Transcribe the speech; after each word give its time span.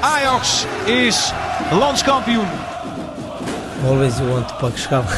Ajax 0.00 0.64
is 0.84 1.32
landskampioen. 1.70 2.46
Always 3.84 4.18
you 4.18 4.28
want 4.28 4.48
to 4.48 4.54
pak 4.54 4.76
schap. 4.76 5.08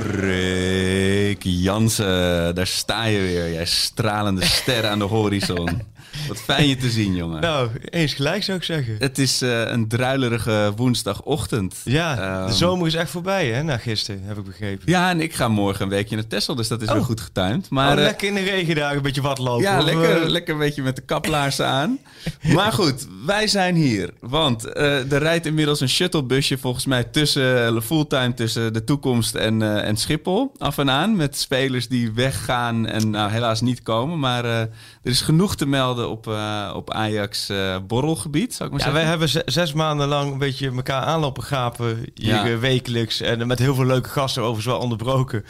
Freek 0.00 1.42
Jansen, 1.42 2.54
daar 2.54 2.66
sta 2.66 3.04
je 3.04 3.20
weer. 3.20 3.52
Jij 3.52 3.66
stralende 3.66 4.44
ster 4.44 4.86
aan 4.86 4.98
de 4.98 5.04
horizon. 5.04 5.82
Wat 6.28 6.40
fijn 6.40 6.68
je 6.68 6.76
te 6.76 6.90
zien, 6.90 7.14
jongen. 7.14 7.40
Nou, 7.40 7.70
eens 7.84 8.14
gelijk 8.14 8.42
zou 8.42 8.58
ik 8.58 8.64
zeggen. 8.64 8.96
Het 8.98 9.18
is 9.18 9.42
uh, 9.42 9.70
een 9.70 9.88
druilerige 9.88 10.72
woensdagochtend. 10.76 11.76
Ja, 11.84 12.40
um, 12.40 12.46
de 12.46 12.52
zomer 12.52 12.86
is 12.86 12.94
echt 12.94 13.10
voorbij, 13.10 13.50
hè, 13.52 13.62
na 13.62 13.76
gisteren, 13.76 14.22
heb 14.24 14.38
ik 14.38 14.44
begrepen. 14.44 14.82
Ja, 14.86 15.10
en 15.10 15.20
ik 15.20 15.34
ga 15.34 15.48
morgen 15.48 15.82
een 15.82 15.88
weekje 15.88 16.14
naar 16.14 16.26
Texel, 16.26 16.54
dus 16.54 16.68
dat 16.68 16.82
is 16.82 16.88
oh. 16.88 16.94
weer 16.94 17.04
goed 17.04 17.20
getuind. 17.20 17.70
Maar, 17.70 17.96
oh, 17.96 18.02
lekker 18.02 18.28
in 18.28 18.34
de 18.34 18.40
regen 18.40 18.74
daar 18.74 18.96
een 18.96 19.02
beetje 19.02 19.20
wat 19.20 19.38
lopen. 19.38 19.62
Ja, 19.62 19.80
lekker, 19.80 20.22
uh... 20.22 20.28
lekker 20.28 20.52
een 20.54 20.60
beetje 20.60 20.82
met 20.82 20.96
de 20.96 21.02
kaplaarzen 21.02 21.66
aan. 21.66 21.98
Maar 22.54 22.72
goed, 22.72 23.06
wij 23.26 23.46
zijn 23.46 23.74
hier. 23.74 24.10
Want 24.20 24.66
uh, 24.66 25.12
er 25.12 25.18
rijdt 25.18 25.46
inmiddels 25.46 25.80
een 25.80 25.88
shuttlebusje 25.88 26.58
volgens 26.58 26.86
mij 26.86 27.04
tussen 27.04 27.82
fulltime 27.82 28.34
tussen 28.34 28.72
de 28.72 28.84
toekomst 28.84 29.34
en, 29.34 29.82
en 29.84 29.96
Schiphol 29.96 30.52
af 30.58 30.78
en 30.78 30.90
aan. 30.90 31.16
Met 31.16 31.36
spelers 31.36 31.88
die 31.88 32.12
weggaan 32.12 32.86
en 32.86 33.10
nou, 33.10 33.30
helaas 33.30 33.60
niet 33.60 33.82
komen. 33.82 34.18
Maar 34.18 34.44
er 34.44 34.70
is 35.02 35.20
genoeg 35.20 35.56
te 35.56 35.66
melden 35.66 36.10
op, 36.12 36.26
uh, 36.26 36.72
op 36.74 36.90
Ajax 36.90 37.50
uh, 37.50 37.76
borrelgebied, 37.86 38.54
zou 38.54 38.68
ik 38.70 38.76
maar 38.76 38.86
ja, 38.86 38.92
zeggen. 38.94 39.18
wij 39.18 39.28
hebben 39.32 39.52
zes 39.52 39.72
maanden 39.72 40.08
lang 40.08 40.32
een 40.32 40.38
beetje 40.38 40.70
elkaar 40.70 41.02
aanlopen 41.02 41.42
gapen. 41.42 42.04
Hier 42.14 42.46
ja. 42.48 42.58
wekelijks. 42.58 43.20
En 43.20 43.46
met 43.46 43.58
heel 43.58 43.74
veel 43.74 43.84
leuke 43.86 44.08
gasten 44.08 44.42
overigens 44.42 44.66
wel 44.74 44.82
onderbroken. 44.82 45.44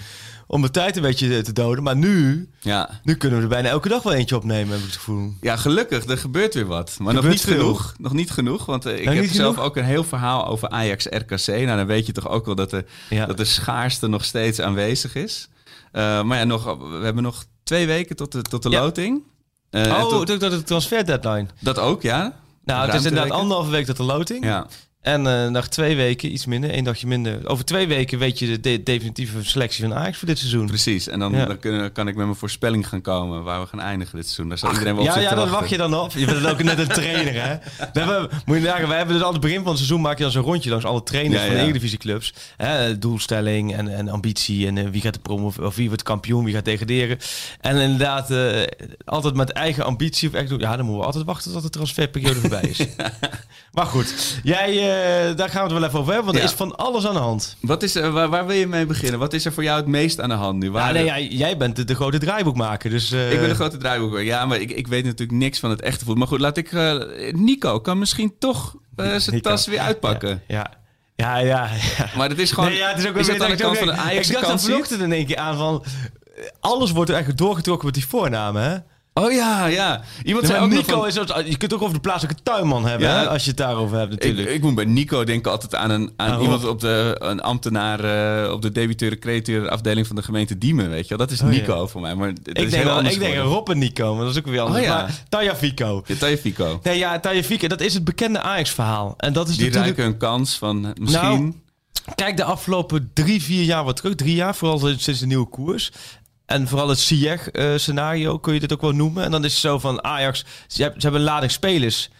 Om 0.47 0.63
de 0.63 0.71
tijd 0.71 0.97
een 0.97 1.03
beetje 1.03 1.43
te 1.43 1.53
doden. 1.53 1.85
Maar 1.85 1.97
nu, 1.97 2.49
ja. 2.61 3.01
nu 3.03 3.15
kunnen 3.15 3.39
we 3.39 3.45
er 3.45 3.51
bijna 3.51 3.69
elke 3.69 3.89
dag 3.89 4.03
wel 4.03 4.13
eentje 4.13 4.37
opnemen, 4.37 4.69
heb 4.69 4.79
ik 4.79 4.85
het 4.85 4.95
gevoel. 4.95 5.33
Ja, 5.41 5.57
gelukkig. 5.57 6.05
Er 6.05 6.19
gebeurt 6.19 6.55
weer 6.55 6.67
wat. 6.67 6.97
Maar 6.99 7.15
nog 7.15 7.29
niet 7.29 7.45
genoeg. 7.45 7.95
Nog 7.99 8.13
niet 8.13 8.31
genoeg. 8.31 8.67
Want 8.67 8.87
ik 8.87 9.05
Nou, 9.05 9.17
heb 9.17 9.31
zelf 9.31 9.55
genoeg? 9.55 9.69
ook 9.71 9.77
een 9.77 9.85
heel 9.85 10.05
verhaal 10.05 10.47
over 10.47 10.69
Ajax 10.69 11.07
RKC. 11.07 11.47
Nou, 11.47 11.67
dan 11.67 11.87
weet 11.87 12.07
je 12.07 12.13
toch 12.13 12.29
ook 12.29 12.47
wel 12.47 12.55
dat 12.55 12.71
de, 12.71 12.85
Ja. 13.11 13.27
dat 13.27 13.37
de 13.37 13.45
schaarste 13.45 14.07
nog 14.09 14.25
steeds 14.25 14.61
aanwezig 14.61 15.15
is. 15.15 15.49
Uh, 15.93 16.23
maar 16.23 16.39
ja, 16.39 16.45
nog, 16.45 16.65
we 16.79 17.05
hebben 17.05 17.23
nog 17.23 17.45
twee 17.63 17.87
weken 17.87 18.17
tot 18.17 18.33
de, 18.33 18.43
tot 18.43 18.63
de 18.63 18.71
Ja. 18.71 18.81
loting. 18.81 19.23
Uh, 19.73 20.05
oh, 20.05 20.09
tot, 20.09 20.27
tot 20.27 20.51
de 20.51 20.63
transfer 20.63 21.07
deadline. 21.07 21.47
dat 21.61 21.79
ook, 21.79 22.03
ja. 22.03 22.33
Nou, 22.65 22.87
het 22.87 22.95
is 22.95 23.05
inderdaad 23.05 23.33
anderhalve 23.33 23.71
week 23.71 23.87
tot 23.87 23.97
de 23.97 24.03
loting. 24.03 24.45
Ja. 24.45 24.67
En 25.03 25.27
eh 25.27 25.49
nog 25.49 25.67
twee 25.69 25.97
weken, 25.97 26.33
iets 26.33 26.47
minder, 26.47 26.71
één 26.71 26.85
dagje 26.85 27.07
minder. 27.07 27.49
Over 27.49 27.65
twee 27.65 27.87
weken 27.87 28.19
weet 28.19 28.39
je 28.39 28.47
de 28.47 28.61
de- 28.61 28.83
definitieve 28.83 29.45
selectie 29.45 29.85
van 29.89 29.95
Ajax 29.95 30.19
voor 30.19 30.29
dit 30.29 30.39
seizoen. 30.39 30.67
Precies, 30.67 31.09
en 31.09 31.19
dan, 31.19 31.33
Ja. 31.33 31.45
dan 31.45 31.59
kunnen, 31.59 31.93
kan 31.93 32.09
ik 32.09 32.15
met 32.17 32.25
mijn 32.25 32.39
voorspelling 32.39 32.89
gaan 32.89 33.01
komen 33.01 33.43
waar 33.43 33.61
we 33.61 33.67
gaan 33.67 33.81
eindigen 33.81 34.17
dit 34.17 34.25
seizoen. 34.25 34.49
Daar 34.49 34.59
zal 34.59 34.71
iedereen 34.73 34.95
wel 34.97 35.05
op 35.05 35.11
ja, 35.15 35.19
ja, 35.21 35.29
dan 35.29 35.39
wachten. 35.39 35.55
wacht 35.55 35.71
je 35.71 35.77
dan 35.77 35.95
op. 35.95 36.13
Je 36.13 36.27
bent 36.27 36.47
ook 36.47 36.63
net 36.63 36.79
een 36.79 36.89
trainer, 36.89 37.43
hè? 37.43 37.57
We 37.93 38.01
hebben, 38.01 38.29
moet 38.45 38.57
je 38.57 38.63
nagaan, 38.63 38.89
wij 38.89 38.97
hebben 38.97 39.17
dus 39.17 39.25
aan 39.25 39.33
het 39.33 39.41
begin 39.41 39.57
van 39.59 39.67
het 39.67 39.77
seizoen 39.77 40.01
maak 40.01 40.17
je 40.17 40.23
dan 40.23 40.33
zo'n 40.33 40.43
rondje 40.43 40.71
langs 40.71 40.85
alle 40.85 41.03
trainers 41.03 41.41
Ja, 41.43 41.47
van 41.47 41.57
de. 41.57 41.63
Eredivisieclubs. 41.63 42.35
Hè, 42.57 42.99
doelstelling 42.99 43.75
en, 43.75 43.89
en 43.97 44.09
ambitie 44.09 44.67
en 44.67 44.79
eh, 44.79 44.89
wie 44.91 45.01
gaat 45.01 45.15
de 45.15 45.21
promo 45.21 45.53
of 45.61 45.77
wie 45.77 45.89
wordt 45.89 46.03
kampioen, 46.03 46.45
wie 46.45 46.55
gaat 46.55 46.65
degraderen. 46.65 47.19
En 47.61 47.77
inderdaad, 47.77 48.31
eh, 48.31 48.63
altijd 49.05 49.35
met 49.35 49.51
eigen 49.51 49.85
ambitie 49.85 50.29
of 50.29 50.35
echt. 50.35 50.51
Ja, 50.51 50.57
dan 50.77 50.79
moeten 50.85 50.97
we 51.01 51.05
altijd 51.07 51.25
wachten 51.25 51.53
tot 51.53 51.63
de 51.63 51.71
transferperiode 51.71 52.41
voorbij 52.41 52.63
is. 52.63 52.79
maar 53.77 53.87
goed, 53.87 54.41
jij, 54.43 54.92
daar 55.37 55.49
gaan 55.49 55.67
we 55.67 55.73
het 55.73 55.79
wel 55.81 55.89
even 55.89 55.99
over 55.99 56.13
hebben, 56.13 56.33
want 56.33 56.45
er 56.45 56.51
is 56.51 56.57
van 56.57 56.77
alles 56.77 57.07
aan 57.07 57.13
de 57.15 57.21
hand. 57.21 57.57
Wat 57.61 57.83
is, 57.83 57.95
er- 57.95 58.11
waar, 58.13 58.29
waar 58.29 58.47
wil 58.47 58.57
je 58.57 58.67
mee 58.67 58.87
beginnen? 58.87 59.19
Wat 59.19 59.33
is 59.33 59.45
er 59.45 59.53
voor 59.53 59.63
jou 59.63 59.77
het 59.77 59.87
meest 59.87 60.21
aan 60.21 60.29
de 60.29 60.35
hand 60.35 60.59
nu? 60.59 60.71
Waar 60.71 60.93
nee, 60.93 61.05
jij, 61.05 61.27
jij 61.29 61.57
bent 61.57 61.77
de, 61.77 61.85
de 61.85 61.95
grote 61.95 62.19
draaiboekmaker, 62.19 62.91
dus... 62.91 63.13
eh, 63.13 63.33
Ik 63.33 63.41
ben 63.41 63.49
een 63.49 63.55
grote 63.55 63.77
draaiboek. 63.77 64.19
Ja, 64.21 64.47
maar 64.47 64.59
ik, 64.61 64.71
ik 64.71 64.87
weet 64.87 65.05
natuurlijk 65.05 65.39
niks 65.39 65.59
van 65.59 65.71
het 65.71 65.81
echte 65.81 65.99
voetbal. 65.99 66.17
Maar 66.17 66.27
goed, 66.27 66.41
laat 66.41 66.57
ik... 66.57 66.73
eh, 66.73 66.95
Nico 67.33 67.81
kan 67.81 67.99
misschien 67.99 68.35
toch 68.39 68.75
eh, 68.97 69.15
zijn 69.17 69.41
tas 69.41 69.67
weer 69.67 69.79
uitpakken. 69.81 70.43
Ja. 70.49 70.71
Ja, 71.17 71.37
ja, 71.37 71.69
ja. 71.99 72.07
Maar 72.17 72.29
het 72.29 72.39
is 72.39 72.53
gewoon... 72.53 72.69
Nee, 72.69 72.79
ja, 72.79 72.89
het 72.89 72.99
is 72.99 73.07
ook 73.09 73.17
is 73.17 73.27
weer 73.27 73.43
aan 73.43 73.51
de 73.51 73.57
kant 73.57 73.73
ik 73.73 73.79
van 73.79 73.87
de 73.87 73.93
ook- 73.93 73.99
Ajax 74.07 74.27
Ik 74.29 74.35
dacht 74.35 74.47
dat 74.47 74.61
ziet? 74.61 74.71
vanochtend 74.71 75.01
in 75.01 75.13
één 75.13 75.27
keer 75.27 75.37
aan 75.37 75.57
van... 75.57 75.85
eh, 76.37 76.45
Alles 76.61 76.91
wordt 76.91 77.09
er 77.11 77.15
eigenlijk 77.17 77.45
doorgetrokken 77.45 77.87
met 77.87 77.95
die 77.95 78.07
voornamen, 78.07 78.63
hè? 78.63 78.77
Oh 79.15 79.33
ja, 79.33 79.67
ja. 79.67 80.03
Iemand 80.25 80.47
zei 80.47 80.59
Maar 80.59 80.69
ook 80.69 80.75
Nico 80.75 80.99
van- 80.99 81.07
is... 81.07 81.15
zo- 81.15 81.41
Je 81.45 81.57
kunt 81.57 81.75
ook 81.75 81.83
over 81.83 81.95
de 81.95 82.01
plaatselijke 82.01 82.43
tuinman 82.43 82.87
hebben, 82.87 83.09
Ja. 83.09 83.19
hè? 83.19 83.29
Als 83.29 83.43
je 83.43 83.49
het 83.49 83.59
daarover 83.59 83.99
hebt, 83.99 84.13
Ik, 84.13 84.19
natuurlijk. 84.23 84.49
ik 84.51 84.63
moet 84.63 84.75
bij 84.75 84.85
Nico 84.85 85.25
denken 85.25 85.51
altijd 85.51 85.75
aan, 85.75 85.91
een, 85.91 86.13
aan 86.17 86.41
iemand 86.41 86.65
op 86.67 86.81
de 86.81 87.17
een 87.19 87.41
ambtenaar 87.41 88.01
eh, 88.45 88.53
op 88.53 88.63
de 88.63 88.73
debiteuren 88.73 89.19
createuren 89.19 89.71
afdeling 89.71 90.07
van 90.07 90.17
de 90.17 90.23
gemeente 90.23 90.59
Diemen, 90.59 90.91
weet 90.91 91.09
je 91.09 91.17
wel. 91.17 91.27
Dat 91.27 91.31
is 91.37 91.43
Oh, 91.43 91.53
ja. 91.53 91.59
Nico 91.61 91.87
voor 91.87 92.01
mij, 92.01 92.15
maar 92.15 92.29
dat 92.35 92.39
ik 92.49 92.65
is 92.65 92.71
denk, 92.71 92.83
heel 92.85 92.95
wel, 92.95 93.05
ik 93.05 93.19
denk. 93.19 93.37
Rob 93.37 93.69
en 93.71 93.79
Nico, 93.79 94.15
maar 94.15 94.25
dat 94.25 94.33
is 94.33 94.39
ook 94.39 94.47
weer 94.47 94.61
anders. 94.61 94.81
Oh, 94.81 94.87
ja. 94.87 94.95
Maar 94.97 95.23
Taya 95.29 95.57
Fico. 95.57 96.03
Ja, 96.07 96.15
Taya 96.15 96.37
Fico. 96.37 96.81
Nee, 96.83 96.99
ja, 96.99 97.21
Taya 97.21 97.43
Fico, 97.43 97.67
dat 97.67 97.81
is 97.81 97.95
het 97.95 98.05
bekende 98.05 98.41
Ajax-verhaal. 98.41 99.15
En 99.17 99.33
dat 99.33 99.49
is 99.49 99.57
Die 99.57 99.65
natuurlijk... 99.67 99.97
ruiken 99.97 100.15
een 100.15 100.19
kans 100.31 100.59
van 100.59 100.85
eh, 100.87 100.91
misschien... 101.01 101.41
Nou, 101.43 101.55
Kijk, 102.15 102.37
de 102.37 102.45
afgelopen 102.45 103.11
drie, 103.15 103.43
vier 103.43 103.63
jaar 103.65 103.85
wat 103.85 103.97
terug. 103.97 104.15
Drie 104.15 104.35
jaar, 104.35 104.55
vooral 104.55 104.79
sinds 104.79 105.21
de 105.21 105.27
nieuwe 105.27 105.49
koers. 105.49 105.93
En 106.53 106.69
vooral 106.69 106.89
het 106.89 106.99
Ziyech-scenario 106.99 108.39
kun 108.39 108.55
je 108.55 108.61
dit 108.61 108.73
ook 108.73 108.81
wel 108.81 108.93
noemen. 108.93 109.25
En 109.25 109.31
dan 109.31 109.45
is 109.45 109.53
het 109.53 109.61
zo 109.61 109.79
van 109.79 110.05
Ajax... 110.05 110.45
Ze 110.67 110.83
hebben, 110.83 111.01
ze 111.01 111.07
hebben 111.07 111.27
een 111.27 111.33
lading 111.33 111.53
spelers... 111.53 112.11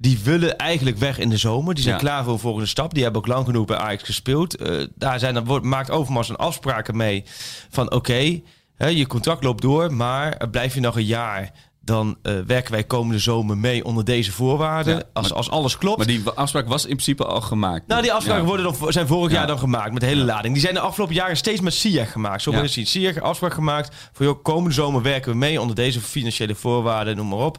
Die 0.00 0.18
willen 0.24 0.56
eigenlijk 0.56 0.98
weg 0.98 1.18
in 1.18 1.28
de 1.28 1.36
zomer. 1.36 1.74
Die 1.74 1.82
zijn 1.82 1.94
Ja. 1.94 2.00
klaar 2.00 2.24
voor 2.24 2.32
een 2.32 2.38
volgende 2.38 2.66
stap. 2.66 2.94
Die 2.94 3.02
hebben 3.02 3.20
ook 3.20 3.26
lang 3.28 3.44
genoeg 3.44 3.66
bij 3.66 3.76
Ajax 3.76 4.02
gespeeld. 4.02 4.56
Eh, 4.56 4.84
daar 4.94 5.18
zijn, 5.18 5.34
dan 5.34 5.44
wordt, 5.44 5.64
maakt 5.64 5.90
Overmars 5.90 6.28
een 6.28 6.36
afspraken 6.36 6.96
mee. 6.96 7.24
Van 7.70 7.92
oké, 7.92 8.40
je 8.78 9.06
contract 9.06 9.44
loopt 9.44 9.62
door. 9.62 9.94
Maar 9.94 10.32
eh, 10.32 10.50
blijf 10.50 10.74
je 10.74 10.80
nog 10.80 10.96
een 10.96 11.04
jaar... 11.04 11.52
Dan 11.88 12.16
eh, 12.22 12.34
werken 12.46 12.72
wij 12.72 12.84
komende 12.84 13.18
zomer 13.18 13.58
mee 13.58 13.84
onder 13.84 14.04
deze 14.04 14.32
voorwaarden. 14.32 14.96
Ja, 14.96 15.02
als, 15.12 15.28
maar- 15.28 15.36
als 15.36 15.50
alles 15.50 15.78
klopt. 15.78 15.96
Maar 15.98 16.06
die 16.06 16.22
afspraak 16.34 16.68
was 16.68 16.82
in 16.82 16.88
principe 16.90 17.24
al 17.24 17.40
gemaakt. 17.40 17.86
Nou, 17.86 18.02
die 18.02 18.12
afspraken 18.12 18.42
Ja. 18.42 18.48
worden 18.48 18.64
dan, 18.80 18.92
zijn 18.92 19.06
vorig 19.06 19.30
Ja. 19.32 19.36
jaar 19.38 19.46
dan 19.46 19.58
gemaakt 19.58 19.92
met 19.92 20.00
de 20.00 20.06
hele 20.06 20.24
lading. 20.24 20.52
Die 20.52 20.62
zijn 20.62 20.74
de 20.74 20.80
afgelopen 20.80 21.14
jaren 21.14 21.36
steeds 21.36 21.60
met 21.60 21.74
Ziyech 21.74 22.12
gemaakt. 22.12 22.42
Zo 22.42 22.50
je 22.50 22.56
het. 22.56 22.88
Ziyech 22.88 23.20
afspraak 23.20 23.54
gemaakt 23.54 23.94
voor 24.12 24.26
joh, 24.26 24.42
komende 24.42 24.74
zomer 24.74 25.02
werken 25.02 25.32
we 25.32 25.38
mee 25.38 25.60
onder 25.60 25.76
deze 25.76 26.00
financiële 26.00 26.54
voorwaarden, 26.54 27.16
noem 27.16 27.28
maar 27.28 27.38
op. 27.38 27.56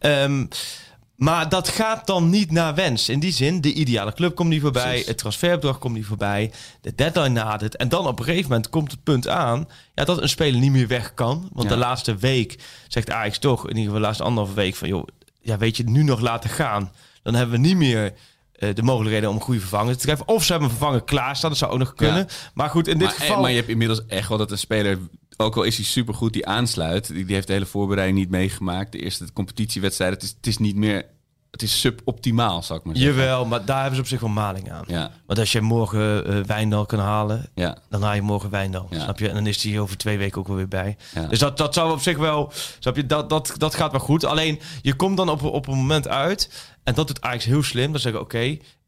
Ja. 0.00 0.18
Maar 1.18 1.48
dat 1.48 1.68
gaat 1.68 2.06
dan 2.06 2.30
niet 2.30 2.50
naar 2.50 2.74
wens. 2.74 3.08
In 3.08 3.20
die 3.20 3.32
zin, 3.32 3.60
de 3.60 3.72
ideale 3.72 4.12
club 4.12 4.34
komt 4.34 4.48
niet 4.48 4.60
voorbij. 4.60 4.88
Precies. 4.88 5.06
Het 5.06 5.18
transferbedrag 5.18 5.78
komt 5.78 5.94
niet 5.94 6.06
voorbij. 6.06 6.52
De 6.80 6.94
deadline 6.94 7.28
nadert. 7.28 7.76
En 7.76 7.88
dan 7.88 8.06
op 8.06 8.18
een 8.18 8.24
gegeven 8.24 8.48
moment 8.48 8.68
komt 8.68 8.90
het 8.90 9.02
punt 9.02 9.28
aan... 9.28 9.68
Ja, 9.94 10.04
dat 10.04 10.22
een 10.22 10.28
speler 10.28 10.60
niet 10.60 10.70
meer 10.72 10.86
weg 10.88 11.14
kan. 11.14 11.48
Want 11.52 11.68
Ja. 11.68 11.74
de 11.74 11.80
laatste 11.80 12.16
week 12.16 12.58
zegt 12.88 13.10
Ajax 13.10 13.38
toch... 13.38 13.62
in 13.62 13.68
ieder 13.68 13.82
geval 13.82 13.98
de 13.98 14.04
laatste 14.04 14.22
anderhalve 14.24 14.54
week 14.60 14.74
van... 14.74 14.88
joh, 14.88 15.06
ja, 15.40 15.58
weet 15.58 15.76
je, 15.76 15.84
nu 15.84 16.02
nog 16.02 16.20
laten 16.20 16.50
gaan. 16.50 16.92
Dan 17.22 17.34
hebben 17.34 17.60
we 17.60 17.66
niet 17.66 17.76
meer 17.76 18.12
eh, 18.52 18.74
de 18.74 18.82
mogelijkheden 18.82 19.28
om 19.28 19.34
een 19.36 19.42
goede 19.42 19.60
vervanger 19.60 19.96
te 19.96 20.02
treffen. 20.04 20.28
Of 20.28 20.44
ze 20.44 20.52
hebben 20.52 20.70
een 20.70 20.76
vervanger 20.76 21.04
klaarstaan. 21.04 21.50
Dat 21.50 21.58
zou 21.58 21.72
ook 21.72 21.78
nog 21.78 21.94
kunnen. 21.94 22.26
Maar 22.54 22.70
goed, 22.70 22.88
in 22.88 22.98
dit 22.98 23.06
maar, 23.08 23.16
eh, 23.16 23.20
geval... 23.22 23.40
maar 23.40 23.50
je 23.50 23.56
hebt 23.56 23.68
inmiddels 23.68 24.06
echt 24.06 24.28
wel 24.28 24.38
dat 24.38 24.50
een 24.50 24.58
speler, 24.58 24.98
ook 25.40 25.56
al 25.56 25.62
is 25.62 25.76
hij 25.76 25.84
supergoed, 25.84 26.32
die 26.32 26.46
aansluit. 26.46 27.06
Die, 27.06 27.24
die 27.24 27.34
heeft 27.34 27.46
de 27.46 27.52
hele 27.52 27.66
voorbereiding 27.66 28.18
niet 28.18 28.30
meegemaakt. 28.30 28.92
De 28.92 28.98
eerste 28.98 29.32
competitiewedstrijd. 29.32 30.12
Het 30.12 30.22
is, 30.22 30.34
het 30.36 30.46
is 30.46 30.58
niet 30.58 30.76
meer... 30.76 31.06
Het 31.50 31.62
is 31.62 31.80
suboptimaal, 31.80 32.62
zou 32.62 32.78
ik 32.78 32.84
maar 32.84 32.96
zeggen. 32.96 33.14
Jawel, 33.14 33.44
maar 33.44 33.64
daar 33.64 33.76
hebben 33.76 33.94
ze 33.94 34.00
op 34.00 34.06
zich 34.06 34.20
wel 34.20 34.30
maling 34.30 34.72
aan. 34.72 34.84
Ja, 34.86 35.10
Want 35.26 35.38
als 35.38 35.52
je 35.52 35.60
morgen 35.60 36.26
eh 36.26 36.44
Wijndal 36.44 36.86
kan 36.86 36.98
halen... 36.98 37.50
ja. 37.54 37.78
dan 37.88 38.02
haal 38.02 38.14
je 38.14 38.22
morgen 38.22 38.50
Wijndal. 38.50 38.86
Ja. 38.90 39.00
Snap 39.00 39.18
je? 39.18 39.28
En 39.28 39.34
dan 39.34 39.46
is 39.46 39.62
hij 39.62 39.80
over 39.80 39.96
twee 39.96 40.18
weken 40.18 40.38
ook 40.38 40.46
wel 40.46 40.56
weer 40.56 40.68
bij. 40.68 40.96
Dus 41.28 41.38
dat, 41.38 41.56
dat 41.56 41.74
zou 41.74 41.92
op 41.92 42.00
zich 42.00 42.18
wel... 42.18 42.52
Snap 42.78 42.96
je? 42.96 43.06
Dat, 43.06 43.30
dat, 43.30 43.54
dat 43.56 43.74
gaat 43.74 43.90
wel 43.90 44.00
goed. 44.00 44.24
Alleen, 44.24 44.60
je 44.82 44.94
komt 44.94 45.16
dan 45.16 45.28
op, 45.28 45.42
op 45.42 45.68
een 45.68 45.76
moment 45.76 46.08
uit... 46.08 46.70
en 46.84 46.94
dat 46.94 47.06
doet 47.06 47.20
Ajax 47.20 47.44
heel 47.44 47.62
slim. 47.62 47.92
Dan 47.92 48.00
zeggen 48.00 48.20
oké, 48.20 48.38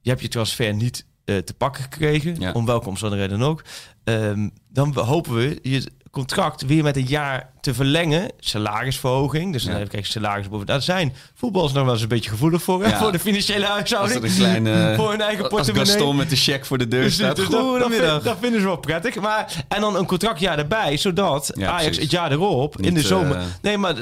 je 0.01 0.11
hebt 0.11 0.21
je 0.21 0.29
transfer 0.29 0.75
niet 0.75 1.07
eh, 1.25 1.37
te 1.37 1.55
pakken 1.55 1.83
gekregen... 1.83 2.55
Om 2.55 2.67
welke 2.67 2.89
omstandigheden 2.89 3.39
dan 3.39 3.49
ook. 3.49 3.65
Ehm, 4.05 4.49
dan 4.69 4.99
hopen 4.99 5.35
we 5.35 5.59
je 5.63 5.93
contract 6.11 6.67
weer 6.67 6.83
met 6.83 6.97
een 6.97 7.07
jaar 7.07 7.49
te 7.61 7.75
verlengen. 7.75 8.31
Salarisverhoging. 8.39 9.53
Dus 9.53 9.63
dan 9.63 9.73
Ja. 9.73 9.79
even 9.79 9.91
kijken, 9.91 10.11
salaris 10.11 10.49
boven. 10.49 10.67
Daar 10.67 10.83
zijn 10.83 11.15
voetballers 11.35 11.73
nog 11.73 11.85
wel 11.85 11.93
eens 11.93 12.03
een 12.03 12.09
beetje 12.09 12.31
gevoelig 12.31 12.63
voor. 12.63 12.87
Ja. 12.87 12.99
Voor 12.99 13.13
de 13.13 13.19
financiële 13.19 13.65
huishouding. 13.65 14.23
een 14.25 14.35
kleine... 14.35 14.93
voor 14.97 15.11
hun 15.11 15.21
eigen 15.21 15.43
als 15.45 15.53
portemonnee. 15.53 15.93
Gaston 15.93 16.17
met 16.17 16.31
de 16.31 16.37
cheque 16.37 16.65
voor 16.65 16.79
de 16.79 16.89
deur 16.89 17.03
Dus, 17.03 17.15
staat. 17.15 17.37
dus 17.37 17.49
dat, 17.49 18.37
vinden 18.41 18.61
ze 18.61 18.67
wel 18.67 18.77
prettig. 18.77 19.15
Maar, 19.15 19.65
en 19.69 19.81
dan 19.81 19.97
een 19.97 20.07
contractjaar 20.07 20.59
erbij, 20.59 20.97
zodat 20.97 21.51
Ja, 21.55 21.67
Ajax 21.69 21.83
precies. 21.85 22.03
het 22.03 22.11
jaar 22.11 22.33
erop, 22.33 22.81
in 22.81 22.95
de 22.95 23.01
zomer... 23.03 23.37
eh, 23.37 23.43
nee, 23.63 23.79
maar 23.79 23.95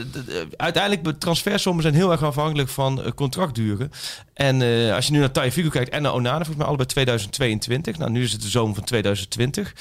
uiteindelijk, 0.57 1.05
de 1.05 1.19
transfersommen 1.19 1.83
zijn 1.83 1.95
heel 1.95 2.11
erg 2.13 2.23
afhankelijk 2.23 2.69
van 2.69 3.03
eh, 3.03 3.11
contractduren. 3.13 3.93
En 4.35 4.63
eh, 4.63 4.95
als 4.95 5.07
je 5.07 5.13
nu 5.13 5.19
naar 5.19 5.31
Taiffigo 5.31 5.69
kijkt 5.69 5.91
en 5.91 6.03
naar 6.03 6.13
Onana, 6.15 6.37
volgens 6.37 6.57
mij 6.57 6.67
allebei 6.67 6.89
2022. 6.89 7.99
Nou, 7.99 8.11
nu 8.11 8.23
is 8.23 8.33
het 8.33 8.43
de 8.43 8.49
zomer 8.49 8.75
van 8.75 8.85
2020. 8.85 9.73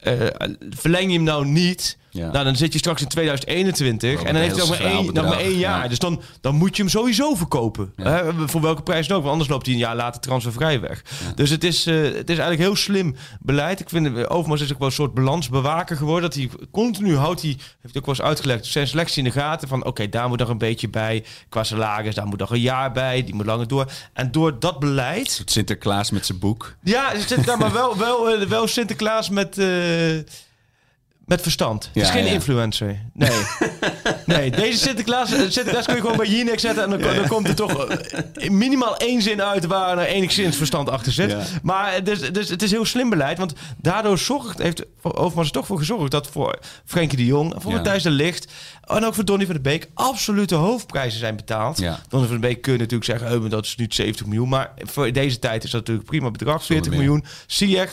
Eh, 0.00 0.26
verleng 0.70 1.10
je 1.10 1.16
hem 1.16 1.22
nou 1.22 1.46
niet... 1.46 1.96
Ja. 2.16 2.30
Nou, 2.30 2.44
dan 2.44 2.56
zit 2.56 2.72
je 2.72 2.78
straks 2.78 3.02
in 3.02 3.08
2021 3.08 4.14
Wel 4.14 4.24
en 4.26 4.32
dan 4.32 4.42
heeft 4.42 4.56
hij 4.56 4.66
nog 4.66 4.78
maar, 4.78 4.90
één, 4.90 5.14
nog 5.14 5.24
maar 5.24 5.38
één 5.38 5.58
jaar. 5.58 5.82
ja. 5.82 5.88
Dus 5.88 5.98
dan, 5.98 6.22
dan 6.40 6.54
moet 6.54 6.76
je 6.76 6.82
hem 6.82 6.90
sowieso 6.90 7.34
verkopen. 7.34 7.92
Ja. 7.96 8.04
Hè, 8.04 8.48
voor 8.48 8.60
welke 8.60 8.82
prijs 8.82 9.06
dan 9.06 9.16
ook, 9.16 9.22
want 9.22 9.32
anders 9.32 9.50
loopt 9.50 9.66
hij 9.66 9.74
een 9.74 9.80
jaar 9.80 9.96
later 9.96 10.20
transfervrij 10.20 10.80
weg. 10.80 11.02
Dus 11.34 11.50
het 11.50 11.64
is, 11.64 11.86
eh, 11.86 11.94
het 12.02 12.30
is 12.30 12.38
eigenlijk 12.38 12.60
heel 12.60 12.76
slim 12.76 13.16
beleid. 13.40 13.80
Ik 13.80 13.88
vind, 13.88 14.16
eh, 14.16 14.24
Overmars 14.28 14.60
is 14.60 14.72
ook 14.72 14.78
wel 14.78 14.88
een 14.88 14.94
soort 14.94 15.14
balansbewaker 15.14 15.96
geworden. 15.96 16.30
Dat 16.30 16.38
hij 16.38 16.50
continu 16.70 17.16
houdt, 17.16 17.42
hij 17.42 17.56
heeft 17.82 17.96
ook 17.96 18.06
wel 18.06 18.14
eens 18.14 18.24
uitgelegd, 18.24 18.66
zijn 18.66 18.88
selectie 18.88 19.18
in 19.18 19.24
de 19.24 19.40
gaten. 19.40 19.68
Van 19.68 19.84
oké, 19.84 20.08
daar 20.08 20.28
moet 20.28 20.38
nog 20.38 20.48
een 20.48 20.58
beetje 20.58 20.88
bij. 20.88 21.24
Qua 21.48 21.64
salaris, 21.64 22.14
daar 22.14 22.26
moet 22.26 22.38
nog 22.38 22.50
een 22.50 22.60
jaar 22.60 22.92
bij. 22.92 23.24
Die 23.24 23.34
moet 23.34 23.46
langer 23.46 23.68
door. 23.68 23.90
En 24.12 24.30
door 24.30 24.58
dat 24.58 24.78
beleid... 24.78 25.42
Sinterklaas 25.44 26.10
met 26.10 26.26
zijn 26.26 26.38
boek. 26.38 26.76
Ja, 26.82 27.20
zit 27.26 27.46
daar 27.46 27.58
maar 27.58 27.72
wel, 27.72 27.96
wel, 27.96 28.30
eh, 28.30 28.46
wel 28.46 28.66
Sinterklaas 28.66 29.28
met, 29.28 29.56
met 31.26 31.42
verstand. 31.42 31.84
het 31.84 31.96
is 31.96 32.02
Ja, 32.02 32.12
geen 32.12 32.24
ja. 32.24 32.30
influencer. 32.30 33.00
Nee. 33.12 33.30
nee, 34.26 34.50
deze 34.50 34.78
Sinterklaas, 34.78 35.32
eh, 35.32 35.40
Sinterklaas 35.40 35.84
kun 35.86 35.94
je 35.94 36.00
gewoon 36.00 36.16
bij 36.16 36.26
Jinek 36.26 36.60
zetten... 36.60 36.82
en 36.82 36.90
dan, 36.90 37.00
dan 37.14 37.28
komt 37.28 37.48
er 37.48 37.54
toch 37.54 37.86
eh, 37.86 38.50
minimaal 38.50 38.96
één 38.96 39.22
zin 39.22 39.42
uit... 39.42 39.66
waar 39.66 39.98
er 39.98 40.06
enigszins 40.06 40.56
verstand 40.56 40.90
achter 40.90 41.12
zit. 41.12 41.30
Ja. 41.30 41.42
Maar 41.62 41.92
eh, 41.92 42.04
dus, 42.04 42.32
dus 42.32 42.48
het 42.48 42.62
is 42.62 42.70
heel 42.70 42.84
slim 42.84 43.10
beleid. 43.10 43.38
Want 43.38 43.52
daardoor 43.76 44.18
zorgt, 44.18 44.58
heeft 44.58 44.84
Overmars 45.02 45.46
er 45.46 45.54
toch 45.54 45.66
voor 45.66 45.78
gezorgd... 45.78 46.10
dat 46.10 46.26
voor 46.26 46.58
Frenkie 46.84 47.16
de 47.16 47.24
Jong, 47.24 47.54
voor 47.58 47.70
Ja. 47.70 47.76
Matthijs 47.76 48.02
de 48.02 48.10
Ligt... 48.10 48.52
en 48.84 49.04
ook 49.04 49.14
voor 49.14 49.24
Donny 49.24 49.46
van 49.46 49.54
de 49.54 49.60
Beek... 49.60 49.88
absolute 49.94 50.54
hoofdprijzen 50.54 51.18
zijn 51.18 51.36
betaald. 51.36 51.78
Ja. 51.78 52.00
Donny 52.08 52.26
van 52.26 52.36
de 52.36 52.46
Beek 52.46 52.62
kun 52.62 52.72
je 52.72 52.78
natuurlijk 52.78 53.04
zeggen... 53.04 53.44
Oh, 53.44 53.50
dat 53.50 53.64
is 53.64 53.76
nu 53.76 53.86
70 53.88 54.26
miljoen. 54.26 54.48
Maar 54.48 54.72
voor 54.78 55.12
deze 55.12 55.38
tijd 55.38 55.64
is 55.64 55.70
dat 55.70 55.80
natuurlijk 55.80 56.08
prima 56.08 56.30
bedrag. 56.30 56.64
40 56.64 56.90
meer. 56.90 56.98
miljoen. 57.00 57.24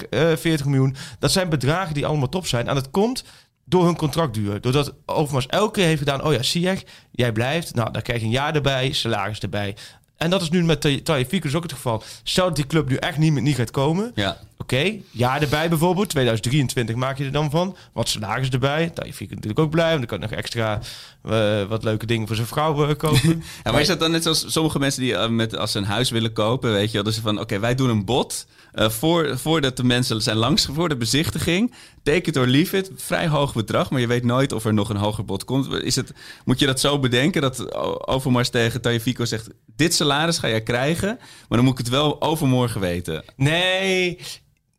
Eh 0.09 0.35
40 0.35 0.65
miljoen. 0.65 0.95
Dat 1.19 1.31
zijn 1.31 1.50
bedragen 1.50 1.94
die 1.94 2.06
allemaal 2.06 2.30
top 2.30 2.47
zijn. 2.47 2.68
En 2.68 2.75
dat 2.75 2.89
komt 2.89 3.23
door 3.65 3.86
hun 3.86 3.95
contractduur. 3.95 4.62
Doordat 4.62 4.94
Overmars 5.06 5.48
elke 5.48 5.71
keer 5.71 5.86
heeft 5.86 6.00
gedaan... 6.00 6.24
oh 6.24 6.33
ja, 6.33 6.44
Ziyech, 6.44 6.83
jij 7.12 7.31
blijft. 7.31 7.75
Nou, 7.75 7.92
dan 7.92 8.01
krijg 8.01 8.19
je 8.19 8.25
een 8.25 8.31
jaar 8.31 8.56
erbij, 8.56 8.92
salaris 8.92 9.39
erbij. 9.39 9.75
En 10.18 10.30
dat 10.30 10.42
is 10.42 10.50
nu 10.50 10.63
met 10.63 11.06
Taifik 11.06 11.42
dus 11.42 11.56
ook 11.56 11.63
het 11.63 11.74
geval. 11.74 12.04
Stel 12.24 12.45
dat 12.45 12.56
die 12.56 12.68
club 12.68 12.89
nu 12.89 12.95
echt 12.95 13.18
niet, 13.18 13.42
niet 13.42 13.56
gaat 13.56 13.71
komen... 13.71 14.12
Ja. 14.15 14.38
Oké, 14.63 14.95
jaar 15.12 15.42
erbij 15.42 15.69
bijvoorbeeld. 15.69 16.10
2023 16.10 16.95
maak 16.95 17.18
je 17.18 17.25
er 17.25 17.31
dan 17.31 17.50
van. 17.50 17.75
Wat 17.94 18.10
salaris 18.10 18.50
erbij. 18.50 18.89
Taifik 18.89 19.30
natuurlijk 19.30 19.60
ook 19.60 19.69
blij. 19.69 19.88
Want 19.88 20.00
dan 20.00 20.07
kan 20.07 20.19
nog 20.19 20.39
extra 20.39 20.80
eh, 21.24 21.63
wat 21.63 21.83
leuke 21.83 22.06
dingen 22.06 22.27
voor 22.27 22.36
zijn 22.36 22.48
vrouw 22.48 22.88
eh, 22.88 22.95
kopen. 22.95 23.44
Ja, 23.63 23.71
maar 23.71 23.81
is 23.81 23.88
dat 23.88 24.00
dan 24.00 24.12
net 24.12 24.24
zoals 24.24 24.45
sommige 24.48 24.80
mensen 24.80 25.01
die 25.01 25.16
eh, 25.16 25.30
met, 25.30 25.57
als 25.57 25.71
ze 25.71 25.77
een 25.77 25.86
huis 25.86 26.09
willen 26.09 26.33
kopen, 26.33 26.71
weet 26.71 26.88
je 26.88 26.94
wel, 26.94 27.04
dus 27.04 27.18
van 27.18 27.39
oké, 27.39 27.59
wij 27.59 27.75
doen 27.75 27.89
een 27.89 28.06
bod 28.06 28.45
eh, 28.74 28.90
voor, 28.90 29.38
voordat 29.38 29.78
de 29.78 29.84
mensen 29.84 30.22
zijn 30.22 30.38
langs, 30.38 30.68
voor 30.74 30.90
de 30.90 30.98
bezichtiging, 30.98 31.74
take 32.04 32.30
it 32.30 32.38
or 32.38 32.48
leave 32.48 32.78
it, 32.78 32.92
vrij 32.96 33.28
hoog 33.28 33.54
bedrag, 33.54 33.90
maar 33.90 34.02
je 34.02 34.08
weet 34.08 34.24
nooit 34.24 34.52
of 34.52 34.66
er 34.66 34.74
nog 34.74 34.90
een 34.90 34.96
hoger 34.96 35.25
bod 35.25 35.46
komt. 35.46 35.74
Is 35.74 35.96
het, 35.96 36.14
moet 36.46 36.60
je 36.60 36.66
dat 36.66 36.80
zo 36.80 37.00
bedenken 37.00 37.42
dat 37.42 37.75
Overmars 38.08 38.50
tegen 38.50 38.81
Tajafico 38.81 39.25
zegt, 39.25 39.50
dit 39.75 39.94
salaris 39.94 40.38
ga 40.38 40.48
jij 40.48 40.64
krijgen, 40.64 41.18
maar 41.20 41.58
dan 41.58 41.64
moet 41.64 41.80
ik 41.80 41.86
het 41.86 41.94
wel 41.94 42.22
overmorgen 42.22 42.81
weten. 42.81 43.24
Nee, 43.36 44.20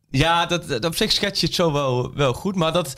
ja, 0.09 0.45
dat, 0.45 0.85
op 0.85 0.95
zich 0.95 1.11
schets 1.11 1.39
je 1.39 1.45
het 1.45 1.55
zo 1.55 1.71
wel 2.13 2.33
goed. 2.33 2.55
Maar 2.55 2.73
dat 2.73 2.93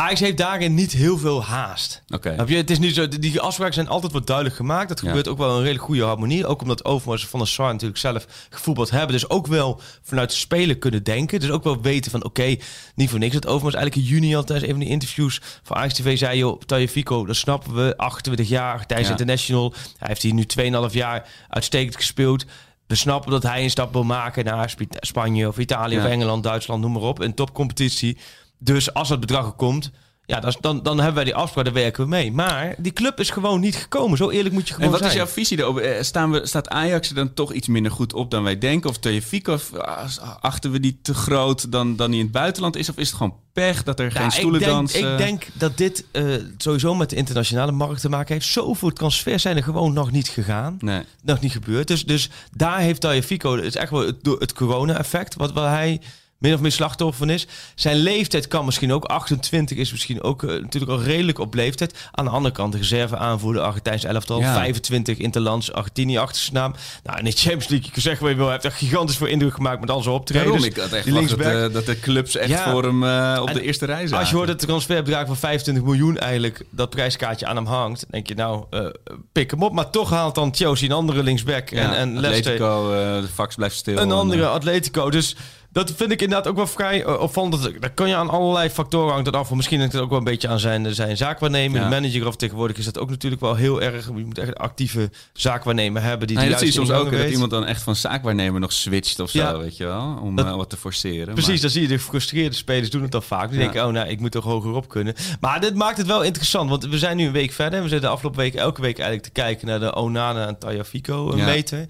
Ajax 0.00 0.20
heeft 0.20 0.36
daarin 0.36 0.74
niet 0.74 0.92
heel 0.92 1.18
veel 1.18 1.44
haast. 1.44 2.02
Oké. 2.08 2.30
Het 2.46 2.70
is 2.70 2.78
niet 2.78 2.94
zo, 2.94 3.08
die 3.08 3.40
afspraken 3.40 3.74
zijn 3.74 3.88
altijd 3.88 4.12
wat 4.12 4.26
duidelijk 4.26 4.56
gemaakt. 4.56 4.88
Dat 4.88 5.00
Ja. 5.00 5.06
gebeurt 5.06 5.28
ook 5.28 5.38
wel 5.38 5.50
een 5.50 5.60
redelijk 5.62 5.84
goede 5.84 6.02
harmonie. 6.04 6.46
Ook 6.46 6.62
omdat 6.62 6.84
Overmars 6.84 7.26
van 7.26 7.38
der 7.38 7.48
Sar 7.48 7.72
natuurlijk 7.72 8.00
zelf 8.00 8.26
gevoetbald 8.50 8.90
hebben. 8.90 9.12
Dus 9.12 9.28
ook 9.28 9.46
wel 9.46 9.80
vanuit 10.02 10.30
de 10.30 10.36
speler 10.36 10.76
kunnen 10.78 11.02
denken. 11.02 11.40
Dus 11.40 11.50
ook 11.50 11.64
wel 11.64 11.80
weten 11.80 12.10
van 12.10 12.24
oké, 12.24 12.56
niet 12.94 13.10
voor 13.10 13.18
niks. 13.18 13.34
Dat 13.34 13.46
Overmars 13.46 13.74
eigenlijk 13.74 14.06
in 14.06 14.12
juni 14.14 14.36
al 14.36 14.44
tijdens 14.44 14.66
een 14.68 14.74
van 14.74 14.84
die 14.84 14.92
interviews 14.92 15.40
van 15.62 15.76
Ajax 15.76 15.94
TV 15.94 16.18
zei... 16.18 16.38
joh, 16.38 16.60
Tagliafico, 16.60 17.26
dat 17.26 17.36
snappen 17.36 17.74
we. 17.74 17.96
28 17.96 18.48
jaar, 18.48 18.86
tijdens 18.86 19.08
Ja. 19.08 19.14
International. 19.14 19.72
Hij 19.98 20.08
heeft 20.08 20.22
hier 20.22 20.34
nu 20.34 20.44
2,5 20.88 20.94
jaar 20.94 21.28
uitstekend 21.48 21.96
gespeeld. 21.96 22.44
We 22.86 22.94
snappen 22.96 23.30
dat 23.30 23.42
hij 23.42 23.62
een 23.62 23.70
stap 23.70 23.92
wil 23.92 24.04
maken 24.04 24.44
naar 24.44 24.70
Sp- 24.70 24.82
Spanje 24.90 25.48
of 25.48 25.58
Italië 25.58 25.94
Ja. 25.94 26.04
of 26.04 26.10
Engeland, 26.10 26.42
Duitsland, 26.42 26.80
noem 26.80 26.92
maar 26.92 27.02
op. 27.02 27.20
Een 27.20 27.34
topcompetitie. 27.34 28.18
Dus 28.60 28.94
als 28.94 29.08
dat 29.08 29.20
bedrag 29.20 29.46
er 29.46 29.52
komt, 29.52 29.90
ja, 30.30 30.40
dan, 30.40 30.54
dan, 30.60 30.82
dan 30.82 30.96
hebben 30.96 31.14
wij 31.14 31.24
die 31.24 31.34
afspraak, 31.34 31.64
daar 31.64 31.74
werken 31.74 32.02
we 32.02 32.08
mee. 32.08 32.32
Maar 32.32 32.74
die 32.78 32.92
club 32.92 33.20
is 33.20 33.30
gewoon 33.30 33.60
niet 33.60 33.76
gekomen. 33.76 34.16
Zo 34.16 34.30
eerlijk 34.30 34.54
moet 34.54 34.68
je 34.68 34.74
gewoon 34.74 34.86
En 34.86 34.90
wat 34.92 35.00
zijn. 35.00 35.12
is 35.12 35.18
jouw 35.18 35.26
visie 35.26 35.56
daarop? 35.56 35.78
Eh, 35.78 36.02
Staan 36.02 36.30
we, 36.30 36.46
staat 36.46 36.68
Ajax 36.68 37.08
er 37.08 37.14
dan 37.14 37.34
toch 37.34 37.52
iets 37.52 37.68
minder 37.68 37.92
goed 37.92 38.12
op 38.12 38.30
dan 38.30 38.42
wij 38.42 38.58
denken? 38.58 38.90
Of 38.90 38.98
Tajafico, 38.98 39.52
of, 39.52 39.74
ah, 39.74 40.08
achten 40.40 40.70
we 40.70 40.80
die 40.80 40.98
te 41.02 41.14
groot 41.14 41.72
dan, 41.72 41.96
dan 41.96 42.10
die 42.10 42.18
in 42.18 42.24
het 42.24 42.34
buitenland 42.34 42.76
is? 42.76 42.88
Of 42.88 42.96
is 42.96 43.08
het 43.08 43.16
gewoon 43.16 43.34
pech 43.52 43.82
dat 43.82 44.00
er 44.00 44.12
Ja, 44.14 44.20
geen 44.20 44.30
stoelen 44.30 44.60
ik 44.60 44.66
denk, 44.66 44.76
dansen? 44.76 45.12
Ik 45.12 45.18
denk 45.18 45.46
dat 45.52 45.76
dit 45.76 46.04
eh, 46.12 46.24
sowieso 46.56 46.94
met 46.94 47.10
de 47.10 47.16
internationale 47.16 47.72
markt 47.72 48.00
te 48.00 48.08
maken 48.08 48.34
heeft. 48.34 48.46
Zoveel 48.46 48.92
transfers 48.92 49.42
zijn 49.42 49.56
er 49.56 49.62
gewoon 49.62 49.92
nog 49.92 50.10
niet 50.10 50.28
gegaan. 50.28 50.76
Nee. 50.80 51.02
Nog 51.22 51.40
niet 51.40 51.52
gebeurd. 51.52 51.88
Dus, 51.88 52.04
dus 52.04 52.30
daar 52.56 52.78
heeft 52.78 53.00
Tagliafico, 53.00 53.56
het 53.56 53.64
is 53.64 53.76
echt 53.76 53.90
wel 53.90 54.06
het, 54.06 54.16
het 54.38 54.52
corona-effect, 54.52 55.34
wat, 55.34 55.52
waar 55.52 55.70
hij 55.70 56.00
min 56.40 56.54
of 56.54 56.60
meer 56.60 56.72
slachtoffer 56.72 57.18
van 57.18 57.30
is. 57.30 57.46
Zijn 57.74 57.96
leeftijd 57.96 58.48
kan 58.48 58.64
misschien 58.64 58.92
ook. 58.92 59.04
28 59.04 59.76
is 59.76 59.90
misschien 59.90 60.22
ook 60.22 60.42
eh, 60.42 60.48
natuurlijk 60.60 60.92
al 60.92 61.02
redelijk 61.02 61.38
op 61.38 61.54
leeftijd. 61.54 62.08
Aan 62.12 62.24
de 62.24 62.30
andere 62.30 62.54
kant, 62.54 62.72
de 62.72 62.78
reserve 62.78 63.16
aanvoerder, 63.16 63.62
Argentijnse 63.62 64.08
elftal. 64.08 64.40
Ja. 64.40 64.54
25 64.54 65.18
Interlands, 65.18 65.72
Argentinië 65.72 66.18
achter 66.18 66.42
zijn 66.42 66.54
naam. 66.54 66.74
Nou, 67.02 67.18
in 67.18 67.24
de 67.24 67.30
Champions 67.30 67.68
League, 67.68 67.86
je 67.86 67.92
kunt 67.92 68.04
zeggen 68.04 68.22
wat 68.22 68.30
je 68.30 68.36
wil, 68.36 68.44
hij 68.44 68.54
heeft 68.54 68.64
echt 68.66 68.76
gigantisch 68.76 69.16
veel 69.16 69.26
indruk 69.26 69.54
gemaakt 69.54 69.80
met 69.80 69.90
al 69.90 70.02
zijn 70.02 70.14
optredens. 70.14 70.50
Daarom, 70.50 70.70
ik 70.70 70.76
had 70.76 70.92
echt 70.92 71.04
Die 71.04 71.36
dat, 71.36 71.72
dat 71.72 71.86
de 71.86 72.00
clubs 72.00 72.36
echt 72.36 72.48
Ja. 72.48 72.70
voor 72.70 72.82
hem 72.84 73.04
eh, 73.04 73.38
op 73.40 73.48
En 73.48 73.54
de 73.54 73.62
eerste 73.62 73.86
rij 73.86 74.02
zaten. 74.02 74.18
Als 74.18 74.30
je 74.30 74.36
hoort 74.36 74.48
het 74.48 74.58
transferbedrag 74.58 75.26
van 75.26 75.36
25 75.36 75.84
miljoen 75.84 76.18
eigenlijk 76.18 76.64
dat 76.70 76.90
prijskaartje 76.90 77.46
aan 77.46 77.56
hem 77.56 77.66
hangt, 77.66 78.06
denk 78.10 78.26
je 78.26 78.34
nou, 78.34 78.64
eh, 78.70 78.86
pik 79.32 79.50
hem 79.50 79.62
op. 79.62 79.72
Maar 79.72 79.90
toch 79.90 80.10
haalt 80.10 80.34
dan 80.34 80.54
Chelsea 80.54 80.88
een 80.88 80.94
andere 80.94 81.22
linksback 81.22 81.68
ja, 81.68 81.78
en, 81.78 81.94
en 81.94 82.20
Leicester 82.20 82.52
Atletico, 82.52 83.20
de 83.20 83.28
fax 83.34 83.54
blijft 83.54 83.76
stil. 83.76 83.96
een 83.96 84.00
En, 84.00 84.12
andere 84.12 84.46
Atletico. 84.46 85.10
Dus 85.10 85.36
dat 85.72 85.92
vind 85.96 86.10
ik 86.12 86.22
inderdaad 86.22 86.46
ook 86.48 86.56
wel 86.56 86.66
vrij 86.66 87.04
eh, 87.04 87.20
opvallend. 87.20 87.62
Dat, 87.80 87.94
kan 87.94 88.08
je 88.08 88.14
aan 88.16 88.30
allerlei 88.30 88.70
factoren 88.70 89.10
hangt 89.12 89.24
dat 89.24 89.36
af. 89.36 89.50
Misschien 89.50 89.78
hangt 89.78 89.92
het 89.92 90.02
ook 90.02 90.08
wel 90.08 90.18
een 90.18 90.24
beetje 90.24 90.48
aan 90.48 90.58
zijn, 90.60 90.94
zijn 90.94 91.16
zaakwaarnemer, 91.16 91.80
Ja. 91.80 91.88
de 91.88 91.94
manager. 91.94 92.26
Of 92.26 92.36
tegenwoordig 92.36 92.76
is 92.76 92.84
dat 92.84 92.98
ook 92.98 93.10
natuurlijk 93.10 93.40
wel 93.42 93.54
heel 93.54 93.82
erg. 93.82 94.06
Je 94.06 94.24
moet 94.24 94.38
echt 94.38 94.48
een 94.48 94.54
actieve 94.54 95.10
zaakwaarnemer 95.32 96.02
hebben. 96.02 96.26
Die 96.28 96.36
dat 96.48 96.58
zie 96.58 96.66
je 96.66 96.72
soms 96.72 96.90
ook, 96.90 97.10
dat 97.12 97.30
iemand 97.30 97.50
dan 97.50 97.66
echt 97.66 97.82
van 97.82 97.96
zaakwaarnemer 97.96 98.60
nog 98.60 98.72
switcht 98.72 99.20
of 99.20 99.30
zo, 99.30 99.38
Ja. 99.38 99.58
weet 99.58 99.76
je 99.76 99.84
wel? 99.84 100.18
Om 100.22 100.36
Dat- 100.36 100.46
eh, 100.46 100.54
wat 100.56 100.70
te 100.70 100.76
forceren. 100.76 101.34
Precies, 101.34 101.50
Maar- 101.52 101.60
dan 101.60 101.70
zie 101.70 101.82
je 101.82 101.88
de 101.88 101.98
gefrustreerde 101.98 102.56
spelers 102.56 102.90
doen 102.90 103.02
het 103.02 103.10
dan 103.12 103.22
vaak. 103.22 103.48
Die 103.50 103.58
Ja. 103.58 103.64
denken, 103.64 103.86
oh 103.86 103.92
nou, 103.92 104.08
ik 104.08 104.20
moet 104.20 104.30
toch 104.32 104.44
hoger 104.44 104.72
op 104.72 104.88
kunnen. 104.88 105.14
Maar 105.40 105.60
dit 105.60 105.74
maakt 105.74 105.96
het 105.98 106.06
wel 106.06 106.22
interessant, 106.22 106.70
want 106.70 106.86
we 106.86 106.98
zijn 106.98 107.16
nu 107.16 107.26
een 107.26 107.32
week 107.32 107.52
verder. 107.52 107.82
We 107.82 107.88
zitten 107.88 108.08
de 108.08 108.14
afgelopen 108.14 108.40
week 108.40 108.54
elke 108.54 108.80
week 108.80 108.98
eigenlijk 108.98 109.26
te 109.34 109.40
kijken 109.40 109.66
naar 109.66 109.80
de 109.80 109.94
Onana 109.94 110.46
en 110.46 110.58
Tagliafico 110.58 111.32
eh, 111.32 111.38
Ja. 111.38 111.44
meter. 111.44 111.86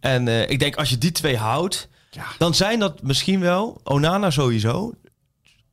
En 0.00 0.28
eh, 0.28 0.50
ik 0.50 0.58
denk, 0.58 0.76
als 0.76 0.90
je 0.90 0.98
die 0.98 1.12
twee 1.12 1.36
houdt, 1.36 1.88
dan 2.38 2.54
zijn 2.54 2.78
dat 2.78 3.02
misschien 3.02 3.40
wel, 3.40 3.80
Onana 3.84 4.30
sowieso, 4.30 4.92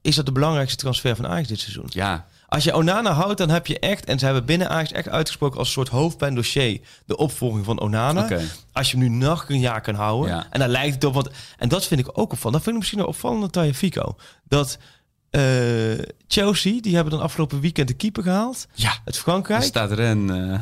is 0.01 0.15
dat 0.15 0.25
de 0.25 0.31
belangrijkste 0.31 0.77
transfer 0.77 1.15
van 1.15 1.27
Ajax 1.27 1.48
dit 1.48 1.60
seizoen. 1.60 1.86
ja, 1.88 2.25
Als 2.48 2.63
je 2.63 2.74
Onana 2.75 3.12
houdt, 3.12 3.38
dan 3.38 3.50
heb 3.50 3.67
je 3.67 3.79
echt, 3.79 4.05
en 4.05 4.19
ze 4.19 4.25
hebben 4.25 4.45
binnen 4.45 4.69
Ajax 4.69 4.91
echt 4.91 5.10
uitgesproken 5.10 5.57
als 5.57 5.67
een 5.67 5.74
soort 5.74 5.88
hoofdpijndossier, 5.89 6.79
de 7.05 7.17
opvolging 7.17 7.65
van 7.65 7.79
Onana. 7.79 8.27
Als 8.71 8.91
je 8.91 8.98
hem 8.98 9.10
nu 9.10 9.17
nog 9.17 9.45
een 9.50 9.60
jaar 9.60 9.81
kan 9.81 9.95
houden. 9.95 10.29
Ja. 10.31 10.45
En 10.50 10.60
dan 10.60 10.69
lijkt 10.69 10.93
het 10.93 11.03
op. 11.03 11.13
Want, 11.13 11.29
en 11.57 11.69
dat 11.69 11.86
vind 11.88 12.00
ik 12.00 12.07
ook 12.10 12.31
opvallend. 12.31 12.53
Dat 12.53 12.62
vind 12.63 12.67
ik 12.67 12.77
misschien 12.77 13.00
wel 13.00 13.07
opvallend 13.07 13.43
aan 13.43 13.50
Tagliafico. 13.50 14.15
Dat 14.48 14.77
eh, 15.29 15.41
Chelsea, 16.27 16.79
die 16.81 16.95
hebben 16.95 17.13
dan 17.13 17.21
afgelopen 17.21 17.60
weekend 17.60 17.88
de 17.88 17.93
keeper 17.93 18.24
gehaald. 18.24 18.67
Ja, 18.74 18.89
Uit 19.05 19.15
er 19.15 19.21
Frankrijk. 19.21 19.63
staat 19.63 19.91
Ren. 19.91 20.29
eh. 20.51 20.60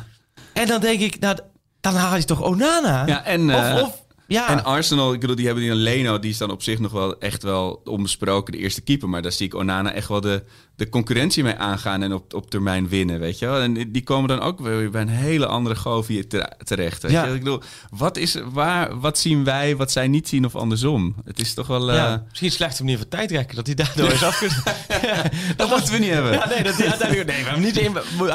En 0.62 0.68
dan 0.68 0.82
denk 0.82 1.00
ik, 1.00 1.20
nou, 1.20 1.38
dan 1.82 1.96
haal 1.96 2.16
je 2.16 2.24
toch 2.24 2.42
Onana? 2.42 3.06
Ja, 3.06 3.24
en, 3.24 3.50
eh, 3.50 3.74
of, 3.76 3.82
of, 3.84 4.02
ja. 4.30 4.50
En 4.50 4.64
Arsenal, 4.64 5.14
ik 5.14 5.20
bedoel, 5.20 5.36
die 5.36 5.46
hebben 5.46 5.64
die 5.64 5.72
een 5.72 5.78
Leno, 5.78 6.20
die 6.20 6.32
is 6.32 6.38
dan 6.38 6.52
op 6.52 6.62
zich 6.62 6.80
nog 6.80 6.92
wel 6.92 7.20
echt 7.20 7.44
wel 7.44 7.82
onbesproken, 7.84 8.52
de 8.52 8.60
eerste 8.60 8.82
keeper. 8.82 9.10
Maar 9.10 9.22
daar 9.22 9.32
zie 9.32 9.46
ik 9.46 9.54
Onana 9.54 9.94
echt 9.94 10.08
wel 10.08 10.22
de, 10.22 10.44
de 10.80 10.90
concurrentie 10.90 11.44
mee 11.44 11.56
aangaan 11.56 12.04
en 12.04 12.14
op, 12.14 12.34
op 12.34 12.50
termijn 12.50 12.90
winnen, 12.90 13.20
weet 13.20 13.40
je 13.40 13.46
wel. 13.46 13.60
En 13.62 13.74
die- 13.92 14.04
komen 14.04 14.28
dan 14.30 14.40
ook 14.42 14.60
weer 14.60 14.90
bij 14.90 15.02
een 15.02 15.08
hele 15.08 15.46
andere 15.46 15.76
goof 15.76 16.08
hier 16.08 16.28
te- 16.28 16.50
terecht. 16.64 17.02
Weet 17.02 17.12
Ja. 17.12 17.26
je? 17.26 17.34
Ik 17.34 17.40
bedoel, 17.40 17.62
wat, 17.90 18.18
is, 18.18 18.36
waar, 18.52 19.00
wat 19.00 19.18
zien 19.18 19.44
wij, 19.44 19.76
wat 19.76 19.92
zij 19.92 20.08
niet 20.08 20.28
zien 20.28 20.46
of 20.46 20.56
andersom? 20.56 21.16
Het 21.26 21.40
is 21.40 21.54
toch 21.54 21.68
wel... 21.68 21.94
Ja, 21.94 22.24
misschien 22.28 22.48
een 22.48 22.54
slechte 22.54 22.84
manier 22.84 22.98
van 22.98 23.08
tijdrekken, 23.08 23.56
dat 23.56 23.66
hij 23.66 23.76
daardoor 23.76 24.12
is 24.12 24.24
afgekund. 24.32 24.64
Dat 25.58 25.70
moeten 25.70 25.92
we 25.94 26.00
niet 26.00 26.10
hebben. 26.10 26.32
Ja, 26.32 26.48
nee, 26.48 26.64
dat. 26.64 26.78
Nee, 26.78 27.44
we 27.54 27.60
niet, 27.60 27.76
hij 27.80 27.90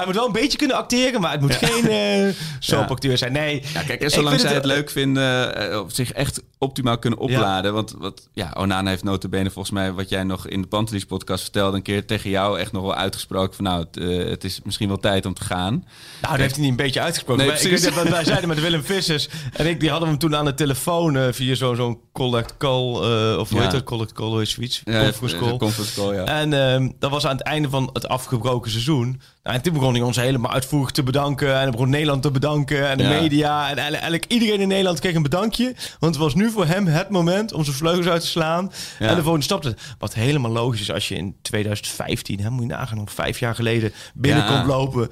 moet 0.07 0.15
wel 0.15 0.27
een 0.27 0.33
beetje 0.33 0.59
kunnen 0.59 0.77
acteren, 0.77 1.21
maar 1.21 1.33
het 1.33 1.41
moet 1.41 1.55
geen 1.55 1.89
eh 1.89 2.35
soapacteur 2.59 3.19
zijn. 3.19 3.33
Nee. 3.33 3.63
Kijk, 3.87 4.01
en 4.03 4.11
zolang 4.11 4.41
zij 4.41 4.49
het- 4.55 4.63
het 4.63 4.73
leuk 4.73 4.91
vinden, 4.91 5.57
eh, 5.71 5.79
op 5.79 5.93
zich 5.93 6.13
echt 6.13 6.43
optimaal 6.65 6.99
kunnen 6.99 7.19
opladen. 7.19 7.73
Want 7.73 7.95
wat, 7.99 8.29
ja, 8.33 8.55
Onana 8.59 8.91
heeft 8.91 9.03
notabene 9.05 9.51
volgens 9.51 9.75
mij, 9.75 9.93
wat 9.93 10.09
jij 10.09 10.23
nog 10.25 10.47
in 10.49 10.63
de 10.63 10.69
Pantelis 10.69 11.05
podcast 11.05 11.43
vertelde, 11.43 11.77
een 11.77 11.83
keer 11.83 12.07
tegen 12.07 12.31
jou 12.31 12.59
echt 12.59 12.73
nog 12.73 12.83
wel 12.83 12.95
uitgesproken 12.95 13.55
van 13.55 13.65
nou, 13.65 13.81
het, 13.81 13.97
eh, 13.97 14.31
het 14.31 14.45
is 14.45 14.61
misschien 14.65 14.89
wel 14.89 14.97
tijd 14.97 15.27
om 15.27 15.35
te 15.35 15.45
gaan. 15.45 15.73
Nou, 15.75 16.33
dat 16.33 16.37
heeft 16.37 16.55
hij 16.55 16.61
niet 16.63 16.71
een 16.71 16.77
beetje 16.85 17.01
uitgesproken. 17.01 17.45
Nee, 17.45 17.53
Wij- 17.53 17.63
ik 17.63 17.69
precies. 17.69 17.85
weet 17.95 18.05
dat 18.05 18.13
wij 18.13 18.25
zeiden 18.25 18.49
met 18.49 18.61
Willem 18.61 18.85
Vissers 18.85 19.29
en 19.53 19.67
ik, 19.67 19.81
die 19.81 19.91
hadden 19.91 20.09
hem 20.09 20.19
toen 20.19 20.37
aan 20.37 20.45
de 20.45 20.55
telefoon 20.55 21.17
eh, 21.17 21.27
via 21.31 21.55
zo'n 21.55 21.77
zo'n 21.77 21.99
collect 22.13 22.57
call, 22.57 22.95
eh, 22.95 23.39
of 23.39 23.49
hoe 23.49 23.59
Ja. 23.59 23.63
heet 23.65 23.73
dat? 23.73 23.85
Collect 23.85 24.13
call, 24.13 24.41
is 24.41 24.51
zoiets. 24.51 24.83
Ja, 24.85 25.03
Conference 25.03 25.37
call. 25.37 25.57
conference 25.57 26.01
call, 26.01 26.15
ja. 26.15 26.25
En 26.25 26.53
ehm, 26.53 26.91
dat 26.99 27.11
was 27.11 27.27
aan 27.27 27.37
het 27.37 27.47
einde 27.47 27.69
van 27.69 27.91
het 27.93 28.09
afgebroken 28.09 28.71
seizoen. 28.71 29.21
Nou, 29.43 29.57
en 29.57 29.63
toen 29.63 29.73
begon 29.73 29.93
hij 29.95 30.03
ons 30.03 30.17
helemaal 30.17 30.53
uitvoerig 30.53 30.91
te 30.91 31.03
bedanken. 31.03 31.61
En 31.61 31.71
begon 31.71 31.91
Nederland 31.91 32.23
te 32.23 32.31
bedanken. 32.31 32.89
En 32.89 32.99
de 32.99 33.05
media. 33.05 33.71
En 33.71 33.77
eigenlijk 33.79 34.25
iedereen 34.29 34.61
in 34.61 34.69
Nederland 34.69 35.01
kreeg 35.01 35.15
een 35.15 35.23
bedankje. 35.23 35.65
Want 35.99 36.15
het 36.15 36.23
was 36.25 36.35
nu 36.35 36.51
voor 36.55 36.67
hem 36.67 36.87
het 36.87 37.09
moment 37.09 37.53
om 37.53 37.65
zijn 37.65 37.77
vleugels 37.77 38.07
uit 38.07 38.21
te 38.21 38.27
slaan. 38.27 38.73
Ja. 38.99 39.09
En 39.09 39.15
de 39.15 39.23
volgende 39.23 39.45
stap 39.45 39.63
te 39.63 39.75
Wat 39.99 40.15
helemaal 40.15 40.51
logisch 40.51 40.81
is 40.81 40.93
als 40.93 41.09
je 41.09 41.15
in 41.15 41.37
2015, 41.43 42.41
hè, 42.41 42.51
moet 42.51 42.63
je 42.63 42.69
nagaan, 42.69 42.97
nog 42.99 43.13
vijf 43.13 43.39
jaar 43.39 43.55
geleden 43.55 43.93
binnenkomt 44.15 44.59
Ja. 44.59 44.67
lopen. 44.67 45.11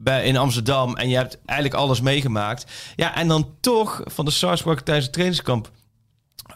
Bij, 0.00 0.24
in 0.24 0.36
Amsterdam. 0.36 0.96
En 0.96 1.08
je 1.08 1.16
hebt 1.16 1.38
eigenlijk 1.44 1.80
alles 1.80 2.00
meegemaakt. 2.00 2.72
Ja, 2.96 3.14
en 3.16 3.28
dan 3.28 3.54
toch 3.60 4.00
van 4.04 4.24
de 4.24 4.30
SARS 4.30 4.62
tijdens 4.62 5.04
het 5.04 5.12
trainingskamp 5.12 5.70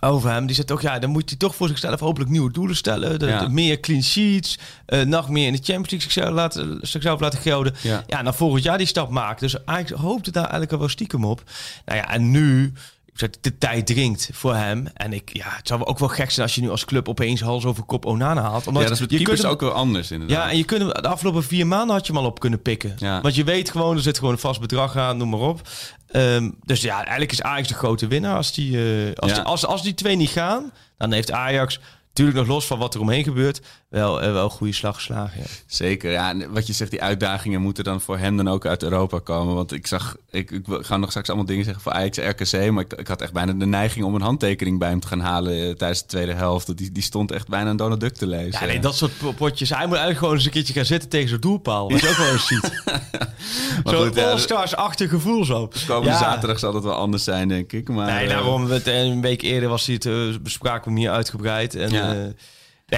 over 0.01 0.31
hem. 0.31 0.47
Die 0.47 0.55
zei 0.55 0.67
toch, 0.67 0.83
ja, 0.83 0.99
dan 0.99 1.11
moet 1.11 1.29
hij 1.29 1.39
toch 1.39 1.55
voor 1.55 1.69
zichzelf 1.69 2.01
hopelijk 2.01 2.31
nieuwe 2.31 2.53
doelen 2.53 2.77
stellen. 2.77 3.19
De, 3.19 3.27
Ja. 3.27 3.39
de 3.41 3.49
meer 3.49 3.81
clean 3.81 4.03
sheets, 4.03 4.59
eh, 4.87 5.03
nog 5.03 5.29
meer 5.29 5.47
in 5.47 5.53
de 5.53 5.59
Champions 5.59 5.91
League 5.91 6.11
zichzelf 6.11 6.35
laten, 6.35 6.79
zichzelf 6.81 7.21
laten 7.21 7.39
gelden. 7.39 7.75
Ja. 7.83 8.03
Ja. 8.07 8.23
dan 8.23 8.35
volgend 8.35 8.63
jaar 8.63 8.79
die 8.79 8.87
stap 8.87 9.11
maken. 9.11 9.41
Dus 9.41 9.65
eigenlijk 9.65 10.03
hoopte 10.03 10.31
daar 10.31 10.43
eigenlijk 10.43 10.73
al 10.73 10.79
wel 10.79 10.89
stiekem 10.89 11.25
op. 11.25 11.43
Nou 11.85 11.99
ja, 11.99 12.11
en 12.11 12.31
nu... 12.31 12.73
De 13.41 13.59
tijd 13.59 13.87
dringt 13.87 14.29
voor 14.33 14.55
hem. 14.55 14.87
En 14.95 15.13
ik, 15.13 15.31
ja, 15.33 15.47
het 15.49 15.69
zou 15.69 15.85
ook 15.85 15.99
wel 15.99 16.09
gek 16.09 16.31
zijn 16.31 16.47
als 16.47 16.55
je 16.55 16.61
nu 16.61 16.71
als 16.71 16.85
club 16.85 17.09
opeens 17.09 17.41
hals 17.41 17.65
over 17.65 17.83
kop 17.83 18.07
Onana 18.07 18.43
haalt. 18.43 18.67
Omdat 18.67 18.83
ja, 18.83 18.89
dat 18.89 19.01
is 19.11 19.19
je 19.19 19.25
kunt 19.25 19.43
hem- 19.43 19.51
ook 19.51 19.61
wel 19.61 19.73
anders 19.73 20.11
inderdaad. 20.11 20.37
ja, 20.45 20.51
en 20.51 20.57
je 20.57 20.65
kunt 20.65 20.81
hem 20.83 20.89
de 21.03 21.09
afgelopen 21.09 21.45
vier 21.45 21.67
maanden 21.67 21.97
had 21.97 22.07
je 22.07 22.13
hem 22.13 22.23
al 22.23 22.29
op 22.29 22.41
kunnen 22.41 22.63
pikken. 22.63 22.95
Ja. 22.99 23.21
Want 23.21 23.35
je 23.35 23.45
weet 23.45 23.71
gewoon, 23.71 23.97
er 23.97 24.03
zit 24.03 24.19
gewoon 24.19 24.33
een 24.33 24.39
vast 24.39 24.61
bedrag 24.61 24.97
aan, 24.97 25.17
noem 25.17 25.29
maar 25.29 25.41
op. 25.41 25.69
Ehm, 26.07 26.51
dus 26.65 26.81
ja, 26.81 26.97
eigenlijk 27.01 27.33
is 27.33 27.43
Ajax 27.43 27.69
de 27.69 27.75
grote 27.75 28.07
winnaar. 28.07 28.37
Als 28.37 28.53
die, 28.53 28.77
eh, 29.07 29.13
als, 29.17 29.31
Ja. 29.31 29.37
die, 29.37 29.45
als, 29.45 29.67
als 29.67 29.83
die 29.83 29.95
twee 29.95 30.17
niet 30.17 30.31
gaan, 30.31 30.73
dan 30.99 31.13
heeft 31.13 31.33
Ajax, 31.33 31.81
natuurlijk 32.09 32.37
nog 32.39 32.47
los 32.47 32.67
van 32.67 32.79
wat 32.79 32.95
er 32.95 33.01
omheen 33.01 33.25
gebeurt, 33.25 33.61
wel, 33.93 34.23
eh, 34.23 34.33
wel 34.33 34.45
een 34.45 34.51
goede 34.51 34.73
slag 34.73 34.95
geslagen. 34.95 35.41
Ja. 35.41 35.47
Zeker, 35.67 36.11
ja. 36.11 36.29
En 36.31 36.53
wat 36.53 36.67
je 36.67 36.73
zegt, 36.73 36.91
die 36.91 37.03
uitdagingen 37.03 37.61
moeten 37.61 37.85
dan 37.85 38.01
voor 38.01 38.19
hem 38.19 38.37
dan 38.37 38.49
ook 38.49 38.67
uit 38.67 38.83
Europa 38.83 39.19
komen. 39.19 39.55
Want 39.55 39.73
ik 39.73 39.87
zag, 39.87 40.17
ik, 40.31 40.51
ik 40.51 40.65
ga 40.69 40.97
nog 40.97 41.09
straks 41.09 41.29
allemaal 41.29 41.47
dingen 41.47 41.65
zeggen 41.65 41.83
voor 41.83 41.93
Ajax 41.93 42.19
RKC, 42.19 42.71
maar 42.71 42.85
ik, 42.85 42.93
ik 42.93 43.07
had 43.09 43.23
echt 43.23 43.33
bijna 43.33 43.53
de 43.53 43.67
neiging 43.67 44.05
om 44.05 44.15
een 44.15 44.21
handtekening 44.23 44.79
bij 44.79 44.89
hem 44.89 45.01
te 45.01 45.07
gaan 45.07 45.21
halen 45.21 45.53
eh, 45.53 45.71
tijdens 45.75 46.01
de 46.01 46.07
tweede 46.07 46.33
helft. 46.33 46.77
Die, 46.77 46.93
die 46.93 47.03
stond 47.03 47.31
echt 47.33 47.49
bijna 47.49 47.71
een 47.71 47.77
Donald 47.77 48.01
Duck 48.01 48.15
te 48.15 48.27
lezen. 48.27 48.61
Ja, 48.61 48.67
nee, 48.67 48.79
dat 48.81 48.97
soort 48.97 49.19
po- 49.19 49.33
potjes. 49.33 49.69
Hij 49.69 49.79
moet 49.79 49.89
eigenlijk 49.97 50.19
gewoon 50.19 50.35
eens 50.35 50.45
een 50.45 50.51
keertje 50.51 50.73
gaan 50.73 50.85
zitten 50.85 51.09
tegen 51.09 51.29
zo'n 51.29 51.41
doelpaal. 51.41 51.91
Wat 51.91 52.01
je 52.01 52.09
ook 52.09 52.17
wel 52.17 52.33
eens 52.33 52.47
ziet. 52.47 52.83
Zo'n 53.85 54.11
ja, 54.15 54.31
all-stars-achtig 54.31 55.11
gevoel 55.11 55.45
zo. 55.45 55.69
Komende 55.87 56.11
Ja. 56.11 56.19
zaterdag 56.19 56.59
zal 56.59 56.75
het 56.75 56.85
wel 56.85 56.95
anders 56.95 57.25
zijn, 57.25 57.49
denk 57.49 57.73
ik. 57.73 57.89
Maar, 57.89 58.13
Nee, 58.13 58.25
eh, 58.25 58.29
daarom. 58.29 58.71
Een 58.85 59.21
week 59.21 59.43
eerder 59.43 59.69
was 59.69 59.87
hij 59.87 59.95
het, 60.03 60.43
bespraken 60.43 60.85
we 60.85 60.91
hem 60.91 60.99
hier 60.99 61.11
uitgebreid. 61.11 61.75
En, 61.75 61.91
Ja. 61.91 62.13
eh, 62.15 62.19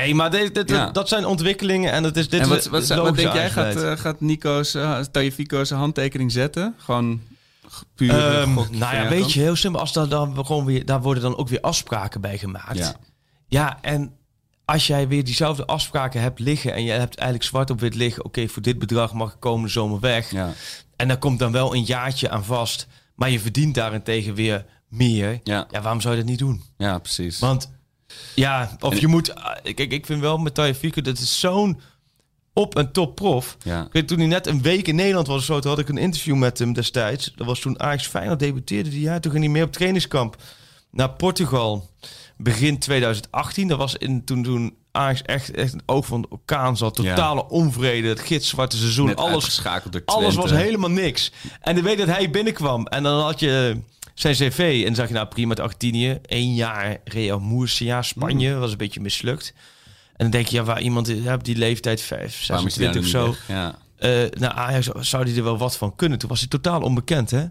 nee, 0.01 0.15
maar 0.15 0.31
dit, 0.31 0.55
dit- 0.55 0.69
Ja. 0.71 0.91
dat 0.91 1.09
zijn 1.09 1.27
ontwikkelingen. 1.27 1.93
En, 1.93 2.05
het 2.05 2.17
is, 2.17 2.29
dit 2.29 2.41
En 2.41 2.49
wat, 2.49 2.67
wat, 2.67 3.17
denk 3.17 3.33
jij, 3.33 3.51
gaat, 3.51 3.83
eh, 3.83 3.97
gaat 3.97 4.21
Nico's, 4.21 4.75
uh, 4.75 5.71
handtekening 5.71 6.33
zetten? 6.33 6.75
Gewoon 6.79 7.21
puur 7.95 8.13
gokje 8.55 8.77
nou 8.79 8.97
ja, 8.97 9.09
weet 9.09 9.33
je, 9.33 9.41
heel 9.41 9.57
simpel. 9.57 9.81
Als 9.81 9.93
dat 9.93 10.11
dan 10.11 10.47
gewoon 10.47 10.65
weer, 10.65 10.85
daar 10.85 11.03
worden 11.03 11.23
dan 11.23 11.37
ook 11.37 11.49
weer 11.49 11.61
afspraken 11.61 12.21
bij 12.21 12.39
gemaakt. 12.39 12.79
Ja. 12.79 12.95
Ja, 13.47 13.79
en 13.81 14.13
als 14.65 14.87
jij 14.87 15.09
weer 15.09 15.25
diezelfde 15.25 15.67
afspraken 15.67 16.21
hebt 16.21 16.39
liggen 16.39 16.75
en 16.75 16.85
je 16.85 16.91
hebt 16.91 17.17
eigenlijk 17.17 17.49
zwart 17.49 17.71
op 17.71 17.81
wit 17.81 17.95
liggen, 17.95 18.25
oké, 18.25 18.49
voor 18.49 18.63
dit 18.63 18.79
bedrag 18.79 19.13
mag 19.13 19.33
ik 19.33 19.41
komende 19.41 19.69
zomer 19.69 20.01
weg. 20.01 20.31
Ja. 20.31 20.53
En 20.97 21.09
daar 21.09 21.19
komt 21.19 21.39
dan 21.39 21.53
wel 21.53 21.75
een 21.75 21.85
jaartje 21.85 22.31
aan 22.31 22.45
vast, 22.45 22.87
maar 23.15 23.31
je 23.31 23.41
verdient 23.41 23.75
daarentegen 23.75 24.35
weer 24.35 24.65
meer. 24.89 25.41
Ja. 25.45 25.67
Ja, 25.71 25.81
waarom 25.83 26.01
zou 26.01 26.15
je 26.15 26.21
dat 26.21 26.31
niet 26.31 26.39
doen? 26.39 26.63
ja, 26.77 26.99
precies. 26.99 27.39
Want 27.39 27.71
ja, 28.35 28.77
of 28.81 28.93
En- 28.93 29.01
je 29.01 29.07
moet. 29.07 29.33
Kijk, 29.63 29.93
ik 29.93 30.07
vind 30.07 30.21
wel 30.21 30.39
met 30.39 30.55
Taifiko, 30.55 31.01
dat 31.01 31.19
is 31.19 31.41
zo'n 31.41 31.81
op- 32.53 32.77
en 32.77 32.93
top 32.93 33.15
prof. 33.15 33.57
Ja. 33.63 33.85
Ik 33.85 33.93
weet, 33.93 34.09
toen 34.09 34.19
hij 34.19 34.27
net 34.27 34.47
een 34.47 34.63
week 34.63 34.89
in 34.89 34.95
Nederland 34.95 35.27
was, 35.27 35.45
zo, 35.45 35.59
toen 35.59 35.71
had 35.71 35.81
ik 35.81 35.89
een 35.89 35.99
interview 35.99 36.37
met 36.37 36.59
hem 36.59 36.73
destijds. 36.73 37.33
Dat 37.37 37.47
was 37.47 37.61
toen 37.61 37.81
Ajax 37.81 38.07
Feyenoord 38.07 38.39
debuteerde 38.39 38.91
die 38.91 39.01
jaar. 39.01 39.21
Toen 39.21 39.33
ging 39.33 39.45
hij 39.45 39.53
mee 39.53 39.63
op 39.63 39.73
trainingskamp 39.73 40.37
naar 40.91 41.11
Portugal. 41.11 41.91
Begin 42.37 42.79
2018. 42.79 43.69
Dat 43.69 43.79
was 43.79 43.97
in, 43.97 44.25
toen, 44.25 44.43
toen 44.43 44.77
Ajax 44.93 45.23
echt, 45.23 45.51
echt 45.51 45.73
een 45.73 45.83
oog 45.87 46.07
van 46.07 46.21
de 46.21 46.29
orkaan 46.31 46.77
zat. 46.77 46.97
Ja. 47.03 47.15
Totale 47.15 47.49
onvrede, 47.49 48.09
het 48.09 48.21
gitzwarte 48.21 48.77
seizoen. 48.77 49.07
Net 49.07 49.17
alles 49.17 49.33
uitgeschakeld 49.33 49.93
door 49.93 50.03
alles 50.05 50.35
was 50.35 50.51
helemaal 50.51 50.91
niks. 50.91 51.33
En 51.61 51.75
dan 51.75 51.85
weet 51.85 51.99
dat 51.99 52.07
hij 52.07 52.31
binnenkwam. 52.31 52.87
En 52.87 53.03
dan 53.03 53.23
had 53.23 53.41
je 53.41 53.81
zijn 54.15 54.35
cv. 54.35 54.79
En 54.79 54.85
dan 54.85 54.95
zag 54.95 55.09
je 55.09 55.15
nou 55.15 55.27
prima 55.27 55.49
met 55.49 55.61
Argentinië. 55.61 56.19
één 56.27 56.55
jaar 56.55 56.99
Real 57.05 57.41
Murcia, 57.41 58.03
Spanje. 58.03 58.53
Mm. 58.53 58.59
Was 58.61 58.71
een 58.71 58.77
beetje 58.77 59.01
mislukt. 59.01 59.55
En 60.07 60.15
dan 60.17 60.31
denk 60.31 60.47
je, 60.47 60.57
ja, 60.57 60.63
waar 60.63 60.81
iemand 60.81 61.09
ja, 61.09 61.35
op 61.35 61.45
die 61.45 61.57
leeftijd, 61.57 62.01
5, 62.01 62.47
Waarom 62.47 62.67
is 62.67 62.77
hij 62.77 62.85
26 62.85 63.03
of 63.03 63.37
zo. 63.47 63.53
Ja. 63.53 63.75
eh 63.97 64.31
naar 64.31 64.51
Ajax 64.51 64.87
zou 64.87 65.25
hij 65.25 65.37
er 65.37 65.45
wel 65.45 65.59
wat 65.59 65.77
van 65.77 65.97
kunnen. 65.97 66.19
Toen 66.19 66.29
was 66.29 66.41
hij 66.41 66.49
totaal 66.49 66.81
onbekend, 66.81 67.31
hè. 67.31 67.45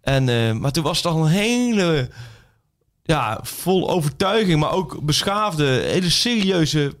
En, 0.00 0.28
eh, 0.28 0.52
maar 0.52 0.72
toen 0.72 0.82
was 0.84 0.96
het 0.96 1.06
al 1.06 1.24
een 1.24 1.30
hele... 1.30 2.10
Ja, 3.02 3.40
vol 3.42 3.90
overtuiging, 3.90 4.60
maar 4.60 4.72
ook 4.72 5.00
beschaafde, 5.02 5.64
hele 5.64 6.10
serieuze 6.10 6.96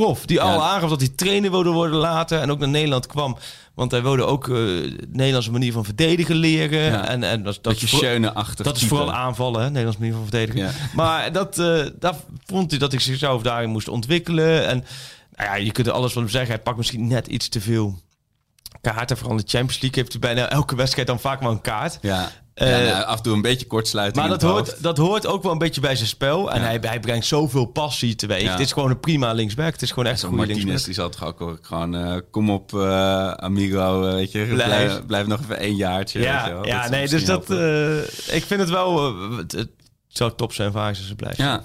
prof. 0.00 0.26
Die 0.26 0.40
al 0.40 0.62
aangaf 0.62 0.90
dat 0.90 1.00
hij 1.00 1.08
trainer 1.08 1.50
wilde 1.50 1.70
worden 1.70 1.96
later. 1.96 2.40
En 2.40 2.50
ook 2.50 2.58
naar 2.58 2.68
Nederland 2.68 3.06
kwam. 3.06 3.36
Want 3.74 3.90
hij 3.90 4.02
wilde 4.02 4.24
ook 4.24 4.46
de 4.46 5.08
Nederlandse 5.08 5.50
manier 5.50 5.72
van 5.72 5.84
verdedigen 5.84 6.36
leren. 6.36 6.82
Ja. 6.82 7.08
En, 7.08 7.22
en 7.22 7.42
dat, 7.42 7.58
dat, 7.62 7.76
Schöne-achtig 7.78 8.64
dat 8.64 8.76
is 8.76 8.84
vooral 8.84 9.12
aanvallen, 9.12 9.60
hè? 9.60 9.66
Nederlandse 9.66 10.00
manier 10.00 10.14
van 10.14 10.26
verdedigen. 10.28 10.60
Ja. 10.60 10.70
Maar 10.94 11.32
dat, 11.32 11.58
eh, 11.58 11.84
daar 11.98 12.14
vond 12.46 12.70
hij 12.70 12.78
dat 12.78 12.92
ik 12.92 13.00
zichzelf 13.00 13.42
daarin 13.42 13.70
moest 13.70 13.88
ontwikkelen. 13.88 14.66
En 14.66 14.84
nou 15.34 15.50
ja, 15.50 15.54
je 15.54 15.72
kunt 15.72 15.86
er 15.86 15.92
alles 15.92 16.12
van 16.12 16.22
hem 16.22 16.30
zeggen. 16.30 16.54
Hij 16.54 16.62
pakt 16.62 16.76
misschien 16.76 17.06
net 17.06 17.26
iets 17.26 17.48
te 17.48 17.60
veel 17.60 17.98
kaarten. 18.80 19.16
Vooral 19.16 19.36
in 19.36 19.44
de 19.44 19.50
Champions 19.50 19.80
League 19.80 20.00
heeft 20.00 20.12
hij 20.12 20.20
bijna 20.20 20.48
elke 20.48 20.76
wedstrijd 20.76 21.06
dan 21.06 21.20
vaak 21.20 21.40
wel 21.40 21.50
een 21.50 21.60
kaart. 21.60 21.98
Ja. 22.00 22.30
Eh, 22.56 22.86
ja, 22.86 22.92
nou, 22.92 23.04
af 23.04 23.16
en 23.16 23.22
toe 23.22 23.34
een 23.34 23.42
beetje 23.42 23.66
kortsluiting 23.66 24.20
Maar 24.28 24.38
dat 24.38 24.50
hoort, 24.50 24.82
dat 24.82 24.96
hoort 24.96 25.26
ook 25.26 25.42
wel 25.42 25.52
een 25.52 25.58
beetje 25.58 25.80
bij 25.80 25.96
zijn 25.96 26.08
spel. 26.08 26.52
En 26.52 26.60
Ja. 26.60 26.66
hij, 26.66 26.78
hij 26.80 27.00
brengt 27.00 27.26
zoveel 27.26 27.64
passie 27.66 28.14
teweeg. 28.14 28.42
Ja. 28.42 28.50
Het 28.50 28.60
is 28.60 28.72
gewoon 28.72 28.90
een 28.90 29.00
prima 29.00 29.32
linksback. 29.32 29.72
Het 29.72 29.82
is 29.82 29.88
gewoon 29.90 30.06
echt 30.06 30.22
een 30.22 30.28
goede 30.28 30.36
Martinez 30.46 30.64
linksback. 30.64 30.94
die 30.94 31.02
zat 31.02 31.12
toch 31.12 31.24
ook 31.40 31.58
gewoon... 31.62 31.94
eh, 31.94 32.16
kom 32.30 32.50
op, 32.50 32.74
eh, 32.74 33.30
amigo, 33.30 34.06
eh, 34.06 34.12
weet 34.14 34.32
je. 34.32 34.44
Blijf. 34.44 34.54
Blijf, 34.68 35.06
blijf 35.06 35.26
nog 35.26 35.40
even 35.40 35.58
één 35.58 35.76
jaartje. 35.76 36.20
Ja, 36.20 36.58
ja 36.62 36.88
nee, 36.88 37.08
dus 37.08 37.24
dat... 37.24 37.50
eh, 37.50 37.98
ik 38.36 38.44
vind 38.46 38.60
het 38.60 38.70
wel... 38.70 39.08
eh, 39.08 39.36
het, 39.36 39.52
het 39.52 39.70
zou 40.08 40.32
top 40.36 40.52
zijn 40.52 40.72
voor 40.72 40.80
Ajax 40.80 40.98
als 40.98 41.06
ze 41.08 41.14
blijft. 41.14 41.38
Ja. 41.38 41.64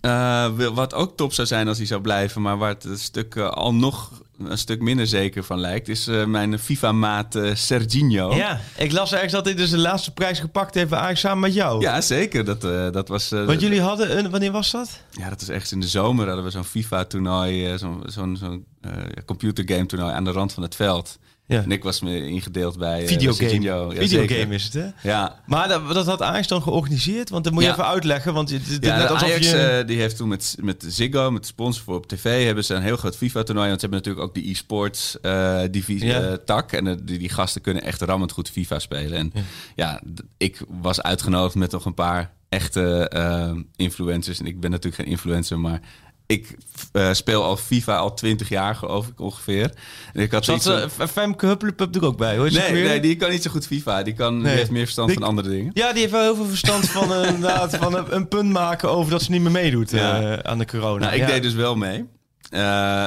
Eh, 0.00 0.68
wat 0.74 0.94
ook 0.94 1.16
top 1.16 1.32
zou 1.32 1.46
zijn 1.46 1.68
als 1.68 1.76
hij 1.78 1.86
zou 1.86 2.00
blijven, 2.00 2.42
maar 2.42 2.58
waar 2.58 2.68
het 2.68 2.84
een 2.84 2.98
stuk 2.98 3.34
eh, 3.34 3.48
al 3.50 3.74
nog 3.74 4.10
een 4.38 4.58
stuk 4.58 4.80
minder 4.80 5.06
zeker 5.06 5.44
van 5.44 5.60
lijkt, 5.60 5.88
is 5.88 6.06
eh, 6.06 6.24
mijn 6.24 6.58
FIFA-maat 6.58 7.34
eh, 7.34 7.54
Serginho. 7.54 8.34
Ja, 8.34 8.60
ik 8.76 8.92
las 8.92 9.12
ergens 9.12 9.32
dat 9.32 9.44
hij 9.44 9.54
dus 9.54 9.70
de 9.70 9.78
laatste 9.78 10.10
prijs 10.12 10.38
gepakt 10.38 10.74
heeft 10.74 10.90
bij 10.90 10.98
Ajax 10.98 11.20
samen 11.20 11.40
met 11.40 11.54
jou. 11.54 11.80
Ja, 11.80 12.00
zeker. 12.00 12.44
Dat, 12.44 12.64
eh, 12.64 12.90
dat 12.90 13.08
was. 13.08 13.28
Want 13.28 13.60
jullie 13.60 13.80
hadden 13.80 14.18
een... 14.18 14.30
Wanneer 14.30 14.52
was 14.52 14.70
dat? 14.70 15.00
Ja, 15.10 15.28
dat 15.28 15.40
was 15.40 15.48
echt 15.48 15.72
in 15.72 15.80
de 15.80 15.88
zomer. 15.88 16.26
Hadden 16.26 16.44
we 16.44 16.50
zo'n 16.50 16.64
FIFA-toernooi, 16.64 17.78
zo'n 17.78 18.02
zo'n 18.06 18.64
eh, 18.84 19.24
computergame-toernooi 19.24 20.12
aan 20.12 20.24
de 20.24 20.30
rand 20.30 20.52
van 20.52 20.62
het 20.62 20.74
veld. 20.74 21.18
Ja. 21.46 21.62
En 21.62 21.70
ik 21.72 21.82
was 21.82 22.00
me 22.00 22.26
ingedeeld 22.26 22.78
bij 22.78 23.02
uh, 23.02 23.08
Videogame. 23.08 23.60
Ja, 23.60 23.90
Videogame 23.90 24.54
is 24.54 24.64
het, 24.64 24.72
hè? 24.72 24.86
Ja. 25.10 25.40
Maar 25.46 25.68
dat, 25.68 25.94
dat 25.94 26.06
had 26.06 26.22
Ajax 26.22 26.46
dan 26.48 26.62
georganiseerd? 26.62 27.30
Want 27.30 27.44
dat 27.44 27.52
moet 27.52 27.62
je 27.62 27.68
Ja. 27.68 27.74
even 27.74 27.86
uitleggen. 27.86 28.34
Want 28.34 28.50
het, 28.50 28.68
het- 28.68 28.84
Ja, 28.84 28.96
net 28.96 29.08
alsof 29.10 29.28
Ajax 29.28 29.50
je... 29.50 29.56
eh, 29.56 29.86
die 29.86 29.98
heeft 29.98 30.16
toen 30.16 30.28
met, 30.28 30.56
met 30.60 30.84
Ziggo, 30.88 31.30
met 31.30 31.42
de 31.42 31.48
sponsor 31.48 31.84
voor 31.84 31.96
op 31.96 32.06
tv, 32.06 32.44
hebben 32.46 32.64
ze 32.64 32.74
een 32.74 32.82
heel 32.82 32.96
groot 32.96 33.16
FIFA-toernooi. 33.16 33.68
Want 33.68 33.80
ze 33.80 33.86
hebben 33.86 34.04
natuurlijk 34.04 34.36
ook 34.36 34.42
de 34.44 34.50
e-sports 34.50 35.20
eh, 35.20 35.60
divisie 35.70 36.06
Ja. 36.08 36.20
eh, 36.20 36.32
tak. 36.32 36.72
En 36.72 36.86
eh, 36.86 36.94
die, 37.02 37.18
die 37.18 37.28
gasten 37.28 37.60
kunnen 37.60 37.82
echt 37.82 38.00
rammend 38.00 38.32
goed 38.32 38.50
FIFA 38.50 38.78
spelen. 38.78 39.18
En 39.18 39.32
ja, 39.74 40.00
ik 40.36 40.60
was 40.80 41.02
uitgenodigd 41.02 41.54
met 41.54 41.70
nog 41.70 41.84
een 41.84 41.94
paar 41.94 42.32
echte 42.48 43.08
eh, 43.08 43.52
influencers. 43.76 44.38
En 44.40 44.46
ik 44.46 44.60
ben 44.60 44.70
natuurlijk 44.70 45.02
geen 45.02 45.10
influencer, 45.12 45.58
maar 45.60 45.80
ik 46.26 46.56
eh, 46.92 47.12
speel 47.12 47.42
al 47.44 47.56
FIFA 47.56 47.96
al 47.96 48.14
20 48.14 48.48
jaar, 48.48 48.74
geloof 48.74 49.06
ik 49.06 49.20
ongeveer. 49.20 49.72
En 50.12 50.20
ik 50.22 50.32
had 50.32 50.44
Zat 50.44 50.66
uh, 50.66 51.06
Femke 51.08 51.46
Huppelepup 51.46 51.94
er 51.94 52.04
ook 52.04 52.16
bij, 52.16 52.36
hoor. 52.36 52.52
Nee, 52.52 52.72
nee, 52.84 53.00
die 53.00 53.16
kan 53.16 53.30
niet 53.30 53.42
zo 53.42 53.50
goed 53.50 53.66
FIFA. 53.66 54.02
Die, 54.02 54.14
kan, 54.14 54.38
die 54.42 54.48
heeft 54.48 54.70
meer 54.70 54.82
verstand 54.84 55.08
Die- 55.08 55.18
van 55.18 55.28
andere 55.28 55.48
dingen. 55.48 55.70
Ja, 55.74 55.90
die 55.92 56.00
heeft 56.00 56.12
wel 56.12 56.22
heel 56.22 56.34
veel 56.36 56.44
verstand 56.46 56.88
van, 56.90 57.12
eh, 57.12 57.28
inderdaad, 57.34 57.76
van 57.76 57.94
een, 57.96 58.14
een 58.14 58.28
punt 58.28 58.50
maken 58.52 58.90
over 58.90 59.10
dat 59.10 59.22
ze 59.22 59.30
niet 59.30 59.40
meer 59.42 59.50
meedoet 59.50 59.92
eh, 59.92 60.32
aan 60.32 60.58
de 60.58 60.66
corona. 60.66 60.98
Nou, 61.04 61.12
ik 61.12 61.20
Ja. 61.20 61.26
deed 61.26 61.42
dus 61.42 61.54
wel 61.54 61.76
mee. 61.76 62.04
Eh, 62.54 62.60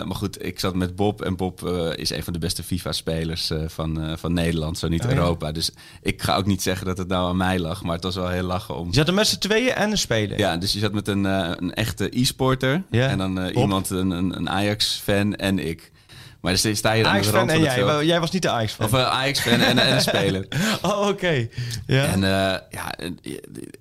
maar 0.03 0.15
goed, 0.15 0.45
ik 0.45 0.59
zat 0.59 0.75
met 0.75 0.95
Bob. 0.95 1.21
En 1.21 1.35
Bob 1.35 1.67
eh, 1.67 1.89
is 1.95 2.09
een 2.09 2.23
van 2.23 2.33
de 2.33 2.39
beste 2.39 2.63
FIFA-spelers 2.63 3.49
eh, 3.49 3.59
van, 3.67 4.17
van 4.17 4.33
Nederland, 4.33 4.77
zo 4.77 4.87
niet 4.87 5.03
Oh, 5.03 5.09
ja. 5.09 5.15
Europa. 5.15 5.51
Dus 5.51 5.71
ik 6.01 6.21
ga 6.21 6.35
ook 6.35 6.45
niet 6.45 6.61
zeggen 6.61 6.85
dat 6.85 6.97
het 6.97 7.07
nou 7.07 7.29
aan 7.29 7.37
mij 7.37 7.59
lag. 7.59 7.83
Maar 7.83 7.95
het 7.95 8.03
was 8.03 8.15
wel 8.15 8.29
heel 8.29 8.43
lachen 8.43 8.75
om... 8.75 8.87
Je 8.87 8.93
zat 8.93 9.07
er 9.07 9.13
met 9.13 9.27
z'n 9.27 9.37
tweeën 9.37 9.73
en 9.73 9.91
een 9.91 9.97
speler. 9.97 10.37
Ja, 10.37 10.57
dus 10.57 10.73
je 10.73 10.79
zat 10.79 10.93
met 10.93 11.07
een, 11.07 11.23
een 11.23 11.73
echte 11.73 12.19
e-sporter. 12.19 12.83
Ja. 12.91 13.07
En 13.07 13.17
dan 13.17 13.47
iemand, 13.47 13.89
een, 13.89 14.11
een, 14.11 14.37
een 14.37 14.49
Ajax-fan 14.49 15.35
en 15.35 15.59
ik. 15.59 15.91
Maar 16.41 16.57
dan 16.61 16.75
sta 16.75 16.91
je 16.91 17.03
dan 17.03 17.11
aan 17.11 17.21
de 17.21 17.29
rand 17.29 17.49
en 17.49 17.61
jij. 17.61 18.05
Jij 18.05 18.19
was 18.19 18.31
niet 18.31 18.41
de 18.41 18.49
Ajax-fan. 18.49 18.85
Of 18.85 18.91
een 18.91 19.05
Ajax-fan 19.05 19.59
en, 19.59 19.77
en 19.77 20.01
speler. 20.01 20.47
oh, 20.81 21.07
oké. 21.07 21.47
Ja. 21.87 22.03
En 22.05 22.23
eh, 22.23 22.59
ja, 22.69 22.93
eh, 22.97 23.09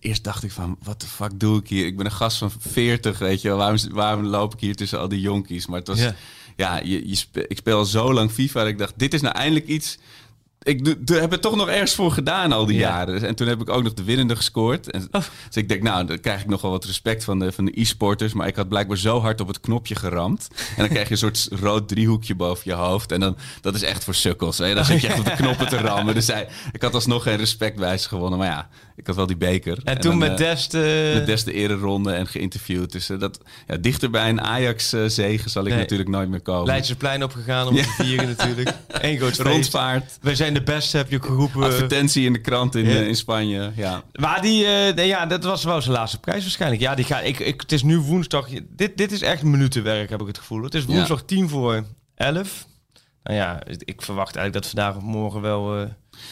eerst 0.01 0.25
dacht 0.25 0.43
ik 0.43 0.51
van, 0.53 0.77
wat 0.83 1.01
de 1.01 1.07
fuck 1.07 1.31
doe 1.41 1.59
ik 1.61 1.69
hier? 1.69 1.87
Ik 1.87 1.97
ben 1.97 2.07
een 2.07 2.13
gast 2.13 2.39
van 2.39 2.53
40, 2.59 3.19
weet 3.19 3.43
je 3.43 3.49
wel. 3.49 3.57
Waarom, 3.57 3.79
waarom 3.91 4.25
loop 4.25 4.55
ik 4.55 4.61
hier 4.61 4.77
tussen 4.77 4.99
al 4.99 5.09
die 5.09 5.21
jonkies? 5.21 5.67
Maar 5.67 5.79
het 5.79 5.89
was, 5.89 5.99
Ja. 5.99 6.15
ja, 6.57 6.81
je, 6.85 7.09
je 7.09 7.15
spe- 7.17 7.47
ik 7.49 7.57
speel 7.57 7.79
al 7.79 7.85
zo 7.85 8.13
lang 8.13 8.31
FIFA 8.31 8.61
dat 8.61 8.69
ik 8.69 8.79
dacht, 8.79 8.93
dit 8.97 9.15
is 9.15 9.21
nou 9.21 9.35
eindelijk 9.35 9.67
iets... 9.67 9.99
Ik 10.67 10.95
heb 11.07 11.31
het 11.31 11.43
toch 11.43 11.57
nog 11.57 11.69
ergens 11.69 11.95
voor 11.95 12.13
gedaan 12.13 12.53
al 12.53 12.67
die 12.67 12.77
Ja. 12.79 12.89
jaren. 12.89 13.23
En 13.27 13.35
toen 13.35 13.47
heb 13.49 13.61
ik 13.61 13.71
ook 13.71 13.83
nog 13.83 13.95
de 13.95 14.03
winnende 14.05 14.37
gescoord. 14.37 14.91
En, 14.91 15.09
Oh. 15.11 15.23
Dus 15.47 15.57
ik 15.57 15.69
denk, 15.69 15.83
nou, 15.83 16.07
dan 16.07 16.21
krijg 16.21 16.41
ik 16.41 16.47
nog 16.49 16.61
wel 16.63 16.71
wat 16.71 16.85
respect 16.85 17.25
van 17.25 17.39
de, 17.39 17.53
van 17.53 17.65
de 17.65 17.81
e-sporters. 17.81 18.33
Maar 18.33 18.47
ik 18.47 18.57
had 18.57 18.69
blijkbaar 18.69 18.97
zo 18.99 19.21
hard 19.21 19.41
op 19.41 19.49
het 19.49 19.61
knopje 19.61 19.95
geramd. 19.95 20.49
En 20.57 20.75
dan 20.77 20.89
krijg 20.89 21.07
je 21.07 21.13
een 21.13 21.19
soort 21.19 21.49
rood 21.61 21.89
driehoekje 21.89 22.35
boven 22.35 22.63
je 22.65 22.73
hoofd. 22.73 23.13
En 23.13 23.21
dan, 23.21 23.37
dat 23.61 23.75
is 23.75 23.83
echt 23.83 24.05
voor 24.05 24.15
sukkels. 24.15 24.59
Hè? 24.59 24.75
Dan 24.75 24.85
zit 24.85 25.01
je 25.01 25.07
echt 25.09 25.19
op 25.19 25.25
de 25.25 25.31
knoppen 25.37 25.69
te 25.69 25.77
rammen. 25.77 26.15
Dus 26.15 26.27
hij, 26.27 26.49
ik 26.73 26.83
had 26.83 26.95
alsnog 26.95 27.23
geen 27.23 27.37
respectwijs 27.37 28.07
gewonnen. 28.07 28.39
Maar 28.39 28.49
ja, 28.49 28.69
ik 28.97 29.07
had 29.07 29.17
wel 29.17 29.27
die 29.27 29.37
beker. 29.37 29.79
en 29.85 30.01
toen 30.01 30.11
dan, 30.11 30.19
met 30.19 30.31
eh, 30.31 30.37
Dest... 30.37 30.75
eh, 30.75 30.83
met 31.15 31.27
des 31.27 31.45
de 31.45 31.53
ereronde 31.53 32.13
en 32.13 32.27
geïnterviewd. 32.27 32.93
Dus 32.93 33.09
eh, 33.11 33.19
dat, 33.19 33.41
ja, 33.67 33.77
dichter 33.77 34.11
bij 34.11 34.29
een 34.29 34.41
Ajax-zegen 34.41 35.51
zal 35.51 35.63
ik 35.63 35.69
Nee. 35.73 35.79
natuurlijk 35.79 36.09
nooit 36.09 36.29
meer 36.29 36.41
komen. 36.41 36.67
Leidseplein 36.67 37.23
opgegaan 37.23 37.69
om 37.69 37.77
te 37.77 37.83
vieren 37.99 38.27
natuurlijk. 38.37 38.73
Eén 39.01 39.17
groot. 39.19 39.37
Rondvaart, 39.39 40.19
Wij 40.21 40.35
zijn 40.35 40.55
de 40.59 40.63
beste, 40.65 40.97
heb 40.97 41.11
je 41.11 41.23
geroepen. 41.23 41.63
advertentie 41.63 42.25
in 42.27 42.33
de 42.33 42.41
krant 42.41 42.75
in, 42.75 42.85
Ja. 42.85 42.91
eh, 42.95 43.07
in 43.09 43.17
Spanje. 43.17 43.73
Ja. 43.77 44.03
Maar 44.13 44.41
die, 44.43 44.67
eh, 44.67 44.95
nee, 44.95 45.07
ja, 45.07 45.27
dat 45.27 45.45
was 45.45 45.65
wel 45.65 45.83
zijn 45.83 45.95
laatste 45.95 46.21
prijs 46.21 46.43
waarschijnlijk. 46.43 46.81
Ja, 46.83 46.95
die 46.95 47.05
ga, 47.05 47.21
ik, 47.21 47.39
ik, 47.39 47.61
het 47.61 47.73
is 47.73 47.83
nu 47.83 47.99
woensdag. 47.99 48.49
Dit, 48.69 48.97
dit 48.97 49.13
is 49.13 49.23
echt 49.23 49.43
minutenwerk, 49.43 50.11
heb 50.11 50.21
ik 50.21 50.27
het 50.27 50.39
gevoel. 50.39 50.63
Het 50.63 50.75
is 50.75 50.85
woensdag 50.85 51.23
tien 51.25 51.49
voor 51.49 51.85
elf. 52.15 52.67
Nou 53.23 53.39
ja, 53.39 53.61
ik 53.67 54.03
verwacht 54.03 54.37
eigenlijk 54.37 54.53
dat 54.53 54.67
vandaag 54.67 54.97
of 54.97 55.03
morgen 55.03 55.41
wel 55.41 55.77
eh 55.81 55.89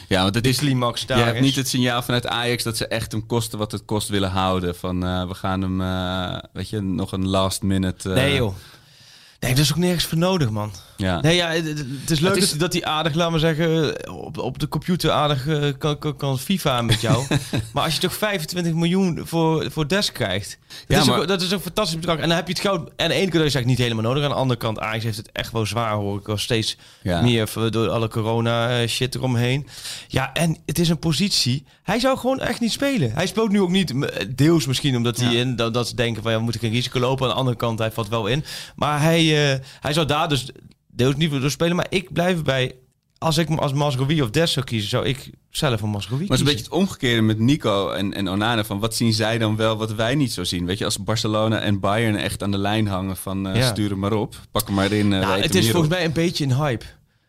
ja, 0.09 0.23
want 0.23 0.35
het 0.35 0.47
is 0.47 0.59
climax 0.59 1.07
daar 1.07 1.19
Je 1.19 1.25
hebt 1.25 1.37
is. 1.37 1.43
niet 1.43 1.57
het 1.57 1.69
signaal 1.69 2.02
vanuit 2.02 2.26
Ajax 2.26 2.62
dat 2.62 2.76
ze 2.76 2.87
echt 2.87 3.12
hem 3.12 3.26
kosten 3.26 3.59
wat 3.59 3.73
het 3.73 3.85
kost 3.85 4.09
willen 4.09 4.31
houden. 4.31 4.75
Van 4.76 5.00
we 5.28 5.35
gaan 5.35 5.61
hem, 5.61 5.78
weet 6.52 6.69
je, 6.69 6.81
nog 6.81 7.12
een 7.12 7.28
last 7.28 7.62
minute. 7.62 8.09
eh, 8.09 8.14
Nee 8.14 8.35
joh. 8.35 8.54
Nee, 9.45 9.55
dat 9.55 9.65
is 9.65 9.71
ook 9.73 9.79
nergens 9.79 10.05
voor 10.05 10.19
nodig, 10.19 10.51
man. 10.51 10.73
Ja. 10.97 11.21
Nee, 11.21 11.37
ja, 11.37 11.49
het, 11.51 11.67
het 12.01 12.11
is 12.11 12.21
leuk 12.21 12.35
Het 12.35 12.43
is- 12.43 12.51
Dat, 12.51 12.59
dat 12.59 12.73
hij 12.73 12.85
aardig, 12.85 13.15
laat 13.15 13.31
maar 13.31 13.39
zeggen, 13.39 13.95
op, 14.13 14.39
op 14.39 14.59
de 14.59 14.69
computer 14.69 15.11
aardig 15.11 15.47
eh, 15.47 15.73
kan, 15.79 15.99
kan, 15.99 16.17
kan 16.17 16.39
FIFA 16.39 16.83
met 16.83 17.01
jou. 17.01 17.25
maar 17.73 17.85
als 17.85 17.95
je 17.95 18.01
toch 18.01 18.15
25 18.15 18.73
miljoen 18.73 19.21
voor, 19.25 19.71
voor 19.71 19.89
Des 19.89 20.13
krijgt, 20.13 20.59
dat, 20.69 20.79
Ja, 20.87 21.01
is 21.01 21.07
maar- 21.07 21.19
ook, 21.21 21.29
dat 21.29 21.43
is 21.43 21.51
een 21.51 21.61
fantastisch 21.61 21.97
bedrag. 21.99 22.17
En 22.19 22.29
dan 22.29 22.37
heb 22.37 22.47
je 22.47 22.53
het 22.53 22.63
goud. 22.63 22.89
En 22.89 22.93
aan 22.97 23.09
de 23.09 23.15
ene 23.15 23.23
kant 23.31 23.35
is 23.35 23.41
eigenlijk 23.41 23.67
niet 23.67 23.79
helemaal 23.79 24.03
nodig. 24.05 24.23
Aan 24.23 24.29
de 24.31 24.35
andere 24.37 24.59
kant, 24.59 24.79
Ajax 24.79 25.05
heeft 25.05 25.17
het 25.17 25.31
echt 25.33 25.53
wel 25.53 25.67
zwaar, 25.67 25.93
hoor 25.95 26.19
ik 26.19 26.27
wel 26.27 26.37
steeds 26.39 26.77
Ja. 27.03 27.21
meer 27.23 27.49
door 27.71 27.89
alle 27.89 28.09
corona 28.09 28.81
eh, 28.81 28.89
shit 28.89 29.15
eromheen. 29.15 29.67
Ja, 30.09 30.33
en 30.33 30.57
het 30.67 30.79
is 30.79 30.89
een 30.89 30.99
positie. 30.99 31.65
Hij 31.85 31.99
zou 31.99 32.19
gewoon 32.19 32.41
echt 32.41 32.61
niet 32.61 32.73
spelen. 32.73 33.12
Hij 33.12 33.26
speelt 33.26 33.50
nu 33.50 33.61
ook 33.61 33.71
niet, 33.71 33.95
deels 34.37 34.67
misschien 34.67 34.97
omdat 34.97 35.17
hij 35.17 35.33
Ja. 35.33 35.41
in, 35.41 35.57
dat, 35.57 35.75
dat 35.75 35.88
ze 35.88 35.95
denken 35.95 36.23
van 36.23 36.31
ja, 36.33 36.37
we 36.38 36.43
moeten 36.43 36.61
geen 36.61 36.73
risico 36.73 37.00
lopen. 37.00 37.25
Aan 37.26 37.31
de 37.33 37.38
andere 37.38 37.57
kant, 37.57 37.79
hij 37.79 37.91
valt 37.91 38.09
wel 38.09 38.26
in. 38.26 38.45
Maar 38.76 39.03
hij, 39.03 39.53
eh, 39.53 39.59
hij 39.81 39.93
zou 39.93 40.07
daar 40.07 40.29
dus 40.29 40.50
deels 40.93 41.17
niet 41.17 41.31
voor 41.31 41.50
spelen. 41.50 41.76
Maar 41.76 41.87
ik 41.88 42.12
blijf 42.12 42.37
erbij. 42.37 42.75
Als 43.19 43.38
ik 43.38 43.49
als 43.50 43.73
Masrowi 43.73 44.23
of 44.23 44.31
Des 44.31 44.53
zou 44.53 44.67
kiezen, 44.67 44.88
zou 44.88 45.07
ik 45.07 45.31
zelf 45.50 45.83
een 45.83 45.88
Masrowi 45.91 46.26
Maar 46.26 46.38
het 46.38 46.47
is 46.47 46.53
een 46.53 46.57
beetje 46.57 46.64
het 46.71 46.73
omgekeerde 46.83 47.23
met 47.23 47.38
Nico 47.38 47.91
en, 47.91 48.14
en 48.14 48.29
Onana. 48.29 48.64
Van 48.64 48.79
wat 48.79 48.95
zien 48.95 49.12
zij 49.12 49.38
dan 49.38 49.57
wel 49.57 49.76
wat 49.76 49.95
wij 49.95 50.14
niet 50.14 50.33
zo 50.33 50.45
zien? 50.45 50.67
Weet 50.67 50.79
je, 50.79 50.85
als 50.85 51.03
Barcelona 51.05 51.59
en 51.61 51.81
Bayern 51.81 52.17
echt 52.17 52.43
aan 52.43 52.50
de 52.50 52.59
lijn 52.59 52.87
hangen 52.87 53.17
van 53.17 53.49
eh 53.49 53.57
Ja. 53.57 53.67
stuur 53.69 53.91
hem 53.91 53.99
maar 53.99 54.12
op. 54.12 54.35
Pak 54.50 54.67
hem 54.67 54.75
maar 54.75 54.93
in. 54.93 55.12
eh, 55.12 55.21
Nou, 55.21 55.35
weet 55.35 55.43
het 55.45 55.55
is 55.55 55.71
volgens 55.71 55.93
mij 55.93 56.05
een 56.05 56.12
beetje 56.12 56.45
een 56.45 56.55
hype. 56.57 56.85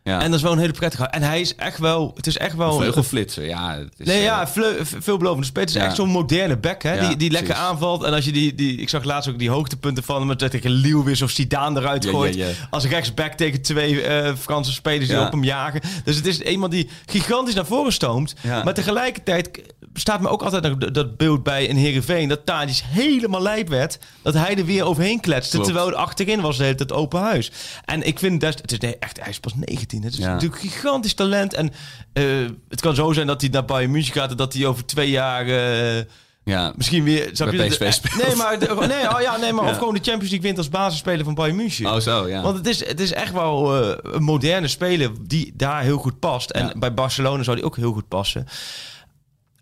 Ja. 0.07 0.21
En 0.21 0.25
dat 0.25 0.33
is 0.35 0.41
wel 0.41 0.51
een 0.51 0.57
hele 0.59 0.71
prettige. 0.73 1.03
En 1.05 1.21
hij 1.21 1.41
is 1.41 1.55
echt 1.55 1.77
wel. 1.77 2.11
Het 2.15 2.27
is 2.27 2.37
echt 2.37 2.55
wel. 2.55 2.69
Een 2.71 2.75
vleugelflitser, 2.75 3.45
ja. 3.45 3.77
Het 3.77 3.93
is, 3.97 4.05
Nee, 4.07 4.17
eh, 4.17 4.23
ja, 4.23 4.47
vle- 4.47 4.77
v- 4.81 4.93
veelbelovend 4.99 5.45
speel. 5.45 5.61
Het 5.61 5.69
is 5.69 5.75
Ja. 5.77 5.85
echt 5.85 5.95
zo'n 5.95 6.09
moderne 6.09 6.57
back, 6.57 6.83
hè? 6.83 6.93
Ja, 6.93 7.07
die, 7.07 7.17
die 7.17 7.31
lekker 7.31 7.53
precies. 7.53 7.69
aanvalt. 7.69 8.03
En 8.03 8.13
als 8.13 8.25
je 8.25 8.31
die, 8.31 8.55
die... 8.55 8.77
Ik 8.77 8.89
zag 8.89 9.03
laatst 9.03 9.29
ook 9.29 9.39
die 9.39 9.49
hoogtepunten 9.49 10.03
van 10.03 10.17
hem... 10.17 10.27
met 10.27 10.39
dat 10.39 10.51
tegen 10.51 10.71
Leeuwis 10.71 11.21
of 11.21 11.29
Zidane 11.29 11.79
eruit 11.79 12.05
gooit. 12.05 12.37
Als 12.69 12.85
rechtsback 12.85 13.33
tegen 13.33 13.61
twee 13.61 14.01
eh, 14.01 14.35
Franse 14.35 14.71
spelers 14.71 15.07
die 15.07 15.19
op 15.21 15.31
hem 15.31 15.43
jagen. 15.43 15.81
Dus 16.03 16.15
het 16.15 16.25
is 16.25 16.39
iemand 16.39 16.71
die 16.71 16.89
gigantisch 17.05 17.55
naar 17.55 17.65
voren 17.65 17.93
stoomt. 17.93 18.35
Maar 18.63 18.73
tegelijkertijd 18.73 19.61
staat 19.99 20.21
me 20.21 20.27
ook 20.29 20.41
altijd 20.41 20.63
nog 20.63 20.77
dat 20.91 21.17
beeld 21.17 21.43
bij 21.43 21.65
in 21.65 21.75
Heerenveen... 21.75 22.27
dat 22.29 22.45
Tadic 22.45 22.81
helemaal 22.85 23.41
lijp 23.41 23.69
werd. 23.69 23.99
Dat 24.21 24.33
hij 24.33 24.57
er 24.57 24.65
weer 24.65 24.83
overheen 24.85 25.19
kletste. 25.19 25.51
Klopt. 25.55 25.65
Terwijl 25.71 25.87
er 25.89 25.95
achterin 25.95 26.41
was 26.41 26.57
hele 26.57 26.75
tijd 26.75 26.91
open 26.91 27.19
huis. 27.21 27.51
En 27.85 28.03
ik 28.07 28.19
vind 28.19 28.41
dat... 28.41 28.61
Het 28.61 28.71
is 28.71 28.79
nee, 28.79 28.97
echt, 28.99 29.19
hij 29.19 29.29
is 29.29 29.39
pas 29.39 29.53
19. 29.55 30.03
Het 30.03 30.13
is 30.13 30.19
Ja. 30.19 30.33
natuurlijk 30.33 30.61
gigantisch 30.61 31.13
talent. 31.13 31.53
En 31.53 31.71
eh, 32.13 32.23
het 32.69 32.81
kan 32.81 32.95
zo 32.95 33.13
zijn 33.13 33.27
dat 33.27 33.41
hij 33.41 33.49
naar 33.49 33.65
Bayern 33.65 33.91
München 33.91 34.13
gaat... 34.13 34.31
en 34.31 34.37
dat 34.37 34.53
hij 34.53 34.65
over 34.65 34.85
twee 34.85 35.09
jaar... 35.09 35.47
eh, 35.47 36.03
ja. 36.43 36.73
Misschien 36.75 37.03
weer. 37.03 37.29
Snap 37.33 37.51
je? 37.51 37.65
PSV 37.67 37.81
Eh, 37.81 37.91
speelt. 37.91 38.27
Nee, 38.27 38.35
maar, 38.35 38.59
de- 38.59 38.65
nee, 38.87 39.15
oh 39.15 39.21
ja, 39.21 39.37
nee, 39.37 39.53
maar 39.53 39.65
Ja. 39.65 39.71
of 39.71 39.77
gewoon 39.77 39.93
de 39.93 39.99
Champions 40.03 40.21
League 40.29 40.41
wint 40.41 40.57
als 40.57 40.69
basisspeler 40.69 41.25
van 41.25 41.33
Bayern 41.33 41.55
München. 41.55 41.85
Oh, 41.93 41.99
zo, 41.99 42.27
ja. 42.27 42.41
Want 42.41 42.57
het 42.57 42.67
is, 42.67 42.87
het 42.87 42.99
is 42.99 43.13
echt 43.13 43.31
wel 43.33 43.75
een 44.03 44.23
moderne 44.23 44.67
speler 44.67 45.11
die 45.21 45.53
daar 45.55 45.81
heel 45.81 45.97
goed 45.97 46.19
past. 46.19 46.49
En 46.49 46.65
Ja. 46.65 46.73
bij 46.77 46.93
Barcelona 46.93 47.43
zou 47.43 47.55
die 47.55 47.65
ook 47.65 47.75
heel 47.75 47.91
goed 47.93 48.07
passen. 48.07 48.47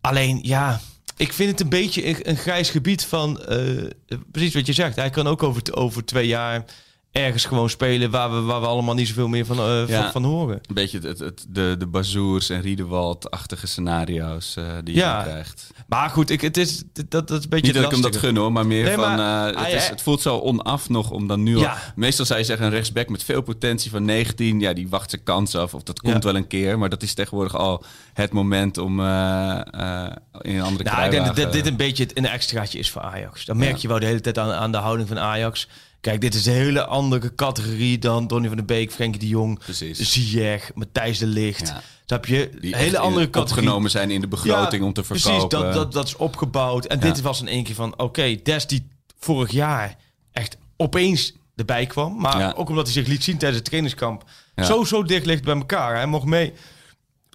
Alleen, 0.04 0.40
ja, 0.42 0.82
ik 1.18 1.34
vind 1.34 1.52
het 1.52 1.60
een 1.60 1.70
beetje 1.70 2.28
een, 2.28 2.38
grijs 2.38 2.70
gebied 2.70 3.06
van... 3.06 3.44
eh, 3.44 4.18
precies 4.32 4.54
wat 4.54 4.66
je 4.66 4.74
zegt. 4.74 4.96
Hij 4.96 5.10
kan 5.10 5.28
ook 5.28 5.44
over, 5.44 5.76
over 5.76 6.06
twee 6.06 6.28
jaar 6.28 6.66
ergens 7.14 7.46
gewoon 7.46 7.70
spelen... 7.70 8.10
waar 8.12 8.32
we, 8.32 8.42
waar 8.42 8.62
we 8.62 8.68
allemaal 8.68 8.94
niet 8.96 9.08
zoveel 9.08 9.28
meer 9.28 9.46
van, 9.46 9.58
Ja. 9.58 9.86
van, 10.02 10.12
van 10.12 10.24
horen. 10.24 10.56
Een 10.56 10.76
beetje 10.76 11.00
het, 11.00 11.20
het, 11.20 11.46
de, 11.50 11.76
de 11.80 11.88
Bazoers 11.88 12.50
en 12.50 12.62
Riedewald-achtige 12.62 13.68
scenario's 13.68 14.56
eh, 14.56 14.64
die 14.84 14.94
je 14.94 15.00
Ja. 15.00 15.22
krijgt. 15.24 15.72
Maar 15.88 16.10
goed, 16.10 16.30
ik, 16.30 16.42
het 16.42 16.58
is, 16.58 16.84
dat, 16.94 17.10
dat 17.28 17.30
is 17.32 17.44
een 17.44 17.50
beetje 17.50 17.66
Niet 17.66 17.76
dat 17.76 17.84
ik 17.84 17.92
hem 17.92 18.02
dat 18.02 18.16
gun 18.18 18.36
hoor, 18.36 18.52
maar 18.52 18.66
meer 18.66 18.84
Nee, 18.84 18.94
van... 18.96 19.16
maar 19.16 19.48
eh, 19.50 19.56
het, 19.56 19.66
hij- 19.66 19.72
is, 19.74 19.88
het 19.88 20.02
voelt 20.02 20.22
zo 20.22 20.38
onaf 20.38 20.90
nog 20.90 21.10
om 21.12 21.28
dan 21.28 21.44
nu 21.44 21.58
al... 21.58 21.68
Meestal 21.96 22.26
zou 22.26 22.40
je 22.40 22.46
zeggen 22.46 22.66
een 22.66 22.72
rechtsback 22.72 23.10
met 23.10 23.24
veel 23.24 23.42
potentie 23.42 23.92
van 23.92 24.06
19. 24.06 24.60
Ja, 24.60 24.74
die 24.74 24.90
wacht 24.90 25.10
zijn 25.10 25.24
kans 25.24 25.56
af. 25.56 25.74
Of 25.74 25.84
dat 25.84 26.02
komt 26.02 26.24
wel 26.24 26.36
een 26.36 26.48
keer. 26.48 26.80
Maar 26.80 26.90
dat 26.90 27.04
is 27.04 27.14
tegenwoordig 27.14 27.56
al 27.56 27.84
het 28.14 28.32
moment 28.32 28.78
om 28.78 29.00
in 29.00 29.06
een 29.06 30.62
andere 30.62 30.84
Nou, 30.84 31.06
ik 31.06 31.12
denk 31.12 31.36
dat 31.36 31.52
dit, 31.54 31.68
een 31.68 31.76
beetje 31.78 32.04
het, 32.04 32.18
een 32.18 32.26
extraatje 32.26 32.80
is 32.80 32.90
voor 32.92 33.02
Ajax. 33.02 33.46
Dan 33.46 33.58
merk 33.58 33.76
je 33.78 33.88
wel 33.88 34.00
de 34.00 34.06
hele 34.06 34.22
tijd 34.22 34.38
aan, 34.38 34.52
aan 34.52 34.72
de 34.72 34.78
houding 34.78 35.08
van 35.08 35.20
Ajax. 35.20 35.68
Kijk, 36.04 36.22
dit 36.22 36.34
is 36.34 36.46
een 36.46 36.54
hele 36.54 36.86
andere 36.86 37.36
categorie 37.36 38.00
dan 38.00 38.28
Donny 38.28 38.48
van 38.48 38.58
der 38.58 38.66
Beek, 38.66 38.92
Frenkie 38.92 39.20
de 39.20 39.28
Jong, 39.28 39.60
Precies. 39.60 40.12
Ziyech, 40.12 40.72
Matthijs 40.76 41.18
de 41.20 41.26
Ligt. 41.28 41.68
Ja. 41.68 41.82
Snap 42.06 42.26
je? 42.26 42.50
Die 42.62 42.74
Een 42.74 42.80
hele 42.80 42.98
andere 42.98 43.30
categorie. 43.30 43.58
opgenomen 43.64 43.92
zijn 43.92 44.12
in 44.12 44.22
de 44.22 44.28
begroting 44.28 44.82
Ja, 44.82 44.88
om 44.88 44.94
te 44.94 45.04
verkopen. 45.04 45.32
Precies, 45.32 45.50
dat, 45.50 45.74
dat, 45.74 45.92
dat 45.94 46.08
is 46.08 46.16
opgebouwd. 46.16 46.86
En 46.86 47.00
Ja. 47.00 47.04
dit 47.04 47.22
was 47.22 47.42
in 47.42 47.48
één 47.48 47.64
keer 47.64 47.76
van, 47.76 48.00
oké, 48.00 48.36
Des 48.44 48.68
die 48.68 48.88
vorig 49.20 49.52
jaar 49.52 49.96
echt 50.32 50.58
opeens 50.78 51.34
erbij 51.56 51.86
kwam. 51.86 52.20
Maar 52.20 52.56
ook 52.58 52.70
omdat 52.70 52.84
hij 52.86 52.94
zich 52.94 53.08
liet 53.08 53.24
zien 53.24 53.38
tijdens 53.38 53.60
het 53.60 53.66
trainingskamp. 53.68 54.24
Zo, 54.56 54.84
zo 54.84 55.04
dicht 55.04 55.26
ligt 55.26 55.44
bij 55.44 55.56
elkaar. 55.56 55.96
Hij 55.96 56.08
mocht 56.08 56.26
mee 56.26 56.54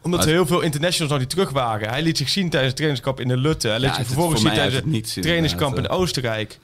omdat 0.02 0.24
er 0.24 0.31
heel 0.31 0.46
veel 0.46 0.61
internationals 0.61 1.11
nog 1.12 1.20
niet 1.20 1.31
terug 1.31 1.50
waren. 1.50 1.88
Hij 1.88 2.02
liet 2.02 2.16
zich 2.16 2.28
zien 2.28 2.42
tijdens 2.50 2.66
het 2.66 2.76
trainingskamp 2.76 3.20
in 3.20 3.28
de 3.28 3.37
Lutte. 3.37 3.68
Hij 3.68 3.78
liet 3.81 3.94
zich 3.94 4.07
vervolgens 4.07 4.40
zien 4.40 4.52
tijdens 4.52 4.74
het 4.74 4.85
het 5.14 5.22
trainingskamp 5.22 5.70
in 5.70 5.76
inderdaad, 5.76 6.00
Oostenrijk. 6.00 6.59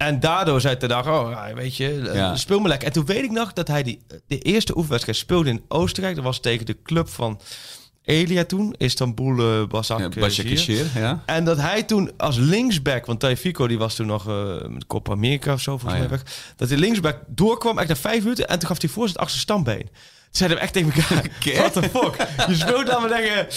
En 0.00 0.20
daardoor 0.20 0.60
zei 0.60 0.76
hij 0.78 0.88
dag, 0.88 1.06
oh, 1.06 1.46
weet 1.54 1.76
je, 1.76 2.08
eh, 2.08 2.14
Ja. 2.14 2.36
speel 2.36 2.60
me 2.60 2.68
lekker. 2.68 2.86
En 2.86 2.92
toen 2.94 3.06
weet 3.06 3.22
ik 3.24 3.30
nog 3.30 3.52
dat 3.52 3.68
hij 3.68 3.82
die, 3.82 4.00
de 4.26 4.38
eerste 4.38 4.76
oefenwedstrijd 4.76 5.18
speelde 5.18 5.50
in 5.50 5.62
Oostenrijk. 5.68 6.14
Dat 6.14 6.24
was 6.24 6.40
tegen 6.40 6.66
de 6.66 6.76
club 6.82 7.08
van 7.08 7.40
Elia 8.02 8.44
toen, 8.44 8.74
Istanbul 8.78 9.38
uh, 9.38 9.66
Basak. 9.66 9.98
Ja, 10.94 11.22
eh, 11.26 11.34
en 11.36 11.44
dat 11.44 11.56
hij 11.56 11.82
toen 11.82 12.10
als 12.16 12.36
linksback, 12.36 13.06
want 13.06 13.20
Taifiko 13.20 13.66
die 13.66 13.78
was 13.78 13.94
toen 13.94 14.06
nog 14.06 14.28
eh 14.28 14.68
met 14.68 14.86
Copa 14.86 15.12
America 15.12 15.52
of 15.52 15.60
zo 15.60 15.78
volgens 15.78 15.92
Oh, 16.02 16.08
mij 16.08 16.16
ja. 16.18 16.24
weg. 16.24 16.52
Dat 16.56 16.68
hij 16.68 16.78
linksback 16.78 17.18
doorkwam 17.26 17.78
echt 17.78 17.88
na 17.88 17.96
vijf 17.96 18.22
minuten 18.22 18.48
en 18.48 18.58
toen 18.58 18.68
gaf 18.68 18.80
hij 18.80 18.90
voorzet 18.90 19.16
achter 19.18 19.30
zijn 19.30 19.42
stambeen. 19.42 19.88
Zeiden 20.30 20.58
we 20.58 20.62
echt 20.64 20.72
tegen 20.72 20.92
elkaar, 20.92 21.26
what 21.58 21.72
the 21.72 21.82
fuck? 21.82 22.26
Je 22.48 22.54
speelt 22.54 22.86
dan 22.86 23.00
maar 23.00 23.10
zeggen, 23.10 23.48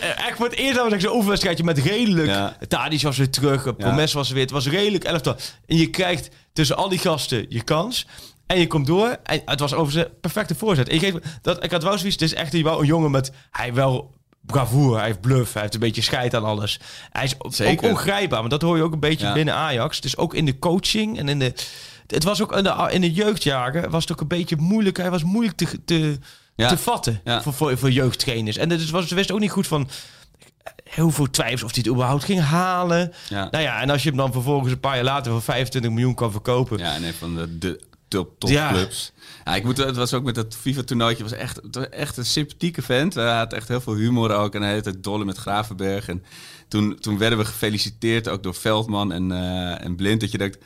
eh, 0.00 0.26
echt 0.26 0.36
voor 0.36 0.46
het 0.46 0.54
eerst 0.54 0.74
dan 0.74 0.82
zeggen 0.90 1.00
zo'n 1.08 1.14
oefenwedstrijdje 1.16 1.64
met 1.64 1.78
redelijk, 1.78 2.28
Ja. 2.28 2.56
Tadic 2.68 3.02
was 3.02 3.16
weer 3.16 3.30
terug, 3.30 3.76
Promes 3.76 4.12
was 4.12 4.28
er 4.28 4.34
weer, 4.34 4.42
het 4.42 4.52
was 4.52 4.68
redelijk 4.68 5.04
elftal. 5.04 5.36
En 5.66 5.76
je 5.76 5.90
krijgt 5.90 6.28
tussen 6.52 6.76
al 6.76 6.88
die 6.88 6.98
gasten 6.98 7.46
je 7.48 7.62
kans. 7.62 8.06
En 8.46 8.58
je 8.58 8.66
komt 8.66 8.86
door. 8.86 9.16
En 9.22 9.42
het 9.44 9.60
was 9.60 9.74
over 9.74 9.92
zijn 9.92 10.06
perfecte 10.20 10.54
voorzet. 10.54 10.92
Ik, 10.92 11.00
geef, 11.00 11.14
dat, 11.42 11.64
ik 11.64 11.70
had 11.70 11.82
wel 11.82 11.98
zoiets. 11.98 12.20
Het 12.20 12.30
is 12.30 12.34
echt 12.34 12.62
wel 12.62 12.80
een 12.80 12.86
jongen 12.86 13.10
met... 13.10 13.32
Hij 13.50 13.74
wel 13.74 14.14
bravoure. 14.40 14.96
Hij 14.96 15.06
heeft 15.06 15.20
bluff. 15.20 15.52
Hij 15.52 15.62
heeft 15.62 15.74
een 15.74 15.80
beetje 15.80 16.02
scheid 16.02 16.34
aan 16.34 16.44
alles. 16.44 16.80
Hij 17.10 17.24
is 17.24 17.34
ook 17.66 17.82
ongrijpbaar. 17.82 18.40
Maar 18.40 18.48
dat 18.50 18.62
hoor 18.62 18.76
je 18.76 18.82
ook 18.82 18.92
een 18.92 19.00
beetje 19.00 19.26
Ja. 19.26 19.32
binnen 19.32 19.54
Ajax. 19.54 19.96
Het 19.96 20.04
is 20.04 20.16
ook 20.16 20.34
in 20.34 20.44
de 20.44 20.58
coaching 20.58 21.18
en 21.18 21.28
in 21.28 21.38
de... 21.38 21.52
Het 22.06 22.24
was 22.24 22.42
ook 22.42 22.56
in 22.56 22.62
de, 22.64 22.88
in 22.90 23.00
de 23.00 23.12
jeugdjaren 23.12 23.90
was 23.90 24.02
het 24.02 24.12
ook 24.12 24.20
een 24.20 24.28
beetje 24.28 24.56
moeilijk. 24.56 24.96
Hij 24.96 25.10
was 25.10 25.24
moeilijk 25.24 25.56
te, 25.56 25.84
te, 25.84 26.18
Ja. 26.56 26.68
te 26.68 26.76
vatten 26.78 27.20
Ja. 27.24 27.42
voor, 27.42 27.52
voor, 27.52 27.78
voor 27.78 27.90
jeugdtrainers. 27.90 28.56
En 28.56 28.70
het 28.70 28.90
was, 28.90 29.08
ze 29.08 29.14
wisten 29.14 29.34
ook 29.34 29.40
niet 29.40 29.50
goed 29.50 29.66
van 29.66 29.88
heel 30.84 31.10
veel 31.10 31.30
twijfels 31.30 31.62
of 31.62 31.70
hij 31.70 31.78
het 31.84 31.92
überhaupt 31.92 32.24
ging 32.24 32.40
halen. 32.40 33.12
Ja. 33.28 33.48
Nou 33.50 33.64
ja, 33.64 33.80
en 33.80 33.90
als 33.90 34.02
je 34.02 34.08
hem 34.08 34.18
dan 34.18 34.32
vervolgens 34.32 34.72
een 34.72 34.80
paar 34.80 34.94
jaar 34.94 35.04
later 35.04 35.32
voor 35.32 35.42
25 35.42 35.90
miljoen 35.90 36.14
kan 36.14 36.30
verkopen. 36.32 36.78
Ja, 36.78 36.94
en 36.94 37.02
een 37.04 37.14
van 37.14 37.34
de, 37.36 37.58
de 37.58 37.80
top, 38.08 38.38
top 38.38 38.50
Ja. 38.50 38.68
clubs. 38.72 39.12
Ja, 39.44 39.54
ik 39.54 39.64
moet, 39.64 39.76
het 39.76 39.96
was 39.96 40.14
ook 40.14 40.24
met 40.24 40.34
dat 40.34 40.56
FIFA-toernooitje. 40.60 41.22
was 41.22 41.32
echt, 41.32 41.56
het 41.56 41.74
was 41.74 41.88
echt 41.88 42.16
een 42.16 42.24
sympathieke 42.26 42.82
vent. 42.82 43.14
Hij 43.14 43.36
had 43.36 43.52
echt 43.52 43.68
heel 43.68 43.80
veel 43.80 43.94
humor 43.94 44.30
ook. 44.34 44.54
En 44.54 44.62
hij 44.62 44.72
heette 44.72 45.00
dolle 45.00 45.24
met 45.24 45.36
Gravenberg. 45.38 46.08
En 46.08 46.24
toen, 46.68 46.96
toen 47.00 47.18
werden 47.18 47.38
we 47.38 47.44
gefeliciteerd 47.44 48.28
ook 48.28 48.42
door 48.42 48.54
Veldman 48.54 49.12
en, 49.12 49.32
eh, 49.32 49.84
en 49.84 49.96
Blind. 49.96 50.20
Dat 50.20 50.30
je 50.30 50.38
denkt, 50.38 50.58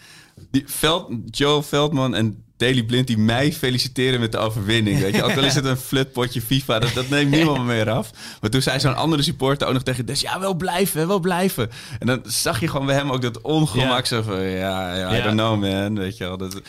die 0.51 0.63
Veld, 0.67 1.11
Joe 1.31 1.63
Veldman 1.63 2.15
en 2.15 2.43
Daily 2.57 2.83
Blind 2.83 3.07
die 3.07 3.19
mij 3.19 3.53
feliciteren 3.53 4.21
met 4.21 4.33
de 4.33 4.39
overwinning. 4.39 5.01
Weet 5.01 5.15
je? 5.15 5.23
Ook 5.23 5.37
al 5.37 5.45
is 5.45 5.55
het 5.55 5.65
een 5.65 5.77
flutpotje 5.77 6.41
FIFA, 6.41 6.79
dat, 6.79 6.95
dat 6.95 7.09
neemt 7.09 7.31
niemand 7.31 7.65
meer 7.67 7.91
af. 7.91 8.11
Maar 8.41 8.51
toen 8.51 8.63
zei 8.63 8.81
zo'n 8.81 8.97
andere 8.97 9.23
supporter 9.23 9.67
ook 9.67 9.73
nog 9.75 9.83
tegen 9.83 10.07
Des, 10.07 10.21
ja, 10.21 10.41
wel 10.41 10.55
blijven, 10.55 11.09
wel 11.09 11.21
blijven. 11.21 11.71
En 11.99 12.07
dan 12.07 12.21
zag 12.27 12.61
je 12.61 12.69
gewoon 12.69 12.87
bij 12.87 12.95
hem 12.95 13.11
ook 13.11 13.23
dat 13.23 13.41
ongemak. 13.41 14.07
Zo 14.07 14.23
van, 14.23 14.41
ja, 14.41 14.97
ja, 14.97 15.13
I 15.13 15.17
Ja. 15.17 15.23
don't 15.23 15.37
know 15.37 15.61
man, 15.61 15.99
weet 15.99 16.17
je 16.17 16.25
wel. 16.25 16.37
Dat, 16.37 16.61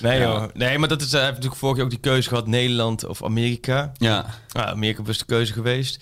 Nee, 0.00 0.18
Ja. 0.20 0.24
joh. 0.26 0.44
nee, 0.54 0.78
maar 0.78 0.88
dat 0.88 1.02
is, 1.02 1.12
hij 1.12 1.20
heeft 1.20 1.32
natuurlijk 1.32 1.60
vorig 1.60 1.76
jaar 1.76 1.84
ook 1.84 1.90
die 1.90 2.00
keuze 2.00 2.28
gehad: 2.28 2.46
Nederland 2.46 3.04
of 3.06 3.24
Amerika. 3.24 3.92
ja, 3.98 4.26
Nou, 4.52 4.68
Amerika 4.68 5.02
was 5.02 5.18
de 5.18 5.24
keuze 5.24 5.52
geweest. 5.52 6.00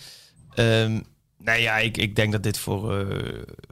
Ehm 0.54 1.00
nou 1.44 1.60
ja, 1.60 1.76
ik, 1.78 1.96
ik 1.96 2.16
denk 2.16 2.32
dat 2.32 2.42
dit 2.42 2.58
voor, 2.58 2.98
eh 2.98 3.06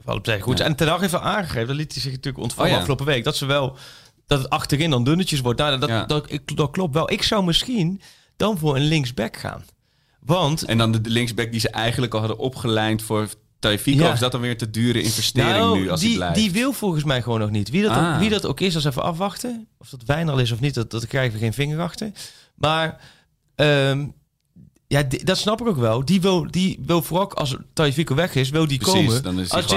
alle 0.05 0.15
partijen 0.15 0.41
goed 0.41 0.53
is. 0.53 0.59
Ja. 0.59 0.65
En 0.65 0.75
ten 0.75 0.87
dag 0.87 0.99
heeft 0.99 1.11
wel 1.11 1.21
aangegeven, 1.21 1.67
dat 1.67 1.75
liet 1.75 1.91
hij 1.93 2.01
zich 2.01 2.11
natuurlijk 2.11 2.43
ontvallen 2.43 2.65
Oh 2.69 2.73
ja. 2.75 2.79
afgelopen 2.81 3.05
week, 3.13 3.23
dat 3.23 3.35
ze 3.35 3.45
wel, 3.45 3.77
dat 4.27 4.39
het 4.41 4.49
achterin 4.49 4.89
dan 4.89 5.03
dunnetjes 5.03 5.39
wordt. 5.39 5.59
Nou, 5.59 5.79
dat, 5.79 5.89
Ja. 5.89 6.05
dat, 6.05 6.31
ik, 6.31 6.57
dat 6.57 6.71
klopt 6.71 6.93
wel. 6.93 7.11
Ik 7.11 7.23
zou 7.23 7.43
misschien 7.45 8.01
dan 8.37 8.57
voor 8.57 8.75
een 8.75 8.85
linksback 8.87 9.37
gaan. 9.37 9.65
Want 10.19 10.63
En 10.63 10.77
dan 10.77 10.91
de 10.91 10.99
linksback 11.03 11.51
die 11.51 11.59
ze 11.59 11.69
eigenlijk 11.69 12.13
al 12.13 12.19
hadden 12.19 12.37
opgelijnd 12.37 13.01
voor. 13.01 13.27
Ja. 13.59 14.07
Of 14.07 14.13
is 14.13 14.19
dat 14.19 14.31
dan 14.31 14.41
weer 14.41 14.49
een 14.51 14.57
te 14.57 14.69
dure 14.69 15.01
investering 15.01 15.57
Nou, 15.57 15.79
nu 15.79 15.89
als 15.89 15.99
die, 15.99 16.15
blijft? 16.15 16.35
die 16.35 16.51
wil 16.51 16.73
volgens 16.73 17.03
mij 17.03 17.21
gewoon 17.21 17.39
nog 17.39 17.49
niet. 17.49 17.69
Wie 17.69 17.81
dat, 17.81 17.91
ook, 17.91 17.97
Ah. 17.97 18.19
wie 18.19 18.29
dat 18.29 18.45
ook 18.45 18.59
is, 18.59 18.75
als 18.75 18.85
even 18.85 19.03
afwachten. 19.03 19.67
Of 19.77 19.89
dat 19.89 20.03
Wijnal 20.05 20.39
is 20.39 20.51
of 20.51 20.59
niet, 20.59 20.73
dat, 20.73 20.91
dat 20.91 21.07
krijgen 21.07 21.33
we 21.33 21.39
geen 21.39 21.53
vinger 21.53 21.79
achter. 21.81 22.11
Maar 22.55 22.99
ehm, 23.55 24.07
ja, 24.93 25.03
die- 25.03 25.23
dat 25.23 25.37
snap 25.37 25.61
ik 25.61 25.67
ook 25.67 25.77
wel. 25.77 26.05
Die 26.05 26.21
wil, 26.21 26.47
die 26.51 26.79
wil 26.85 27.01
vooral 27.01 27.31
als 27.33 27.55
Taifiko 27.73 28.15
weg 28.15 28.35
is, 28.35 28.49
wil 28.49 28.67
die 28.67 28.77
Precies, 28.77 29.05
komen. 29.05 29.23
dan 29.23 29.39
is 29.39 29.51
als 29.51 29.67
de 29.67 29.75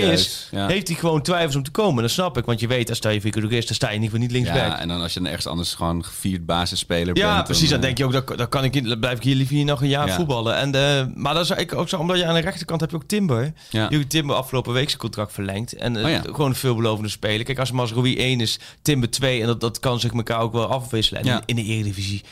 er 0.00 0.12
is. 0.12 0.48
Ja. 0.50 0.66
heeft 0.66 0.88
hij 0.88 0.96
gewoon 0.96 1.22
twijfels 1.22 1.56
om 1.56 1.62
te 1.62 1.70
komen. 1.70 2.02
Dat 2.02 2.10
snap 2.12 2.38
ik, 2.38 2.44
want 2.44 2.60
je 2.60 2.66
weet, 2.66 2.88
als 2.88 2.98
Taifiko 2.98 3.40
er 3.40 3.52
is, 3.52 3.66
dan 3.66 3.74
sta 3.74 3.88
je 3.90 3.94
in 3.94 4.02
ieder 4.02 4.18
geval 4.18 4.32
niet 4.34 4.44
linksback. 4.44 4.70
ja, 4.70 4.78
en 4.80 4.88
dan 4.88 5.00
als 5.00 5.12
je 5.12 5.18
dan 5.20 5.28
ergens 5.28 5.46
anders 5.46 5.74
gewoon 5.74 6.04
gevierd 6.04 6.46
basisspeler 6.46 7.16
Ja, 7.16 7.34
bent. 7.34 7.44
precies. 7.44 7.68
Dan 7.70 7.80
denk 7.80 7.98
je 7.98 8.04
ook, 8.04 8.12
dat, 8.12 8.26
dat 8.38 8.48
kan 8.48 8.64
ik, 8.64 8.74
niet- 8.74 8.84
dan 8.88 8.98
blijf 8.98 9.16
ik 9.16 9.22
hier 9.22 9.34
liever 9.34 9.54
hier 9.54 9.64
nog 9.64 9.80
een 9.80 9.88
jaar 9.88 10.06
Ja. 10.06 10.14
voetballen. 10.14 10.56
En, 10.56 10.74
eh, 10.74 11.06
maar 11.14 11.34
dat 11.34 11.50
is 11.50 11.56
ik 11.56 11.74
ook 11.74 11.88
zo, 11.88 11.98
omdat 11.98 12.18
je 12.18 12.24
aan 12.26 12.34
de 12.34 12.40
rechterkant 12.40 12.80
heb 12.80 12.90
je 12.90 12.96
ook 12.96 13.04
Timber. 13.06 13.52
Ja. 13.70 13.88
Heeft 13.88 14.10
Timber 14.10 14.36
afgelopen 14.36 14.72
week 14.72 14.88
zijn 14.88 15.00
contract 15.00 15.32
verlengd. 15.32 15.72
En 15.72 15.96
eh, 15.96 16.04
Oh 16.04 16.10
ja. 16.10 16.20
gewoon 16.20 16.50
een 16.50 16.54
veelbelovende 16.56 17.08
speler. 17.08 17.44
Kijk, 17.44 17.58
als 17.58 17.70
Masrowi 17.72 18.18
1 18.18 18.40
is, 18.40 18.58
Timber 18.82 19.10
2. 19.10 19.40
En 19.40 19.46
dat, 19.46 19.60
dat 19.60 19.80
kan 19.80 20.00
zich 20.00 20.12
elkaar 20.12 20.40
ook 20.40 20.52
wel 20.52 20.66
afwisselen. 20.66 21.20
En 21.20 21.26
Ja. 21.26 21.42
in, 21.46 21.56
in 21.56 21.64
de 21.64 21.72
Eredivisie, 21.72 22.22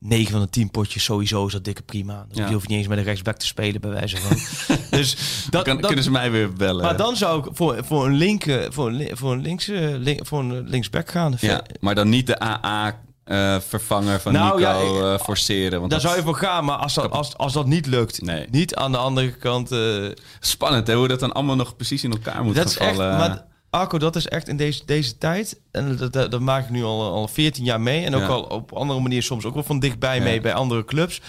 9 0.00 0.32
van 0.32 0.40
de 0.40 0.48
10 0.48 0.70
potjes 0.70 1.04
sowieso 1.04 1.46
is 1.46 1.52
dat 1.52 1.64
dikke 1.64 1.82
prima. 1.82 2.26
Ja. 2.30 2.52
hoef 2.52 2.62
je 2.62 2.68
niet 2.68 2.78
eens 2.78 2.86
met 2.88 2.98
een 2.98 3.04
rechtsback 3.04 3.36
te 3.36 3.46
spelen, 3.46 3.80
bij 3.80 3.90
wijze 3.90 4.16
van. 4.16 4.36
dus 4.98 5.16
dat, 5.50 5.64
kan, 5.64 5.76
dat, 5.76 5.86
kunnen 5.86 6.04
ze 6.04 6.10
mij 6.10 6.30
weer 6.30 6.52
bellen. 6.52 6.82
maar 6.84 6.96
dan 6.96 7.16
zou 7.16 7.38
ik 7.46 7.50
voor, 7.56 7.84
voor 7.84 8.06
een 8.06 8.14
linker, 8.14 8.72
voor 8.72 8.88
een, 8.88 9.16
voor 9.16 9.32
een 9.32 9.40
linkse, 9.42 9.96
link- 9.98 10.26
voor 10.26 10.40
een 10.40 10.68
linksback 10.68 11.10
gaan. 11.10 11.34
ja, 11.40 11.62
maar 11.80 11.94
dan 11.94 12.08
niet 12.08 12.26
de 12.26 12.40
AA-vervanger 12.40 14.20
van 14.20 14.32
Nou, 14.32 14.60
Nico 14.60 14.60
ja, 15.04 15.12
eh, 15.14 15.20
forceren. 15.20 15.78
Want 15.78 15.90
Daar 15.90 16.00
dat 16.00 16.08
zou 16.08 16.16
je 16.16 16.26
voor 16.26 16.36
gaan, 16.36 16.64
maar 16.64 16.76
als 16.76 16.94
dat, 16.94 17.10
als, 17.10 17.36
als 17.36 17.52
dat 17.52 17.66
niet 17.66 17.86
lukt, 17.86 18.22
Nee. 18.22 18.46
niet 18.50 18.74
aan 18.74 18.92
de 18.92 18.98
andere 18.98 19.30
kant. 19.30 19.72
eh, 19.72 20.04
spannend 20.40 20.86
hè, 20.86 20.94
hoe 20.94 21.08
dat 21.08 21.20
dan 21.20 21.32
allemaal 21.32 21.56
nog 21.56 21.76
precies 21.76 22.04
in 22.04 22.10
elkaar 22.10 22.44
moet 22.44 22.54
dat 22.54 22.72
gaan 22.72 22.82
is 22.82 22.88
echt. 22.88 22.96
vallen. 22.96 23.16
Maar 23.18 23.44
Arco, 23.70 23.98
dat 23.98 24.16
is 24.16 24.28
echt 24.28 24.48
in 24.48 24.56
deze, 24.56 24.82
deze 24.84 25.18
tijd. 25.18 25.60
En 25.70 25.96
dat, 25.96 26.12
dat, 26.12 26.30
dat 26.30 26.40
maak 26.40 26.64
ik 26.64 26.70
nu 26.70 26.82
al, 26.84 27.12
al 27.12 27.28
14 27.28 27.64
jaar 27.64 27.80
mee. 27.80 28.04
En 28.04 28.14
ook 28.14 28.20
Ja. 28.20 28.26
al 28.28 28.42
op 28.42 28.72
andere 28.72 29.00
manier 29.00 29.22
soms 29.22 29.44
ook 29.44 29.54
wel 29.54 29.62
van 29.62 29.78
dichtbij 29.78 30.16
Ja. 30.16 30.22
mee 30.22 30.40
bij 30.40 30.54
andere 30.54 30.84
clubs. 30.84 31.20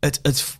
Het, 0.00 0.18
het, 0.22 0.58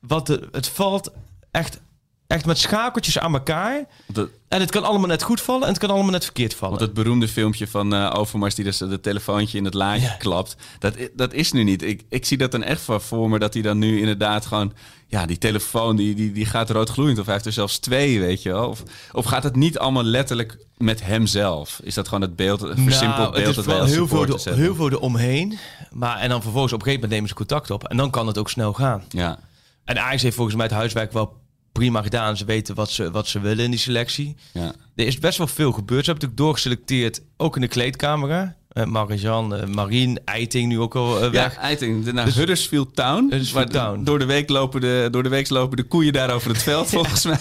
wat 0.00 0.26
de, 0.26 0.48
het 0.52 0.68
valt 0.68 1.10
echt, 1.50 1.80
echt 2.26 2.46
met 2.46 2.58
schakeltjes 2.58 3.18
aan 3.18 3.34
elkaar. 3.34 3.84
Dat- 4.06 4.28
En 4.48 4.60
het 4.60 4.70
kan 4.70 4.84
allemaal 4.84 5.08
net 5.08 5.22
goed 5.22 5.40
vallen 5.40 5.62
en 5.62 5.68
het 5.68 5.78
kan 5.78 5.90
allemaal 5.90 6.10
net 6.12 6.24
verkeerd 6.24 6.54
vallen. 6.54 6.78
Want 6.78 6.90
het 6.90 7.02
beroemde 7.02 7.28
filmpje 7.28 7.68
van 7.68 7.94
eh, 7.94 8.12
Overmars 8.16 8.54
die 8.54 8.64
dus 8.64 8.78
de 8.78 9.00
telefoontje 9.00 9.58
in 9.58 9.64
het 9.64 9.74
laadje 9.74 10.06
Ja. 10.06 10.14
klapt, 10.18 10.56
dat, 10.78 10.94
dat 11.14 11.32
is 11.32 11.52
nu 11.52 11.62
niet. 11.62 11.82
Ik, 11.82 12.02
ik 12.08 12.24
zie 12.24 12.38
dat 12.38 12.50
dan 12.52 12.62
echt 12.62 12.80
voor, 12.80 13.00
voor 13.00 13.28
me 13.30 13.38
dat 13.38 13.54
hij 13.54 13.62
dan 13.62 13.78
nu 13.78 13.98
inderdaad 14.00 14.46
gewoon, 14.46 14.72
ja, 15.14 15.26
die 15.26 15.38
telefoon 15.38 15.96
die, 15.96 16.14
die, 16.14 16.32
die 16.32 16.46
gaat 16.46 16.70
roodgloeiend. 16.70 17.18
Of 17.18 17.24
hij 17.24 17.34
heeft 17.34 17.46
er 17.46 17.52
zelfs 17.52 17.78
twee, 17.78 18.20
weet 18.20 18.42
je 18.42 18.52
wel. 18.52 18.68
Of, 18.68 18.82
of 19.12 19.24
gaat 19.24 19.42
het 19.42 19.56
niet 19.56 19.78
allemaal 19.78 20.02
letterlijk 20.04 20.58
met 20.76 21.04
hemzelf? 21.04 21.80
Is 21.82 21.94
dat 21.94 22.08
gewoon 22.08 22.22
het 22.22 22.36
beeld, 22.36 22.60
het 22.60 22.80
versimpeld 22.80 23.18
Nou, 23.18 23.32
beeld 23.32 23.46
het 23.46 23.54
dat 23.54 23.64
wij 23.64 23.74
wel 23.74 23.82
als 23.82 23.92
heel 23.92 24.08
veel, 24.08 24.26
hebben? 24.26 24.54
heel 24.54 24.74
veel 24.74 24.90
eromheen. 24.90 25.58
Maar, 25.92 26.18
en 26.18 26.28
dan 26.28 26.42
vervolgens 26.42 26.72
op 26.72 26.78
een 26.78 26.84
gegeven 26.84 27.08
moment 27.08 27.10
nemen 27.10 27.28
ze 27.28 27.34
contact 27.34 27.70
op. 27.70 27.88
En 27.88 27.96
dan 27.96 28.10
kan 28.10 28.26
het 28.26 28.38
ook 28.38 28.50
snel 28.50 28.72
gaan. 28.72 29.04
Ja, 29.08 29.38
En 29.84 30.02
Ajax 30.02 30.22
heeft 30.22 30.36
volgens 30.36 30.56
mij 30.56 30.66
het 30.66 30.74
huiswerk 30.74 31.12
wel 31.12 31.42
prima 31.72 32.02
gedaan. 32.02 32.36
Ze 32.36 32.44
weten 32.44 32.74
wat 32.74 32.90
ze, 32.90 33.10
wat 33.10 33.26
ze 33.26 33.40
willen 33.40 33.64
in 33.64 33.70
die 33.70 33.80
selectie. 33.80 34.36
ja. 34.52 34.72
Er 34.94 35.06
is 35.06 35.18
best 35.18 35.38
wel 35.38 35.46
veel 35.46 35.72
gebeurd. 35.72 36.04
Ze 36.04 36.10
hebben 36.10 36.28
natuurlijk 36.28 36.36
doorgeselecteerd, 36.36 37.20
ook 37.36 37.54
in 37.54 37.60
de 37.60 37.68
kleedkamer. 37.68 38.56
Uh, 38.74 38.84
Marijan, 38.84 39.54
uh, 39.54 39.64
Marien, 39.64 40.20
Eiting 40.24 40.68
nu 40.68 40.78
ook 40.80 40.94
al 40.94 41.24
uh, 41.24 41.30
weg. 41.30 41.54
Ja, 41.54 41.60
Eiting, 41.60 42.12
naar 42.12 42.34
Huddersfield 42.34 42.94
Town. 42.96 43.22
Huddersfield 43.30 43.72
Town. 43.72 44.04
Door 44.04 44.18
de, 44.18 44.24
week 44.24 44.48
lopen 44.48 44.80
de, 44.80 45.08
door 45.10 45.22
de 45.22 45.28
week 45.28 45.48
lopen 45.50 45.76
de 45.76 45.82
koeien 45.82 46.12
daar 46.12 46.30
over 46.30 46.50
het 46.50 46.62
veld, 46.62 46.88
volgens 46.98 47.24
mij. 47.24 47.38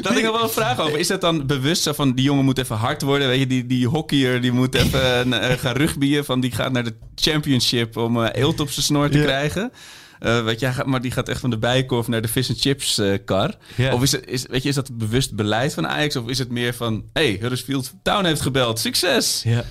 Daar 0.00 0.12
had 0.12 0.16
ik 0.16 0.22
nog 0.24 0.32
wel 0.32 0.42
een 0.42 0.50
vraag 0.50 0.80
over. 0.80 0.98
Is 0.98 1.06
dat 1.06 1.20
dan 1.20 1.46
bewust 1.46 1.82
zo 1.82 1.92
van, 1.92 2.12
die 2.14 2.24
jongen 2.24 2.44
moet 2.44 2.58
even 2.58 2.76
hard 2.76 3.02
worden? 3.02 3.28
Weet 3.28 3.38
je, 3.38 3.46
die, 3.46 3.66
die 3.66 3.86
hockeyer, 3.88 4.40
die 4.40 4.52
moet 4.52 4.74
even 4.74 5.32
eh, 5.42 5.58
gaan 5.58 5.76
rugbyen. 5.76 6.24
Van, 6.24 6.40
die 6.40 6.50
gaat 6.50 6.72
naar 6.72 6.84
de 6.84 6.94
championship 7.14 7.96
om 7.96 8.24
eh 8.24 8.42
eelt 8.42 8.60
op 8.60 8.70
zijn 8.70 8.84
snor 8.84 9.10
te 9.10 9.18
Ja. 9.18 9.24
krijgen. 9.24 9.72
Eh, 10.20 10.44
weet 10.44 10.60
je, 10.60 10.66
hij 10.66 10.74
gaat- 10.74 10.86
maar 10.86 11.00
die 11.00 11.10
gaat 11.10 11.28
echt 11.28 11.40
van 11.40 11.50
de 11.50 11.58
bijkorf 11.58 12.08
naar 12.08 12.20
de 12.22 12.28
fish 12.28 12.48
and 12.48 12.60
chips 12.60 12.98
eh, 12.98 13.18
kar. 13.24 13.54
Ja. 13.76 13.92
Of 13.94 14.02
is, 14.02 14.12
het, 14.12 14.26
is, 14.26 14.46
weet 14.46 14.62
je, 14.62 14.68
is 14.68 14.74
dat 14.74 14.96
bewust 14.98 15.34
beleid 15.34 15.74
van 15.74 15.86
Ajax? 15.88 16.16
Of 16.16 16.28
is 16.28 16.38
het 16.38 16.50
meer 16.50 16.74
van, 16.74 17.04
hey, 17.12 17.36
Huddersfield 17.40 17.92
Town 18.02 18.24
heeft 18.24 18.40
gebeld. 18.40 18.78
Succes! 18.78 19.42
Ja. 19.44 19.62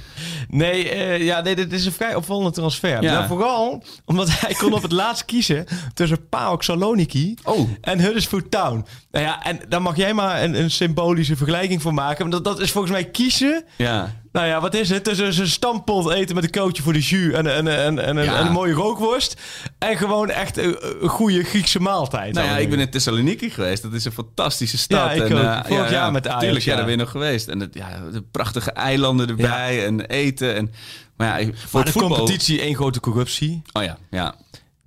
Nee, 0.47 0.89
eh, 0.89 1.23
ja, 1.25 1.41
nee, 1.41 1.55
dit 1.55 1.73
is 1.73 1.85
een 1.85 1.91
vrij 1.91 2.15
opvallende 2.15 2.51
transfer. 2.51 3.01
Ja. 3.01 3.13
Nou, 3.13 3.27
vooral 3.27 3.83
omdat 4.05 4.27
hij 4.39 4.53
kon 4.53 4.73
op 4.73 4.81
het 4.81 4.91
laatst 4.91 5.25
kiezen 5.25 5.65
tussen 5.93 6.27
PAOK 6.29 6.63
Saloniki 6.63 7.33
Oh. 7.43 7.69
en 7.81 7.99
Huddersfield 7.99 8.51
Town. 8.51 8.85
Nou 9.11 9.25
ja, 9.25 9.43
en 9.43 9.59
daar 9.69 9.81
mag 9.81 9.95
jij 9.95 10.13
maar 10.13 10.43
een, 10.43 10.59
een 10.59 10.71
symbolische 10.71 11.35
vergelijking 11.35 11.81
voor 11.81 11.93
maken. 11.93 12.21
Maar 12.29 12.31
dat, 12.31 12.43
dat 12.43 12.59
is 12.59 12.71
volgens 12.71 12.93
mij 12.93 13.05
kiezen. 13.05 13.63
Ja, 13.77 14.15
Nou 14.31 14.47
ja, 14.47 14.61
wat 14.61 14.73
is 14.73 14.89
het? 14.89 15.03
Tussen 15.03 15.25
een 15.39 15.47
stampot 15.47 16.11
eten 16.11 16.35
met 16.35 16.43
een 16.43 16.49
kootje 16.49 16.83
voor 16.83 16.93
de 16.93 16.99
jus 16.99 17.33
en, 17.33 17.55
en, 17.55 17.67
en, 17.67 17.99
en, 17.99 18.17
en, 18.17 18.23
Ja. 18.23 18.37
en 18.39 18.45
een 18.45 18.51
mooie 18.51 18.73
rookworst. 18.73 19.41
En 19.79 19.97
gewoon 19.97 20.29
echt 20.29 20.57
een, 20.57 20.77
een 21.01 21.09
goede 21.09 21.43
Griekse 21.43 21.79
maaltijd. 21.79 22.33
Nou 22.33 22.47
ja, 22.47 22.57
ik 22.57 22.69
ben 22.69 22.79
in 22.79 22.89
Thessaloniki 22.89 23.49
geweest. 23.49 23.81
Dat 23.83 23.93
is 23.93 24.05
een 24.05 24.11
fantastische 24.11 24.77
stad. 24.77 24.99
Ja, 24.99 25.11
ik 25.23 25.29
en, 25.29 25.37
ook. 25.37 25.43
eh, 25.43 25.59
Vorig 25.65 25.89
jaar 25.91 26.11
met 26.11 26.27
Ajax, 26.27 26.43
Tuurlijk, 26.43 26.65
ja, 26.65 26.75
daar 26.75 26.83
ben 26.85 26.93
je 26.93 26.99
nog 26.99 27.11
geweest. 27.11 27.47
En 27.47 27.59
het, 27.59 27.73
ja, 27.73 27.89
de 28.11 28.21
prachtige 28.31 28.71
eilanden 28.71 29.27
erbij 29.29 29.85
en 29.85 30.01
eten. 30.05 30.55
En, 30.55 30.71
maar 31.17 31.41
ja, 31.41 31.47
voor 31.53 31.67
Maar 31.71 31.85
de 31.85 31.91
voetbal... 31.91 32.17
competitie 32.17 32.61
één 32.61 32.75
grote 32.75 32.99
corruptie. 32.99 33.61
Oh 33.73 33.83
ja, 33.83 33.97
ja. 34.09 34.35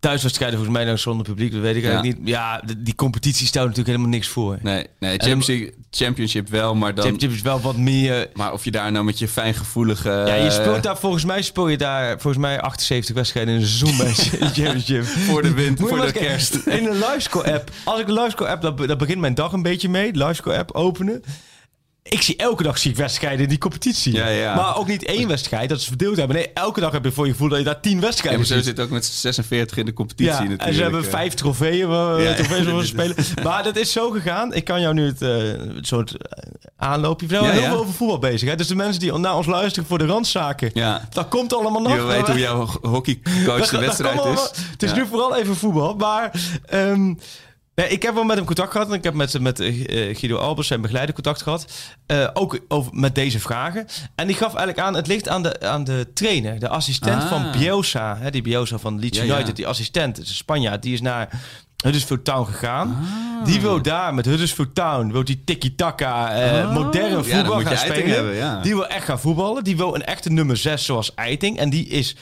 Thuiswedstrijden 0.02 0.58
volgens 0.58 0.78
mij 0.78 0.86
dan 0.86 0.98
zonder 0.98 1.26
publiek, 1.26 1.52
dat 1.52 1.60
weet 1.60 1.76
ik 1.76 1.82
Ja. 1.82 1.88
eigenlijk 1.90 2.18
niet. 2.18 2.28
Ja, 2.28 2.60
de- 2.66 2.82
die 2.82 2.94
competitie 2.94 3.46
stelt 3.46 3.66
natuurlijk 3.66 3.96
helemaal 3.96 4.14
niks 4.16 4.28
voor. 4.28 4.58
Nee, 4.62 4.86
nee 4.98 5.10
Champions 5.18 5.46
League- 5.46 5.72
Championship 5.90 6.48
wel, 6.48 6.74
maar 6.74 6.94
dan... 6.94 7.04
Championship 7.04 7.38
is 7.38 7.42
wel 7.44 7.60
wat 7.60 7.76
meer... 7.76 8.28
Maar 8.34 8.52
of 8.52 8.64
je 8.64 8.70
daar 8.70 8.92
nou 8.92 9.04
met 9.04 9.18
je 9.18 9.28
fijngevoelige... 9.28 10.08
Ja, 10.08 10.34
je 10.34 10.42
eh, 10.46 10.50
speelt 10.50 10.82
daar 10.82 10.98
volgens 10.98 11.24
mij 11.24 11.42
speel 11.42 11.68
je 11.68 11.76
daar 11.76 12.10
volgens 12.20 12.42
mij 12.42 12.60
78 12.60 13.14
wedstrijden 13.14 13.54
in 13.54 13.60
een 13.60 13.66
seizoen 13.66 13.96
bij 13.96 14.12
Championship. 14.48 15.04
Voor 15.04 15.42
de 15.42 15.52
wind, 15.54 15.78
voor 15.78 16.00
de 16.06 16.12
kerst. 16.12 16.54
In 16.54 16.86
een 16.86 16.98
livescore 16.98 17.52
app. 17.54 17.70
Als 17.84 18.00
ik 18.00 18.08
een 18.08 18.14
livescore 18.14 18.50
app, 18.50 18.62
dan, 18.62 18.86
dan 18.86 18.98
begint 18.98 19.18
mijn 19.20 19.34
dag 19.34 19.52
een 19.52 19.62
beetje 19.62 19.88
mee. 19.88 20.12
Livescore 20.12 20.58
app 20.58 20.70
openen. 20.72 21.22
Ik 22.02 22.22
zie 22.22 22.36
elke 22.36 22.62
dag 22.62 22.78
zie 22.78 22.90
ik 22.90 22.96
wedstrijden 22.96 23.40
in 23.42 23.48
die 23.48 23.58
competitie. 23.58 24.12
Ja, 24.14 24.28
ja. 24.28 24.54
Maar 24.54 24.76
ook 24.76 24.86
niet 24.86 25.04
één 25.04 25.28
wedstrijd, 25.28 25.68
dat 25.68 25.80
ze 25.80 25.88
verdeeld 25.88 26.16
hebben. 26.16 26.36
Nee, 26.36 26.50
elke 26.54 26.80
dag 26.80 26.92
heb 26.92 27.04
je 27.04 27.12
voor 27.12 27.26
je 27.26 27.32
gevoel 27.32 27.48
dat 27.48 27.58
je 27.58 27.64
daar 27.64 27.80
tien 27.80 27.94
Ja, 27.94 28.00
wedstrijden 28.00 28.38
maar 28.38 28.48
zo 28.48 28.54
ziet. 28.54 28.64
zit 28.64 28.80
ook 28.80 28.90
met 28.90 29.04
46 29.04 29.76
in 29.76 29.84
de 29.84 29.92
competitie 29.92 30.32
Ja, 30.32 30.38
natuurlijk. 30.38 30.62
en 30.62 30.74
ze 30.74 30.82
hebben 30.82 31.04
eh. 31.04 31.10
vijf 31.10 31.34
trofeeën 31.34 31.88
Ja, 31.90 32.34
trofeeën 32.34 32.76
ja. 32.76 32.84
spelen. 32.84 33.16
Maar 33.42 33.62
dat 33.62 33.76
is 33.76 33.92
zo 33.92 34.10
gegaan. 34.10 34.54
Ik 34.54 34.64
kan 34.64 34.80
jou 34.80 34.94
nu 34.94 35.06
het 35.06 35.22
eh, 35.22 35.36
het 35.76 35.86
soort 35.86 36.16
eh, 36.16 36.42
aanloopje. 36.76 37.26
We 37.26 37.34
zijn 37.34 37.44
Ja, 37.46 37.50
heel 37.52 37.60
ja. 37.62 37.68
veel 37.68 37.78
over 37.78 37.94
voetbal 37.94 38.18
bezig. 38.18 38.48
Hè? 38.48 38.56
Dus 38.56 38.66
de 38.66 38.74
mensen 38.74 39.00
die 39.00 39.12
naar 39.18 39.36
ons 39.36 39.46
luisteren 39.46 39.88
voor 39.88 39.98
de 39.98 40.06
randzaken. 40.06 40.70
Ja. 40.74 41.08
Dat 41.12 41.28
komt 41.28 41.54
allemaal 41.54 41.82
nog. 41.82 41.94
Je 41.94 42.02
weet 42.02 42.26
hoe 42.26 42.38
jouw 42.38 42.66
hockeycoach 42.82 43.68
de 43.70 43.78
wedstrijd 43.78 44.18
allemaal- 44.20 44.44
is. 44.52 44.60
Het 44.70 44.82
is 44.82 44.90
Ja. 44.90 44.96
nu 44.96 45.06
vooral 45.06 45.36
even 45.36 45.56
voetbal. 45.56 45.94
Maar 45.94 46.30
ehm, 46.66 47.14
nee, 47.74 47.88
ik 47.88 48.02
heb 48.02 48.14
wel 48.14 48.24
met 48.24 48.36
hem 48.36 48.44
contact 48.46 48.72
gehad. 48.72 48.88
En 48.88 48.94
ik 48.94 49.04
heb 49.04 49.14
met, 49.14 49.40
met 49.40 49.60
eh, 49.60 50.16
Guido 50.16 50.36
Albers, 50.36 50.66
zijn 50.66 50.80
begeleider, 50.80 51.14
contact 51.14 51.42
gehad. 51.42 51.66
Eh, 52.06 52.28
ook 52.34 52.58
over, 52.68 52.94
met 52.94 53.14
deze 53.14 53.40
vragen. 53.40 53.86
En 54.14 54.26
die 54.26 54.36
gaf 54.36 54.54
eigenlijk 54.54 54.78
aan, 54.86 54.94
het 54.94 55.06
ligt 55.06 55.28
aan 55.28 55.42
de, 55.42 55.60
aan 55.60 55.84
de 55.84 56.10
trainer. 56.14 56.58
De 56.58 56.68
assistent 56.68 57.22
Ah. 57.22 57.28
van 57.28 57.46
Bielsa. 57.58 58.16
Hè, 58.20 58.30
die 58.30 58.42
Bielsa 58.42 58.78
van 58.78 58.98
Leeds 58.98 59.18
Ja, 59.18 59.24
ja. 59.24 59.34
United. 59.34 59.56
Die 59.56 59.66
assistent, 59.66 60.18
is 60.20 60.28
een 60.28 60.34
Spanjaard. 60.34 60.82
Die 60.82 60.92
is 60.92 61.00
naar 61.00 61.28
Huddersfield 61.84 62.24
Town 62.24 62.46
gegaan. 62.46 62.88
Ah. 62.88 63.44
Die 63.46 63.60
wil 63.60 63.82
daar 63.82 64.14
met 64.14 64.24
Huddersfield 64.24 64.74
Town, 64.74 65.12
wil 65.12 65.24
die 65.24 65.42
tiki-taka, 65.44 66.30
eh, 66.32 66.66
Oh. 66.68 66.74
modern 66.74 67.04
Ja, 67.08 67.10
dan 67.14 67.24
voetbal 67.24 67.60
gaan 67.60 67.76
spelen. 67.76 68.08
hebben, 68.14 68.34
ja. 68.34 68.60
Die 68.60 68.74
wil 68.74 68.86
echt 68.86 69.04
gaan 69.04 69.20
voetballen. 69.20 69.64
Die 69.64 69.76
wil 69.76 69.94
een 69.94 70.04
echte 70.04 70.30
nummer 70.32 70.56
6 70.56 70.84
zoals 70.84 71.14
Eiting. 71.14 71.58
En 71.58 71.70
die 71.70 71.86
is 71.88 72.16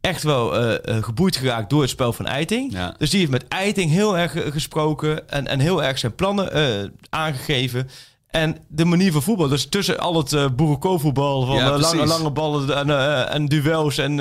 echt 0.00 0.22
wel 0.22 0.56
eh, 0.56 0.96
eh, 0.96 1.02
geboeid 1.04 1.36
geraakt 1.36 1.70
door 1.70 1.80
het 1.80 1.90
spel 1.90 2.12
van 2.12 2.26
Eiting. 2.26 2.72
Ja. 2.72 2.94
Dus 2.98 3.10
die 3.10 3.18
heeft 3.18 3.30
met 3.30 3.48
Eiting 3.48 3.90
heel 3.90 4.18
erg 4.18 4.34
eh, 4.34 4.52
gesproken 4.52 5.30
en, 5.30 5.46
en 5.46 5.60
heel 5.60 5.82
erg 5.82 5.98
zijn 5.98 6.14
plannen 6.14 6.92
aangegeven. 7.10 7.88
En 8.28 8.56
de 8.68 8.84
manier 8.84 9.12
van 9.12 9.22
voetbal, 9.22 9.48
dus 9.48 9.66
tussen 9.66 9.98
al 9.98 10.16
het 10.16 10.32
uh, 10.32 10.48
boerenkoolvoetbal 10.56 11.46
van 11.46 11.56
Ja, 11.56 11.78
lange, 11.78 12.06
lange 12.06 12.30
ballen 12.30 12.76
en, 12.76 13.28
en 13.28 13.46
duels 13.46 13.98
en 13.98 14.20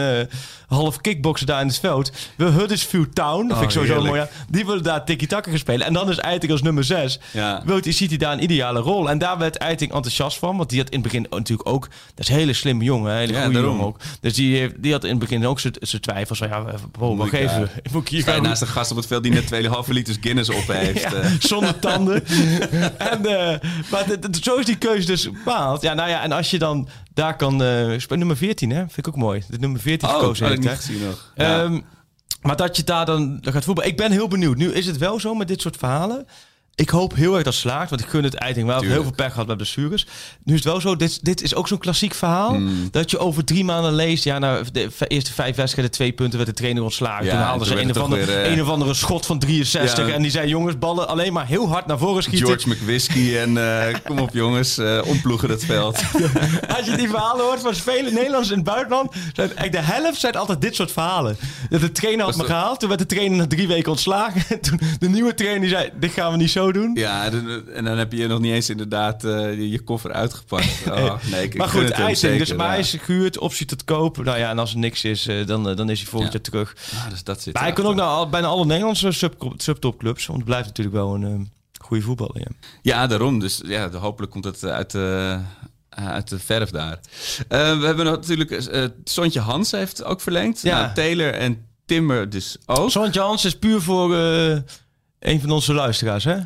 half 0.68 1.02
kickboksen 1.02 1.48
daar 1.48 1.62
in 1.62 1.68
het 1.68 1.80
veld. 1.80 2.12
Wil 2.36 2.52
Huddersfield 2.52 3.16
Town, 3.16 3.42
dat 3.48 3.52
Oh, 3.52 3.58
vind 3.58 3.64
ik 3.64 3.70
sowieso 3.72 3.94
heerlijk. 3.94 4.16
mooi. 4.16 4.28
ja. 4.30 4.46
Die 4.50 4.66
willen 4.66 4.84
daar 4.84 5.06
tiki-taka 5.06 5.50
gaan 5.50 5.60
spelen. 5.60 5.86
En 5.86 5.94
dan 5.94 6.10
is 6.10 6.18
Eiting 6.18 6.52
als 6.52 6.62
nummer 6.62 6.84
6. 6.84 7.20
Ja. 7.34 7.62
Wilt 7.66 7.86
ziet 7.86 8.10
hij 8.10 8.18
daar 8.18 8.34
een 8.34 8.44
ideale 8.44 8.80
rol. 8.80 9.10
En 9.10 9.18
daar 9.18 9.38
werd 9.38 9.58
Eiting 9.58 9.94
enthousiast 9.94 10.38
van. 10.38 10.58
Want 10.58 10.70
die 10.70 10.80
had 10.80 10.90
in 10.90 10.94
het 10.94 11.04
begin 11.04 11.26
natuurlijk 11.30 11.70
ook... 11.70 11.88
Dat 12.16 12.26
is 12.26 12.30
een 12.30 12.36
hele 12.36 12.54
slimme 12.54 12.84
jongen. 12.84 13.16
Hele 13.16 13.34
Ja, 13.34 13.44
goede 13.44 13.60
jongen 13.60 13.86
ook. 13.86 13.98
Dus 14.22 14.34
die, 14.34 14.58
heeft- 14.58 14.84
die 14.84 14.92
had 14.92 15.04
in 15.04 15.10
het 15.10 15.20
begin 15.20 15.46
ook 15.48 15.60
zijn 15.60 16.02
twijfels. 16.02 16.38
Van 16.38 16.48
ja, 16.48 16.64
wow, 16.98 17.10
Moet 17.10 17.18
wacht 17.18 17.34
ik, 17.34 17.40
even. 17.40 17.60
ja, 17.60 17.68
Moet 17.92 18.02
ik 18.02 18.08
hier 18.08 18.22
Sta 18.22 18.32
je 18.32 18.38
gaan 18.38 18.46
naast 18.48 18.62
een 18.62 18.68
gast 18.68 18.92
op 18.92 18.98
het 18.98 19.08
veld 19.08 19.24
die 19.24 19.32
net 19.32 19.54
2,5 19.86 19.88
liters 19.88 20.18
Guinness 20.22 20.50
op 20.50 20.68
heeft. 20.74 21.02
ja, 21.02 21.14
eh. 21.14 21.32
zonder 21.40 21.80
tanden. 21.80 22.26
en, 23.12 23.26
eh, 23.26 23.60
maar 23.92 24.06
zo 24.42 24.56
is 24.56 24.66
die 24.66 24.78
keuze 24.78 25.08
dus 25.08 25.24
bepaald. 25.32 25.82
Ja, 25.82 25.94
nou 25.94 26.10
ja, 26.10 26.22
en 26.22 26.32
als 26.32 26.50
je 26.52 26.60
dan 26.60 26.88
daar 27.18 27.36
kan... 27.36 27.54
speel- 28.00 28.18
nummer 28.18 28.38
14, 28.38 28.70
hè? 28.70 28.78
Vind 28.80 28.98
ik 28.98 29.08
ook 29.08 29.16
mooi. 29.16 29.44
De 29.50 29.58
nummer 29.58 29.80
14 29.80 30.10
Oh, 30.10 30.16
gekozen 30.16 30.52
ik 30.52 30.60
niet 30.60 30.70
gezien 30.70 31.04
nog. 31.04 31.32
Ja. 31.36 31.64
Ehm, 31.64 31.80
maar 32.42 32.56
dat 32.56 32.78
je 32.78 32.84
daar 32.84 33.06
dan, 33.06 33.40
dan 33.42 33.54
gaat 33.54 33.64
voetballen. 33.64 33.92
Ik 33.92 33.98
ben 33.98 34.12
heel 34.12 34.28
benieuwd. 34.28 34.58
Nu 34.58 34.72
is 34.74 34.86
het 34.86 34.98
wel 34.98 35.20
zo 35.20 35.34
met 35.34 35.48
dit 35.48 35.62
soort 35.62 35.78
verhalen. 35.78 36.28
Ik 36.80 36.90
hoop 36.90 37.16
heel 37.16 37.34
erg 37.34 37.44
dat 37.44 37.54
het 37.54 37.62
slaagt. 37.62 37.90
Want 37.90 38.02
ik 38.02 38.08
gun 38.08 38.24
het 38.24 38.34
Eiting 38.34 38.68
wel. 38.68 38.82
Heel 38.82 39.02
veel 39.04 39.12
pech 39.16 39.32
gehad 39.32 39.48
met 39.48 39.58
blessures. 39.58 40.06
Nu 40.44 40.54
is 40.54 40.60
het 40.63 40.72
wel 40.72 40.82
zo. 40.82 40.96
Dit, 40.96 41.26
dit 41.26 41.42
is 41.42 41.56
ook 41.56 41.68
zo'n 41.68 41.78
klassiek 41.78 42.13
verhaal. 42.13 42.50
Hmm. 42.54 42.88
Dat 42.92 43.12
je 43.12 43.18
over 43.18 43.44
drie 43.46 43.63
maanden 43.63 43.94
leest. 43.94 44.24
Ja, 44.24 44.40
na 44.40 44.62
de 44.72 44.92
v- 44.92 45.02
eerste 45.08 45.34
vijf 45.34 45.56
wedstrijden 45.56 45.94
twee 45.94 46.12
punten 46.12 46.38
werd 46.38 46.50
de 46.50 46.56
trainer 46.56 46.84
ontslagen. 46.84 47.26
Ja, 47.26 47.32
toen 47.32 47.40
en 47.40 47.46
haalden 47.46 47.68
ze 47.68 47.76
een 47.80 47.86
werd 47.86 47.98
of, 47.98 48.04
andere, 48.04 48.26
weer, 48.26 48.44
eh, 48.44 48.52
een 48.52 48.62
of 48.62 48.70
andere 48.70 48.94
schot 48.94 49.26
van 49.26 49.40
63. 49.40 50.08
Ja. 50.08 50.13
En 50.13 50.22
die 50.22 50.32
zei 50.32 50.48
jongens, 50.48 50.78
ballen 50.80 51.08
alleen 51.08 51.34
maar 51.34 51.48
heel 51.48 51.68
hard 51.70 51.86
naar 51.86 51.98
voren 51.98 52.24
schieten. 52.24 52.48
George 52.48 52.70
McWhisky 52.70 53.36
en 53.38 53.58
eh, 53.88 53.96
kom 54.08 54.20
op 54.20 54.34
jongens, 54.34 54.78
eh 54.78 55.02
ontploegen 55.06 55.50
het 55.50 55.66
veld. 55.66 55.96
Als 56.78 56.86
je 56.86 56.96
die 56.98 57.10
verhalen 57.10 57.46
hoort 57.46 57.62
van 57.62 57.76
vele 57.76 58.12
Nederlanders 58.12 58.50
in 58.50 58.56
het 58.56 58.66
buitenland, 58.66 59.12
zijn 59.34 59.48
eigenlijk 59.56 59.72
de 59.72 59.94
helft 59.94 60.20
zijn 60.20 60.34
altijd 60.36 60.62
dit 60.62 60.76
soort 60.76 60.92
verhalen. 60.92 61.38
Dat 61.70 61.82
de 61.82 61.92
trainer 61.92 62.26
had 62.26 62.34
me 62.36 62.42
dat- 62.42 62.52
gehaald, 62.52 62.80
toen 62.80 62.90
werd 62.90 63.02
de 63.02 63.08
trainer 63.08 63.38
na 63.38 63.48
drie 63.48 63.68
weken 63.68 63.92
ontslagen. 63.92 64.60
Toen 64.62 64.80
de 65.00 65.10
nieuwe 65.10 65.34
trainer 65.34 65.60
die 65.62 65.70
zei, 65.70 65.90
dit 66.00 66.12
gaan 66.12 66.32
we 66.32 66.38
niet 66.38 66.52
zo 66.52 66.67
doen. 66.74 66.92
Ja, 66.94 67.26
en 67.74 67.84
dan 67.84 67.98
heb 67.98 68.12
je 68.12 68.28
nog 68.28 68.40
niet 68.40 68.54
eens 68.54 68.70
inderdaad 68.70 69.24
eh, 69.24 69.72
je, 69.72 69.80
koffer 69.80 70.12
uitgepakt. 70.12 70.66
Oh, 70.92 71.16
nee, 71.32 71.44
ik, 71.44 71.58
maar 71.58 71.70
goed, 71.70 71.90
Eiting, 71.90 72.38
dus 72.38 72.54
maar 72.54 72.70
hij 72.70 72.80
is 72.80 72.96
gehuurd, 73.00 73.38
optie 73.38 73.66
tot 73.66 73.84
koop. 73.84 74.24
Nou 74.24 74.38
ja, 74.38 74.50
en 74.50 74.60
als 74.60 74.72
er 74.72 74.78
niks 74.78 75.04
is, 75.04 75.28
eh, 75.28 75.46
dan, 75.46 75.70
eh, 75.70 75.76
dan 75.76 75.90
is 75.90 76.00
hij 76.00 76.08
volgend 76.10 76.34
Ja. 76.34 76.40
jaar 76.44 76.50
terug. 76.52 76.76
Ah, 77.04 77.10
dus 77.10 77.24
dat 77.24 77.42
zit 77.42 77.54
Maar 77.54 77.64
hij 77.64 77.72
kan 77.74 77.86
ook 77.86 77.96
naar 77.96 78.06
al- 78.06 78.30
bijna 78.30 78.48
alle 78.48 78.66
Nederlandse 78.66 79.12
sub, 79.12 79.54
subtopclubs, 79.58 80.26
want 80.26 80.38
het 80.40 80.48
blijft 80.48 80.68
natuurlijk 80.68 80.96
wel 80.96 81.14
een 81.16 81.52
goede 81.82 82.04
voetballer. 82.04 82.40
Ja. 82.40 82.48
Ja, 82.82 83.08
daarom. 83.08 83.40
Dus 83.40 83.62
ja, 83.66 83.90
hopelijk 83.92 84.32
komt 84.32 84.44
het 84.44 84.64
uit 84.64 84.92
de, 84.92 85.38
uit 85.90 86.30
de 86.30 86.40
verf 86.40 86.70
daar. 86.70 87.00
We 87.48 87.56
hebben 87.86 88.06
natuurlijk... 88.06 88.52
eh 88.52 88.84
Sontje 89.04 89.40
Hans 89.40 89.72
heeft 89.72 90.04
ook 90.04 90.22
verlengd. 90.22 90.62
Ja. 90.62 90.82
Nou, 90.82 90.94
Taylor 90.94 91.34
en 91.34 91.66
Timmer 91.86 92.30
dus 92.30 92.58
ook. 92.66 92.92
Sontje 92.92 93.20
Hans 93.20 93.46
is 93.46 93.58
puur 93.58 93.82
voor 93.82 94.16
eh, 94.16 94.58
een 95.20 95.42
van 95.42 95.52
onze 95.52 95.74
luisteraars, 95.74 96.24
hè? 96.24 96.38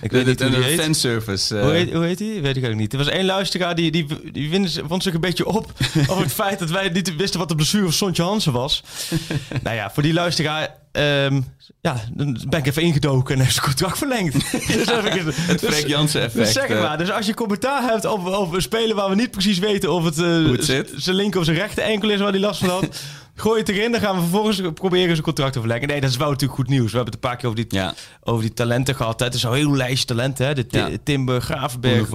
Ik 0.00 0.10
De, 0.10 0.16
weet 0.16 0.26
niet 0.26 0.38
de, 0.38 0.44
hoe 0.44 0.52
die 0.54 0.62
de 0.64 0.68
heet. 0.70 0.80
fanservice. 0.80 1.56
eh, 1.56 1.62
Hoe 1.62 1.72
heet, 1.72 1.92
hoe 1.92 2.04
heet 2.04 2.18
die? 2.18 2.28
Weet 2.28 2.36
ik 2.56 2.62
eigenlijk 2.62 2.76
niet. 2.76 2.92
Er 2.92 2.98
was 2.98 3.08
één 3.08 3.24
luisteraar 3.24 3.74
die, 3.74 3.90
die, 3.90 4.06
die 4.32 4.70
vond 4.88 5.02
zich 5.02 5.14
een 5.14 5.20
beetje 5.20 5.46
op 5.46 5.72
over 6.10 6.22
het 6.22 6.32
feit 6.32 6.58
dat 6.58 6.70
wij 6.70 6.88
niet 6.88 7.16
wisten 7.16 7.38
wat 7.38 7.48
de 7.48 7.54
blessure 7.54 7.84
van 7.84 7.92
Sontje 7.92 8.22
Hansen 8.22 8.52
was. 8.52 8.82
nou 9.62 9.76
ja, 9.76 9.90
voor 9.94 10.02
die 10.02 10.12
luisteraar, 10.12 10.74
ehm, 10.92 11.40
ja, 11.80 12.04
dan 12.14 12.40
ben 12.48 12.58
ik 12.60 12.66
even 12.66 12.82
ingedoken 12.82 13.34
en 13.34 13.40
heeft 13.40 13.54
zijn 13.54 13.66
contract 13.66 13.98
verlengd. 13.98 14.32
dus 14.52 14.86
heb 14.90 15.04
ik 15.04 15.12
het, 15.24 15.60
dus- 15.60 15.70
Freek 15.70 15.86
Jansen 15.88 16.20
effect. 16.22 16.44
dus 16.44 16.52
zeg 16.52 16.68
eh. 16.68 16.80
maar. 16.80 16.98
Dus 16.98 17.10
als 17.10 17.26
je 17.26 17.34
commentaar 17.34 17.82
hebt 17.82 18.06
over, 18.06 18.32
over 18.34 18.54
een 18.54 18.62
speler 18.62 18.96
waar 18.96 19.08
we 19.08 19.14
niet 19.14 19.30
precies 19.30 19.58
weten 19.58 19.92
of 19.92 20.04
het, 20.04 20.18
eh, 20.18 20.84
zijn 20.96 21.16
linker 21.16 21.38
of 21.40 21.44
zijn 21.46 21.56
rechter 21.58 21.82
enkel 21.84 22.10
is 22.10 22.20
waar 22.20 22.30
hij 22.30 22.40
last 22.40 22.60
van 22.60 22.68
had. 22.68 23.00
Gooi 23.40 23.58
het 23.60 23.68
erin, 23.68 23.92
dan 23.92 24.00
gaan 24.00 24.14
we 24.14 24.20
vervolgens 24.20 24.60
proberen 24.74 25.08
zijn 25.10 25.22
contract 25.22 25.52
te 25.52 25.58
verlengen. 25.60 25.88
Nee, 25.88 26.00
dat 26.00 26.10
is 26.10 26.16
wel 26.16 26.30
natuurlijk 26.30 26.58
goed 26.58 26.68
nieuws. 26.68 26.90
We 26.90 26.96
hebben 26.96 27.14
het 27.14 27.24
een 27.24 27.30
paar 27.30 27.36
keer 27.38 27.48
over 27.48 27.68
die, 27.68 27.78
Ja. 27.80 27.94
over 28.22 28.42
die 28.42 28.52
talenten 28.52 28.94
gehad. 28.94 29.18
hè. 29.20 29.26
Het 29.26 29.34
is 29.34 29.42
een 29.42 29.52
heel 29.52 29.76
lijstje 29.76 30.06
talenten. 30.06 30.46
Hè? 30.46 30.54
De 30.54 30.64
Ja. 30.68 30.88
Timber, 31.04 31.40
Gravenberg, 31.40 32.08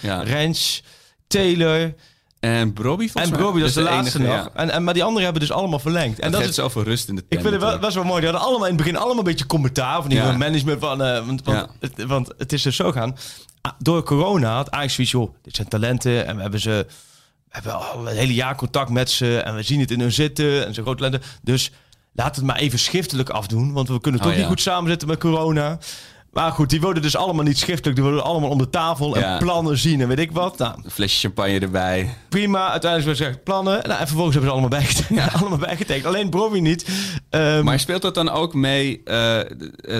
Ja. 0.00 0.22
Rens, 0.22 0.82
Taylor 1.26 1.94
En 2.40 2.72
volgens 2.74 3.12
en. 3.14 3.30
Broby. 3.30 3.58
Dat 3.58 3.68
is 3.68 3.74
de 3.74 3.80
Dus 3.80 3.90
laatste 3.90 4.18
enige, 4.18 4.32
nog. 4.36 4.44
ja. 4.44 4.50
En, 4.60 4.70
en, 4.70 4.84
maar 4.84 4.94
die 4.94 5.02
anderen 5.02 5.24
hebben 5.24 5.40
dus 5.42 5.52
allemaal 5.52 5.78
verlengd. 5.78 6.18
En 6.18 6.30
dat 6.30 6.40
geeft 6.40 6.50
is, 6.52 6.56
zoveel 6.56 6.82
rust 6.82 7.08
in 7.08 7.14
de 7.14 7.20
ik 7.20 7.28
tent. 7.28 7.40
vind 7.42 7.54
het 7.54 7.62
wel, 7.62 7.78
best 7.78 7.94
wel 7.94 8.04
mooi. 8.04 8.20
Die 8.20 8.30
hadden 8.30 8.48
allemaal 8.48 8.68
in 8.68 8.74
het 8.74 8.82
begin 8.82 8.96
allemaal 8.98 9.18
een 9.18 9.24
beetje 9.24 9.46
commentaar. 9.46 10.00
Van 10.00 10.08
die 10.10 10.18
Ja. 10.18 10.36
management 10.36 10.80
van... 10.80 11.02
eh, 11.02 11.26
want, 11.26 11.44
want, 11.44 11.68
Ja. 11.96 12.06
want 12.06 12.30
het 12.38 12.52
is 12.52 12.62
dus 12.62 12.76
zo 12.76 12.92
gaan. 12.92 13.16
Ah, 13.60 13.72
Door 13.78 14.02
corona 14.02 14.54
had 14.54 14.70
Ajax 14.70 14.94
zoiets... 14.94 15.12
joh, 15.12 15.34
dit 15.42 15.56
zijn 15.56 15.68
talenten 15.68 16.26
en 16.26 16.36
we 16.36 16.42
hebben 16.42 16.60
ze... 16.60 16.86
We 17.54 17.60
hebben 17.70 17.90
al 17.90 18.08
een 18.08 18.16
hele 18.16 18.34
jaar 18.34 18.56
contact 18.56 18.90
met 18.90 19.10
ze... 19.10 19.38
en 19.38 19.54
we 19.54 19.62
zien 19.62 19.80
het 19.80 19.90
in 19.90 20.00
hun 20.00 20.12
zitten 20.12 20.66
en 20.66 20.74
ze 20.74 20.82
grote 20.82 20.96
talenten. 21.02 21.22
Dus 21.42 21.70
laat 22.12 22.36
het 22.36 22.44
maar 22.44 22.56
even 22.56 22.78
schriftelijk 22.78 23.28
afdoen. 23.28 23.72
Want 23.72 23.88
we 23.88 24.00
kunnen 24.00 24.20
toch 24.20 24.30
Oh, 24.30 24.36
ja. 24.36 24.42
niet 24.42 24.50
goed 24.52 24.60
samen 24.60 24.90
zitten 24.90 25.08
met 25.08 25.18
corona. 25.18 25.78
Maar 26.32 26.52
goed, 26.52 26.70
die 26.70 26.80
worden 26.80 27.02
dus 27.02 27.16
allemaal 27.16 27.44
niet 27.44 27.58
schriftelijk. 27.58 27.94
Die 27.96 28.04
worden 28.04 28.24
allemaal 28.24 28.50
om 28.50 28.58
de 28.58 28.70
tafel 28.70 29.18
Ja. 29.18 29.32
en 29.32 29.38
plannen 29.38 29.78
zien 29.78 30.00
en 30.00 30.08
weet 30.08 30.18
ik 30.18 30.32
wat. 30.32 30.58
Nou, 30.58 30.74
Een 30.84 30.90
flesje 30.90 31.20
champagne 31.20 31.58
erbij. 31.58 32.14
prima. 32.28 32.70
Uiteindelijk 32.70 33.04
werd 33.04 33.16
gezegd 33.28 33.44
plannen. 33.44 33.72
Nou, 33.82 34.00
en 34.00 34.06
vervolgens 34.06 34.34
hebben 34.36 34.52
ze 34.54 34.58
allemaal 34.60 34.78
bijgetekend. 34.80 35.32
allemaal 35.40 35.58
bijgetekend. 35.58 36.06
Alleen 36.06 36.30
Broby 36.30 36.58
niet. 36.58 36.86
Ehm, 37.30 37.64
Maar 37.64 37.80
speelt 37.80 38.02
dat 38.02 38.14
dan 38.14 38.30
ook 38.30 38.54
mee 38.54 39.00
eh, 39.04 39.38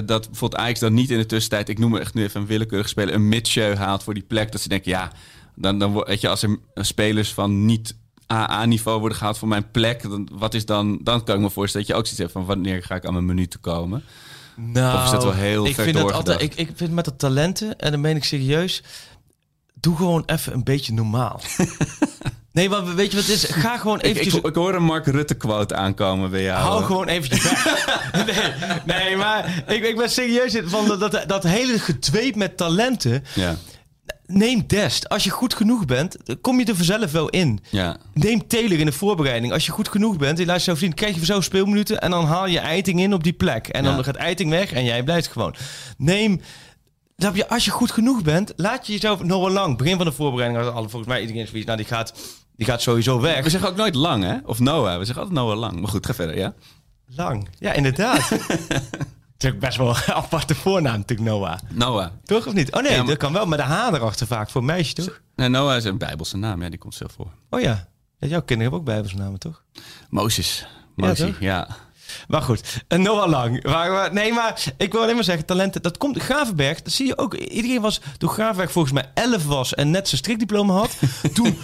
dat 0.05 0.27
bijvoorbeeld 0.31 0.61
Ajax 0.61 0.81
dan 0.81 0.95
niet 0.95 1.11
in 1.11 1.19
de 1.19 1.27
tussentijd, 1.27 1.69
ik 1.69 1.79
noem 1.79 1.97
echt 1.97 2.15
nu 2.15 2.23
even 2.23 2.41
een 2.41 2.47
willekeurig 2.47 2.89
speler, 2.89 3.15
een 3.15 3.29
Mitchell 3.29 3.77
haalt 3.77 4.03
voor 4.03 4.15
die 4.15 4.23
plek? 4.29 4.53
Dat 4.53 4.61
ze 4.61 4.69
denken, 4.69 4.91
ja, 4.91 5.13
dan, 5.55 5.79
dan 5.79 6.05
weet 6.05 6.21
je, 6.21 6.29
als 6.29 6.43
er 6.43 6.59
spelers 6.75 7.33
van 7.33 7.65
niet 7.65 7.97
AA-niveau 8.27 8.99
worden 9.01 9.19
gehaald 9.19 9.39
voor 9.39 9.49
mijn 9.49 9.71
plek, 9.71 10.03
dan, 10.03 10.29
wat 10.33 10.55
is 10.55 10.67
dan, 10.67 10.99
dan 11.03 11.25
kan 11.25 11.35
ik 11.35 11.41
me 11.41 11.51
voorstellen 11.51 11.87
dat 11.87 11.97
je 11.97 12.03
ook 12.03 12.07
zoiets 12.07 12.23
hebt 12.23 12.33
van 12.33 12.45
wanneer 12.45 12.83
ga 12.83 12.95
ik 12.95 13.07
aan 13.07 13.13
mijn 13.13 13.25
minuten 13.25 13.61
komen? 13.61 14.05
Nou, 14.57 14.97
Of 14.97 15.05
is 15.05 15.11
dat 15.11 15.25
wel 15.25 15.33
heel 15.33 15.67
ik 15.67 15.75
vind 15.75 15.97
dat 15.97 16.13
altijd, 16.13 16.43
ik, 16.43 16.55
ik 16.55 16.71
vind 16.75 16.93
met 16.93 17.05
dat 17.05 17.19
talenten, 17.19 17.79
en 17.79 17.91
dan 17.91 18.01
meen 18.01 18.17
ik 18.17 18.25
serieus, 18.25 18.83
doe 19.75 19.97
gewoon 19.97 20.23
even 20.27 20.53
een 20.53 20.65
beetje 20.65 20.93
normaal. 20.93 21.41
nee, 22.53 22.69
maar 22.69 22.95
weet 22.95 23.11
je 23.11 23.17
wat 23.17 23.27
het 23.27 23.35
is? 23.35 23.45
Ga 23.45 23.79
gewoon 23.79 23.99
eventjes... 23.99 24.35
ik, 24.35 24.47
ik 24.47 24.55
hoor 24.55 24.75
een 24.75 24.83
Mark 24.83 25.07
Rutte 25.07 25.35
quote 25.35 25.75
aankomen 25.75 26.31
bij 26.31 26.43
jou. 26.43 26.61
Hou 26.61 26.85
gewoon 26.85 27.09
eventjes 27.09 27.43
nee, 28.27 28.97
nee, 28.99 29.17
maar 29.17 29.65
ik, 29.67 29.85
ik 29.85 29.97
ben 29.97 30.11
serieus 30.11 30.61
van 30.65 30.87
dat, 30.87 31.01
dat, 31.01 31.29
dat 31.29 31.43
hele 31.43 31.79
gedweep 31.79 32.35
met 32.37 32.57
talenten. 32.57 33.25
Ja, 33.35 33.57
Neem 34.27 34.67
Dest. 34.67 35.09
Als 35.09 35.25
je 35.25 35.31
goed 35.31 35.55
genoeg 35.55 35.85
bent, 35.85 36.17
dan 36.25 36.41
kom 36.41 36.59
je 36.59 36.65
er 36.65 36.77
vanzelf 36.77 37.13
wel 37.13 37.29
in. 37.29 37.61
ja. 37.71 37.97
Neem 38.15 38.47
Taylor 38.47 38.79
in 38.79 38.87
de 38.87 38.93
voorbereiding. 38.93 39.53
Als 39.53 39.67
je 39.67 39.73
goed 39.73 39.89
genoeg 39.89 40.17
bent, 40.17 40.47
laat 40.47 40.63
zo 40.63 40.75
zien, 40.75 40.95
krijg 40.95 41.13
je 41.13 41.19
vanzelf 41.19 41.45
speelminuten 41.45 42.01
en 42.01 42.11
dan 42.11 42.25
haal 42.25 42.47
je 42.47 42.59
Eiting 42.59 43.01
in 43.01 43.15
op 43.15 43.25
die 43.25 43.33
plek. 43.33 43.69
En 43.69 43.85
dan 43.85 44.05
gaat 44.05 44.17
Eiting 44.17 44.51
weg 44.51 44.73
en 44.73 44.85
jij 44.85 45.03
blijft 45.03 45.29
gewoon. 45.29 45.55
Neem, 45.97 46.41
je, 47.17 47.49
als 47.49 47.65
je 47.65 47.71
goed 47.71 47.91
genoeg 47.91 48.23
bent, 48.23 48.53
laat 48.57 48.87
je 48.87 48.93
jezelf 48.93 49.23
Noah 49.23 49.53
Lang, 49.53 49.77
begin 49.77 49.97
van 49.97 50.07
de 50.07 50.13
voorbereiding, 50.13 50.65
alle 50.65 50.89
volgens 50.89 51.07
mij 51.13 51.21
iedereen 51.21 51.47
zoiets, 51.47 51.67
nou 51.67 51.79
die 51.79 51.87
gaat, 51.87 52.15
die 52.57 52.67
gaat 52.67 52.83
sowieso 52.83 53.21
weg. 53.21 53.43
We 53.43 53.51
zeggen 53.51 53.69
ook 53.69 53.77
nooit 53.77 53.95
lang, 53.95 54.23
hè? 54.25 54.37
Of 54.45 54.59
Noah. 54.59 54.99
We 54.99 55.05
zeggen 55.05 55.23
altijd 55.23 55.41
Noah 55.45 55.59
lang. 55.59 55.81
Maar 55.81 55.91
goed, 55.91 56.07
ga 56.07 56.15
verder, 56.15 56.37
ja? 56.37 56.55
Lang. 57.07 57.49
Ja, 57.59 57.73
inderdaad. 57.73 58.29
is 59.45 59.53
ook 59.53 59.59
best 59.59 59.77
wel 59.77 59.89
een 59.89 60.15
aparte 60.23 60.55
voornaam 60.55 60.97
natuurlijk, 60.99 61.29
Noah. 61.29 61.59
Noah. 61.69 62.11
Toch 62.25 62.47
of 62.47 62.53
niet? 62.53 62.73
Oh 62.75 62.83
nee, 62.83 62.91
Ja, 62.93 62.97
maar- 62.99 63.07
dat 63.07 63.17
kan 63.17 63.33
wel 63.33 63.47
met 63.47 63.59
een 63.59 63.65
H 63.65 63.89
erachter 63.93 64.27
vaak 64.27 64.51
voor 64.51 64.65
meisje, 64.65 64.95
toch? 64.95 65.21
Nee, 65.37 65.49
Noah 65.49 65.77
is 65.77 65.85
een 65.85 65.99
bijbelse 65.99 66.37
naam, 66.37 66.63
ja, 66.63 66.69
die 66.69 66.79
komt 66.79 66.95
zelf 66.95 67.13
voor. 67.13 67.29
Oh 67.51 67.61
ja. 67.61 67.89
ja 68.19 68.29
jouw 68.29 68.43
kinderen 68.43 68.61
hebben 68.63 68.79
ook 68.81 68.85
bijbelsnamen, 68.85 69.39
toch? 69.39 69.63
Mozes. 70.11 70.67
Ja, 70.97 71.15
toch? 71.15 71.41
ja. 71.41 71.69
Maar 72.29 72.43
goed, 72.43 72.83
een 72.89 73.03
Noah 73.03 73.29
Lang. 73.29 73.63
Maar, 73.65 73.91
maar- 73.91 74.13
nee, 74.13 74.33
maar 74.33 74.63
ik 74.77 74.93
wil 74.93 75.03
alleen 75.03 75.15
maar 75.15 75.25
zeggen, 75.25 75.45
talenten, 75.47 75.83
dat 75.83 75.97
komt. 75.99 76.19
Gravenberg, 76.19 76.83
dat 76.83 76.93
zie 76.93 77.07
je 77.07 77.19
ook. 77.19 77.35
Iedereen 77.35 77.81
was, 77.81 78.01
toen 78.19 78.29
Gravenberg 78.31 78.73
volgens 78.73 78.95
mij 78.95 79.11
11 79.15 79.45
was 79.47 79.75
en 79.75 79.91
net 79.91 80.09
zijn 80.09 80.21
strikdiploma 80.21 80.73
had, 80.75 80.97
toen, 81.35 81.57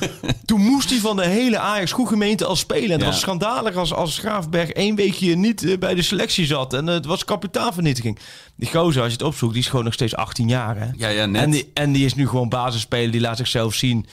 toen 0.44 0.60
moest 0.60 0.90
hij 0.90 0.98
van 0.98 1.16
de 1.16 1.26
hele 1.26 1.58
Ajax 1.58 1.92
gemeente 2.04 2.44
al 2.46 2.56
spelen. 2.56 2.84
En 2.84 2.90
het 2.92 3.00
Ja. 3.00 3.06
was 3.06 3.20
schandalig 3.20 3.76
als, 3.76 3.92
als 3.92 4.18
Gravenberg 4.18 4.70
één 4.70 4.94
weekje 4.94 5.34
niet 5.36 5.64
eh, 5.64 5.78
bij 5.78 5.94
de 5.94 6.02
selectie 6.02 6.46
zat. 6.46 6.72
En 6.74 6.88
eh, 6.88 6.94
het 6.94 7.06
was 7.06 7.24
kapitaalvernietiging. 7.24 8.18
Die 8.56 8.68
gozer, 8.70 9.02
als 9.02 9.12
je 9.12 9.16
het 9.18 9.26
opzoekt, 9.26 9.52
die 9.52 9.62
is 9.62 9.68
gewoon 9.68 9.84
nog 9.84 9.94
steeds 9.94 10.14
18 10.16 10.48
jaar. 10.48 10.76
Hè? 10.78 10.86
Ja, 10.96 11.08
ja, 11.08 11.26
net. 11.26 11.42
En 11.42 11.50
die, 11.50 11.70
en 11.74 11.92
die 11.92 12.04
is 12.04 12.14
nu 12.14 12.28
gewoon 12.28 12.48
basisspeler, 12.48 13.10
die 13.10 13.20
laat 13.20 13.36
zichzelf 13.36 13.74
zien. 13.74 14.06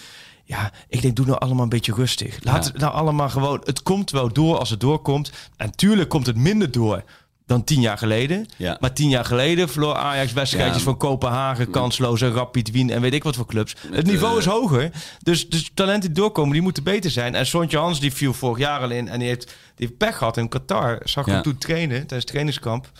Ja, 0.49 0.71
ik 0.89 1.01
denk, 1.01 1.15
doe 1.15 1.25
nou 1.25 1.39
allemaal 1.39 1.63
een 1.63 1.69
beetje 1.69 1.93
rustig. 1.93 2.37
Laat 2.43 2.65
Ja. 2.65 2.71
het 2.71 2.81
nou 2.81 2.93
allemaal 2.93 3.29
gewoon... 3.29 3.61
Het 3.63 3.83
komt 3.83 4.11
wel 4.11 4.33
door 4.33 4.57
als 4.57 4.69
het 4.69 4.79
doorkomt. 4.79 5.31
En 5.57 5.71
tuurlijk 5.75 6.09
komt 6.09 6.25
het 6.25 6.35
minder 6.35 6.71
door 6.71 7.03
dan 7.45 7.63
tien 7.63 7.81
jaar 7.81 7.97
geleden. 7.97 8.45
Ja. 8.57 8.77
Maar 8.79 8.93
tien 8.93 9.09
jaar 9.09 9.25
geleden 9.25 9.69
verloor 9.69 9.95
Ajax 9.95 10.33
wedstrijdjes 10.33 10.77
Ja. 10.77 10.83
van 10.83 10.97
Kopenhagen, 10.97 11.69
kansloze, 11.69 12.31
Rapid 12.31 12.71
Wien 12.71 12.89
en 12.89 13.01
weet 13.01 13.13
ik 13.13 13.23
wat 13.23 13.35
voor 13.35 13.45
clubs. 13.45 13.75
het 13.91 14.05
niveau 14.05 14.33
eh, 14.33 14.39
is 14.39 14.45
hoger. 14.45 14.91
Dus, 15.23 15.49
dus 15.49 15.71
talenten 15.73 16.13
die 16.13 16.21
doorkomen, 16.21 16.53
die 16.53 16.61
moeten 16.61 16.83
beter 16.83 17.11
zijn. 17.11 17.35
En 17.35 17.45
Sontje 17.45 17.77
Hans, 17.77 17.99
die 17.99 18.13
viel 18.13 18.33
vorig 18.33 18.57
jaar 18.57 18.81
al 18.81 18.89
in 18.89 19.07
en 19.09 19.19
die 19.19 19.27
heeft, 19.27 19.45
die 19.45 19.87
heeft 19.87 19.97
pech 19.97 20.17
gehad 20.17 20.37
in 20.37 20.49
Qatar. 20.49 20.99
Zag 21.03 21.23
ik 21.23 21.27
Ja. 21.29 21.33
hem 21.33 21.43
toen 21.43 21.57
trainen 21.57 21.97
tijdens 21.97 22.11
het 22.19 22.27
trainingskamp. 22.27 22.91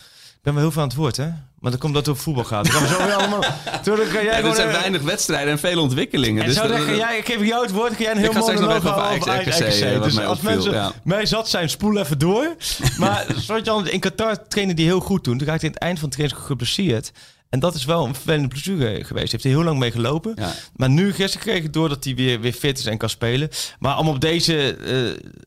Ben 0.47 0.55
wel 0.55 0.65
heel 0.65 0.73
veel 0.73 0.81
aan 0.81 0.87
het 0.87 0.97
woord, 0.97 1.17
hè? 1.17 1.29
Maar 1.59 1.71
dat 1.71 1.79
komt 1.79 1.93
dat 1.93 2.05
het 2.05 2.11
over 2.11 2.23
voetbal 2.23 2.43
gaat. 2.43 2.71
Dan 2.71 2.87
zo 2.87 2.97
allemaal... 2.97 3.43
Toen 3.83 3.95
kan 3.95 4.23
jij 4.23 4.23
Ja, 4.23 4.47
er 4.47 4.55
zijn 4.55 4.67
eh, 4.67 4.73
weinig 4.73 5.01
wedstrijden 5.01 5.51
en 5.51 5.59
veel 5.59 5.81
ontwikkelingen. 5.81 6.41
en 6.41 6.47
Dus 6.47 6.57
zo 6.57 6.67
dan 6.67 6.95
jij, 6.95 7.17
ik 7.17 7.25
geef 7.25 7.45
jou 7.45 7.61
het 7.61 7.71
woord, 7.71 7.93
ga 7.93 8.01
jij 8.01 8.11
een 8.11 8.17
heel 8.17 8.33
mooi 8.33 8.59
nog 8.59 8.75
even 8.75 8.95
over 8.95 9.29
Ajax 9.31 9.59
eh, 9.59 10.01
Dus 10.01 10.19
als 10.19 10.41
mensen 10.41 10.71
ja. 10.71 10.91
mij 11.03 11.25
zat 11.25 11.49
zijn, 11.49 11.69
spoel 11.69 11.97
even 11.97 12.19
door. 12.19 12.55
maar 12.99 13.25
al 13.65 13.85
in 13.87 13.99
Qatar 13.99 14.47
trainde 14.47 14.73
die 14.73 14.85
heel 14.85 14.99
goed 14.99 15.23
toen. 15.23 15.37
Toen 15.37 15.47
raakte 15.47 15.65
hij 15.65 15.69
aan 15.69 15.73
het 15.75 15.83
eind 15.83 15.99
van 15.99 16.07
het 16.09 16.17
training 16.17 16.47
geblesseerd. 16.47 17.11
En 17.49 17.59
dat 17.59 17.75
is 17.75 17.85
wel 17.85 18.05
een 18.05 18.13
vervelende 18.13 18.47
blessure 18.47 19.03
geweest. 19.03 19.31
Heeft 19.31 19.43
hij 19.43 19.53
heel 19.53 19.63
lang 19.63 19.79
mee 19.79 19.91
gelopen. 19.91 20.33
Ja. 20.35 20.53
Maar 20.75 20.89
nu 20.89 21.13
gisteren 21.13 21.47
kreeg 21.47 21.63
ik 21.63 21.73
door 21.73 21.89
dat 21.89 22.03
hij 22.03 22.15
weer, 22.15 22.39
weer 22.39 22.53
fit 22.53 22.79
is 22.79 22.85
en 22.85 22.97
kan 22.97 23.09
spelen. 23.09 23.49
Maar 23.79 23.97
om 23.97 24.07
op 24.07 24.21
deze, 24.21 24.75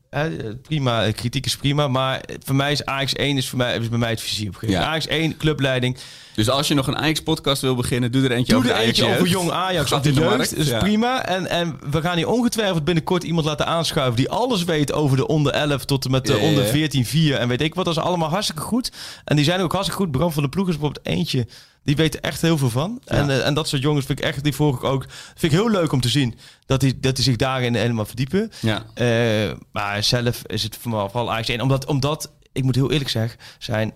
eh, 0.09 0.25
eh, 0.25 0.55
prima, 0.61 1.05
eh, 1.05 1.13
kritiek 1.13 1.45
is 1.45 1.57
prima. 1.57 1.87
Maar 1.87 2.21
voor 2.43 2.55
mij 2.55 2.71
is 2.71 2.85
Ajax 2.85 3.13
1 3.15 3.37
is, 3.37 3.49
voor 3.49 3.57
mij, 3.57 3.77
is 3.77 3.89
bij 3.89 3.99
mij 3.99 4.09
het 4.09 4.21
visie 4.21 4.47
opgegeven. 4.47 4.81
Ja. 4.81 4.87
Ajax 4.87 5.07
1, 5.07 5.37
clubleiding. 5.37 5.97
Dus 6.35 6.49
als 6.49 6.67
je 6.67 6.73
nog 6.73 6.87
een 6.87 6.97
Ajax-podcast 6.97 7.61
wil 7.61 7.75
beginnen, 7.75 8.11
doe 8.11 8.23
er 8.23 8.31
eentje 8.31 8.53
Doe 8.53 8.61
over 8.61 8.75
er 8.75 8.81
eentje 8.81 9.05
over 9.05 9.27
jong 9.27 9.51
Ajax 9.51 9.89
Gaat 9.89 10.13
markt, 10.13 10.49
Dat 10.49 10.59
is 10.59 10.67
ja. 10.67 10.79
prima. 10.79 11.25
En, 11.25 11.47
en 11.47 11.79
we 11.89 12.01
gaan 12.01 12.17
hier 12.17 12.27
ongetwijfeld 12.27 12.83
binnenkort 12.83 13.23
iemand 13.23 13.45
laten 13.45 13.65
aanschuiven... 13.65 14.15
die 14.15 14.29
alles 14.29 14.63
weet 14.63 14.93
over 14.93 15.17
de 15.17 15.27
onder 15.27 15.53
11 15.53 15.85
tot 15.85 16.05
en 16.05 16.11
met 16.11 16.25
de 16.25 16.33
Ja, 16.33 16.39
onder 16.39 16.65
14, 16.65 17.05
4 17.05 17.35
en 17.35 17.47
weet 17.47 17.61
ik 17.61 17.75
wat. 17.75 17.85
Dat 17.85 17.97
is 17.97 18.03
allemaal 18.03 18.29
hartstikke 18.29 18.61
goed. 18.61 18.91
En 19.25 19.35
die 19.35 19.45
zijn 19.45 19.61
ook 19.61 19.71
hartstikke 19.71 20.03
goed. 20.03 20.11
Bram 20.11 20.31
van 20.31 20.43
de 20.43 20.49
Ploeg 20.49 20.67
is 20.67 20.77
bijvoorbeeld 20.77 21.05
eentje... 21.05 21.47
Die 21.83 21.95
weet 21.95 22.15
er 22.15 22.21
echt 22.21 22.41
heel 22.41 22.57
veel 22.57 22.69
van. 22.69 23.01
En, 23.05 23.29
eh, 23.29 23.45
en 23.45 23.53
dat 23.53 23.67
soort 23.67 23.81
jongens 23.81 24.05
vind 24.05 24.19
ik 24.19 24.25
echt, 24.25 24.43
die 24.43 24.55
volg 24.55 24.75
ik 24.75 24.83
ook. 24.83 25.05
Vind 25.35 25.53
ik 25.53 25.59
heel 25.59 25.69
leuk 25.69 25.91
om 25.91 26.01
te 26.01 26.09
zien 26.09 26.37
dat 26.65 26.79
die, 26.79 26.99
dat 26.99 27.15
die 27.15 27.23
zich 27.23 27.35
daarin 27.35 27.75
helemaal 27.75 28.05
verdiepen. 28.05 28.51
Ja. 28.59 28.85
Eh, 28.93 29.51
maar 29.71 30.03
zelf 30.03 30.41
is 30.45 30.63
het 30.63 30.77
vooral 30.77 31.31
Ajax 31.31 31.47
1. 31.47 31.61
Omdat, 31.61 31.85
omdat, 31.85 32.31
ik 32.51 32.63
moet 32.63 32.75
heel 32.75 32.91
eerlijk 32.91 33.09
zeggen, 33.09 33.39
zijn 33.59 33.93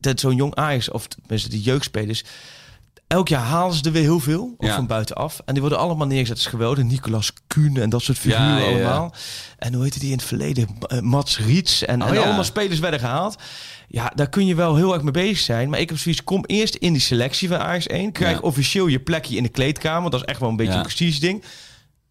dat 0.00 0.20
zo'n 0.20 0.36
jong 0.36 0.54
Ajax, 0.54 0.90
of 0.90 1.06
tenminste 1.06 1.48
de 1.48 1.60
jeugdspelers, 1.60 2.24
elk 3.06 3.28
jaar 3.28 3.42
halen 3.42 3.74
ze 3.76 3.82
er 3.84 3.92
weer 3.92 4.02
heel 4.02 4.20
veel, 4.20 4.54
of 4.58 4.66
Ja. 4.66 4.74
van 4.74 4.86
buitenaf. 4.86 5.40
En 5.44 5.52
die 5.52 5.60
worden 5.62 5.78
allemaal 5.78 6.06
neergezet. 6.06 6.36
Is 6.38 6.46
geweldig. 6.46 6.84
Nicolas 6.84 7.32
Kuhn 7.46 7.76
en 7.76 7.90
dat 7.90 8.02
soort 8.02 8.18
figuren 8.18 8.58
Ja, 8.58 8.66
allemaal. 8.66 9.14
En 9.58 9.74
hoe 9.74 9.82
heette 9.82 9.98
die 9.98 10.10
in 10.10 10.16
het 10.16 10.26
verleden? 10.26 10.68
Eh, 10.80 11.00
Mats 11.00 11.38
Riets. 11.38 11.84
En, 11.84 12.02
Oh, 12.02 12.08
en 12.08 12.18
allemaal 12.22 12.44
spelers 12.44 12.78
werden 12.78 13.00
gehaald. 13.00 13.36
Ja, 13.88 14.12
daar 14.14 14.28
kun 14.28 14.46
je 14.46 14.54
wel 14.54 14.76
heel 14.76 14.92
erg 14.92 15.02
mee 15.02 15.10
bezig 15.12 15.38
zijn. 15.38 15.68
Maar 15.70 15.80
ik 15.80 15.88
heb 15.88 15.98
zoiets, 15.98 16.24
kom 16.24 16.44
eerst 16.46 16.74
in 16.74 16.92
die 16.92 17.02
selectie 17.02 17.48
van 17.48 17.58
Ajax 17.58 17.86
1. 17.86 18.12
Krijg 18.12 18.40
officieel 18.42 18.86
je 18.86 19.00
plekje 19.00 19.36
in 19.36 19.42
de 19.42 19.48
kleedkamer. 19.48 20.10
Dat 20.10 20.20
is 20.20 20.26
echt 20.26 20.40
wel 20.40 20.48
een 20.48 20.56
beetje 20.56 20.74
een 20.74 20.82
prestige 20.82 21.20
ding. 21.20 21.44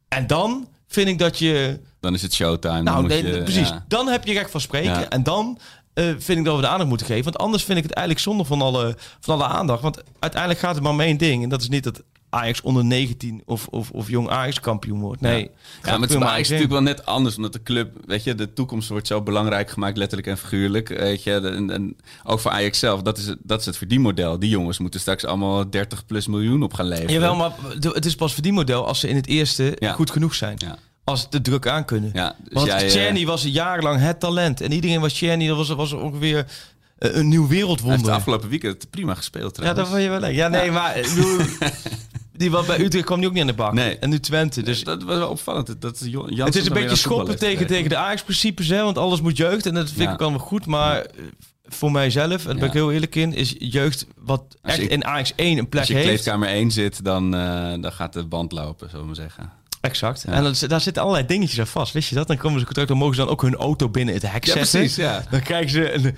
En 0.08 0.28
dan 0.28 0.68
vind 0.88 1.08
ik 1.08 1.20
dat 1.20 1.40
je 1.40 1.80
Dan 2.00 2.14
is 2.14 2.22
het 2.22 2.34
showtime. 2.34 2.74
dan 2.74 2.84
nou, 2.84 3.02
moet 3.02 3.10
nee, 3.10 3.24
je, 3.26 3.44
precies. 3.44 3.68
ja. 3.70 3.86
Dan 3.88 4.08
heb 4.08 4.26
je 4.26 4.34
recht 4.34 4.52
van 4.52 4.62
spreken. 4.62 4.92
Ja. 5.00 5.10
En 5.10 5.24
dan 5.24 5.60
eh, 5.96 6.06
vind 6.18 6.40
ik 6.40 6.46
dat 6.46 6.56
we 6.56 6.62
de 6.62 6.68
aandacht 6.68 6.90
moeten 6.90 7.08
geven. 7.08 7.24
Want 7.24 7.38
anders 7.38 7.64
vind 7.64 7.78
ik 7.78 7.84
het 7.84 7.94
eigenlijk 7.94 8.26
zonde 8.28 8.46
van 8.46 8.62
alle, 8.62 8.96
van 9.20 9.34
alle 9.36 9.48
aandacht. 9.54 9.82
Want 9.82 10.04
uiteindelijk 10.20 10.62
gaat 10.62 10.74
het 10.76 10.84
maar 10.84 10.92
om 10.92 11.00
één 11.02 11.18
ding. 11.18 11.44
En 11.44 11.50
dat 11.50 11.62
is 11.62 11.70
niet 11.70 11.84
dat 11.84 12.04
Ajax 12.30 12.62
onder 12.62 12.86
19 12.86 13.42
of, 13.46 13.68
of, 13.68 13.92
of 13.92 14.10
jong 14.10 14.30
Ajax 14.30 14.60
kampioen 14.60 15.00
wordt. 15.00 15.22
Nee. 15.22 15.42
Ja, 15.84 15.92
maar 15.92 16.00
het 16.00 16.10
is 16.10 16.16
Ajax 16.16 16.26
één. 16.26 16.38
natuurlijk 16.38 16.72
wel 16.72 16.82
net 16.82 17.06
anders. 17.06 17.36
Omdat 17.36 17.54
de 17.54 17.64
club, 17.64 17.98
weet 18.06 18.24
je, 18.24 18.36
de 18.36 18.54
toekomst 18.54 18.90
wordt 18.90 19.08
zo 19.08 19.22
belangrijk 19.22 19.70
gemaakt, 19.70 19.98
letterlijk 19.98 20.28
en 20.30 20.38
figuurlijk. 20.38 20.88
Weet 20.88 21.24
je, 21.24 21.32
en, 21.34 21.70
en 21.70 21.96
ook 22.24 22.40
voor 22.40 22.52
Ajax 22.52 22.80
zelf, 22.80 23.02
dat 23.02 23.18
is, 23.18 23.26
het, 23.26 23.38
dat 23.44 23.60
is 23.60 23.66
het 23.66 23.78
verdienmodel. 23.78 24.40
Die 24.40 24.50
jongens 24.50 24.80
moeten 24.80 25.00
straks 25.00 25.26
allemaal 25.26 25.70
30 25.70 26.06
plus 26.06 26.28
miljoen 26.28 26.64
op 26.64 26.74
gaan 26.74 26.88
leveren. 26.88 27.12
Jawel, 27.14 27.36
maar 27.36 27.52
het 27.80 28.06
is 28.06 28.16
pas 28.16 28.34
verdienmodel 28.34 28.88
als 28.88 29.00
ze 29.00 29.08
in 29.08 29.16
het 29.16 29.28
eerste 29.28 29.76
Ja. 29.80 29.94
goed 29.94 30.12
genoeg 30.12 30.36
zijn. 30.36 30.56
Ja. 30.58 30.78
Als 31.06 31.22
ze 31.22 31.28
de 31.30 31.42
druk 31.42 31.68
aan 31.68 31.86
kunnen. 31.86 32.10
Ja, 32.14 32.36
dus 32.44 32.54
Want 32.54 32.68
jij, 32.68 32.84
eh, 32.86 32.90
Czerny 32.92 33.26
was 33.26 33.44
jarenlang 33.44 34.00
het 34.00 34.20
talent. 34.20 34.62
En 34.62 34.72
iedereen 34.72 35.02
was 35.02 35.14
Czerny. 35.14 35.48
Dat 35.48 35.58
was, 35.58 35.70
was 35.70 35.94
ongeveer 35.94 36.46
eh, 36.98 37.16
een 37.16 37.28
nieuw 37.28 37.48
Hij 37.48 37.50
heeft 37.56 37.62
wereldwonder. 37.62 38.04
de 38.06 38.12
afgelopen 38.12 38.50
weekend 38.50 38.90
prima 38.90 39.14
gespeeld 39.16 39.60
Ja, 39.62 39.74
dat 39.74 39.88
vond 39.88 40.02
je 40.02 40.10
wel 40.10 40.20
leuk. 40.20 40.36
Ja, 40.36 40.48
nee, 40.48 40.72
maar 40.72 40.96
die 42.38 42.52
wat 42.52 42.68
bij 42.68 42.80
Utrecht 42.80 43.06
kwam 43.06 43.18
die 43.20 43.28
ook 43.28 43.34
niet 43.34 43.42
aan 43.42 43.48
de 43.48 43.54
bak. 43.54 43.74
Nee. 43.74 43.98
En 44.00 44.10
nu 44.10 44.20
Twente. 44.20 44.62
Dus 44.62 44.84
dat 44.84 45.04
was 45.04 45.18
wel 45.18 45.30
opvallend. 45.30 45.68
Dat- 45.68 45.82
het 45.82 46.02
is 46.02 46.14
een 46.14 46.22
weer 46.52 46.70
beetje 46.74 46.96
schoppen 46.96 47.28
heeft 47.28 47.40
tegen, 47.40 47.68
tegen 47.68 47.90
de 47.90 47.98
Ajax-principes, 47.98 48.68
hè? 48.68 48.84
Want 48.84 48.98
alles 48.98 49.22
moet 49.22 49.38
jeugd. 49.38 49.66
En 49.66 49.74
dat 49.74 49.88
vind 49.90 50.00
Ja. 50.10 50.14
ik 50.14 50.22
allemaal 50.22 50.40
goed. 50.40 50.66
Maar 50.66 51.02
eh, 51.02 51.06
voor 51.66 51.92
mijzelf, 51.92 52.42
en 52.42 52.46
daar 52.46 52.56
ben 52.56 52.68
ik 52.68 52.74
heel 52.74 52.92
eerlijk 52.92 53.16
in, 53.16 53.34
is 53.34 53.56
jeugd 53.60 54.08
wat 54.18 54.44
echt 54.62 54.78
je- 54.78 54.88
in 54.88 55.06
Ajax 55.06 55.34
1 55.36 55.58
een 55.58 55.70
plek 55.70 55.82
Als 55.82 55.90
je 55.90 55.96
heeft. 55.98 56.08
kleedkamer 56.08 56.50
1 56.50 56.72
zit, 56.72 57.04
dan, 57.04 57.32
dan 57.82 57.92
gaat 57.92 58.14
de 58.14 58.26
band 58.26 58.52
lopen, 58.52 58.86
zullen 58.90 59.02
we 59.02 59.08
maar 59.08 59.16
zeggen. 59.16 59.52
Exact. 59.86 60.24
Ja. 60.28 60.32
En 60.34 60.44
dat, 60.44 60.66
daar 60.68 60.82
zitten 60.82 61.02
allerlei 61.04 61.28
dingetjes 61.28 61.60
aan 61.60 61.68
vast. 61.68 61.94
Wist 61.94 62.10
je 62.10 62.16
dat? 62.16 62.28
Dan 62.28 62.38
komen 62.38 62.60
ze 62.60 62.66
contract, 62.66 62.90
dan 62.90 62.98
mogen 62.98 63.16
ze 63.16 63.22
dan 63.22 63.30
ook 63.30 63.42
hun 63.42 63.56
auto 63.56 63.90
binnen 63.90 64.14
het 64.14 64.32
hek 64.32 64.46
Ja, 64.46 64.54
zetten. 64.54 64.80
precies, 64.80 64.96
ja. 64.96 65.24
Dan 65.30 65.42
krijgen 65.42 65.70
ze 65.70 65.92
een, 65.94 66.16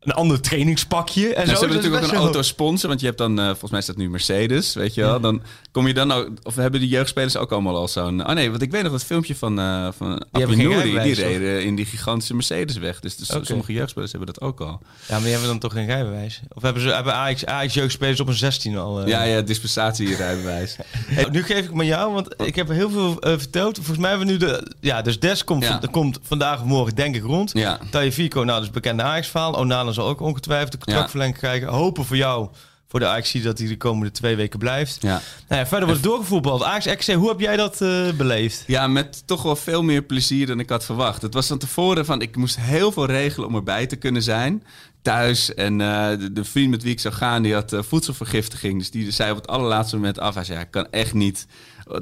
een 0.00 0.12
ander 0.12 0.40
trainingspakje. 0.40 1.28
En 1.34 1.34
Nou, 1.34 1.46
zo. 1.46 1.52
ze 1.54 1.58
hebben 1.58 1.68
is 1.68 1.74
natuurlijk 1.84 2.04
ook 2.04 2.18
een 2.18 2.24
autosponsor, 2.24 2.88
want 2.88 3.00
je 3.00 3.06
hebt 3.06 3.18
dan, 3.18 3.38
eh, 3.38 3.46
volgens 3.46 3.70
mij 3.70 3.80
is 3.80 3.86
dat 3.86 3.96
nu 3.96 4.10
Mercedes, 4.10 4.74
weet 4.74 4.94
je 4.94 5.00
wel. 5.00 5.20
Dan 5.20 5.42
kom 5.72 5.86
je 5.86 5.94
dan 5.94 6.12
ook, 6.12 6.28
of 6.42 6.54
hebben 6.56 6.80
de 6.80 6.88
jeugdspelers 6.88 7.36
ook 7.36 7.52
allemaal 7.52 7.76
al 7.76 7.88
zo'n... 7.88 8.26
Oh 8.28 8.32
nee, 8.34 8.50
want 8.50 8.62
ik 8.62 8.70
weet 8.70 8.82
nog 8.82 8.92
dat 8.92 9.04
filmpje 9.04 9.36
van, 9.36 9.58
eh 9.60 9.88
van 9.96 10.22
die 10.34 10.68
rijbewijs, 10.68 11.18
reden 11.18 11.64
in 11.64 11.74
die 11.74 11.84
gigantische 11.84 12.34
Mercedes 12.34 12.76
weg. 12.76 13.00
Dus, 13.00 13.16
dus 13.16 13.28
sommige 13.42 13.72
jeugdspelers 13.72 14.10
hebben 14.12 14.34
dat 14.34 14.40
ook 14.40 14.60
al. 14.60 14.80
Ja, 15.08 15.14
maar 15.14 15.20
die 15.20 15.30
hebben 15.30 15.48
dan 15.48 15.58
toch 15.58 15.72
geen 15.72 15.86
rijbewijs? 15.86 16.40
Of 16.48 16.62
hebben 16.62 16.82
ze 16.82 16.88
hebben 16.88 17.14
Ajax, 17.14 17.46
Ajax 17.46 17.74
jeugdspelers 17.74 18.20
op 18.20 18.28
een 18.28 18.34
16 18.34 18.76
al? 18.78 19.00
eh? 19.00 19.06
Ja, 19.08 19.22
ja, 19.22 19.40
dispensatie-rijbewijs. 19.40 20.76
Hey, 21.10 21.26
nu 21.30 21.42
geef 21.42 21.64
ik 21.64 21.74
me 21.74 21.84
jou, 21.84 22.12
want 22.12 22.34
ik 22.44 22.54
heb 22.54 22.68
heel 22.68 22.90
veel 22.90 23.16
verteld. 23.20 23.76
Volgens 23.76 23.98
mij 23.98 24.08
hebben 24.08 24.26
we 24.26 24.32
nu 24.32 24.38
de... 24.38 24.72
Ja, 24.80 25.02
dus 25.02 25.18
Des 25.20 25.44
komt, 25.44 25.64
Ja. 25.64 25.80
komt 25.90 26.18
vandaag 26.22 26.60
of 26.60 26.66
morgen 26.66 26.94
denk 26.94 27.14
ik 27.16 27.22
rond. 27.22 27.50
Ja. 27.54 27.78
Tajefico, 27.90 28.38
nou, 28.42 28.52
dat 28.58 28.62
is 28.62 28.70
bekende 28.70 29.02
Ajax-verhaal. 29.02 29.54
Onana 29.54 29.89
zal 29.94 30.08
ook 30.08 30.20
ongetwijfeld 30.20 30.72
de 30.72 30.78
contractverlenging 30.78 31.38
krijgen. 31.38 31.68
Hopen 31.68 32.04
voor 32.04 32.16
jou, 32.16 32.48
voor 32.90 33.00
de 33.00 33.06
Ajax, 33.06 33.32
dat 33.32 33.58
hij 33.58 33.68
de 33.68 33.76
komende 33.76 34.10
twee 34.10 34.36
weken 34.36 34.58
blijft. 34.58 35.02
Ja. 35.02 35.22
Nou 35.48 35.60
ja, 35.60 35.66
verder 35.66 35.88
wordt 35.88 36.02
doorgevoetbald. 36.02 36.62
Ajax 36.62 36.96
XC, 36.96 37.12
hoe 37.12 37.28
heb 37.28 37.40
jij 37.40 37.56
dat 37.56 37.80
eh, 37.80 38.12
beleefd? 38.16 38.64
Ja, 38.66 38.86
met 38.86 39.22
toch 39.26 39.42
wel 39.42 39.56
veel 39.56 39.82
meer 39.82 40.02
plezier 40.02 40.46
dan 40.46 40.60
ik 40.60 40.68
had 40.68 40.84
verwacht. 40.84 41.22
Het 41.22 41.34
was 41.34 41.46
van 41.46 41.58
tevoren 41.58 42.04
van, 42.04 42.22
ik 42.22 42.36
moest 42.36 42.56
heel 42.60 42.92
veel 42.92 43.06
regelen 43.06 43.48
om 43.48 43.54
erbij 43.54 43.86
te 43.86 43.96
kunnen 43.96 44.22
zijn. 44.22 44.64
Thuis. 45.02 45.54
En 45.54 45.80
eh, 45.80 46.18
de, 46.18 46.32
de 46.32 46.44
vriend 46.44 46.70
met 46.70 46.82
wie 46.82 46.92
ik 46.92 47.00
zou 47.00 47.14
gaan, 47.14 47.42
die 47.42 47.54
had 47.54 47.72
eh, 47.72 47.82
voedselvergiftiging. 47.82 48.78
Dus 48.78 48.90
die 48.90 49.10
zei 49.10 49.30
op 49.30 49.36
het 49.36 49.48
allerlaatste 49.48 49.96
moment 49.96 50.18
af. 50.18 50.34
Hij 50.34 50.44
zei, 50.44 50.58
ja, 50.58 50.64
ik 50.64 50.70
kan 50.70 50.90
echt 50.90 51.14
niet 51.14 51.46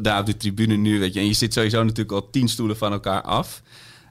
daar 0.00 0.20
op 0.20 0.26
de 0.26 0.36
tribune 0.36 0.76
nu, 0.76 0.98
weet 0.98 1.14
je. 1.14 1.20
En 1.20 1.26
je 1.26 1.32
zit 1.32 1.52
sowieso 1.52 1.82
natuurlijk 1.82 2.12
al 2.12 2.30
tien 2.30 2.48
stoelen 2.48 2.76
van 2.76 2.92
elkaar 2.92 3.22
af. 3.22 3.62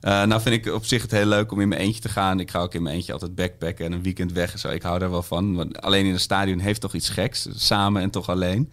Eh, 0.02 0.24
nou 0.24 0.42
vind 0.42 0.66
ik 0.66 0.74
op 0.74 0.86
zich 0.86 1.02
het 1.02 1.12
heel 1.12 1.26
leuk 1.26 1.52
om 1.52 1.62
in 1.62 1.68
mijn 1.68 1.82
eentje 1.82 2.02
te 2.02 2.10
gaan. 2.10 2.40
Ik 2.40 2.52
ga 2.52 2.60
ook 2.60 2.74
in 2.74 2.84
mijn 2.84 2.96
eentje 2.96 3.14
altijd 3.14 3.36
backpacken 3.36 3.86
en 3.86 3.92
een 3.92 4.04
weekend 4.04 4.32
weg 4.32 4.54
en 4.54 4.60
zo. 4.60 4.70
Ik 4.70 4.82
hou 4.82 5.00
daar 5.00 5.12
wel 5.12 5.24
van. 5.24 5.56
Want 5.56 5.82
alleen 5.82 6.06
in 6.06 6.14
een 6.14 6.20
stadion 6.20 6.60
heeft 6.60 6.82
toch 6.82 6.94
iets 6.94 7.10
geks. 7.10 7.48
Samen 7.52 8.02
en 8.02 8.10
toch 8.10 8.30
alleen. 8.30 8.72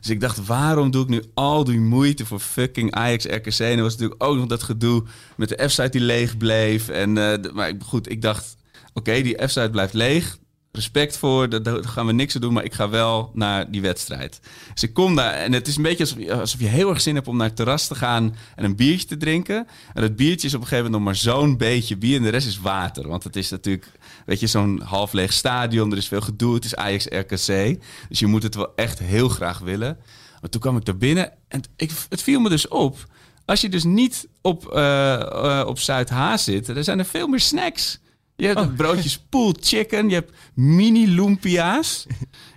Dus 0.00 0.10
ik 0.10 0.20
dacht, 0.20 0.46
waarom 0.46 0.90
doe 0.90 1.02
ik 1.02 1.08
nu 1.08 1.22
al 1.34 1.64
die 1.64 1.80
moeite 1.80 2.26
voor 2.26 2.40
fucking 2.40 2.92
Ajax 2.92 3.24
RKC? 3.24 3.58
En 3.58 3.76
er 3.76 3.82
was 3.82 3.92
natuurlijk 3.92 4.22
ook 4.22 4.36
nog 4.36 4.46
dat 4.46 4.62
gedoe 4.62 5.04
met 5.36 5.48
de 5.48 5.68
F-site 5.68 5.88
die 5.88 6.00
leeg 6.00 6.36
bleef. 6.36 6.88
En, 6.88 7.18
eh, 7.18 7.52
maar 7.52 7.72
goed, 7.84 8.10
ik 8.10 8.22
dacht, 8.22 8.56
oké, 8.92 9.22
die 9.22 9.46
F-site 9.46 9.70
blijft 9.70 9.92
leeg. 9.92 10.38
Respect 10.76 11.16
voor, 11.16 11.62
daar, 11.62 11.84
gaan 11.84 12.06
we 12.06 12.12
niks 12.12 12.34
doen, 12.34 12.52
maar 12.52 12.64
ik 12.64 12.74
ga 12.74 12.88
wel 12.88 13.30
naar 13.34 13.70
die 13.70 13.80
wedstrijd. 13.80 14.40
Dus 14.72 14.82
ik 14.82 14.94
kom 14.94 15.16
daar 15.16 15.32
en 15.32 15.52
het 15.52 15.68
is 15.68 15.76
een 15.76 15.82
beetje 15.82 16.32
alsof 16.40 16.60
je, 16.60 16.66
heel 16.66 16.90
erg 16.90 17.00
zin 17.00 17.14
hebt 17.14 17.28
om 17.28 17.36
naar 17.36 17.46
het 17.46 17.56
terras 17.56 17.86
te 17.86 17.94
gaan 17.94 18.36
en 18.54 18.64
een 18.64 18.76
biertje 18.76 19.06
te 19.06 19.16
drinken. 19.16 19.66
En 19.94 20.02
dat 20.02 20.16
biertje 20.16 20.46
is 20.46 20.54
op 20.54 20.60
een 20.60 20.66
gegeven 20.66 20.90
moment 20.90 21.04
nog 21.04 21.14
maar 21.14 21.34
zo'n 21.34 21.56
beetje 21.56 21.96
bier 21.96 22.16
en 22.16 22.22
de 22.22 22.28
rest 22.28 22.46
is 22.46 22.60
water. 22.60 23.08
Want 23.08 23.24
het 23.24 23.36
is 23.36 23.50
natuurlijk, 23.50 23.90
weet 24.26 24.40
je, 24.40 24.46
zo'n 24.46 24.80
half 24.84 25.12
leeg 25.12 25.32
stadion, 25.32 25.90
er 25.90 25.98
is 25.98 26.08
veel 26.08 26.20
gedoe, 26.20 26.54
het 26.54 26.64
is 26.64 26.76
Ajax-RKC. 26.76 27.78
Dus 28.08 28.18
je 28.18 28.26
moet 28.26 28.42
het 28.42 28.54
wel 28.54 28.72
echt 28.76 28.98
heel 28.98 29.28
graag 29.28 29.58
willen. 29.58 29.98
Maar 30.40 30.50
toen 30.50 30.60
kwam 30.60 30.76
ik 30.76 30.84
daar 30.84 30.96
binnen 30.96 31.32
en 31.48 31.62
ik, 31.76 31.90
het 32.08 32.22
viel 32.22 32.40
me 32.40 32.48
dus 32.48 32.68
op. 32.68 33.06
Als 33.44 33.60
je 33.60 33.68
dus 33.68 33.84
niet 33.84 34.28
op, 34.40 34.72
eh 34.72 35.14
eh, 35.60 35.66
op 35.66 35.78
Zuid-H 35.78 36.36
zit, 36.36 36.68
er 36.68 36.84
zijn 36.84 36.98
er 36.98 37.04
veel 37.04 37.28
meer 37.28 37.40
snacks. 37.40 37.98
Je 38.36 38.46
hebt 38.46 38.76
broodjes 38.76 39.18
pulled 39.28 39.58
chicken, 39.66 40.08
je 40.08 40.14
hebt 40.14 40.32
mini 40.54 41.06
lumpia's. 41.14 42.06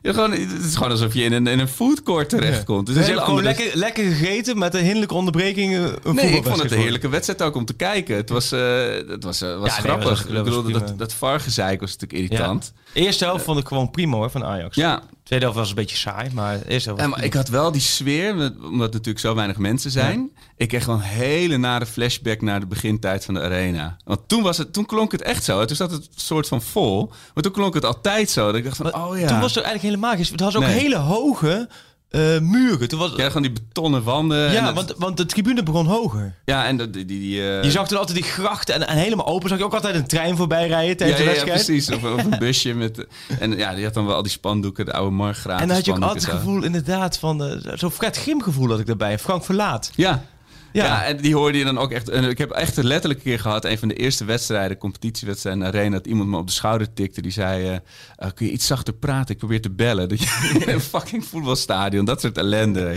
Je 0.02 0.14
gewoon, 0.14 0.32
het 0.32 0.66
is 0.66 0.76
gewoon 0.76 0.92
alsof 0.92 1.14
je 1.14 1.24
in 1.24 1.34
een, 1.34 1.48
in 1.48 1.60
een 1.60 1.68
foodcourt 1.68 2.30
terechtkomt. 2.30 2.86
Dus 2.86 2.96
je 2.96 3.02
hebt 3.02 3.24
gewoon 3.24 3.40
andere- 3.40 3.56
lekker, 3.58 3.78
lekker 3.80 4.04
gegeten 4.04 4.58
met 4.58 4.74
een 4.74 4.82
hinderlijke 4.84 5.14
onderbreking. 5.14 5.74
Een 5.76 6.16
Nee, 6.16 6.36
ik 6.36 6.44
vond 6.44 6.62
het 6.62 6.72
een 6.72 6.78
heerlijke 6.80 7.10
wedstrijd 7.10 7.42
ook 7.42 7.56
om 7.56 7.66
te 7.66 7.74
kijken. 7.74 8.16
Het 8.16 8.30
was, 8.30 8.52
eh, 8.52 8.60
het 9.08 9.24
was, 9.24 9.42
eh, 9.42 9.60
was 9.60 9.76
Ja, 9.76 9.82
grappig. 9.82 10.10
was- 10.10 10.20
ik 10.26 10.44
bedoel, 10.44 10.72
dat, 10.72 10.94
dat 10.98 11.14
VAR-gezeik 11.14 11.80
was 11.80 11.98
natuurlijk 11.98 12.22
irritant. 12.32 12.74
Eerste 12.94 13.24
helft 13.26 13.44
vond 13.44 13.60
ik 13.60 13.68
gewoon 13.68 13.92
prima 13.92 14.16
hoor, 14.16 14.30
van 14.32 14.44
Ajax. 14.44 14.76
Ja, 14.76 15.02
Tweede 15.30 15.46
helft 15.46 15.60
was 15.60 15.70
een 15.70 15.76
beetje 15.76 15.98
saai, 15.98 16.30
maar 16.34 16.60
helft 16.68 17.02
Ja, 17.02 17.08
maar 17.08 17.24
ik 17.24 17.34
had 17.34 17.48
wel 17.48 17.72
die 17.72 17.82
sfeer, 17.82 18.32
omdat 18.64 18.88
er 18.88 18.94
natuurlijk 18.94 19.20
zo 19.20 19.36
weinig 19.36 19.58
mensen 19.58 19.92
zijn. 19.92 20.32
Ik 20.58 20.68
kreeg 20.68 20.84
gewoon 20.84 21.00
een 21.00 21.06
hele 21.06 21.58
nare 21.58 21.86
flashback 21.86 22.42
naar 22.42 22.60
de 22.60 22.66
begintijd 22.66 23.26
van 23.26 23.34
de 23.34 23.40
arena. 23.40 23.98
Want 24.04 24.20
toen, 24.28 24.44
was 24.44 24.58
het, 24.58 24.74
toen 24.74 24.86
klonk 24.86 25.12
het 25.12 25.22
echt 25.22 25.44
zo. 25.44 25.66
Toen 25.66 25.76
zat 25.76 25.92
het 25.92 26.10
soort 26.16 26.48
van 26.48 26.62
vol. 26.62 27.12
Maar 27.34 27.44
toen 27.44 27.52
klonk 27.52 27.74
het 27.74 27.86
altijd 27.86 28.30
zo. 28.30 28.46
Dat 28.46 28.56
ik 28.56 28.64
dacht 28.64 28.78
van, 28.78 28.86
Maar 28.92 29.08
oh 29.08 29.18
ja. 29.18 29.28
Toen 29.28 29.40
was 29.40 29.56
er 29.56 29.64
eigenlijk 29.64 29.96
helemaal. 29.96 30.18
Het 30.18 30.40
was 30.40 30.56
ook 30.56 30.64
Nee. 30.64 30.80
hele 30.80 30.98
hoge 30.98 31.70
eh, 32.10 32.40
muren. 32.40 32.88
Toen 32.88 33.00
was, 33.00 33.12
Ja, 33.16 33.28
gewoon 33.28 33.42
die 33.42 33.52
betonnen 33.52 34.04
wanden. 34.04 34.48
en 34.48 34.54
ja, 34.54 34.66
dat- 34.66 34.74
want, 34.76 34.94
want 34.98 35.18
de 35.18 35.26
tribune 35.26 35.64
begon 35.64 35.86
hoger. 35.86 36.36
Ja, 36.46 36.66
en 36.66 36.78
dat- 36.78 36.94
die... 36.94 37.06
die, 37.06 37.42
eh, 37.50 37.64
Je 37.64 37.72
zag 37.72 37.88
toen 37.88 37.98
altijd 37.98 38.18
die 38.18 38.28
grachten 38.28 38.76
en, 38.76 38.88
en 38.88 38.98
helemaal 38.98 39.26
open. 39.26 39.50
Zag 39.50 39.58
je 39.58 39.64
ook 39.64 39.74
altijd 39.74 39.96
een 39.96 40.08
trein 40.08 40.36
voorbij 40.38 40.68
rijden 40.68 40.90
ja, 40.90 40.96
tijdens 40.96 41.20
ja, 41.20 41.26
de 41.26 41.32
ja, 41.32 41.46
wedstrijd. 41.46 41.66
precies. 41.66 41.96
Of, 41.96 42.14
of 42.14 42.24
een 42.32 42.40
busje 42.48 42.74
met... 42.74 43.06
En 43.40 43.58
ja, 43.58 43.74
die 43.76 43.84
had 43.84 43.94
dan 43.94 44.06
wel 44.06 44.16
al 44.16 44.22
die 44.24 44.32
spandoeken, 44.32 44.86
de 44.86 44.94
oude 44.94 45.12
Margraat. 45.16 45.62
en 45.62 45.68
dan 45.68 45.76
had 45.76 45.86
je 45.86 45.92
ook 45.94 46.02
altijd 46.02 46.26
het 46.26 46.36
gevoel 46.36 46.64
inderdaad 46.64 47.18
van... 47.18 47.44
eh, 47.44 47.74
Zo'n 47.78 47.92
Fred 47.92 48.18
Grim 48.18 48.42
gevoel 48.42 48.70
had 48.70 48.80
ik 48.80 48.86
daarbij. 48.86 49.20
Frank 49.20 49.44
Verlaat. 49.46 49.92
Ja. 49.96 50.24
Ja. 50.72 51.06
En 51.06 51.18
die 51.18 51.36
hoorde 51.36 51.58
je 51.58 51.64
dan 51.64 51.78
ook 51.78 51.92
echt. 51.92 52.10
En 52.10 52.24
ik 52.24 52.38
heb 52.38 52.52
echt 52.52 52.78
een 52.78 52.86
letterlijke 52.86 53.24
keer 53.24 53.40
gehad, 53.40 53.66
een 53.66 53.78
van 53.78 53.88
de 53.88 53.96
eerste 53.96 54.26
wedstrijden, 54.26 54.78
competitiewedstrijden 54.78 55.64
arena, 55.64 55.96
dat 55.96 56.08
iemand 56.08 56.30
me 56.30 56.38
op 56.38 56.48
de 56.48 56.54
schouder 56.54 56.94
tikte. 56.94 57.22
Die 57.22 57.32
zei: 57.32 57.68
eh, 57.68 57.76
eh, 58.16 58.32
Kun 58.34 58.46
je 58.46 58.52
iets 58.52 58.68
zachter 58.68 58.94
praten? 58.94 59.34
Ik 59.34 59.38
probeer 59.38 59.62
te 59.62 59.72
bellen. 59.72 60.10
Dat 60.10 60.20
je 60.20 60.56
in 60.66 60.74
een 60.74 60.82
fucking 60.82 61.26
voetbalstadion, 61.26 62.06
dat 62.06 62.22
soort 62.22 62.38
ellende. 62.38 62.88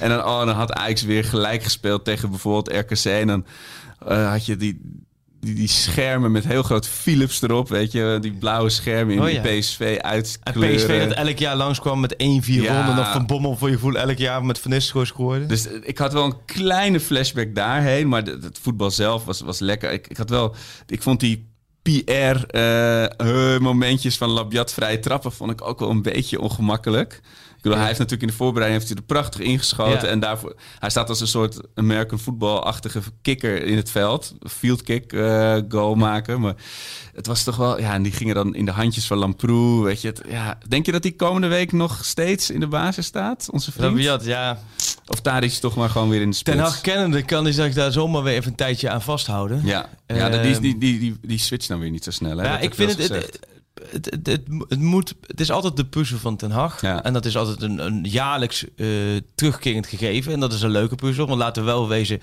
En 0.00 0.08
dan, 0.08 0.24
oh, 0.24 0.38
dan 0.38 0.54
had 0.54 0.72
Ajax 0.72 1.02
weer 1.02 1.24
gelijk 1.24 1.62
gespeeld 1.62 2.04
tegen 2.04 2.30
bijvoorbeeld 2.30 2.76
RKC. 2.76 3.04
En 3.04 3.26
dan 3.26 3.46
eh, 4.06 4.30
had 4.30 4.46
je 4.46 4.56
die. 4.56 5.04
Die, 5.46 5.54
die 5.54 5.68
schermen 5.68 6.32
met 6.32 6.44
heel 6.46 6.62
groot 6.62 6.88
Philips 6.88 7.42
erop, 7.42 7.68
weet 7.68 7.92
je, 7.92 8.18
die 8.20 8.32
blauwe 8.32 8.70
schermen 8.70 9.14
in 9.14 9.20
Oh, 9.20 9.26
die. 9.42 9.58
PSV 9.60 9.80
En 9.80 10.02
uitkleuren. 10.04 10.76
PSV 10.76 11.08
dat 11.08 11.16
elk 11.26 11.38
jaar 11.38 11.56
langskwam 11.56 12.00
met 12.00 12.14
1-4 12.14 12.16
Ja. 12.62 12.86
ronden. 12.86 13.04
Of 13.04 13.12
Van 13.12 13.26
Bommel 13.26 13.56
voor 13.56 13.68
je 13.68 13.74
gevoel 13.74 13.96
elk 13.98 14.18
jaar 14.18 14.44
met 14.44 14.58
Van 14.58 14.70
Nistelrooy 14.70 15.06
scoorde. 15.06 15.46
Dus 15.46 15.66
eh, 15.66 15.72
ik 15.82 15.98
had 15.98 16.12
wel 16.12 16.24
een 16.24 16.44
kleine 16.44 17.00
flashback 17.00 17.54
daarheen, 17.54 18.08
maar 18.08 18.22
het 18.22 18.58
voetbal 18.62 18.90
zelf 18.90 19.24
was, 19.24 19.40
was 19.40 19.58
lekker. 19.58 19.92
Ik, 19.92 20.06
ik 20.08 20.16
had 20.16 20.30
wel, 20.30 20.54
ik 20.86 21.02
vond 21.02 21.20
die 21.20 21.48
PR-momentjes 21.82 24.16
van 24.16 24.30
Labiat 24.30 24.72
vrije 24.72 24.98
trappen 24.98 25.32
vond 25.32 25.50
ik 25.50 25.62
ook 25.68 25.78
wel 25.80 25.90
een 25.90 26.02
beetje 26.02 26.40
ongemakkelijk. 26.40 27.20
Bedoel, 27.66 27.80
hij 27.80 27.86
heeft 27.86 27.98
natuurlijk 27.98 28.30
in 28.30 28.36
de 28.36 28.44
voorbereiding 28.44 28.82
heeft 28.82 28.94
hij 28.94 29.02
er 29.02 29.14
prachtig 29.14 29.40
ingeschoten. 29.40 30.06
Ja. 30.06 30.12
En 30.12 30.20
daarvoor, 30.20 30.56
hij 30.78 30.90
staat 30.90 31.08
als 31.08 31.20
een 31.20 31.26
soort 31.26 31.60
American 31.74 32.18
voetbalachtige 32.18 33.00
kikker 33.22 33.62
in 33.62 33.76
het 33.76 33.90
veld. 33.90 34.34
Field 34.40 34.82
kick 34.82 35.12
eh, 35.12 35.56
goal 35.68 35.94
maken. 35.94 36.40
Maar 36.40 36.54
het 37.14 37.26
was 37.26 37.42
toch 37.42 37.56
wel, 37.56 37.80
ja, 37.80 37.92
en 37.92 38.02
die 38.02 38.12
gingen 38.12 38.34
dan 38.34 38.54
in 38.54 38.64
de 38.64 38.70
handjes 38.70 39.06
van 39.06 39.18
Lamproe. 39.18 39.84
Weet 39.84 40.00
je, 40.00 40.08
het, 40.08 40.22
ja, 40.28 40.58
denk 40.68 40.86
je 40.86 40.92
dat 40.92 41.02
die 41.02 41.16
komende 41.16 41.46
week 41.46 41.72
nog 41.72 42.04
steeds 42.04 42.50
in 42.50 42.60
de 42.60 42.68
basis 42.68 43.06
staat, 43.06 43.48
onze 43.50 43.72
vriend? 43.72 43.88
Rabiat, 43.88 44.24
ja. 44.24 44.58
Of 45.06 45.20
daar 45.20 45.44
is 45.44 45.58
toch 45.58 45.76
maar 45.76 45.90
gewoon 45.90 46.08
weer 46.08 46.20
in 46.20 46.30
de 46.30 46.36
spits? 46.36 46.56
Ten 46.56 46.64
Hag 46.64 46.80
kennende 46.80 47.22
kan 47.22 47.44
hij 47.44 47.52
zich 47.52 47.74
daar 47.74 47.92
zomaar 47.92 48.22
weer 48.22 48.34
even 48.34 48.50
een 48.50 48.56
tijdje 48.56 48.90
aan 48.90 49.02
vasthouden. 49.02 49.60
Ja, 49.64 49.88
ja 50.06 50.28
die, 50.28 50.40
die, 50.40 50.54
Ehm, 50.56 50.62
die, 50.62 50.78
die, 50.78 50.98
die, 50.98 51.16
die 51.22 51.38
switcht 51.38 51.68
dan 51.68 51.78
weer 51.78 51.90
niet 51.90 52.04
zo 52.04 52.10
snel. 52.10 52.36
Hè? 52.38 52.44
Ja, 52.44 52.58
ik 52.58 52.74
vind 52.74 52.96
het, 52.96 53.38
het, 53.90 54.04
het, 54.04 54.26
het, 54.26 54.26
het, 54.26 54.42
het 54.68 54.80
moet, 54.80 55.14
het 55.26 55.40
is 55.40 55.50
altijd 55.50 55.76
de 55.76 55.84
puzzel 55.84 56.18
van 56.18 56.36
Ten 56.36 56.50
Hag. 56.50 56.80
Ja. 56.80 57.02
En 57.02 57.12
dat 57.12 57.24
is 57.24 57.36
altijd 57.36 57.62
een, 57.62 57.86
een 57.86 58.04
jaarlijks 58.04 58.64
eh, 58.76 58.88
terugkerend 59.34 59.86
gegeven. 59.86 60.32
En 60.32 60.40
dat 60.40 60.52
is 60.52 60.62
een 60.62 60.70
leuke 60.70 60.94
puzzel. 60.94 61.26
Want 61.26 61.38
laten 61.38 61.64
we 61.64 61.68
wel 61.68 61.88
wezen, 61.88 62.20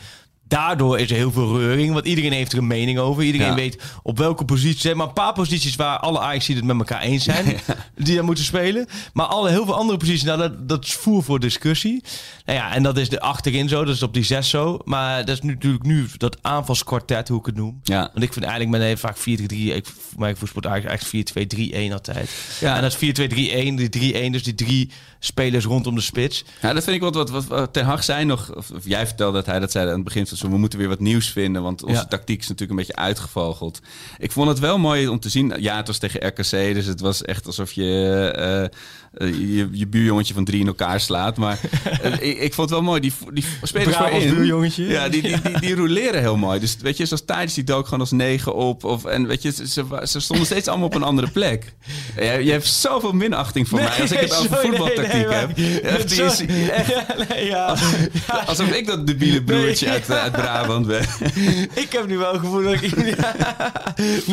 daardoor 0.48 1.00
is 1.00 1.10
er 1.10 1.16
heel 1.16 1.32
veel 1.32 1.60
reuring. 1.60 1.94
Want 1.94 2.06
iedereen 2.06 2.32
heeft 2.32 2.52
er 2.52 2.58
een 2.58 2.68
mening 2.68 3.00
over. 3.00 3.24
Iedereen 3.24 3.48
Ja. 3.48 3.56
weet 3.56 3.84
op 4.04 4.18
welke 4.18 4.46
positie. 4.46 4.80
Zijn 4.80 4.98
maar 4.98 5.08
een 5.08 5.14
paar 5.14 5.34
posities 5.34 5.76
waar 5.76 5.98
alle 5.98 6.20
ajax 6.20 6.48
het 6.48 6.64
met 6.64 6.78
elkaar 6.78 7.02
eens 7.02 7.24
zijn. 7.24 7.46
Die 7.96 8.16
daar 8.16 8.24
moeten 8.24 8.44
spelen. 8.44 8.88
Maar 9.14 9.26
alle, 9.26 9.50
heel 9.50 9.66
veel 9.66 9.76
andere 9.76 9.98
posities, 9.98 10.24
nou, 10.24 10.38
dat, 10.38 10.70
dat 10.70 10.84
is 10.86 10.94
voer 10.94 11.24
voor 11.24 11.40
discussie. 11.40 12.04
Nou 12.46 12.58
ja, 12.58 12.74
en 12.74 12.84
dat 12.84 12.98
is 12.98 13.10
de 13.10 13.20
achterin 13.20 13.70
zo. 13.70 13.86
Dat 13.86 13.96
is 13.96 14.04
op 14.04 14.14
die 14.14 14.24
zes 14.24 14.50
zo. 14.50 14.80
Maar 14.84 15.26
dat 15.26 15.36
is 15.36 15.42
nu, 15.42 15.54
natuurlijk 15.54 15.84
nu 15.84 16.08
dat 16.18 16.38
aanvalskwartet, 16.42 17.28
hoe 17.28 17.40
ik 17.40 17.46
het 17.46 17.56
noem. 17.56 17.80
Ja. 17.84 18.10
Want 18.14 18.26
ik 18.26 18.34
vind 18.34 18.46
eigenlijk 18.46 18.84
met 18.84 19.00
vaak 19.00 19.18
4-3-3. 19.18 19.22
Ik, 19.50 19.86
mij 20.18 20.36
voetbal 20.36 20.72
eigenlijk 20.72 21.04
4-2-3-1 21.90 21.94
altijd. 21.94 22.30
Ja. 22.60 22.76
En 22.76 22.82
dat 22.82 22.98
is 23.02 23.10
4-2-3-1, 23.10 23.30
die 23.90 24.14
3-1, 24.30 24.32
dus 24.32 24.44
die 24.44 24.56
drie 24.56 24.92
spelers 25.26 25.66
rondom 25.66 25.96
de 25.96 26.02
spits. 26.02 26.44
Ja, 26.62 26.74
dat 26.74 26.84
vind 26.84 26.96
ik 26.96 27.02
wat, 27.02 27.16
wat, 27.16 27.30
wat, 27.30 27.46
wat 27.46 27.74
Ten 27.74 27.86
Hag 27.86 28.04
zei 28.04 28.26
nog. 28.26 28.56
Of, 28.56 28.70
of 28.72 28.86
jij 28.86 29.08
vertelde 29.08 29.38
dat 29.38 29.46
hij 29.46 29.60
dat 29.60 29.72
zei 29.72 29.88
aan 29.88 29.94
het 29.94 30.04
begin 30.04 30.22
van 30.22 30.30
het 30.30 30.30
seizoen. 30.30 30.52
We 30.52 30.58
moeten 30.58 30.80
weer 30.80 30.88
wat 30.88 31.00
nieuws 31.00 31.30
vinden, 31.30 31.62
want 31.64 31.84
onze 31.84 31.96
Ja. 31.96 32.06
tactiek 32.06 32.40
is 32.40 32.48
natuurlijk 32.48 32.80
een 32.80 32.86
beetje 32.86 33.02
uitgevogeld. 33.02 33.80
Ik 34.18 34.32
vond 34.32 34.50
het 34.50 34.60
wel 34.60 34.78
mooi 34.78 35.08
om 35.08 35.20
te 35.20 35.30
zien. 35.30 35.54
Ja, 35.60 35.78
het 35.78 35.88
was 35.88 35.98
tegen 35.98 36.28
RKC, 36.28 36.50
dus 36.74 36.86
het 36.86 37.00
was 37.00 37.22
echt 37.22 37.46
alsof 37.46 37.72
je 37.72 38.32
eh, 38.36 38.80
eh, 39.14 39.28
je, 39.30 39.70
je 39.72 39.88
buurjongetje 39.88 40.34
van 40.34 40.46
drie 40.46 40.60
in 40.60 40.68
elkaar 40.68 41.00
slaat. 41.00 41.38
Maar 41.38 41.60
eh, 42.02 42.12
ik, 42.12 42.38
ik 42.38 42.54
vond 42.54 42.70
het 42.70 42.80
wel 42.80 42.88
mooi. 42.88 43.02
Die, 43.02 43.14
die 43.34 43.46
spelers 43.62 43.98
voorin. 43.98 44.34
buurjongetje. 44.34 44.86
Ja, 44.88 45.10
die, 45.10 45.22
die, 45.22 45.42
die, 45.42 45.60
die 45.60 45.76
roleren 45.76 46.20
heel 46.20 46.38
mooi. 46.38 46.60
Dus 46.60 46.78
weet 46.82 46.98
je, 46.98 47.06
zoals 47.06 47.26
Thijs 47.26 47.54
die 47.54 47.64
dook 47.64 47.84
gewoon 47.84 48.00
als 48.00 48.12
negen 48.12 48.56
op. 48.56 48.84
Of, 48.84 49.06
en 49.06 49.28
weet 49.28 49.42
je, 49.42 49.52
ze, 49.52 49.86
ze, 50.04 50.20
stonden 50.20 50.46
steeds 50.46 50.68
allemaal 50.68 50.88
op 50.88 50.96
een 50.96 51.04
andere 51.04 51.30
plek. 51.30 51.74
Ja, 52.16 52.32
je 52.34 52.52
hebt 52.52 52.68
zoveel 52.68 53.12
minachting 53.12 53.68
voor 53.68 53.80
mij 53.80 54.02
als 54.02 54.12
ik 54.12 54.20
het 54.20 54.38
over 54.38 54.58
voetbaltactiek 54.58 55.14
nee, 55.14 55.26
nee, 55.26 55.36
heb. 55.36 55.58
Echt, 55.84 56.10
die 56.10 56.24
is- 56.24 56.38
Sorry. 56.38 56.70
echt 56.70 56.88
Ja, 56.88 57.06
nee, 57.30 57.46
ja. 57.46 57.76
Ja, 58.28 58.36
Alsof 58.46 58.70
ik 58.72 58.88
dat 58.88 59.08
debiele 59.08 59.44
broertje 59.44 59.90
uit, 59.90 60.12
uit 60.12 60.32
Brabant 60.32 60.88
ben. 60.88 61.02
ik 61.84 61.88
heb 61.90 62.08
nu 62.08 62.18
wel 62.18 62.32
het 62.32 62.42
gevoel 62.42 62.64
dat 62.64 62.74
ik... 62.74 62.96
nee, 63.06 63.16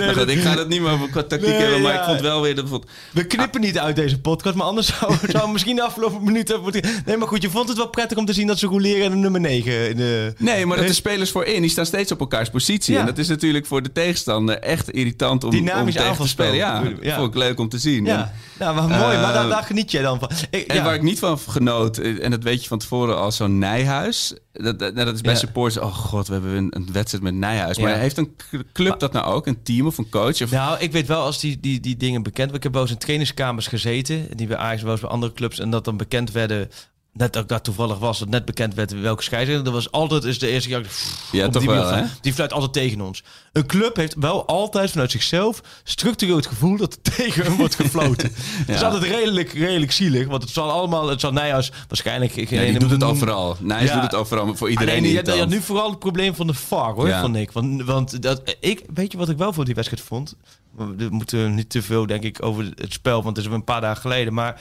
dat- 0.07 0.17
goed, 0.17 0.29
ik 0.29 0.41
ga 0.41 0.57
het 0.59 0.69
niet 0.69 0.81
meer 0.81 0.91
over 0.91 1.09
qua 1.11 1.23
tactiek 1.23 1.57
hebben, 1.57 1.81
maar 1.81 1.95
ik 1.95 2.05
vond 2.05 2.21
wel 2.21 2.43
weer 2.43 2.55
dat. 2.55 2.69
We 3.13 3.25
knippen 3.25 3.61
niet 3.61 3.79
uit 3.79 3.97
deze 3.97 4.21
podcast, 4.21 4.55
maar 4.57 4.67
anders 4.71 4.87
zou, 4.99 5.15
zou 5.29 5.51
misschien 5.53 5.77
de 5.77 5.83
afgelopen 5.83 6.23
minuten 6.25 6.61
moeten... 6.63 6.83
Nee, 7.05 7.17
maar 7.17 7.29
goed, 7.29 7.43
je 7.43 7.51
vond 7.51 7.69
het 7.69 7.77
wel 7.77 7.89
prettig 7.89 8.19
om 8.19 8.25
te 8.25 8.33
zien 8.33 8.47
dat 8.47 8.59
ze 8.59 8.67
roleren 8.67 9.05
in 9.05 9.11
de 9.11 9.17
nummer 9.17 9.41
9. 9.41 9.89
In 9.91 9.97
de... 9.97 10.33
Nee, 10.39 10.67
maar 10.67 10.77
dat 10.77 10.87
de 10.87 10.93
spelers 10.93 11.31
voorin, 11.31 11.61
die 11.61 11.71
staan 11.71 11.87
steeds 11.87 12.13
op 12.13 12.21
elkaars 12.21 12.51
positie. 12.51 12.95
Ja. 12.95 13.01
En 13.01 13.07
dat 13.07 13.19
is 13.19 13.29
natuurlijk 13.29 13.67
voor 13.67 13.83
de 13.83 13.93
tegenstander 13.93 14.59
echt 14.59 14.91
irritant 14.91 15.45
om, 15.45 15.59
om 15.59 15.91
tegen 15.91 16.17
te 16.17 16.29
spelen. 16.29 16.55
Ja, 16.55 16.83
dat 16.83 16.93
Ja. 17.01 17.17
vond 17.17 17.29
ik 17.29 17.35
leuk 17.35 17.59
om 17.61 17.69
te 17.69 17.79
zien. 17.79 18.07
En- 18.07 18.15
Ja, 18.17 18.33
nou, 18.59 18.75
maar 18.75 18.89
mooi, 18.89 19.17
maar 19.19 19.33
daar, 19.33 19.45
Eh, 19.45 19.51
daar 19.51 19.63
geniet 19.63 19.91
jij 19.91 20.03
dan 20.03 20.19
van. 20.19 20.31
Ik, 20.51 20.67
En 20.67 20.85
waar 20.85 20.95
ik 20.95 21.03
niet 21.03 21.19
van 21.19 21.39
genoot, 21.39 21.99
eh, 21.99 22.25
en 22.25 22.31
dat 22.31 22.43
weet 22.43 22.63
je 22.63 22.69
van 22.69 22.79
tevoren 22.79 23.19
al, 23.19 23.33
zo'n 23.33 23.59
Nijhuis. 23.59 24.35
Dat, 24.53 24.79
dat, 24.79 24.97
dat 24.97 25.15
is 25.15 25.21
bij 25.21 25.33
Ja. 25.33 25.39
supporters, 25.39 25.85
oh 25.85 25.95
god, 25.95 26.27
we 26.27 26.33
hebben 26.33 26.53
een, 26.55 26.67
een 26.71 26.89
wedstrijd 26.93 27.25
met 27.25 27.35
Nijhuis. 27.35 27.79
Maar 27.79 27.97
heeft 27.99 28.17
een 28.17 28.37
club 28.73 28.99
dat 28.99 29.13
nou 29.13 29.27
ook? 29.35 29.47
Een 29.47 29.63
team 29.63 29.87
of 29.87 29.99
een 29.99 30.09
coach? 30.09 30.43
Of, 30.43 30.51
Nou, 30.51 30.79
ik 30.79 30.93
weet 30.93 31.07
wel 31.07 31.23
als 31.23 31.41
die, 31.41 31.61
die, 31.61 31.81
die 31.81 31.97
dingen 31.97 32.23
bekend 32.23 32.55
Ik 32.55 32.63
heb 32.63 32.73
wel 32.73 32.83
eens 32.83 32.91
in 32.91 32.99
trainingskamers 32.99 33.67
gezeten. 33.67 34.27
Die 34.37 34.47
bij 34.47 34.57
Ajax 34.61 34.83
wel 34.83 34.93
eens 34.93 35.01
bij 35.01 35.11
andere 35.11 35.33
clubs. 35.33 35.59
En 35.59 35.71
dat 35.71 35.85
dan 35.85 35.97
bekend 35.97 36.33
werden. 36.33 36.71
Net 37.13 37.33
dat 37.33 37.43
ik 37.43 37.49
daar 37.49 37.61
toevallig 37.61 37.99
was. 37.99 38.19
Dat 38.19 38.29
net 38.29 38.45
bekend 38.45 38.75
werd 38.75 39.01
welke 39.01 39.23
scheidsrechter. 39.23 39.65
Dat 39.65 39.73
was 39.75 39.91
altijd 39.91 40.25
is 40.25 40.39
de 40.39 40.49
eerste 40.49 40.69
keer. 40.69 40.87
Ja, 41.33 41.49
toch 41.49 41.63
die 41.63 41.71
wel, 41.71 41.91
hè? 41.93 42.05
Die 42.21 42.33
fluit 42.35 42.53
altijd 42.53 42.73
tegen 42.73 43.01
ons. 43.01 43.23
Een 43.53 43.67
club 43.67 43.97
heeft 43.97 44.15
wel 44.19 44.47
altijd 44.47 44.91
vanuit 44.91 45.11
zichzelf 45.11 45.61
structureel 45.85 46.37
het 46.37 46.47
gevoel 46.47 46.77
dat 46.77 46.93
er 47.03 47.13
tegen 47.17 47.43
hem 47.45 47.57
wordt 47.57 47.75
gefloten. 47.75 48.31
Het 48.59 48.69
is 48.69 48.81
Ja. 48.81 48.87
altijd 48.87 49.03
redelijk, 49.13 49.53
redelijk 49.53 49.93
zielig. 49.93 50.27
Want 50.27 50.43
het 50.43 50.53
zal 50.53 50.71
allemaal, 50.71 51.09
het 51.09 51.21
zal 51.21 51.33
Nijhuis 51.33 51.73
waarschijnlijk... 51.89 52.33
geen 52.33 52.47
Ja, 52.51 52.61
die 52.71 52.79
doet 52.79 52.91
het 52.91 53.03
overal. 53.05 53.57
Nijs 53.61 53.89
Ja. 53.89 53.95
doet 53.95 54.03
het 54.03 54.15
overal, 54.15 54.57
voor 54.57 54.71
iedereen 54.71 54.99
Alleen, 54.99 55.11
je, 55.11 55.23
je 55.33 55.39
had 55.39 55.49
nu 55.49 55.61
vooral 55.61 55.91
het 55.91 55.99
probleem 55.99 56.35
van 56.35 56.47
de 56.47 56.55
VAR, 56.55 56.93
hoor, 56.95 57.09
Ja. 57.09 57.21
vond 57.21 57.37
ik. 57.37 57.51
Want, 57.53 57.83
want 57.83 58.23
dat, 58.23 58.57
ik, 58.61 58.85
weet 58.95 59.13
je 59.13 59.19
wat 59.19 59.29
ik 59.29 59.37
wel 59.39 59.53
voor 59.53 59.65
die 59.65 59.75
wedstrijd 59.75 60.03
vond? 60.03 60.35
We 60.77 61.09
moeten 61.11 61.55
niet 61.55 61.71
te 61.71 61.83
veel, 61.83 62.07
denk 62.07 62.23
ik, 62.23 62.43
over 62.43 62.65
het 62.75 62.93
spel, 62.93 63.23
want 63.23 63.37
het 63.37 63.47
is 63.47 63.53
een 63.53 63.65
paar 63.65 63.81
dagen 63.81 64.01
geleden. 64.01 64.35
Maar 64.35 64.61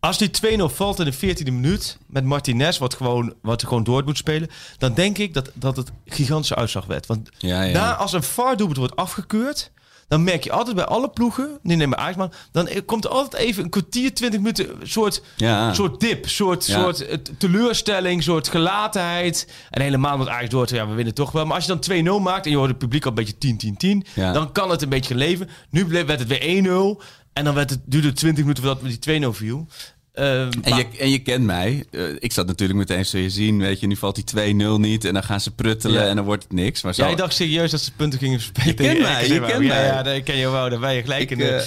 als 0.00 0.18
die 0.18 0.30
2-0 0.58 0.62
valt 0.64 0.98
in 0.98 1.04
de 1.04 1.36
14e 1.36 1.44
minuut 1.44 1.98
met 2.06 2.24
Martinez, 2.24 2.78
wat 2.78 2.94
gewoon, 2.94 3.34
wat 3.42 3.64
gewoon 3.64 3.84
door 3.84 4.04
moet 4.04 4.16
spelen, 4.16 4.48
dan 4.78 4.94
denk 4.94 5.18
ik 5.18 5.34
dat, 5.34 5.50
dat 5.54 5.76
het 5.76 5.92
gigantische 6.06 6.54
uitslag 6.54 6.86
werd. 6.86 7.06
Want 7.06 7.28
Ja, 7.38 7.62
ja. 7.62 7.72
daar, 7.72 7.94
als 7.94 8.12
een 8.12 8.22
VAR-doelpunt 8.22 8.78
wordt 8.78 8.96
afgekeurd, 8.96 9.70
dan 10.10 10.24
merk 10.24 10.44
je 10.44 10.52
altijd 10.52 10.76
bij 10.76 10.84
alle 10.84 11.10
ploegen, 11.10 11.58
nee, 11.62 11.86
maar 11.86 11.98
Ajax, 11.98 12.36
dan 12.52 12.68
komt 12.86 13.04
er 13.04 13.10
altijd 13.10 13.42
even 13.42 13.64
een 13.64 13.70
kwartier, 13.70 14.14
twintig 14.14 14.40
minuten, 14.40 14.68
soort, 14.82 15.22
Ja. 15.36 15.74
soort 15.74 16.00
dip, 16.00 16.28
soort, 16.28 16.66
Ja. 16.66 16.78
soort 16.92 17.30
teleurstelling, 17.38 18.22
soort 18.22 18.48
gelatenheid. 18.48 19.48
En 19.70 19.82
helemaal 19.82 20.18
met 20.18 20.28
Ajax 20.28 20.48
door 20.48 20.66
te, 20.66 20.74
ja, 20.74 20.88
we 20.88 20.94
winnen 20.94 21.14
toch 21.14 21.32
wel. 21.32 21.44
Maar 21.46 21.54
als 21.54 21.64
je 21.64 21.70
dan 21.70 21.80
2-0 21.80 22.20
maakt 22.20 22.44
en 22.44 22.50
je 22.50 22.56
hoort 22.56 22.68
het 22.68 22.78
publiek 22.78 23.04
al 23.04 23.08
een 23.10 23.14
beetje 23.14 23.38
10-10-10, 23.38 24.04
Ja. 24.14 24.32
dan 24.32 24.52
kan 24.52 24.70
het 24.70 24.82
een 24.82 24.88
beetje 24.88 25.14
leven. 25.14 25.48
Nu 25.70 25.84
werd 25.86 26.08
het 26.18 26.26
weer 26.26 26.42
1-0 26.42 27.02
en 27.32 27.44
dan 27.44 27.54
werd 27.54 27.70
het, 27.70 27.80
duurde 27.84 28.06
het 28.08 28.16
20 28.16 28.42
minuten 28.44 28.64
voordat 28.64 28.82
die 28.84 28.98
2-0 28.98 29.32
viel. 29.32 29.66
Ehm, 30.14 30.28
En 30.62 30.70
maar- 30.70 30.78
je, 30.78 30.86
en 30.98 31.10
je 31.10 31.18
kent 31.18 31.44
mij. 31.44 31.84
Eh, 31.90 32.02
ik 32.18 32.32
zat 32.32 32.46
natuurlijk 32.46 32.78
meteen 32.78 33.06
zo 33.06 33.18
je 33.18 33.30
zien. 33.30 33.58
Weet 33.58 33.80
je, 33.80 33.86
nu 33.86 33.96
valt 33.96 34.14
die 34.14 34.24
2-0 34.24 34.78
niet. 34.80 35.04
En 35.04 35.12
dan 35.14 35.22
gaan 35.22 35.40
ze 35.40 35.50
pruttelen 35.50 36.02
Ja. 36.02 36.08
en 36.08 36.16
dan 36.16 36.24
wordt 36.24 36.42
het 36.42 36.52
niks. 36.52 36.82
Maar 36.82 36.94
zo, 36.94 37.02
Jij 37.02 37.14
dacht 37.14 37.34
serieus 37.34 37.70
dat 37.70 37.80
ze 37.80 37.92
punten 37.92 38.18
gingen 38.18 38.40
spelen? 38.40 38.66
Je 38.68 38.74
kent 38.74 38.98
mij, 39.00 39.28
je 39.28 39.40
kent 39.40 39.50
ja, 39.50 39.58
mij. 39.58 39.84
Ja, 39.86 40.02
dat 40.02 40.22
ken 40.22 40.36
je 40.36 40.50
wel. 40.50 40.70
Daar 40.70 40.78
ben 40.78 40.94
je 40.94 41.02
gelijk 41.02 41.20
Ik, 41.22 41.30
in. 41.30 41.40
eh, 41.40 41.46
de- 41.46 41.64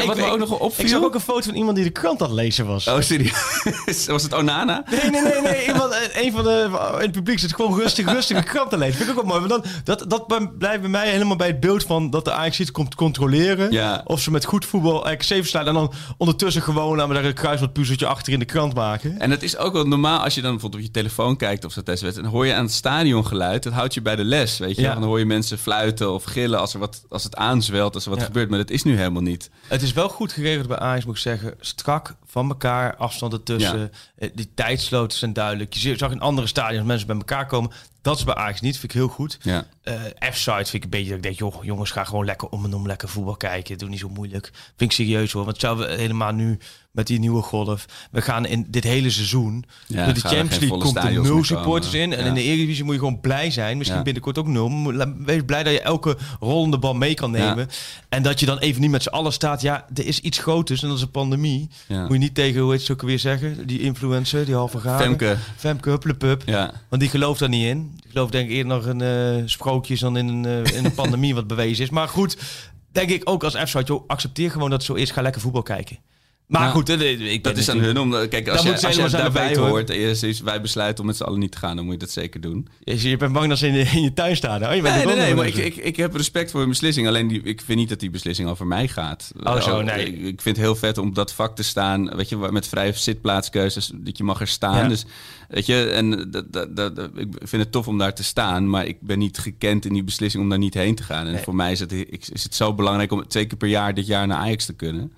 en 0.00 0.06
wat 0.06 0.16
me 0.16 0.24
ook 0.24 0.38
nog 0.38 0.58
opviel- 0.58 0.84
Ik 0.84 0.90
zag 0.90 1.02
ook 1.02 1.14
een 1.14 1.20
foto 1.20 1.40
van 1.42 1.54
iemand 1.54 1.76
die 1.76 1.84
de 1.84 1.90
krant 1.90 2.22
aan 2.22 2.26
het 2.28 2.36
lezen 2.36 2.66
was. 2.66 2.86
Oh, 2.88 3.00
serieus? 3.00 4.06
Was 4.06 4.22
het 4.22 4.34
Onana? 4.34 4.84
Nee, 4.90 5.10
nee, 5.10 5.22
nee, 5.22 5.40
nee. 5.42 5.66
Iemand, 5.72 5.92
eh, 5.92 6.24
een 6.24 6.32
van 6.32 6.44
de 6.44 6.68
in 6.94 7.00
het 7.00 7.12
publiek 7.12 7.38
zit 7.38 7.54
gewoon 7.54 7.78
rustig, 7.80 8.12
rustig 8.12 8.36
een 8.36 8.44
krant 8.44 8.70
te 8.70 8.78
lezen. 8.78 8.94
Vind 8.96 9.08
ik 9.10 9.18
ook 9.18 9.26
wel 9.26 9.38
mooi. 9.38 9.48
Want 9.48 9.62
dan, 9.62 9.72
dat, 9.84 10.10
dat 10.10 10.58
blijft 10.58 10.80
bij 10.80 10.90
mij 10.90 11.10
helemaal 11.10 11.36
bij 11.36 11.46
het 11.46 11.60
beeld 11.60 11.82
van 11.82 12.10
dat 12.10 12.24
de 12.24 12.32
Ajax 12.32 12.60
iets 12.60 12.70
komt 12.70 12.94
controleren. 12.94 13.72
Ja. 13.72 14.00
Of 14.04 14.20
ze 14.20 14.30
met 14.30 14.44
goed 14.44 14.64
voetbal 14.64 15.10
RKC 15.10 15.24
verslaan. 15.24 15.66
En 15.66 15.74
dan 15.74 15.92
ondertussen 16.16 16.62
gewoon 16.62 17.00
aan 17.00 17.08
daar 17.14 17.24
een 17.24 17.34
kruiswoordpuzzeltje 17.84 18.06
achter 18.06 18.32
in 18.32 18.38
de 18.38 18.44
krant 18.44 18.74
maken. 18.74 19.18
En 19.20 19.30
het 19.30 19.42
is 19.42 19.56
ook 19.56 19.72
wel 19.72 19.86
normaal 19.86 20.18
als 20.20 20.34
je 20.34 20.40
dan 20.40 20.50
bijvoorbeeld 20.50 20.82
op 20.82 20.86
je 20.88 20.92
telefoon 20.94 21.36
kijkt 21.36 21.64
of 21.64 21.72
zo 21.72 21.82
tijdens 21.82 21.98
de 22.00 22.04
wedstrijd. 22.04 22.30
Dan 22.32 22.40
hoor 22.40 22.46
je 22.46 22.54
aan 22.54 22.64
het 22.64 22.72
stadiongeluid. 22.72 23.62
Dat 23.62 23.72
houdt 23.72 23.94
je 23.94 24.02
bij 24.02 24.16
de 24.16 24.24
les, 24.24 24.58
weet 24.58 24.76
je. 24.76 24.82
Ja. 24.82 24.94
Dan 24.94 25.02
hoor 25.02 25.18
je 25.18 25.24
mensen 25.24 25.58
fluiten 25.58 26.12
of 26.12 26.24
gillen 26.24 26.58
als, 26.60 26.74
er 26.74 26.80
wat, 26.80 27.04
als 27.08 27.24
het 27.24 27.36
aanzwelt, 27.36 27.94
als 27.94 28.04
er 28.04 28.10
wat 28.10 28.18
Ja. 28.18 28.24
gebeurt. 28.24 28.48
Maar 28.48 28.58
dat 28.58 28.70
is 28.70 28.82
nu 28.82 28.96
helemaal 28.96 29.22
niet. 29.22 29.50
Het 29.68 29.82
is 29.82 29.92
wel 29.92 30.08
goed 30.08 30.32
geregeld 30.32 30.68
bij 30.68 30.78
Ajax, 30.78 31.04
moet 31.04 31.14
ik 31.14 31.20
zeggen. 31.20 31.54
Strak 31.60 32.14
van 32.26 32.48
elkaar, 32.48 32.96
afstand 32.96 33.32
ertussen. 33.32 33.92
Eh, 34.16 34.28
Die 34.34 34.50
tijdsloten 34.54 35.18
zijn 35.18 35.32
duidelijk. 35.32 35.72
Je 35.74 35.96
zag 35.96 36.10
in 36.10 36.20
andere 36.20 36.46
stadions 36.46 36.86
mensen 36.86 37.06
bij 37.06 37.16
elkaar 37.16 37.46
komen. 37.46 37.70
Dat 38.04 38.18
is 38.18 38.24
bij 38.24 38.34
Ajax 38.34 38.60
niet, 38.60 38.72
vind 38.78 38.92
ik 38.92 38.98
heel 38.98 39.08
goed. 39.08 39.38
Ja. 39.42 39.66
Eh 39.82 39.94
F-side 40.32 40.54
vind 40.54 40.72
ik 40.74 40.84
een 40.84 40.90
beetje 40.90 41.08
dat 41.08 41.16
ik 41.16 41.22
denk, 41.22 41.38
joh, 41.38 41.64
jongens, 41.64 41.90
ga 41.90 42.04
gewoon 42.04 42.24
lekker 42.24 42.48
om 42.48 42.64
en 42.64 42.74
om 42.74 42.86
lekker 42.86 43.08
voetbal 43.08 43.36
kijken. 43.36 43.78
Doe 43.78 43.88
niet 43.88 43.98
zo 43.98 44.08
moeilijk. 44.08 44.50
Vind 44.76 44.90
ik 44.90 44.96
serieus 44.96 45.32
hoor, 45.32 45.44
want 45.44 45.60
zouden 45.60 45.88
we 45.88 45.94
helemaal 45.94 46.32
nu 46.32 46.58
met 46.90 47.06
die 47.06 47.18
nieuwe 47.18 47.42
golf. 47.42 47.86
We 48.10 48.22
gaan 48.22 48.46
in 48.46 48.66
dit 48.68 48.84
hele 48.84 49.10
seizoen. 49.10 49.64
Ja, 49.86 50.04
door 50.04 50.14
de 50.14 50.20
Champions 50.20 50.58
League 50.58 50.78
komt 50.78 50.96
er 50.96 51.12
nul 51.12 51.44
supporters 51.44 51.94
in. 51.94 52.12
En 52.12 52.20
Ja. 52.20 52.26
in 52.26 52.34
de 52.34 52.42
Eredivisie 52.42 52.84
moet 52.84 52.92
je 52.94 52.98
gewoon 52.98 53.20
blij 53.20 53.50
zijn. 53.50 53.76
Misschien 53.76 53.98
Ja. 53.98 54.04
binnenkort 54.04 54.38
ook 54.38 54.46
nul. 54.46 54.92
Wees 55.18 55.42
blij 55.46 55.62
dat 55.62 55.72
je 55.72 55.80
elke 55.80 56.16
rollende 56.40 56.78
bal 56.78 56.94
mee 56.94 57.14
kan 57.14 57.30
nemen. 57.30 57.68
En 58.08 58.22
dat 58.22 58.40
je 58.40 58.46
dan 58.46 58.58
even 58.58 58.80
niet 58.80 58.90
met 58.90 59.02
z'n 59.02 59.08
allen 59.08 59.32
staat. 59.32 59.60
Ja, 59.60 59.86
er 59.94 60.06
is 60.06 60.20
iets 60.20 60.38
groters 60.38 60.82
en 60.82 60.88
dat 60.88 60.96
is 60.96 61.02
een 61.02 61.10
pandemie. 61.10 61.68
Moet 61.88 62.12
je 62.12 62.18
niet 62.18 62.34
tegen, 62.34 62.60
hoe 62.60 62.72
heet 62.72 62.82
ze 62.82 62.92
ook 62.92 63.02
weer 63.02 63.18
zeggen? 63.18 63.66
Die 63.66 63.80
influencer, 63.80 64.44
die 64.44 64.54
halve 64.54 64.78
graden. 64.78 65.06
Femke. 65.06 65.36
Femke, 65.56 65.90
hupplepup. 65.90 66.42
Ja. 66.46 66.72
Want 66.88 67.02
die 67.02 67.10
gelooft 67.10 67.40
daar 67.40 67.48
niet 67.48 67.64
in. 67.66 67.93
Die 67.96 68.10
gelooft 68.10 68.32
denk 68.32 68.48
ik 68.48 68.54
eerder 68.54 68.74
nog 68.74 68.86
in 68.86 69.00
eh, 69.00 69.42
sprookjes 69.44 70.00
dan 70.00 70.16
in 70.16 70.28
een, 70.28 70.44
eh, 70.44 70.76
in 70.76 70.84
een 70.84 70.94
pandemie 71.02 71.34
wat 71.34 71.46
bewezen 71.46 71.84
is. 71.84 71.90
Maar 71.90 72.08
goed, 72.08 72.36
denk 72.92 73.10
ik 73.10 73.30
ook 73.30 73.44
als 73.44 73.70
f 73.70 73.86
joh, 73.86 74.04
accepteer 74.06 74.50
gewoon 74.50 74.70
dat 74.70 74.78
het 74.78 74.90
zo 74.90 74.94
is. 74.94 75.10
Ga 75.10 75.22
lekker 75.22 75.40
voetbal 75.40 75.62
kijken. 75.62 75.98
Maar 76.46 76.70
goed, 76.70 76.88
eh, 76.88 77.10
ik 77.10 77.42
ben 77.42 77.42
Dat 77.42 77.56
is 77.56 77.68
aan 77.68 77.78
hun 77.78 77.98
om. 77.98 78.10
Kijk, 78.28 78.48
als 78.48 78.56
Dan 78.56 78.66
je, 78.66 78.72
als 78.72 78.80
je 78.80 78.86
helemaal 78.86 79.10
daarbij 79.10 79.56
hoort 79.56 79.90
en 79.90 79.98
je 79.98 80.14
zegt, 80.14 80.42
wij 80.42 80.60
besluiten 80.60 81.00
om 81.00 81.06
met 81.06 81.16
z'n 81.16 81.22
allen 81.22 81.38
niet 81.38 81.52
te 81.52 81.58
gaan, 81.58 81.76
dan 81.76 81.84
moet 81.84 81.94
je 81.94 82.00
dat 82.00 82.10
zeker 82.10 82.40
doen. 82.40 82.68
Je, 82.84 83.08
je 83.08 83.16
bent 83.16 83.32
bang 83.32 83.48
dat 83.48 83.58
ze 83.58 83.66
in, 83.66 83.72
de- 83.72 83.90
in 83.94 84.02
je 84.02 84.12
tuin 84.12 84.36
staan. 84.36 84.64
Oh, 84.66 84.74
je 84.74 84.82
bent 84.82 84.94
Nee, 84.96 85.06
nee, 85.06 85.16
nee, 85.16 85.34
maar 85.34 85.46
ik, 85.46 85.54
ik, 85.54 85.76
ik 85.76 85.96
heb 85.96 86.14
respect 86.14 86.50
voor 86.50 86.60
hun 86.60 86.68
beslissing. 86.68 87.06
Alleen 87.08 87.28
die, 87.28 87.42
ik 87.42 87.60
vind 87.60 87.78
niet 87.78 87.88
dat 87.88 88.00
die 88.00 88.10
beslissing 88.10 88.48
over 88.48 88.66
mij 88.66 88.88
gaat. 88.88 89.32
Oh, 89.42 89.60
zo, 89.62 89.82
nee. 89.82 90.06
Ik, 90.06 90.14
ik 90.14 90.40
vind 90.40 90.56
het 90.56 90.64
heel 90.64 90.74
vet 90.76 90.98
om 90.98 91.08
op 91.08 91.14
dat 91.14 91.32
vak 91.32 91.56
te 91.56 91.62
staan. 91.62 92.16
Weet 92.16 92.28
je, 92.28 92.36
met 92.36 92.68
vrije 92.68 92.92
zitplaatskeuzes. 92.92 93.90
Dat 93.94 94.16
je 94.18 94.24
mag 94.24 94.40
er 94.40 94.48
staan. 94.48 94.76
Ja. 94.82 94.88
Dus, 94.88 95.04
weet 95.48 95.66
je, 95.66 95.84
en 95.90 96.30
dat, 96.30 96.76
dat, 96.76 96.98
ik 97.16 97.28
vind 97.42 97.62
het 97.62 97.72
tof 97.72 97.88
om 97.88 97.98
daar 97.98 98.14
te 98.14 98.24
staan. 98.24 98.70
Maar 98.70 98.86
ik 98.86 98.96
ben 99.00 99.18
niet 99.18 99.38
gekend 99.38 99.84
in 99.84 99.92
die 99.92 100.04
beslissing 100.04 100.42
om 100.42 100.48
daar 100.48 100.58
niet 100.58 100.74
heen 100.74 100.94
te 100.94 101.02
gaan. 101.02 101.26
En 101.26 101.32
Nee. 101.32 101.42
voor 101.42 101.54
mij 101.54 101.72
is 101.72 101.80
het, 101.80 101.92
is 102.32 102.42
het 102.42 102.54
zo 102.54 102.74
belangrijk 102.74 103.12
om 103.12 103.28
twee 103.28 103.46
keer 103.46 103.58
per 103.58 103.68
jaar 103.68 103.94
dit 103.94 104.06
jaar 104.06 104.26
naar 104.26 104.38
Ajax 104.38 104.64
te 104.66 104.74
kunnen. 104.74 105.12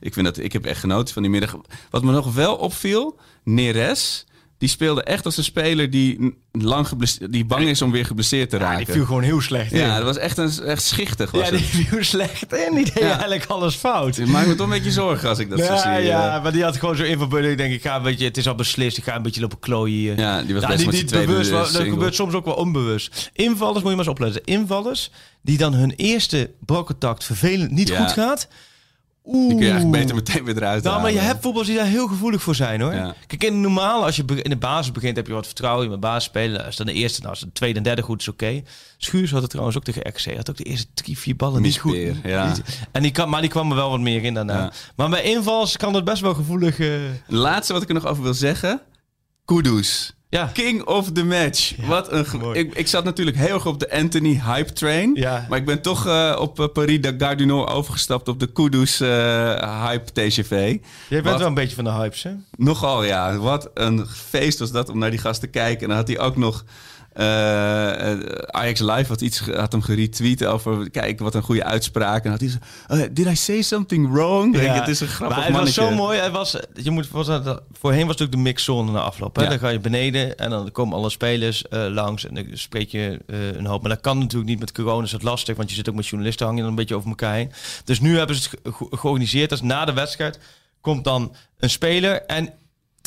Ik, 0.00 0.12
vind 0.12 0.26
dat, 0.26 0.38
ik 0.38 0.52
heb 0.52 0.64
echt 0.64 0.80
genoten 0.80 1.12
van 1.14 1.22
die 1.22 1.30
middag. 1.30 1.56
Wat 1.90 2.02
me 2.02 2.12
nog 2.12 2.34
wel 2.34 2.54
opviel, 2.56 3.18
Neres... 3.44 4.22
Die 4.58 4.68
speelde 4.68 5.02
echt 5.02 5.24
als 5.24 5.36
een 5.36 5.44
speler 5.44 5.90
die, 5.90 6.34
lang 6.52 6.88
die 7.30 7.44
bang 7.44 7.64
is 7.68 7.82
om 7.82 7.90
weer 7.90 8.04
geblesseerd 8.06 8.50
te 8.50 8.56
Ja, 8.56 8.62
raken. 8.62 8.84
die 8.84 8.94
viel 8.94 9.04
gewoon 9.04 9.22
heel 9.22 9.40
slecht 9.40 9.72
in. 9.72 9.78
Ja, 9.78 9.96
dat 9.96 10.04
was 10.04 10.16
echt, 10.16 10.38
een, 10.38 10.50
echt 10.64 10.82
schichtig. 10.82 11.30
Was 11.30 11.44
Ja, 11.44 11.50
die 11.50 11.58
het. 11.58 11.68
viel 11.88 12.04
slecht 12.04 12.52
in. 12.54 12.74
Die 12.74 12.84
deed 12.84 12.98
Ja. 12.98 13.10
eigenlijk 13.10 13.44
alles 13.46 13.74
fout. 13.74 14.16
Het 14.16 14.28
maakt 14.28 14.46
me 14.46 14.54
toch 14.54 14.66
een 14.66 14.72
beetje 14.72 14.90
zorgen 14.90 15.28
als 15.28 15.38
ik 15.38 15.50
dat 15.50 15.58
zo 15.58 15.64
zie. 15.76 15.90
Ja, 15.90 15.96
eh. 15.98 16.04
ja, 16.06 16.40
maar 16.42 16.52
die 16.52 16.62
had 16.62 16.76
gewoon 16.76 16.96
zo 16.96 17.02
in 17.02 17.18
van 17.18 17.28
binnen. 17.28 17.50
Ik 17.50 17.56
denk, 17.56 17.72
ik 17.72 17.82
ga 17.82 17.96
een 17.96 18.02
beetje, 18.02 18.24
het 18.24 18.36
is 18.36 18.48
al 18.48 18.54
beslist. 18.54 18.96
Ik 18.98 19.04
ga 19.04 19.16
een 19.16 19.22
beetje 19.22 19.40
lopen 19.40 19.58
klooien 19.58 19.96
hier. 19.98 20.18
Ja, 20.18 20.42
die 20.42 20.54
was 20.54 20.66
best 20.66 21.08
tweede 21.08 21.26
bewust, 21.26 21.50
dat 21.50 21.70
gebeurt 21.70 22.14
soms 22.14 22.34
ook 22.34 22.44
wel 22.44 22.54
onbewust. 22.54 23.30
Invallers, 23.32 23.80
moet 23.82 23.90
je 23.90 23.96
maar 23.96 24.06
eens 24.06 24.08
opletten. 24.14 24.44
Invallers 24.44 25.10
die 25.42 25.58
dan 25.58 25.74
hun 25.74 25.90
eerste 25.96 26.50
balcontact 26.60 27.24
vervelend 27.24 27.70
niet 27.70 27.90
goed 27.90 28.12
gaat. 28.12 28.48
Oeh. 29.30 29.48
Die 29.48 29.56
kun 29.56 29.66
je 29.66 29.70
eigenlijk 29.72 30.02
beter 30.02 30.14
meteen 30.14 30.44
weer 30.44 30.56
eruit 30.56 30.82
Nou, 30.82 31.02
maar 31.02 31.12
je 31.12 31.18
hebt 31.18 31.42
voetballers 31.42 31.68
die 31.68 31.78
daar 31.78 31.86
heel 31.86 32.06
gevoelig 32.06 32.42
voor 32.42 32.54
zijn 32.54 32.80
hoor. 32.80 32.94
Ja. 32.94 33.14
Kijk, 33.26 33.44
in 33.44 33.52
de 33.52 33.58
normale, 33.58 34.04
als 34.04 34.16
je 34.16 34.24
in 34.42 34.50
de 34.50 34.56
basis 34.56 34.92
begint, 34.92 35.16
heb 35.16 35.26
je 35.26 35.32
wat 35.32 35.46
vertrouwen 35.46 35.82
in 35.82 35.88
mijn 35.88 36.00
basis 36.00 36.24
spelen. 36.24 36.64
Als 36.64 36.76
dan 36.76 36.86
de 36.86 36.92
eerste, 36.92 37.20
nou, 37.20 37.30
als 37.30 37.40
de 37.40 37.52
tweede 37.52 37.78
en 37.78 37.82
derde 37.84 38.02
goed 38.02 38.20
is, 38.20 38.28
oké. 38.28 38.62
Schuurs 38.96 39.30
had 39.30 39.40
het 39.40 39.50
trouwens 39.50 39.76
ook 39.76 39.84
tegen. 39.84 40.02
Hij 40.14 40.34
had 40.36 40.50
ook 40.50 40.56
de 40.56 40.64
eerste 40.64 40.86
drie, 40.94 41.18
vier 41.18 41.36
ballen 41.36 41.62
niet 41.62 41.78
goed. 41.78 41.96
Ja. 42.24 42.54
En 42.92 43.02
die 43.02 43.10
kan, 43.10 43.28
maar 43.28 43.40
die 43.40 43.50
kwam 43.50 43.70
er 43.70 43.76
wel 43.76 43.90
wat 43.90 44.00
meer 44.00 44.24
in 44.24 44.34
daarna. 44.34 44.58
Ja. 44.58 44.72
Maar 44.96 45.08
bij 45.08 45.22
invals 45.22 45.76
kan 45.76 45.92
dat 45.92 46.04
best 46.04 46.22
wel 46.22 46.34
gevoelig. 46.34 46.78
eh, 46.78 46.90
laatste 47.26 47.72
wat 47.72 47.82
ik 47.82 47.88
er 47.88 47.94
nog 47.94 48.06
over 48.06 48.22
wil 48.22 48.34
zeggen. 48.34 48.80
Kudus. 49.44 50.16
Ja. 50.30 50.50
King 50.52 50.84
of 50.84 51.12
the 51.12 51.24
match. 51.24 51.72
Wat 51.86 52.12
een 52.12 52.54
ik, 52.54 52.74
ik 52.74 52.86
zat 52.88 53.04
natuurlijk 53.04 53.36
heel 53.36 53.54
erg 53.54 53.66
op 53.66 53.78
de 53.80 53.92
Anthony 53.92 54.40
hype 54.44 54.72
train. 54.72 55.10
Ja. 55.14 55.46
Maar 55.48 55.58
ik 55.58 55.64
ben 55.64 55.82
toch 55.82 56.06
eh, 56.06 56.36
op 56.40 56.60
eh, 56.60 56.66
Paris 56.72 57.00
de 57.00 57.44
Nord 57.44 57.70
overgestapt 57.70 58.28
op 58.28 58.40
de 58.40 58.52
Kudus 58.52 59.00
eh, 59.00 59.08
hype 59.86 60.12
TGV. 60.12 60.50
Jij 60.50 60.78
bent 61.08 61.24
Wat- 61.24 61.38
wel 61.38 61.46
een 61.46 61.54
beetje 61.54 61.74
van 61.74 61.84
de 61.84 61.90
hypes, 61.92 62.22
hè? 62.22 62.30
Nogal, 62.56 63.04
ja. 63.04 63.36
Wat 63.36 63.70
een 63.74 64.06
feest 64.06 64.58
was 64.58 64.70
dat 64.72 64.88
om 64.88 64.98
naar 64.98 65.10
die 65.10 65.18
gast 65.18 65.40
te 65.40 65.46
kijken. 65.46 65.82
En 65.82 65.88
dan 65.88 65.96
had 65.96 66.08
hij 66.08 66.18
ook 66.18 66.36
nog... 66.36 66.64
eh, 67.18 68.12
eh, 68.12 68.18
Ajax 68.46 68.80
Live 68.80 69.04
had, 69.08 69.20
iets, 69.20 69.40
had 69.40 69.72
hem 69.72 69.82
geretweet 69.82 70.44
over... 70.44 70.90
Kijk, 70.90 71.18
wat 71.20 71.34
een 71.34 71.42
goede 71.42 71.64
uitspraak. 71.64 72.24
En 72.24 72.30
had 72.30 72.40
hij 72.40 72.48
zo... 72.48 72.56
eh, 72.86 73.00
did 73.12 73.26
I 73.26 73.36
say 73.36 73.62
something 73.62 74.12
wrong? 74.12 74.52
Denk, 74.54 74.74
het 74.74 74.88
is 74.88 75.00
een 75.00 75.06
grappig 75.08 75.36
maar 75.36 75.46
het 75.46 75.54
mannetje. 75.54 75.80
was 75.80 75.90
zo 75.90 75.96
mooi. 75.96 76.18
Het 76.18 76.32
was, 76.32 76.56
je 76.74 76.90
moet 76.90 77.06
voorstellen, 77.06 77.60
voorheen 77.72 78.06
was 78.06 78.16
natuurlijk 78.16 78.36
de 78.36 78.42
mixzone 78.42 78.92
na 78.92 79.00
afloop. 79.00 79.36
Hè? 79.36 79.42
Ja. 79.42 79.48
Dan 79.48 79.58
ga 79.58 79.68
je 79.68 79.78
beneden 79.80 80.36
en 80.38 80.50
dan 80.50 80.72
komen 80.72 80.96
alle 80.96 81.10
spelers 81.10 81.68
eh, 81.68 81.86
langs 81.88 82.26
en 82.26 82.34
dan 82.34 82.44
spreek 82.52 82.88
je 82.90 83.18
een 83.26 83.66
hoop. 83.66 83.80
Maar 83.80 83.90
dat 83.90 84.00
kan 84.00 84.18
natuurlijk 84.18 84.50
niet 84.50 84.58
met 84.60 84.72
corona, 84.72 85.04
is 85.04 85.12
het 85.12 85.22
lastig, 85.22 85.56
want 85.56 85.68
je 85.70 85.76
zit 85.76 85.88
ook 85.88 85.94
met 85.94 86.06
journalisten 86.06 86.46
hangen 86.46 86.60
dan 86.60 86.70
een 86.70 86.76
beetje 86.76 86.94
over 86.96 87.08
elkaar 87.08 87.34
heen. 87.34 87.52
Dus 87.84 88.00
nu 88.00 88.16
hebben 88.18 88.36
ze 88.36 88.42
het 88.50 88.60
ge- 88.64 88.72
ge- 88.72 88.96
georganiseerd. 88.96 89.50
Dus 89.50 89.62
na 89.62 89.84
de 89.84 89.92
wedstrijd 89.92 90.38
komt 90.80 91.04
dan 91.04 91.34
een 91.58 91.70
speler 91.70 92.22
en 92.22 92.52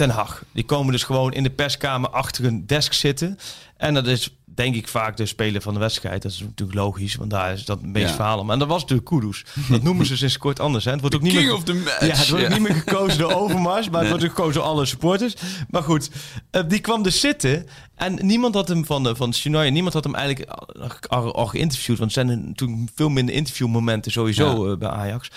Ten 0.01 0.09
Hag. 0.09 0.43
Die 0.51 0.63
komen 0.65 0.91
dus 0.91 1.03
gewoon 1.03 1.33
in 1.33 1.43
de 1.43 1.49
perskamer 1.49 2.09
achter 2.09 2.45
een 2.45 2.67
desk 2.67 2.93
zitten. 2.93 3.37
En 3.77 3.93
dat 3.93 4.07
is 4.07 4.35
denk 4.45 4.75
ik 4.75 4.87
vaak 4.87 5.17
de 5.17 5.25
speler 5.25 5.61
van 5.61 5.73
de 5.73 5.79
wedstrijd. 5.79 6.21
Dat 6.21 6.31
is 6.31 6.39
natuurlijk 6.39 6.77
logisch, 6.77 7.15
want 7.15 7.29
daar 7.29 7.53
is 7.53 7.65
dat 7.65 7.81
beetje 7.91 8.07
Ja. 8.07 8.13
verhaal 8.13 8.39
om. 8.39 8.51
En 8.51 8.59
dat 8.59 8.67
was 8.67 8.81
natuurlijk 8.81 9.09
Kudus. 9.09 9.45
Dat 9.69 9.81
noemen 9.83 10.05
ze 10.05 10.17
sinds 10.17 10.37
kort 10.37 10.59
anders. 10.59 10.85
Hè? 10.85 10.91
Het 10.91 10.99
wordt 10.99 11.15
ook 11.15 11.21
niet 11.21 11.31
King 11.33 11.45
meer... 11.45 11.53
of 11.55 11.63
the 11.63 11.73
match. 11.73 11.99
Ja, 11.99 12.07
het 12.15 12.29
wordt 12.29 12.43
Ja. 12.43 12.49
niet 12.51 12.61
meer 12.61 12.73
gekozen 12.75 13.17
door 13.19 13.33
Overmars, 13.41 13.89
maar 13.89 13.99
het 14.01 14.09
wordt 14.09 14.23
gekozen 14.25 14.53
door 14.53 14.63
alle 14.63 14.85
supporters. 14.85 15.33
Maar 15.69 15.83
goed, 15.83 16.09
eh, 16.51 16.61
die 16.67 16.79
kwam 16.79 17.03
dus 17.03 17.19
zitten 17.19 17.65
en 17.95 18.19
niemand 18.25 18.53
had 18.55 18.67
hem 18.67 18.85
van 18.85 19.03
de 19.03 19.15
van 19.15 19.33
Chinoy, 19.33 19.67
niemand 19.67 19.93
had 19.93 20.03
hem 20.03 20.15
eigenlijk 20.15 20.49
al, 20.49 20.89
al, 21.07 21.35
al 21.35 21.45
geïnterviewd, 21.47 21.97
want 21.99 22.15
er 22.15 22.25
zijn 22.25 22.53
toen 22.55 22.89
veel 22.95 23.09
minder 23.09 23.35
interviewmomenten 23.35 24.11
sowieso 24.11 24.71
eh, 24.71 24.77
bij 24.77 24.89
Ajax. 24.89 25.29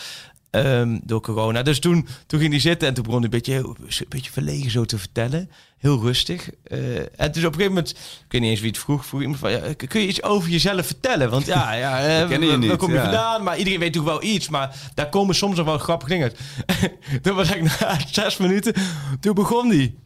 Ehm, 0.54 0.98
door 1.02 1.20
corona. 1.20 1.62
Dus 1.62 1.78
toen, 1.78 2.06
toen 2.26 2.40
ging 2.40 2.50
hij 2.52 2.60
zitten 2.60 2.88
en 2.88 2.94
toen 2.94 3.04
begon 3.04 3.22
hij 3.22 3.30
een 3.32 3.38
beetje, 3.38 3.54
een 3.54 4.06
beetje 4.08 4.30
verlegen 4.32 4.70
zo 4.70 4.84
te 4.84 4.98
vertellen. 4.98 5.50
Heel 5.78 6.00
rustig. 6.00 6.50
Eh, 6.64 6.96
en 6.98 7.06
dus 7.16 7.26
op 7.26 7.34
een 7.34 7.42
gegeven 7.42 7.68
moment, 7.68 7.90
ik 7.90 8.24
weet 8.28 8.40
niet 8.40 8.50
eens 8.50 8.60
wie 8.60 8.68
het 8.68 8.78
vroeg, 8.78 9.06
vroeg 9.06 9.20
iemand 9.20 9.38
van, 9.38 9.50
ja, 9.50 9.60
kun 9.86 10.00
je 10.00 10.06
iets 10.06 10.22
over 10.22 10.50
jezelf 10.50 10.86
vertellen? 10.86 11.30
Want 11.30 11.46
ja, 11.46 11.72
ja 11.72 11.98
eh, 11.98 12.18
je 12.18 12.28
waar- 12.28 12.46
waar 12.48 12.58
niet, 12.58 12.76
kom 12.76 12.88
je 12.90 12.94
ja. 12.96 13.02
vandaan? 13.02 13.42
Maar 13.42 13.58
iedereen 13.58 13.78
weet 13.78 13.94
natuurlijk 13.94 14.20
wel 14.22 14.30
iets, 14.30 14.48
maar 14.48 14.76
daar 14.94 15.08
komen 15.08 15.34
soms 15.34 15.56
nog 15.56 15.66
wel 15.66 15.78
grappige 15.78 16.10
dingen 16.10 16.32
uit. 16.32 16.38
toen 17.22 17.34
was 17.34 17.54
ik 17.54 17.62
na 17.62 17.98
zes 18.12 18.36
minuten, 18.36 18.74
toen 19.20 19.34
begon 19.34 19.68
die. 19.68 20.02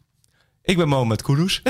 Ik 0.69 0.77
ben 0.77 0.89
Mohamed 0.89 1.23
Kudus. 1.23 1.63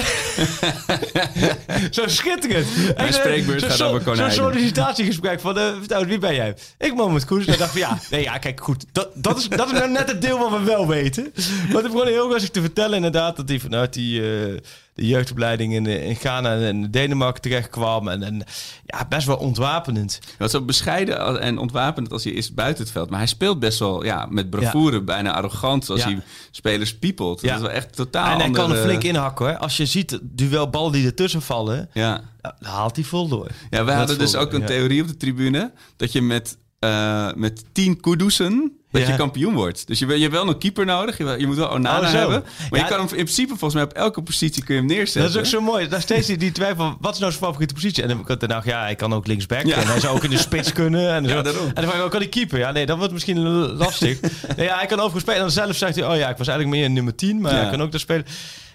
zo 1.90 2.08
schitterend. 2.08 2.66
Mijn 2.76 3.08
eh, 3.08 3.14
spreekbeurt 3.14 3.64
gaat 3.64 3.82
over 3.82 4.02
konijnen. 4.02 4.32
Zo'n 4.32 4.44
sollicitatiegesprek 4.44 5.40
van, 5.40 5.54
vertel 5.54 5.98
eens, 5.98 6.08
wie 6.08 6.18
ben 6.18 6.34
jij? 6.34 6.54
Ik 6.78 6.94
Mohamed 6.94 7.24
Kudus. 7.24 7.46
Ik 7.46 7.58
dacht 7.58 7.70
van, 7.70 7.80
ja, 7.80 7.98
nee, 8.10 8.22
ja, 8.22 8.38
kijk, 8.38 8.60
goed. 8.60 8.84
Dat, 8.92 9.08
dat, 9.14 9.38
is, 9.38 9.48
dat 9.48 9.66
is 9.66 9.72
nou 9.72 9.90
net 9.90 10.08
het 10.08 10.22
deel 10.22 10.38
wat 10.38 10.50
we 10.50 10.64
wel 10.64 10.86
weten. 10.86 11.32
Maar 11.72 11.82
het 11.82 11.92
begon 11.92 12.06
heel 12.06 12.30
rustig 12.30 12.50
te 12.50 12.60
vertellen 12.60 12.96
inderdaad... 12.96 13.36
dat 13.36 13.48
hij 13.48 13.58
vanuit 13.58 13.92
die, 13.92 14.22
eh, 14.22 14.56
de 14.98 15.06
jeugdopleiding 15.06 15.74
in, 15.74 15.86
eh, 15.86 16.08
in 16.08 16.16
Ghana 16.16 16.54
en 16.54 16.62
in 16.62 16.90
Denemarken 16.90 17.42
terecht 17.42 17.68
kwam. 17.70 18.08
En, 18.08 18.22
en 18.22 18.44
ja, 18.84 19.06
best 19.08 19.26
wel 19.26 19.36
ontwapenend. 19.36 20.18
Wat 20.38 20.50
zo 20.50 20.62
bescheiden 20.62 21.20
als- 21.20 21.38
en 21.38 21.58
ontwapend 21.58 22.12
als 22.12 22.24
hij 22.24 22.32
is 22.32 22.54
buiten 22.54 22.82
het 22.82 22.92
veld. 22.92 23.10
Maar 23.10 23.18
hij 23.18 23.28
speelt 23.28 23.58
best 23.60 23.78
wel 23.78 24.04
ja, 24.04 24.26
met 24.30 24.50
bravoure, 24.50 25.02
bijna 25.02 25.32
arrogant. 25.34 25.84
Zoals 25.84 26.00
Ja. 26.02 26.06
hij 26.08 26.20
spelers 26.50 26.98
piepelt. 26.98 27.40
Ja. 27.40 27.46
Dat 27.48 27.56
is 27.56 27.62
wel 27.66 27.70
echt 27.76 27.96
totaal 27.96 28.30
en 28.30 28.36
hij 28.36 28.46
andere... 28.46 28.66
kan 28.66 28.76
er 28.76 28.82
flink 28.82 29.02
inhakken 29.02 29.46
hoor. 29.46 29.56
Als 29.56 29.76
je 29.76 29.86
ziet 29.86 30.08
de 30.08 30.20
duelballen 30.22 30.92
die 30.92 31.06
ertussen 31.06 31.42
vallen, 31.42 31.88
Ja. 31.92 32.20
haalt 32.60 32.96
hij 32.96 33.04
vol 33.04 33.28
door. 33.28 33.46
Ja, 33.70 33.80
we 33.80 33.86
Dat 33.86 33.94
hadden 33.94 34.18
dus 34.18 34.34
ook 34.36 34.52
een 34.52 34.64
theorie 34.66 35.02
op 35.02 35.08
de 35.08 35.16
tribune. 35.16 35.72
Dat 35.96 36.12
je 36.12 36.22
met, 36.22 36.56
eh, 36.78 37.32
met 37.34 37.64
tien 37.72 38.00
kudussen 38.00 38.72
dat 38.90 39.02
Ja. 39.02 39.08
je 39.08 39.16
kampioen 39.16 39.54
wordt. 39.54 39.86
Dus 39.86 39.98
je, 39.98 40.06
je 40.06 40.20
hebt 40.20 40.32
wel 40.32 40.48
een 40.48 40.58
keeper 40.58 40.84
nodig. 40.86 41.18
Je, 41.18 41.46
moet 41.46 41.56
wel 41.56 41.70
Onana 41.70 42.06
Oh, 42.06 42.12
hebben. 42.12 42.42
Maar 42.70 42.78
Ja. 42.80 42.84
je 42.86 42.90
kan 42.90 42.98
hem 43.00 43.08
in 43.08 43.24
principe 43.24 43.48
volgens 43.48 43.74
mij 43.74 43.82
op 43.82 43.92
elke 43.92 44.22
positie 44.22 44.64
kun 44.64 44.74
je 44.74 44.80
hem 44.80 44.90
neerzetten. 44.90 45.22
Dat 45.22 45.30
is 45.30 45.36
ook 45.38 45.60
zo 45.60 45.60
mooi. 45.60 45.88
Daar 45.88 46.00
steeds 46.00 46.26
die, 46.26 46.52
twijfel, 46.52 46.96
wat 47.00 47.12
is 47.14 47.18
nou 47.20 47.32
zijn 47.32 47.44
favoriete 47.44 47.74
positie? 47.74 48.02
En 48.02 48.08
dan 48.08 48.24
heb 48.26 48.42
ik 48.42 48.48
dacht, 48.48 48.64
ja, 48.66 48.80
hij 48.80 48.94
kan 48.94 49.12
ook 49.14 49.26
linksback. 49.26 49.64
Ja. 49.66 49.76
En 49.76 49.86
hij 49.86 50.00
zou 50.00 50.16
ook 50.16 50.24
in 50.24 50.30
de 50.30 50.38
spits 50.38 50.72
kunnen. 50.72 51.12
En, 51.12 51.24
zo. 51.28 51.36
En 51.38 51.42
dan 51.74 51.84
vraag 51.84 51.94
ik 51.94 52.00
ook, 52.02 52.10
kan 52.10 52.20
hij 52.20 52.28
keeper? 52.28 52.58
Ja, 52.58 52.70
nee, 52.72 52.86
dat 52.86 52.98
wordt 52.98 53.12
misschien 53.12 53.38
lastig. 53.76 54.20
nee, 54.56 54.66
ja, 54.66 54.76
hij 54.76 54.86
kan 54.86 54.98
overigens 54.98 55.22
spelen. 55.22 55.36
En 55.38 55.44
dan 55.44 55.50
zelf 55.50 55.76
zegt 55.76 55.94
hij, 55.94 56.04
oh 56.08 56.16
ja, 56.16 56.28
ik 56.28 56.36
was 56.36 56.48
eigenlijk 56.48 56.78
meer 56.80 56.90
nummer 56.90 57.14
10. 57.14 57.40
Maar 57.40 57.52
hij 57.52 57.70
kan 57.70 57.82
ook 57.82 57.90
daar 57.90 58.00
spelen. 58.00 58.26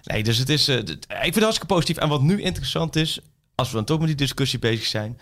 Nee, 0.03 0.23
dus 0.23 0.37
het 0.37 0.49
is, 0.49 0.63
d- 0.65 0.69
ik 0.69 0.85
vind 1.09 1.33
het 1.35 1.43
hartstikke 1.43 1.73
positief. 1.73 1.97
En 1.97 2.09
wat 2.09 2.21
nu 2.21 2.41
interessant 2.41 2.95
is, 2.95 3.19
als 3.55 3.69
we 3.69 3.75
dan 3.75 3.85
toch 3.85 3.97
met 3.99 4.07
die 4.07 4.15
discussie 4.17 4.59
bezig 4.59 4.85
zijn. 4.85 5.19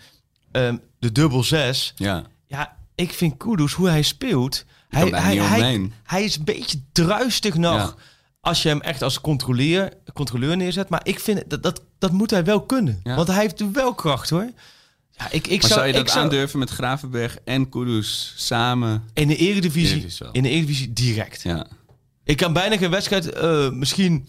ehm, 0.52 0.76
de 0.98 1.12
dubbel 1.12 1.42
6. 1.44 1.92
Ja. 1.96 2.22
Ja, 2.52 2.76
ik 2.94 3.12
vind 3.12 3.36
Kudus, 3.36 3.72
hoe 3.72 3.88
hij 3.88 4.02
speelt... 4.02 4.64
Hij, 4.88 5.08
hij, 5.08 5.36
hij, 5.36 5.90
hij 6.02 6.24
is 6.24 6.36
een 6.36 6.44
beetje 6.44 6.78
druistig 6.92 7.54
nog. 7.54 7.74
Ja. 7.74 7.94
Als 8.40 8.62
je 8.62 8.68
hem 8.68 8.80
echt 8.80 9.02
als 9.02 9.20
controleur, 9.20 9.92
controleur 10.12 10.56
neerzet. 10.56 10.88
Maar 10.88 11.00
ik 11.02 11.20
vind 11.20 11.50
dat, 11.50 11.62
dat, 11.62 11.82
dat 11.98 12.12
moet 12.12 12.30
hij 12.30 12.44
wel 12.44 12.60
kunnen. 12.62 13.00
Ja. 13.02 13.14
Want 13.14 13.28
hij 13.28 13.40
heeft 13.40 13.72
wel 13.72 13.94
kracht 13.94 14.30
hoor. 14.30 14.50
Ja, 15.10 15.30
ik, 15.30 15.46
ik 15.46 15.60
Maar 15.60 15.70
zou, 15.70 15.72
zou 15.72 15.86
je 15.86 15.92
dat 15.92 16.02
ik 16.02 16.08
zou 16.08 16.24
aandurven 16.24 16.58
met 16.58 16.70
Gravenberg 16.70 17.38
en 17.44 17.68
Kudus 17.68 18.34
samen? 18.36 19.04
in 19.14 19.28
de 19.28 19.36
eredivisie, 19.36 20.06
in 20.32 20.42
de 20.42 20.48
eredivisie 20.48 20.92
direct. 20.92 21.42
Ja. 21.42 21.66
Ik 22.24 22.36
kan 22.36 22.52
bijna 22.52 22.76
geen 22.76 22.90
wedstrijd, 22.90 23.32
eh, 23.32 23.70
misschien... 23.70 24.28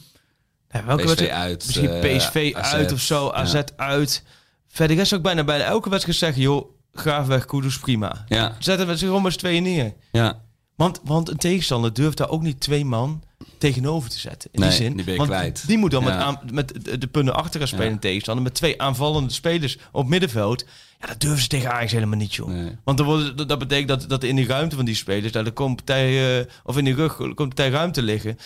Welke 0.67 0.95
PSV 0.95 1.05
wedstrijd? 1.05 1.32
uit, 1.32 1.65
Misschien 1.65 1.89
eh, 1.89 2.17
PSV 2.17 2.51
AZ. 2.55 2.74
uit 2.74 2.91
of 2.91 2.99
zo, 3.01 3.30
AZ 3.30 3.61
uit. 3.76 4.24
Verder 4.67 4.99
is 4.99 5.13
ook 5.13 5.21
bijna 5.21 5.43
bij 5.43 5.63
elke 5.63 5.89
wedstrijd 5.89 6.17
zeggen, 6.17 6.41
joh, 6.41 6.74
Graafweg, 6.93 7.45
Kudus, 7.45 7.79
prima. 7.79 8.23
Ja. 8.27 8.55
Zetten 8.59 8.87
we 8.87 8.97
ze 8.97 9.05
gewoon 9.05 9.21
maar 9.21 9.31
eens 9.31 9.39
tweeën 9.39 9.63
neer. 9.63 9.93
Ja. 10.11 10.41
Want, 10.75 10.99
want 11.03 11.29
een 11.29 11.37
tegenstander 11.37 11.93
durft 11.93 12.17
daar 12.17 12.29
ook 12.29 12.41
niet 12.41 12.59
twee 12.59 12.85
man 12.85 13.23
tegenover 13.57 14.09
te 14.09 14.19
zetten. 14.19 14.49
In 14.53 14.59
Nee, 14.59 14.69
die 14.69 14.77
zin. 14.77 14.95
die 14.95 15.03
ben 15.03 15.13
je 15.13 15.19
want 15.19 15.31
kwijt. 15.31 15.67
Die 15.67 15.77
moet 15.77 15.91
dan 15.91 16.03
met, 16.03 16.13
aan, 16.13 16.39
met 16.51 16.73
de- 16.99 17.07
punten 17.07 17.35
achter 17.35 17.59
gaan 17.59 17.67
spelen 17.67 17.91
Ja. 17.91 17.97
tegenstander. 17.99 18.43
Met 18.43 18.53
twee 18.53 18.81
aanvallende 18.81 19.33
spelers 19.33 19.77
op 19.91 20.07
middenveld. 20.07 20.65
Ja, 20.99 21.07
dat 21.07 21.19
durven 21.21 21.41
ze 21.41 21.47
tegen 21.47 21.71
Ajax 21.73 21.91
helemaal 21.91 22.17
niet, 22.17 22.33
joh. 22.35 22.47
Nee. 22.47 22.75
Want 22.83 22.97
dan 22.97 23.33
dat- 23.47 23.59
betekent 23.59 23.87
dat, 23.87 24.09
dat 24.09 24.23
in 24.23 24.35
die 24.35 24.47
ruimte 24.47 24.75
van 24.75 24.85
die 24.85 24.95
spelers... 24.95 25.31
daar 25.31 25.51
komt 25.51 25.75
partij, 25.75 26.39
eh, 26.39 26.45
of 26.63 26.77
in 26.77 26.83
die 26.85 26.95
rug 26.95 27.15
komt 27.15 27.35
partij 27.35 27.69
ruimte 27.69 28.01
liggen. 28.01 28.37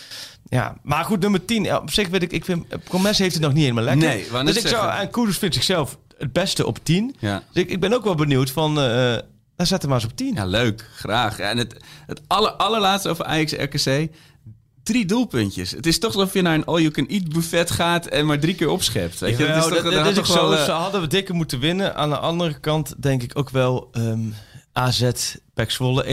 Ja, 0.46 0.78
maar 0.84 1.06
goed, 1.06 1.20
nummer 1.20 1.46
10. 1.46 1.64
Ja, 1.64 1.78
op 1.78 1.92
zich 1.92 2.08
weet 2.08 2.24
ik, 2.24 2.32
ik 2.32 2.46
vind... 2.46 2.84
Promes 2.84 3.18
heeft 3.18 3.34
het 3.34 3.44
nog 3.44 3.54
niet 3.54 3.62
helemaal 3.62 3.84
lekker. 3.84 4.08
Nee, 4.08 4.44
dus 4.46 4.56
ik 4.56 4.68
zou... 4.68 4.84
zeggen. 4.84 5.02
En 5.02 5.10
Koeders 5.10 5.38
vindt 5.38 5.56
zichzelf 5.56 5.98
het 6.18 6.34
beste 6.34 6.66
op 6.66 6.80
10. 6.84 7.16
Ja. 7.20 7.44
Dus 7.52 7.64
ik, 7.64 7.70
ik 7.70 7.80
ben 7.80 7.94
ook 7.94 8.04
wel 8.04 8.16
benieuwd 8.16 8.52
van... 8.52 8.80
eh 8.82 9.18
dan 9.56 9.66
zet 9.66 9.82
hem 9.82 9.90
maar 9.92 10.00
eens 10.02 10.10
op 10.12 10.18
10. 10.18 10.34
Ja, 10.34 10.46
leuk. 10.46 10.90
Graag. 10.96 11.38
Ja, 11.38 11.50
en 11.50 11.58
het, 11.58 11.76
het 12.06 12.22
aller, 12.28 12.52
allerlaatste 12.52 13.10
over 13.10 13.26
Ajax 13.26 13.52
RKC. 13.52 14.08
Drie 14.84 15.06
doelpuntjes. 15.06 15.72
Het 15.72 15.86
is 15.86 16.00
toch 16.00 16.16
alsof 16.16 16.34
je 16.34 16.42
naar 16.42 16.54
een 16.54 16.66
all-you-can-eat 16.66 17.30
buffet 17.30 17.72
gaat 17.72 18.06
en 18.06 18.26
maar 18.26 18.40
drie 18.40 18.56
keer 18.56 18.70
opschept. 18.70 19.20
Weet 19.20 19.38
je? 19.38 19.46
Dat 19.48 19.56
is 19.58 19.64
toch, 19.64 19.74
dat, 19.74 19.84
dat 19.84 19.94
dat 19.94 20.02
had 20.04 20.10
is 20.12 20.16
toch 20.16 20.30
ook 20.30 20.36
wel, 20.36 20.52
zo. 20.52 20.58
eh, 20.58 20.64
Ze 20.66 20.72
hadden 20.72 21.02
we 21.02 21.08
dikker 21.08 21.36
moeten 21.36 21.60
winnen. 21.60 21.96
Aan 21.96 22.10
de 22.10 22.18
andere 22.18 22.60
kant 22.60 22.94
denk 22.98 23.24
ik 23.24 23.32
ook 23.38 23.50
wel 23.50 23.90
ehm, 23.92 24.20
AZ, 24.74 25.10
PEC 25.54 25.72
Zwolle 25.72 26.04
1-1. 26.04 26.08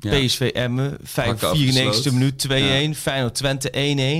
Ja. 0.00 0.18
PSV 0.18 0.50
Emmen, 0.54 0.96
5, 1.02 1.26
Hakken 1.26 1.56
94 1.58 1.88
afgesloten. 1.88 2.14
minuut 2.82 2.94
2-1. 2.96 2.98
Feyenoord 3.00 3.34
Twente 3.34 3.70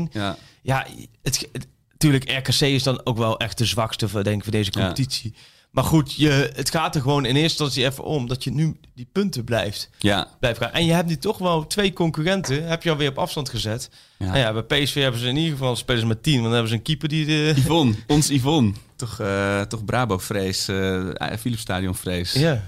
1-1. 0.09 0.12
Ja. 0.12 0.37
Ja, 0.62 0.87
het, 1.22 1.49
het, 1.53 1.66
natuurlijk 2.03 2.30
RKC 2.48 2.61
is 2.61 2.82
dan 2.82 3.01
ook 3.07 3.16
wel 3.18 3.38
echt 3.38 3.59
de 3.59 3.64
zwakste 3.64 4.09
van, 4.09 4.22
denk 4.22 4.36
ik, 4.36 4.42
van 4.42 4.53
deze 4.53 4.70
Ja. 4.74 4.80
competitie. 4.80 5.34
Maar 5.70 5.84
goed, 5.84 6.14
je, 6.14 6.51
het 6.55 6.70
gaat 6.70 6.94
er 6.94 7.01
gewoon 7.01 7.24
in 7.24 7.36
eerste 7.36 7.62
instantie 7.62 7.84
even 7.84 8.05
om 8.05 8.28
dat 8.28 8.44
je 8.44 8.51
nu 8.51 8.76
die 8.94 9.09
punten 9.12 9.44
blijft, 9.44 9.90
ja. 9.98 10.28
blijft 10.40 10.59
gaan. 10.59 10.72
En 10.72 10.84
je 10.84 10.92
hebt 10.92 11.09
nu 11.09 11.16
toch 11.16 11.38
wel 11.38 11.66
twee 11.66 11.92
concurrenten, 11.92 12.66
heb 12.68 12.82
je 12.82 12.90
alweer 12.90 13.09
op 13.09 13.18
afstand 13.18 13.48
gezet. 13.48 13.90
Ja. 14.18 14.26
Nou 14.26 14.38
ja, 14.38 14.62
bij 14.62 14.82
PSV 14.82 15.03
hebben 15.03 15.20
ze 15.20 15.26
in 15.28 15.36
ieder 15.36 15.53
geval 15.53 15.76
spelers 15.76 16.05
met 16.05 16.22
10, 16.22 16.32
want 16.32 16.44
dan 16.44 16.53
hebben 16.53 16.70
ze 16.70 16.76
een 16.76 16.82
keeper 16.82 17.09
die 17.09 17.26
de... 17.26 17.53
Yvonne, 17.57 17.94
ons 18.07 18.28
Yvonne. 18.28 18.72
Toch, 18.96 19.20
eh 19.20 19.61
toch 19.61 19.84
Brabo-vrees, 19.84 20.68
eh 20.68 21.07
Philips 21.38 21.61
Stadion-vrees. 21.62 22.32
Ja. 22.32 22.62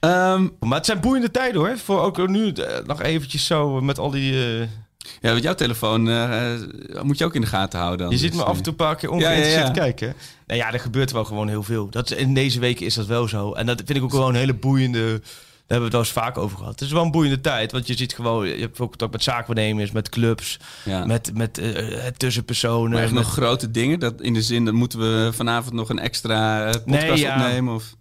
Ehm, 0.00 0.48
Maar 0.60 0.76
het 0.76 0.86
zijn 0.86 1.00
boeiende 1.00 1.30
tijden 1.30 1.60
hoor. 1.60 1.78
Voor 1.78 2.00
ook 2.00 2.28
nu 2.28 2.48
eh, 2.52 2.86
nog 2.86 3.02
eventjes 3.02 3.46
zo 3.46 3.80
met 3.80 3.98
al 3.98 4.10
die... 4.10 4.34
eh, 5.04 5.28
ja, 5.28 5.32
met 5.34 5.42
jouw 5.42 5.54
telefoon 5.54 6.08
eh, 6.10 6.52
moet 7.02 7.18
je 7.18 7.24
ook 7.24 7.34
in 7.34 7.40
de 7.40 7.46
gaten 7.46 7.80
houden. 7.80 8.10
je 8.10 8.18
ziet 8.18 8.34
me 8.34 8.44
af 8.44 8.56
en 8.56 8.62
toe 8.62 8.72
een 8.72 8.78
paar 8.78 8.96
keer 8.96 9.14
Ja, 9.18 9.30
ja, 9.30 9.70
kijken. 9.70 10.14
Nou 10.46 10.60
ja, 10.60 10.72
er 10.72 10.80
gebeurt 10.80 11.12
wel 11.12 11.24
gewoon 11.24 11.48
heel 11.48 11.62
veel. 11.62 11.90
Dat, 11.90 12.10
is- 12.10 12.16
in 12.16 12.34
deze 12.34 12.60
weken 12.60 12.86
is 12.86 12.94
dat 12.94 13.06
wel 13.06 13.28
zo. 13.28 13.52
En 13.52 13.66
dat 13.66 13.82
vind 13.86 13.98
ik 13.98 14.02
ook 14.04 14.10
gewoon 14.10 14.28
een 14.28 14.40
hele 14.40 14.54
boeiende... 14.54 15.20
Daar 15.66 15.78
hebben 15.78 15.90
we 15.90 15.96
het 15.98 16.06
wel 16.14 16.18
eens 16.18 16.26
vaak 16.34 16.44
over 16.44 16.56
gehad. 16.58 16.72
Het 16.72 16.80
is 16.88 16.92
wel 16.92 17.02
een 17.04 17.10
boeiende 17.10 17.40
tijd. 17.40 17.72
Want 17.72 17.86
je 17.86 17.96
ziet 17.96 18.14
gewoon... 18.14 18.46
Je 18.48 18.60
hebt 18.60 18.80
ook 18.80 18.88
contact 18.88 19.12
met 19.12 19.22
zaakwaarnemers, 19.22 19.90
met 19.90 20.08
clubs... 20.08 20.58
Met, 21.06 21.30
met 21.34 21.58
eh, 21.58 22.06
tussenpersonen. 22.16 22.90
Maar 22.90 23.02
echt 23.02 23.12
met- 23.12 23.22
nog 23.22 23.32
grote 23.32 23.70
dingen? 23.70 23.98
Dat 24.00 24.20
in 24.20 24.34
de 24.34 24.42
zin, 24.42 24.64
dat 24.64 24.74
moeten 24.74 24.98
we 24.98 25.30
vanavond 25.32 25.74
nog 25.74 25.88
een 25.88 25.98
extra 25.98 26.64
eh, 26.66 26.70
podcast 26.72 27.22
Nee, 27.22 27.30
opnemen? 27.32 27.74
Of? 27.74 27.94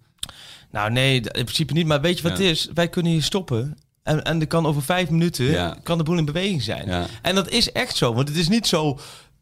Nou 0.72 0.92
nee, 0.92 1.16
in 1.16 1.22
principe 1.32 1.74
niet. 1.74 1.86
Maar 1.88 2.02
weet 2.02 2.18
je 2.18 2.24
wat 2.24 2.32
het 2.32 2.42
is? 2.42 2.70
Wij 2.74 2.88
kunnen 2.88 3.12
hier 3.12 3.24
stoppen. 3.24 3.78
En, 4.04 4.24
en 4.24 4.40
er 4.40 4.48
kan 4.48 4.66
over 4.66 4.82
vijf 4.84 5.10
minuten 5.10 5.46
Ja. 5.46 5.78
kan 5.84 5.98
de 5.98 6.04
boel 6.04 6.18
in 6.18 6.26
beweging 6.26 6.62
zijn. 6.62 6.88
Ja. 6.88 7.06
En 7.22 7.36
dat 7.36 7.50
is 7.50 7.72
echt 7.72 7.96
zo. 7.96 8.14
Want 8.14 8.28
het 8.28 8.38
is 8.38 8.48
niet 8.48 8.68
zo 8.68 9.00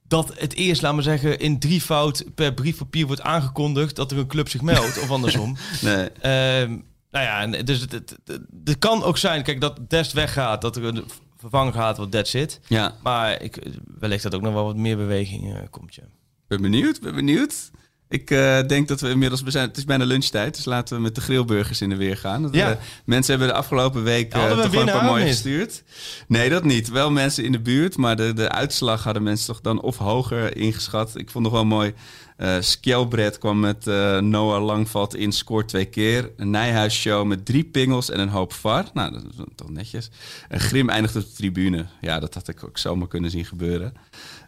dat 0.07 0.39
het 0.39 0.53
eerst, 0.53 0.81
laten 0.81 0.97
we 0.97 1.03
zeggen, 1.03 1.39
in 1.39 1.59
drievoud 1.59 2.25
per 2.35 2.53
briefpapier 2.53 3.05
wordt 3.07 3.21
aangekondigd 3.21 3.95
dat 3.95 4.11
er 4.11 4.17
een 4.17 4.27
club 4.27 4.49
zich 4.49 4.61
meldt. 4.61 4.99
of 5.01 5.11
andersom. 5.11 5.57
Nee. 5.81 6.09
Ehm, 6.09 6.77
nou 7.11 7.25
ja, 7.25 7.63
dus 7.63 7.79
het, 7.79 7.91
het, 7.91 8.17
het, 8.25 8.41
het 8.63 8.77
kan 8.79 9.03
ook 9.03 9.17
zijn, 9.17 9.43
kijk, 9.43 9.61
dat 9.61 9.89
Dest 9.89 10.13
weggaat, 10.13 10.61
dat 10.61 10.75
er 10.75 10.83
een 10.83 11.03
vervanger 11.37 11.73
gaat 11.73 11.97
wat 11.97 12.11
Dest 12.11 12.31
zit. 12.31 12.59
Ja, 12.67 12.95
Maar 13.03 13.41
ik, 13.41 13.63
wellicht 13.99 14.23
dat 14.23 14.35
ook 14.35 14.41
nog 14.41 14.53
wel 14.53 14.65
wat 14.65 14.75
meer 14.77 14.97
beweging 14.97 15.53
eh, 15.53 15.59
komt. 15.69 15.95
Ja. 15.95 16.03
ben 16.47 16.61
benieuwd, 16.61 17.01
ben 17.01 17.15
benieuwd. 17.15 17.71
Ik 18.11 18.31
eh, 18.31 18.59
denk 18.67 18.87
dat 18.87 19.01
we 19.01 19.09
inmiddels, 19.09 19.41
we 19.41 19.51
zijn, 19.51 19.67
het 19.67 19.77
is 19.77 19.85
bijna 19.85 20.05
lunchtijd, 20.05 20.55
dus 20.55 20.65
laten 20.65 20.95
we 20.95 21.01
met 21.01 21.15
de 21.15 21.21
grillburgers 21.21 21.81
in 21.81 21.89
de 21.89 21.95
weer 21.95 22.17
gaan. 22.17 22.41
Dat, 22.41 22.53
Ja. 22.55 22.71
eh, 22.71 22.77
mensen 23.05 23.31
hebben 23.31 23.53
de 23.53 23.59
afgelopen 23.59 24.03
week 24.03 24.33
we 24.33 24.39
toch 24.39 24.71
wel 24.71 24.81
een 24.81 24.85
paar 24.91 25.03
mooie 25.03 25.25
gestuurd. 25.25 25.83
Nee, 26.27 26.49
dat 26.49 26.63
niet. 26.63 26.89
Wel 26.89 27.11
mensen 27.11 27.43
in 27.43 27.51
de 27.51 27.59
buurt, 27.59 27.97
maar 27.97 28.15
de, 28.15 28.33
de 28.33 28.49
uitslag 28.49 29.03
hadden 29.03 29.23
mensen 29.23 29.47
toch 29.47 29.61
dan 29.61 29.81
of 29.81 29.97
hoger 29.97 30.57
ingeschat. 30.57 31.17
Ik 31.17 31.29
vond 31.29 31.43
nog 31.43 31.53
wel 31.53 31.65
mooi, 31.65 31.93
eh 32.37 32.55
Skjelbred 32.59 33.37
kwam 33.37 33.59
met 33.59 33.85
Noah 34.19 34.63
Langvat 34.65 35.13
in, 35.15 35.31
scoort 35.31 35.67
twee 35.67 35.85
keer. 35.85 36.31
Een 36.37 36.49
Nijhuis 36.49 36.95
show 36.95 37.25
met 37.25 37.45
drie 37.45 37.63
pingels 37.63 38.09
en 38.09 38.19
een 38.19 38.29
hoop 38.29 38.53
var. 38.53 38.85
Nou, 38.93 39.11
dat 39.11 39.23
is 39.23 39.43
toch 39.55 39.69
netjes. 39.69 40.09
En 40.49 40.59
Grim 40.59 40.89
eindigt 40.89 41.15
op 41.15 41.21
de 41.21 41.33
tribune. 41.33 41.85
Ja, 42.01 42.19
dat 42.19 42.33
had 42.33 42.47
ik 42.47 42.63
ook 42.63 42.77
zomaar 42.77 43.07
kunnen 43.07 43.29
zien 43.31 43.45
gebeuren. 43.45 43.93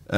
Eh, 0.06 0.18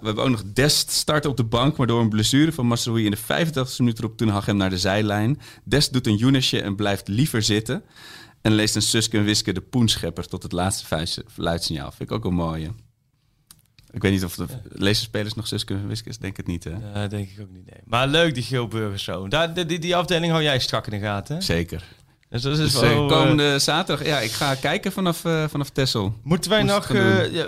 we 0.00 0.04
hebben 0.06 0.24
ook 0.24 0.30
nog 0.30 0.42
Dest 0.52 0.90
start 0.90 1.26
op 1.26 1.36
de 1.36 1.44
bank, 1.44 1.76
maar 1.76 1.86
door 1.86 2.00
een 2.00 2.08
blessure 2.08 2.52
van 2.52 2.66
Masroui 2.66 3.04
in 3.04 3.10
de 3.10 3.16
85e 3.16 3.76
minuut 3.78 3.98
roept 3.98 4.18
Toen 4.18 4.28
Hag 4.28 4.46
hem 4.46 4.56
naar 4.56 4.70
de 4.70 4.78
zijlijn. 4.78 5.40
Dest 5.64 5.92
doet 5.92 6.06
een 6.06 6.16
Younesje 6.16 6.60
en 6.62 6.76
blijft 6.76 7.08
liever 7.08 7.42
zitten. 7.42 7.82
En 8.40 8.52
leest 8.52 8.74
een 8.76 8.82
Suske 8.82 9.18
en 9.18 9.24
Wiske 9.24 9.52
de 9.52 9.60
poenschepper 9.60 10.26
tot 10.28 10.42
het 10.42 10.52
laatste 10.52 10.86
vuist- 10.86 11.22
fluitsignaal. 11.32 11.90
Vind 11.90 12.10
ik 12.10 12.16
ook 12.16 12.24
een 12.24 12.34
mooie. 12.34 12.70
Ik 13.90 14.02
weet 14.02 14.12
niet 14.12 14.24
of 14.24 14.34
de 14.34 14.46
spelers 15.04 15.34
nog 15.34 15.46
Suske 15.46 15.74
en 15.74 15.88
Wiske 15.88 16.08
is, 16.08 16.18
denk 16.18 16.36
het 16.36 16.46
niet 16.46 16.64
hè? 16.64 16.70
Ja, 16.70 17.06
denk 17.08 17.28
ik 17.30 17.40
ook 17.40 17.50
niet. 17.50 17.64
Nee. 17.66 17.80
Maar 17.84 18.08
leuk, 18.08 18.34
die 18.34 18.42
zo. 18.98 19.28
Daar, 19.28 19.54
die, 19.54 19.66
die, 19.66 19.78
die 19.78 19.96
afdeling 19.96 20.32
hou 20.32 20.44
jij 20.44 20.58
strak 20.58 20.86
in 20.86 21.00
de 21.00 21.06
gaten. 21.06 21.34
hè? 21.36 21.42
Zeker. 21.42 21.84
Dus 22.32 22.42
dat 22.42 22.52
is 22.52 22.58
Dus 22.58 22.80
wel, 22.80 22.82
eh, 22.82 22.96
eh, 22.98 23.06
komende 23.08 23.58
zaterdag, 23.58 24.06
ja, 24.06 24.18
ik 24.18 24.30
ga 24.30 24.54
kijken 24.54 24.92
vanaf, 24.92 25.24
eh 25.24 25.44
vanaf 25.48 25.70
Tessel. 25.70 26.14
Moeten 26.22 26.50
wij 26.50 26.62
nog, 26.62 26.90
eh, 26.90 27.32
ja, 27.32 27.46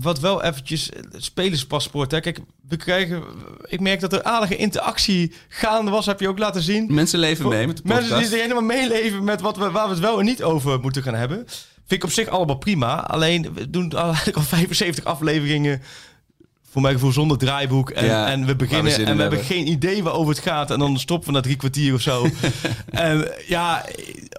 wat 0.00 0.20
wel 0.20 0.42
eventjes, 0.42 0.88
spelerspaspoort. 1.16 2.10
Hè? 2.10 2.20
Kijk, 2.20 2.38
we 2.68 2.76
krijgen, 2.76 3.22
ik 3.64 3.80
merk 3.80 4.00
dat 4.00 4.12
er 4.12 4.22
aardige 4.22 4.56
interactie 4.56 5.32
gaande 5.48 5.90
was, 5.90 6.06
heb 6.06 6.20
je 6.20 6.28
ook 6.28 6.38
laten 6.38 6.62
zien. 6.62 6.94
Mensen 6.94 7.18
leven 7.18 7.48
mee 7.48 7.66
met 7.66 7.76
de 7.76 7.82
podcast. 7.82 8.10
Mensen 8.10 8.30
die 8.30 8.40
helemaal 8.40 8.62
meeleven 8.62 9.24
met 9.24 9.40
wat 9.40 9.56
we, 9.56 9.70
waar 9.70 9.84
we 9.86 9.90
het 9.94 10.00
wel 10.02 10.18
en 10.18 10.24
niet 10.24 10.42
over 10.42 10.80
moeten 10.80 11.02
gaan 11.02 11.14
hebben. 11.14 11.44
Vind 11.86 12.02
ik 12.02 12.04
op 12.04 12.10
zich 12.14 12.28
allemaal 12.28 12.58
prima. 12.58 13.06
Alleen, 13.06 13.54
we 13.54 13.70
doen 13.70 13.92
al- 13.92 14.04
eigenlijk 14.04 14.36
al 14.36 14.42
75 14.56 15.04
afleveringen, 15.04 15.82
voor 16.76 16.84
mijn 16.84 16.94
gevoel 16.96 17.12
zonder 17.12 17.38
draaiboek. 17.38 17.90
En, 17.90 18.04
Ja, 18.04 18.26
en 18.28 18.46
we 18.46 18.56
beginnen 18.56 18.92
en 18.92 18.98
we 18.98 19.04
hebben 19.04 19.18
hebben. 19.18 19.44
geen 19.44 19.68
idee 19.68 20.02
waarover 20.02 20.34
het 20.34 20.42
gaat. 20.42 20.70
En 20.70 20.78
dan 20.78 20.98
stoppen 20.98 21.28
we 21.28 21.34
na 21.34 21.40
drie 21.40 21.56
kwartier 21.56 21.94
of 21.94 22.00
zo. 22.00 22.26
en 22.90 23.28
ja, 23.46 23.84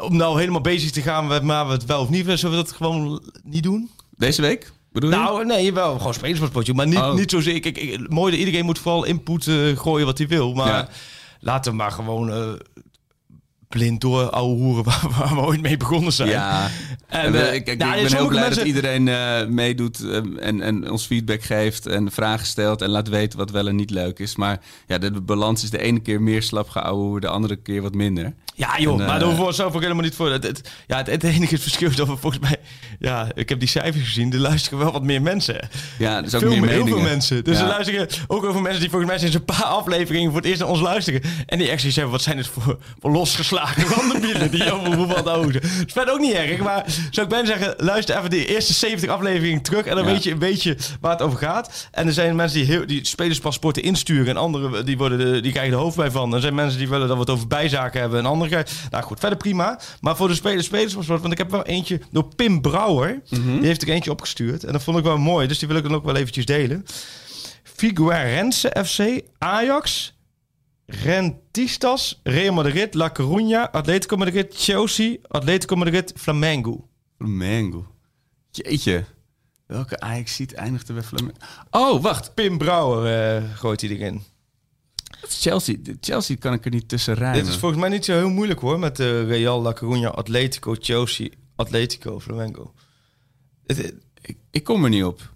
om 0.02 0.16
nou 0.18 0.40
helemaal 0.40 0.62
bezig 0.62 0.92
te 0.92 1.02
gaan 1.02 1.28
met 1.28 1.44
maar 1.44 1.68
we 1.68 1.74
het 1.74 1.86
wel 1.86 2.02
of 2.02 2.10
niet 2.10 2.24
willen, 2.24 2.40
zullen 2.40 2.58
we 2.58 2.64
dat 2.64 2.72
gewoon 2.74 3.22
niet 3.44 3.64
doen? 3.64 3.90
Deze 4.18 4.42
week? 4.42 4.72
Bedoel 4.92 5.10
je? 5.10 5.16
Nou, 5.16 5.46
nee, 5.46 5.74
wel 5.74 5.98
gewoon 5.98 6.14
spelerspotje. 6.14 6.74
Maar 6.74 6.88
niet, 6.88 6.98
Oh. 6.98 7.14
niet 7.14 7.32
zozeer. 7.32 7.56
Ik, 7.56 7.66
ik, 7.66 8.10
mooi, 8.10 8.32
dat 8.32 8.40
iedereen 8.40 8.66
moet 8.66 8.80
vooral 8.80 9.04
input 9.04 9.48
eh, 9.48 9.56
gooien 9.78 10.06
wat 10.06 10.18
hij 10.18 10.28
wil. 10.28 10.54
Maar 10.54 10.68
Ja. 10.68 10.88
laten 11.40 11.72
we 11.72 11.78
maar 11.78 11.92
gewoon 11.92 12.32
eh, 12.32 12.50
blind 13.70 14.02
door 14.02 14.30
ouwe 14.30 14.56
hoeren 14.56 14.84
waar, 14.84 15.04
waar 15.20 15.36
we 15.36 15.42
ooit 15.42 15.62
mee 15.62 15.78
begonnen 15.78 16.14
zijn. 16.14 16.30
Ja, 16.30 16.70
En, 17.08 17.22
en, 17.22 17.36
eh, 17.52 17.64
kijk, 17.64 17.78
nou, 17.78 17.96
ik 17.96 18.04
ben 18.08 18.16
heel 18.18 18.28
blij 18.28 18.42
mensen- 18.42 18.58
dat 18.58 18.68
iedereen 18.68 19.08
eh, 19.08 19.46
meedoet 19.48 20.04
eh, 20.10 20.16
en, 20.40 20.62
en 20.62 20.92
ons 20.92 21.06
feedback 21.06 21.44
geeft 21.44 21.86
en 21.86 22.12
vragen 22.12 22.46
stelt 22.46 22.82
en 22.82 22.90
laat 22.90 23.08
weten 23.10 23.38
wat 23.40 23.52
wel 23.52 23.68
en 23.68 23.76
niet 23.76 23.90
leuk 23.90 24.20
is. 24.20 24.36
Maar 24.36 24.60
ja, 24.88 24.98
de, 24.98 25.22
balans 25.22 25.64
is 25.64 25.70
de 25.70 25.82
ene 25.82 26.00
keer 26.00 26.22
meer 26.22 26.44
slap 26.44 26.70
gehouden, 26.70 27.22
de 27.22 27.28
andere 27.28 27.56
keer 27.56 27.82
wat 27.82 27.94
minder. 27.94 28.34
Ja, 28.56 28.80
joh, 28.80 29.00
En, 29.02 29.06
maar 29.08 29.20
daar 29.20 29.28
hoeven 29.28 29.46
we 29.46 29.52
zelf 29.52 29.76
ook 29.76 29.82
helemaal 29.82 30.04
niet 30.04 30.16
voor. 30.16 30.32
Het, 30.32 30.44
het- 30.44 30.72
ja, 30.88 30.98
het, 30.98 31.08
het 31.08 31.24
enige 31.24 31.58
verschil 31.58 31.90
is 31.90 31.96
dat 31.96 32.08
we 32.08 32.18
volgens 32.18 32.42
mij... 32.42 32.58
Ja, 33.00 33.28
ik 33.36 33.50
heb 33.50 33.60
die 33.60 33.68
cijfers 33.68 34.04
gezien. 34.04 34.34
Er 34.34 34.40
luisteren 34.40 34.80
wel 34.80 34.92
wat 34.92 35.04
meer 35.04 35.22
mensen. 35.22 35.70
Ja, 36.00 36.22
dus 36.22 36.34
ook 36.36 36.42
Veel 36.42 36.56
meer 36.60 36.70
heel 36.70 36.88
veel 36.88 37.00
mensen. 37.00 37.44
Dus 37.44 37.58
Ja. 37.58 37.64
er 37.64 37.70
luisteren 37.70 38.08
ook 38.28 38.44
over 38.46 38.62
mensen 38.62 38.80
die 38.82 38.90
volgens 38.90 39.12
mij 39.12 39.20
sinds 39.20 39.36
een 39.36 39.46
paar 39.46 39.64
afleveringen 39.64 40.28
voor 40.32 40.40
het 40.40 40.50
eerst 40.50 40.60
naar 40.60 40.70
ons 40.70 40.80
luisteren. 40.82 41.22
En 41.46 41.58
die 41.58 41.68
echt 41.70 41.78
zoiets 41.80 41.96
hebben, 41.98 42.16
wat 42.16 42.24
zijn 42.24 42.38
het 42.38 42.48
voor, 42.48 42.78
voor 43.00 43.12
losgeslagen 43.12 43.56
randenbielen 43.66 44.52
die 44.58 44.72
over 44.72 44.94
voetbal 44.94 45.24
houden. 45.28 45.62
Dat 45.62 45.64
is 45.86 45.94
verder 45.94 46.14
ook 46.14 46.20
niet 46.20 46.34
erg, 46.34 46.60
maar 46.60 46.86
zou 47.12 47.26
ik 47.28 47.32
bijna 47.34 47.48
zeggen, 47.48 47.74
luister 47.78 48.18
even 48.18 48.30
die 48.30 48.46
eerste 48.46 48.74
70 48.74 49.10
afleveringen 49.10 49.62
terug 49.62 49.86
en 49.86 49.96
dan 49.96 50.06
Ja. 50.06 50.12
weet 50.12 50.24
je 50.24 50.32
een 50.32 50.40
beetje 50.40 50.78
waar 51.02 51.12
het 51.12 51.22
over 51.22 51.38
gaat. 51.38 51.88
En 51.92 52.08
er 52.08 52.14
zijn 52.14 52.36
mensen 52.36 52.58
die, 52.58 52.68
heel, 52.68 52.88
die 52.88 53.06
spelerspaspoorten 53.06 53.84
insturen 53.84 54.28
en 54.28 54.38
anderen 54.38 54.86
die, 54.86 54.98
worden 54.98 55.18
de, 55.20 55.42
die 55.42 55.52
krijgen 55.52 55.72
de 55.72 55.78
hoofdpijn 55.80 56.12
van. 56.12 56.34
Er 56.34 56.42
zijn 56.42 56.56
mensen 56.56 56.80
die 56.80 56.90
willen 56.90 57.08
dat 57.08 57.16
we 57.16 57.22
het 57.22 57.32
over 57.32 57.48
bijzaken 57.48 58.00
hebben 58.00 58.20
en 58.20 58.26
anderen 58.26 58.50
krijgen... 58.52 58.76
Nou 58.92 59.04
goed, 59.04 59.20
verder 59.20 59.38
prima. 59.38 59.80
Maar 60.02 60.16
voor 60.16 60.28
de 60.28 60.36
spelers, 60.36 60.66
spelerspaspoort, 60.66 61.22
want 61.22 61.32
ik 61.34 61.38
heb 61.40 61.52
wel 61.52 61.64
eentje 61.66 62.00
door 62.12 62.26
Pim 62.36 62.62
Brouwer. 62.62 63.22
Die 63.30 63.66
heeft 63.68 63.82
er 63.82 63.90
eentje 63.90 64.12
opgestuurd 64.12 64.64
en 64.64 64.72
dat 64.72 64.84
vond 64.84 64.98
ik 64.98 65.04
wel 65.04 65.18
mooi, 65.18 65.48
dus 65.48 65.60
die 65.60 65.68
wil 65.68 65.78
ik 65.78 65.84
dan 65.84 65.96
ook 65.96 66.06
wel 66.06 66.16
eventjes 66.16 66.46
delen. 66.46 66.86
Figueirense 67.64 68.76
FC, 68.86 69.22
Ajax, 69.38 70.14
Rentistas, 70.88 72.20
Real 72.24 72.54
Madrid, 72.54 72.94
La 72.94 73.10
Coruña, 73.12 73.70
Atletico 73.72 74.18
Madrid, 74.18 74.46
Chelsea, 74.54 75.18
Atletico 75.30 75.76
Madrid, 75.76 76.12
Flamengo. 76.16 76.88
Flamengo. 77.18 77.88
Jeetje. 78.52 79.06
Welke 79.66 80.00
Ajax 80.00 80.36
ziet 80.36 80.54
eindigde 80.54 80.94
bij 80.94 81.04
Flamengo? 81.04 81.38
Oh, 81.72 82.02
wacht. 82.02 82.34
Pim 82.34 82.58
Brouwer 82.58 83.36
eh, 83.38 83.44
gooit 83.56 83.82
hij 83.82 83.90
erin. 83.90 84.22
Chelsea. 85.28 85.76
Chelsea 86.02 86.36
kan 86.40 86.54
ik 86.54 86.66
er 86.66 86.72
niet 86.72 86.88
tussen 86.90 87.14
rijmen. 87.14 87.44
Dit 87.44 87.48
is 87.54 87.58
volgens 87.58 87.82
mij 87.82 87.90
niet 87.90 88.06
zo 88.06 88.14
heel 88.14 88.30
moeilijk 88.30 88.60
hoor, 88.60 88.80
met 88.80 88.96
de 88.96 89.24
Real, 89.26 89.62
La 89.62 89.76
Coruña, 89.84 90.12
Atletico, 90.16 90.76
Chelsea, 90.80 91.28
Atletico, 91.56 92.20
Flamengo. 92.20 92.74
Het- 93.66 93.96
ik, 94.22 94.38
ik 94.52 94.64
kom 94.64 94.84
er 94.84 94.90
niet 94.90 95.04
op. 95.04 95.36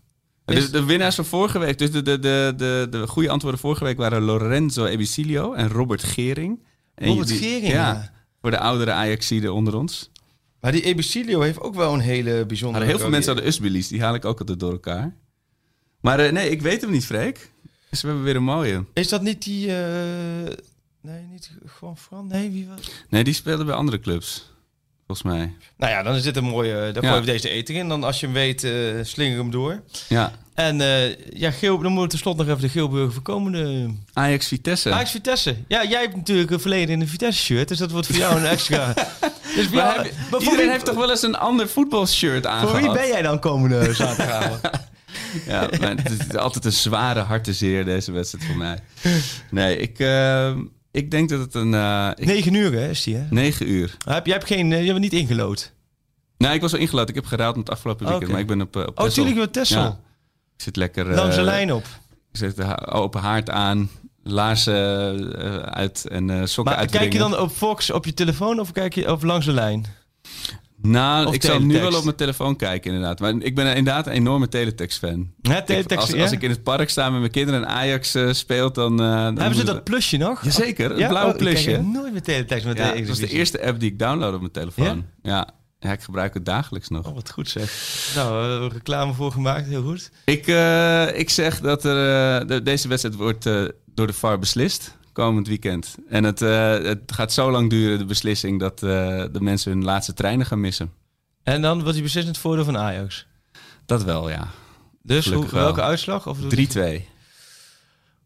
Is- 0.58 0.72
De, 0.72 0.84
winnaars 0.86 1.16
van 1.16 1.26
vorige 1.26 1.60
week, 1.60 1.78
dus 1.78 1.91
de, 1.91 2.02
de, 2.02 2.20
de, 2.20 2.54
de, 2.58 2.88
de 2.89 3.08
goede 3.08 3.30
antwoorden 3.30 3.60
vorige 3.60 3.84
week 3.84 3.97
waren 3.97 4.22
Lorenzo 4.22 4.86
Ebicilio 4.86 5.54
en 5.54 5.70
Robert 5.70 6.04
Gering. 6.04 6.64
En 6.95 7.08
Robert 7.08 7.28
die- 7.28 7.38
Gering, 7.38 7.68
ja. 7.74 8.12
Voor 8.41 8.52
de 8.52 8.60
oudere 8.60 8.91
Ajaxiden 8.91 9.54
onder 9.54 9.76
ons. 9.76 10.10
Maar 10.62 10.72
die 10.72 10.82
Ebicilio 10.84 11.41
heeft 11.41 11.60
ook 11.60 11.76
wel 11.76 11.93
een 11.93 11.99
hele 11.99 12.45
bijzondere... 12.45 12.80
Maar 12.84 12.93
heel 12.93 12.99
veel 13.02 13.10
mensen 13.10 13.32
hadden 13.34 13.49
Usbilies, 13.52 13.88
die 13.88 14.02
haal 14.02 14.16
ik 14.16 14.26
ook 14.26 14.39
altijd 14.39 14.60
door 14.60 14.72
elkaar. 14.72 15.16
Maar 16.02 16.20
eh, 16.20 16.32
nee, 16.32 16.49
ik 16.49 16.62
weet 16.62 16.82
hem 16.82 16.91
niet, 16.91 17.06
Freek. 17.06 17.52
Dus 17.89 18.02
we 18.02 18.08
hebben 18.08 18.26
weer 18.26 18.36
een 18.36 18.43
mooie. 18.43 18.86
Is 18.93 19.08
dat 19.08 19.22
niet 19.22 19.43
die... 19.43 19.68
eh, 19.76 20.56
Nee, 21.02 21.24
niet 21.32 21.52
gewoon 21.66 21.97
Fran? 21.97 22.28
Nee, 22.28 22.49
wie 22.52 22.68
was... 22.68 22.91
Nee, 23.10 23.24
die 23.24 23.34
speelde 23.34 23.66
bij 23.66 23.76
andere 23.76 23.99
clubs. 23.99 24.51
Volgens 25.16 25.36
mij. 25.38 25.53
Nou 25.78 25.91
ja, 25.91 26.03
dan 26.03 26.16
is 26.16 26.24
dit 26.24 26.36
een 26.38 26.43
mooie... 26.43 26.74
Dan 26.91 27.03
Ja. 27.03 27.09
gooien 27.09 27.26
we 27.26 27.32
deze 27.32 27.49
eten 27.49 27.76
in. 27.76 27.88
Dan 27.88 28.03
als 28.03 28.20
je 28.20 28.26
hem 28.26 28.36
weet, 28.36 28.64
eh 28.64 28.72
slinger 29.01 29.38
hem 29.38 29.51
door. 29.51 29.82
Ja. 30.09 30.32
En 30.53 30.82
eh, 30.82 31.16
ja, 31.39 31.51
Geel, 31.51 31.74
dan 31.78 31.86
moeten 31.91 32.01
we 32.03 32.07
tenslotte 32.07 32.41
nog 32.43 32.49
even 32.51 32.62
de 32.62 32.70
Geelburger 32.70 33.14
voorkomende... 33.14 33.89
Ajax 34.14 34.47
Vitesse. 34.47 34.91
Ajax 34.91 35.12
Vitesse. 35.12 35.55
Ja, 35.68 35.86
jij 35.86 36.01
hebt 36.01 36.16
natuurlijk 36.16 36.51
een 36.51 36.59
verleden 36.59 36.89
in 36.95 37.01
een 37.01 37.07
Vitesse-shirt. 37.07 37.68
Dus 37.68 37.78
dat 37.78 37.91
wordt 37.91 38.07
voor 38.07 38.16
jou 38.16 38.38
een 38.39 38.45
extra... 38.45 38.93
dus 39.55 39.68
voor, 39.68 39.76
Maar 39.76 39.86
jou- 39.86 39.95
heb 39.97 40.05
je- 40.05 40.12
maar 40.18 40.30
voor 40.30 40.39
iedereen 40.41 40.57
wie- 40.59 40.70
heeft 40.72 40.86
toch 40.86 40.95
wel 40.95 41.09
eens 41.09 41.22
een 41.24 41.36
ander 41.38 41.70
voetbalshirt 41.70 42.43
Voor 42.45 42.51
aangehad? 42.53 42.82
wie 42.82 42.91
ben 42.91 43.07
jij 43.07 43.22
dan 43.22 43.39
komende 43.39 43.93
zaterdagavond? 43.93 44.62
Ja, 45.47 45.70
maar 45.80 45.89
het 45.95 46.12
is 46.30 46.36
altijd 46.36 46.66
een 46.66 46.72
zware 46.72 47.20
hartezeer 47.20 47.86
deze 47.86 48.12
wedstrijd 48.12 48.45
voor 48.45 48.57
mij. 48.57 48.78
Nee, 49.51 49.78
ik, 49.78 49.99
eh, 49.99 50.51
ik 50.91 51.11
denk 51.11 51.29
dat 51.29 51.39
het 51.39 51.53
een... 51.53 51.73
ik, 52.17 52.25
9 52.25 52.53
uur 52.53 52.71
hè, 52.73 52.89
is 52.89 53.03
die, 53.03 53.15
hè? 53.15 53.25
Negen 53.29 53.69
uur. 53.69 53.97
Heb, 54.05 54.25
jij 54.25 54.35
hebt 54.35 54.47
geen... 54.47 54.71
eh, 54.71 54.81
Je 54.81 54.87
hebt 54.87 54.99
niet 54.99 55.13
ingelood. 55.13 55.73
Nee, 56.37 56.53
ik 56.53 56.61
was 56.61 56.73
al 56.73 56.79
ingelaten. 56.79 57.09
Ik 57.09 57.15
heb 57.15 57.25
geraad 57.25 57.55
met 57.55 57.67
het 57.67 57.75
afgelopen 57.75 58.07
weekend. 58.07 58.31
Maar 58.31 58.39
ik 58.39 58.47
ben 58.47 58.61
op, 58.61 58.75
eh, 58.75 58.81
op 58.87 58.99
Oh, 58.99 59.07
tuurlijk, 59.07 59.35
met 59.35 59.53
Tessel. 59.53 59.81
Ja. 59.81 59.99
Ik 60.55 60.61
zit 60.61 60.75
lekker... 60.75 61.05
Langs 61.15 61.35
de 61.35 61.41
lijn 61.41 61.73
op. 61.73 61.83
Ik 62.31 62.37
zet 62.37 62.55
de 62.55 62.63
ha- 62.63 62.85
open 62.91 63.21
haard 63.21 63.49
aan, 63.49 63.89
laarzen 64.23 64.75
uit 65.73 66.07
en 66.07 66.49
sokken 66.49 66.75
Maar 66.75 66.85
kijk 66.85 67.13
je 67.13 67.19
dan 67.19 67.37
op 67.39 67.51
Fox 67.51 67.89
op 67.91 68.05
je 68.05 68.13
telefoon 68.13 68.59
of 68.59 68.71
kijk 68.71 68.93
je 68.95 69.11
op 69.11 69.23
langs 69.23 69.45
de 69.45 69.51
lijn? 69.51 69.85
Nou, 70.82 71.25
Of 71.27 71.34
ik 71.34 71.41
zal 71.43 71.53
nu 71.53 71.59
teletext? 71.59 71.89
wel 71.89 71.97
op 71.99 72.03
mijn 72.05 72.15
telefoon 72.15 72.55
kijken 72.55 72.93
inderdaad. 72.93 73.19
Maar 73.19 73.34
ik 73.39 73.55
ben 73.55 73.75
inderdaad 73.75 74.07
een 74.07 74.13
enorme 74.13 74.47
teletext-fan. 74.47 75.32
Ik- 75.41 75.51
teletext, 75.65 75.97
als, 76.07 76.09
ja? 76.09 76.21
als 76.21 76.32
ik 76.32 76.41
in 76.41 76.49
het 76.49 76.63
park 76.63 76.89
sta 76.89 77.09
met 77.09 77.19
mijn 77.19 77.32
kinderen 77.32 77.61
en 77.61 77.67
Ajax 77.67 78.15
eh, 78.15 78.32
speelt, 78.34 78.75
dan... 78.75 78.91
eh, 79.01 79.07
dan 79.07 79.38
Hebben 79.38 79.55
ze 79.55 79.63
dat 79.63 79.84
plusje 79.84 80.17
nog? 80.17 80.43
Jazeker, 80.43 80.89
het 80.89 80.99
Ja? 80.99 81.07
blauwe 81.07 81.34
Oh, 81.34 81.39
ik 81.39 81.45
plusje. 81.47 81.82
nooit 81.82 82.11
meer 82.11 82.21
teletext 82.21 82.65
met 82.65 82.77
Ja, 82.77 82.91
de 82.91 82.99
dat 82.99 83.07
was 83.07 83.19
de 83.19 83.27
eerste 83.29 83.65
app 83.65 83.79
die 83.79 83.91
ik 83.91 83.99
download 83.99 84.34
op 84.34 84.39
mijn 84.39 84.51
telefoon. 84.51 85.05
Ja? 85.21 85.47
Ja, 85.79 85.91
ik 85.91 86.01
gebruik 86.01 86.34
het 86.34 86.45
dagelijks 86.45 86.88
nog. 86.89 87.07
Oh, 87.07 87.13
wat 87.13 87.29
goed 87.32 87.49
zeg. 87.49 87.73
Nou, 88.15 88.67
reclame 88.73 89.13
voor 89.13 89.32
gemaakt, 89.32 89.67
heel 89.67 89.84
goed. 89.84 90.11
Ik, 90.25 90.47
eh, 90.47 91.19
ik 91.19 91.29
zeg 91.29 91.59
dat 91.59 91.84
er, 91.86 92.47
de- 92.47 92.61
deze 92.63 92.88
wedstrijd 92.88 93.15
wordt 93.15 93.43
door 93.86 94.07
de 94.07 94.13
VAR 94.13 94.39
beslist 94.39 94.97
komend 95.14 95.47
weekend. 95.47 95.95
En 96.09 96.24
het, 96.24 96.41
eh, 96.41 96.72
het 96.72 97.12
gaat 97.14 97.34
zo 97.34 97.51
lang 97.51 97.70
duren, 97.70 97.97
de 97.97 98.05
beslissing, 98.05 98.59
dat 98.59 98.84
eh, 98.84 98.89
de 99.32 99.41
mensen 99.41 99.72
hun 99.72 99.84
laatste 99.84 100.14
treinen 100.14 100.45
gaan 100.45 100.59
missen. 100.59 100.91
En 101.43 101.62
dan 101.62 101.84
was 101.84 101.93
die 101.93 102.03
beslissend 102.03 102.38
voordeel 102.38 102.66
van 102.66 102.78
Ajax. 102.78 103.28
Dat 103.86 104.03
wel, 104.03 104.30
ja. 104.30 104.47
Dus 105.03 105.26
hoe, 105.26 105.34
Gelukkig 105.34 105.51
wel. 105.51 105.64
welke 105.64 105.82
uitslag? 105.82 106.28
Of 106.28 106.38
3-2. 106.38 107.07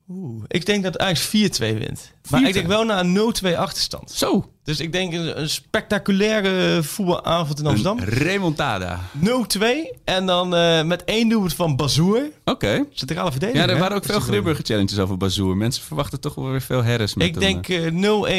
Oeh, 0.10 0.44
ik 0.48 0.66
denk 0.66 0.84
dat 0.84 0.98
Ajax 0.98 1.28
4-2 1.28 1.30
wint. 1.58 2.12
Maar 2.30 2.42
4-2? 2.44 2.48
ik 2.48 2.54
denk 2.54 2.68
wel 2.68 2.84
naar 2.84 3.00
een 3.00 3.34
0-2 3.46 3.58
achterstand. 3.58 4.12
Zo, 4.12 4.52
Dus 4.64 4.80
ik 4.80 4.92
denk 4.92 5.14
een, 5.14 5.40
een 5.42 5.50
spectaculaire 5.50 6.84
voetbalavond 6.84 7.60
in 7.60 7.66
Amsterdam. 7.66 7.98
een 8.00 8.06
remontada. 8.06 9.00
0-2 9.20 9.62
en 10.04 10.26
dan 10.26 10.56
eh, 10.56 10.84
met 10.84 11.04
één 11.04 11.30
doelpunt 11.30 11.54
van 11.54 11.76
Bazoer. 11.76 12.30
Oké. 12.44 12.86
Centrale 12.92 13.32
verdediger. 13.32 13.62
Ja, 13.62 13.68
er 13.68 13.74
hè? 13.74 13.80
waren 13.82 13.98
ook 13.98 14.06
veel 14.06 14.20
Grimburger 14.20 14.66
challenges 14.66 15.00
over 15.00 15.18
Bazoer. 15.18 15.58
Mensen 15.58 15.84
verwachten 15.84 16.20
toch 16.20 16.36
wel 16.36 16.50
weer 16.50 16.62
veel 16.62 16.84
herres 16.84 17.14
met 17.14 17.28
Ik 17.28 17.40
denk 17.40 17.68
eh. 17.70 17.88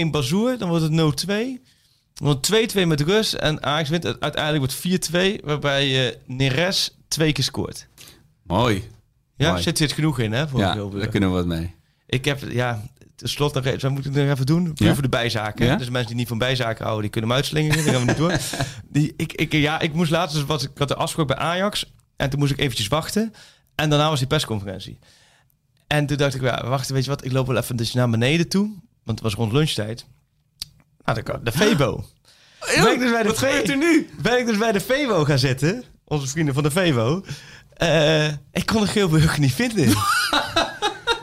eh, 0.01 0.07
0-1 0.07 0.11
Bazoer, 0.11 0.59
dan 0.59 0.69
wordt 0.69 0.85
het 0.85 1.25
0-2. 1.27 1.63
Dan 2.15 2.27
wordt 2.29 2.77
2-2 2.77 2.87
met 2.87 3.01
rust 3.01 3.33
en 3.33 3.63
Ajax 3.63 3.89
wint. 3.89 4.21
Uiteindelijk 4.21 4.73
wordt 4.83 5.09
4-2, 5.41 5.45
waarbij 5.45 6.09
eh 6.09 6.17
Neres 6.27 6.97
twee 7.09 7.33
keer 7.33 7.45
scoort. 7.45 7.87
Mooi. 8.43 8.85
Ja, 9.37 9.51
Mooi. 9.51 9.63
zit 9.63 9.79
zit 9.79 9.93
genoeg 9.93 10.19
in, 10.19 10.33
hè? 10.33 10.49
Voor 10.49 10.61
Ja, 10.61 10.73
Geelburg. 10.73 11.03
daar 11.03 11.11
kunnen 11.11 11.29
we 11.29 11.35
wat 11.35 11.47
mee. 11.47 11.75
Ik 12.07 12.25
heb, 12.25 12.41
ja, 12.49 12.83
tenslotte 13.17 13.59
nog 13.61 13.67
even, 13.75 13.93
moet 13.93 14.07
ik 14.07 14.13
nog 14.13 14.31
even 14.31 14.47
doen? 14.47 14.73
Puur 14.75 14.87
Ja? 14.89 14.93
voor 14.93 15.03
de 15.03 15.09
bijzaken. 15.09 15.67
Ja? 15.67 15.77
Dus 15.77 15.89
mensen 15.89 16.09
die 16.09 16.17
niet 16.17 16.29
van 16.29 16.39
bijzaken 16.39 16.83
houden, 16.83 17.03
die 17.03 17.11
kunnen 17.11 17.31
hem 17.31 17.39
uitslingeren. 17.39 17.83
Die 17.83 17.93
gaan 17.93 18.01
we 18.01 18.07
niet 18.07 18.17
door. 18.17 18.39
Die, 18.97 19.15
ik, 19.17 19.33
ik, 19.33 19.53
ja, 19.53 19.81
ik 19.81 19.93
moest 19.93 20.11
laatst, 20.11 20.35
dus 20.37 20.45
wat, 20.45 20.63
ik 20.63 20.71
had 20.79 20.89
de 20.89 20.95
afspraak 20.95 21.27
bij 21.27 21.37
Ajax. 21.37 21.93
En 22.17 22.31
toen 22.31 22.39
moest 22.39 22.53
ik 22.53 22.59
eventjes 22.59 22.89
wachten. 22.89 23.33
En 23.75 23.91
daarna 23.91 24.09
was 24.09 24.19
die 24.19 24.29
persconferentie. 24.29 24.99
En 25.87 26.07
toen 26.07 26.17
dacht 26.17 26.35
ik, 26.35 26.43
ja, 26.43 26.67
wacht, 26.69 26.89
weet 26.91 27.05
je 27.05 27.11
wat? 27.11 27.25
Ik 27.25 27.33
loop 27.33 27.47
wel 27.47 27.57
even 27.57 27.77
dus 27.77 27.93
naar 27.93 28.11
beneden 28.11 28.49
toe. 28.49 28.67
Want 29.05 29.19
het 29.19 29.21
was 29.21 29.35
rond 29.35 29.53
lunchtijd. 29.53 30.07
Nou, 31.05 31.23
de, 31.23 31.39
de 31.43 31.53
Febo. 31.53 32.05
ben 32.61 32.93
ik 32.93 32.99
dus 32.99 33.11
bij 33.11 33.23
de 33.23 33.29
wat 33.29 33.39
gebeurt 33.39 33.69
er 33.69 33.77
nu? 33.77 34.09
Ben 34.23 34.39
ik 34.39 34.47
dus 34.47 34.59
bij 34.59 34.73
de 34.73 34.81
Febo 34.81 35.25
gaan 35.25 35.39
zitten. 35.39 35.85
Onze 36.05 36.27
vrienden 36.27 36.55
van 36.55 36.63
de 36.63 36.71
Febo. 36.71 37.25
Eh, 37.77 38.27
ik 38.53 38.67
kon 38.67 38.81
de 38.81 38.87
Geelburger 38.87 39.41
niet 39.41 39.53
vinden. 39.55 39.85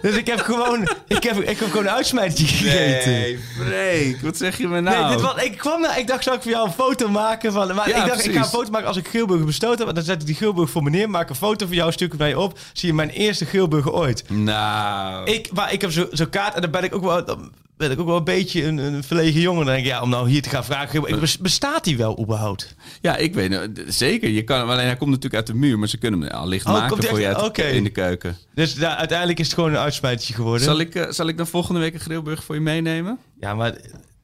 dus 0.02 0.16
ik 0.16 0.28
heb 0.28 0.40
gewoon, 0.40 0.88
ik 1.08 1.24
heb, 1.24 1.38
ik 1.42 1.60
heb 1.60 1.70
gewoon 1.70 1.86
een 1.86 1.92
uitsmijtertje 1.92 2.46
gegeten. 2.56 3.12
Nee, 3.12 3.40
Freek, 3.60 4.22
wat 4.22 4.38
zeg 4.38 4.58
je 4.58 4.68
me 4.68 4.80
nou? 4.82 5.04
Nee, 5.06 5.12
dit 5.16 5.22
was, 5.22 5.44
ik 5.44 5.58
kwam 5.58 5.82
naar, 5.82 6.00
ik 6.00 6.08
dacht, 6.08 6.24
zou 6.24 6.36
ik 6.36 6.42
voor 6.42 6.52
jou 6.52 6.68
een 6.68 6.74
foto 6.74 7.08
maken 7.10 7.52
van... 7.54 7.76
Maar 7.76 7.90
Ja, 7.90 8.04
ik 8.04 8.10
dacht, 8.10 8.26
ik 8.26 8.34
ga 8.34 8.40
een 8.40 8.46
foto 8.46 8.72
maken 8.72 8.88
als 8.88 8.98
ik 8.98 9.08
Geelburger 9.08 9.46
bestoten 9.46 9.86
heb. 9.86 9.96
Dan 9.96 10.04
zet 10.04 10.22
ik 10.22 10.26
die 10.28 10.36
Geelburger 10.36 10.72
voor 10.72 10.84
meneer, 10.84 11.10
maak 11.10 11.30
een 11.30 11.36
foto 11.36 11.66
van 11.66 11.76
jou, 11.76 11.92
stuur 11.92 12.06
ik 12.06 12.12
hem 12.14 12.22
naar 12.22 12.30
je 12.30 12.40
op. 12.40 12.60
Zie 12.74 12.88
je 12.88 12.94
mijn 12.96 13.10
eerste 13.10 13.46
Geelburger 13.46 13.92
ooit. 13.94 14.24
Nou... 14.30 15.26
Ik, 15.32 15.50
maar 15.54 15.74
ik 15.74 15.82
heb 15.82 15.92
zo- 15.92 16.08
zo'n 16.12 16.30
kaart 16.30 16.56
en 16.56 16.62
dan 16.62 16.72
ben 16.72 16.84
ik 16.84 16.96
ook 16.96 17.04
wel... 17.04 17.38
Ben 17.78 17.92
ik 17.92 18.00
ook 18.00 18.08
wel 18.08 18.18
een 18.18 18.24
beetje 18.24 18.64
een, 18.64 18.78
een 18.78 19.04
verlegen 19.04 19.42
jongen. 19.42 19.66
Dan 19.66 19.74
denk 19.74 19.86
ik, 19.86 19.92
ja, 19.92 20.02
om 20.02 20.10
nou 20.10 20.30
hier 20.30 20.42
te 20.42 20.50
gaan 20.50 20.66
vragen... 20.66 21.20
Bestaat 21.40 21.84
die 21.84 21.98
wel 21.98 22.20
überhaupt? 22.20 22.76
Ja, 23.02 23.16
ik 23.16 23.34
weet 23.34 23.52
het. 23.52 23.84
Zeker. 23.88 24.30
Je 24.30 24.44
kan, 24.44 24.62
alleen 24.62 24.86
hij 24.86 24.96
komt 24.96 25.10
natuurlijk 25.10 25.36
uit 25.36 25.48
de 25.48 25.54
muur, 25.54 25.80
maar 25.80 25.88
ze 25.88 25.98
kunnen 25.98 26.22
hem 26.22 26.32
al 26.32 26.48
licht 26.48 26.66
Oh, 26.66 26.72
maken 26.72 27.04
voor 27.04 27.20
je 27.20 27.36
uit, 27.36 27.58
in 27.58 27.84
de 27.84 27.90
keuken. 27.90 28.38
Dus 28.56 28.82
uiteindelijk 28.82 29.40
is 29.40 29.46
het 29.46 29.56
gewoon 29.56 29.72
een 29.72 29.78
uitsmijtertje 29.78 30.34
geworden. 30.34 30.64
Zal 30.64 30.80
ik, 30.80 30.96
eh, 30.96 31.12
zal 31.12 31.28
ik 31.28 31.38
dan 31.38 31.48
volgende 31.48 31.80
week 31.80 31.94
een 31.94 32.00
grillburger 32.00 32.44
voor 32.44 32.56
je 32.56 32.62
meenemen? 32.62 33.18
Ja, 33.40 33.54
maar 33.54 33.76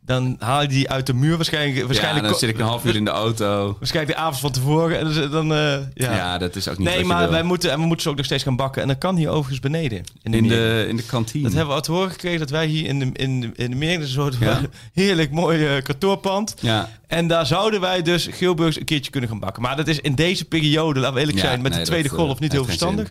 dan 0.10 0.36
haal 0.40 0.62
je 0.62 0.68
die 0.68 0.90
uit 0.90 1.06
de 1.06 1.14
muur 1.14 1.36
waarschijnlijk. 1.36 1.78
Ja, 1.78 1.86
waarschijnlijk 1.86 2.26
dan 2.26 2.36
zit 2.36 2.50
ik 2.50 2.58
een 2.58 2.66
half 2.66 2.86
uur 2.86 2.96
in 2.96 3.06
de 3.06 3.12
auto. 3.12 3.76
Waarschijnlijk 3.80 4.18
de 4.18 4.24
avond 4.24 4.40
van 4.40 4.52
tevoren. 4.52 5.00
En 5.00 5.32
dan, 5.32 5.54
eh, 5.54 5.78
ja. 5.94 6.16
Ja, 6.16 6.38
dat 6.38 6.56
is 6.56 6.68
ook 6.68 6.78
niet 6.78 6.88
Nee, 6.88 7.04
maar 7.04 7.30
wij 7.30 7.44
moeten, 7.44 7.72
en 7.72 7.80
we 7.80 7.86
moeten 7.86 8.02
ze 8.02 8.10
ook 8.10 8.16
nog 8.16 8.26
steeds 8.26 8.44
gaan 8.44 8.56
bakken. 8.56 8.82
En 8.82 8.88
dat 8.88 8.98
kan 8.98 9.16
hier 9.16 9.30
overigens 9.30 9.60
beneden. 9.60 10.04
In 10.22 10.32
de, 10.32 10.38
in, 10.38 10.48
de, 10.48 10.86
in 10.90 10.96
de 10.96 11.04
kantine. 11.04 11.44
Dat 11.44 11.52
hebben 11.54 11.70
we 11.70 11.76
al 11.76 11.82
te 11.86 11.92
horen 11.92 12.12
gekregen 12.12 12.40
dat 12.40 12.50
wij 12.50 12.66
hier 12.66 12.86
in 12.88 13.00
de, 13.00 13.10
in 13.14 13.42
de, 13.42 13.52
in 13.56 13.70
de 13.70 13.76
meer, 13.76 14.02
een 14.02 14.08
soort 14.08 14.36
Ja. 14.40 14.62
heerlijk 14.94 15.32
mooi 15.32 15.66
eh, 15.66 15.84
kantoorpand. 15.84 16.56
Ja. 16.60 16.90
En 17.08 17.28
daar 17.28 17.46
zouden 17.46 17.82
wij 17.82 18.02
dus 18.02 18.28
Geelburgs 18.32 18.80
een 18.80 18.86
keertje 18.86 19.12
kunnen 19.12 19.30
gaan 19.30 19.40
bakken. 19.40 19.62
Maar 19.62 19.76
dat 19.76 19.88
is 19.88 20.00
in 20.00 20.16
deze 20.16 20.46
periode, 20.46 21.00
laten 21.00 21.14
we 21.14 21.20
eerlijk 21.20 21.38
Ja, 21.38 21.44
zijn, 21.44 21.62
met 21.62 21.72
nee, 21.72 21.80
de 21.80 21.86
tweede 21.86 22.10
dat, 22.10 22.18
eh, 22.18 22.24
golf 22.24 22.40
niet 22.40 22.52
heel 22.52 22.66
verstandig. 22.66 23.10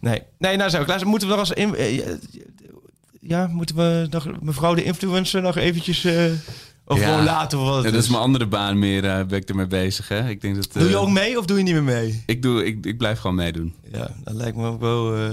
Nee, 0.00 0.22
nee 0.38 0.56
nou 0.56 0.70
zou 0.70 0.92
ik. 0.92 1.04
Moeten 1.04 1.28
we 1.28 1.36
nog 1.36 1.48
eens 1.48 1.58
in, 1.58 1.74
ja, 3.20 3.46
moeten 3.46 3.76
we 3.76 4.06
nog 4.10 4.28
mevrouw 4.40 4.74
de 4.74 4.84
influencer 4.84 5.42
nog 5.42 5.56
eventjes 5.56 6.04
uh, 6.04 6.32
of 6.84 6.98
Ja. 6.98 7.04
gewoon 7.08 7.24
laten 7.24 7.58
we 7.58 7.64
wat 7.64 7.84
Ja, 7.84 7.90
dat 7.90 8.02
is 8.02 8.08
mijn 8.08 8.22
andere 8.22 8.46
baan 8.46 8.78
meer, 8.78 9.04
eh, 9.04 9.24
ben 9.24 9.38
ik 9.38 9.48
ermee 9.48 9.66
bezig. 9.66 10.08
Hè? 10.08 10.28
Ik 10.28 10.40
denk 10.40 10.54
dat, 10.54 10.68
Doe 10.72 10.88
je 10.88 10.94
eh, 10.94 11.00
ook 11.02 11.10
mee 11.10 11.38
of 11.38 11.44
doe 11.46 11.56
je 11.58 11.62
niet 11.62 11.72
meer 11.74 11.82
mee? 11.82 12.22
ik, 12.26 12.42
doe, 12.42 12.64
ik, 12.64 12.86
ik 12.86 12.98
blijf 12.98 13.18
gewoon 13.18 13.36
meedoen. 13.36 13.74
Ja, 13.92 14.10
dat 14.24 14.34
lijkt 14.34 14.56
me 14.56 14.66
ook 14.66 14.80
wel. 14.80 15.14
eh, 15.16 15.32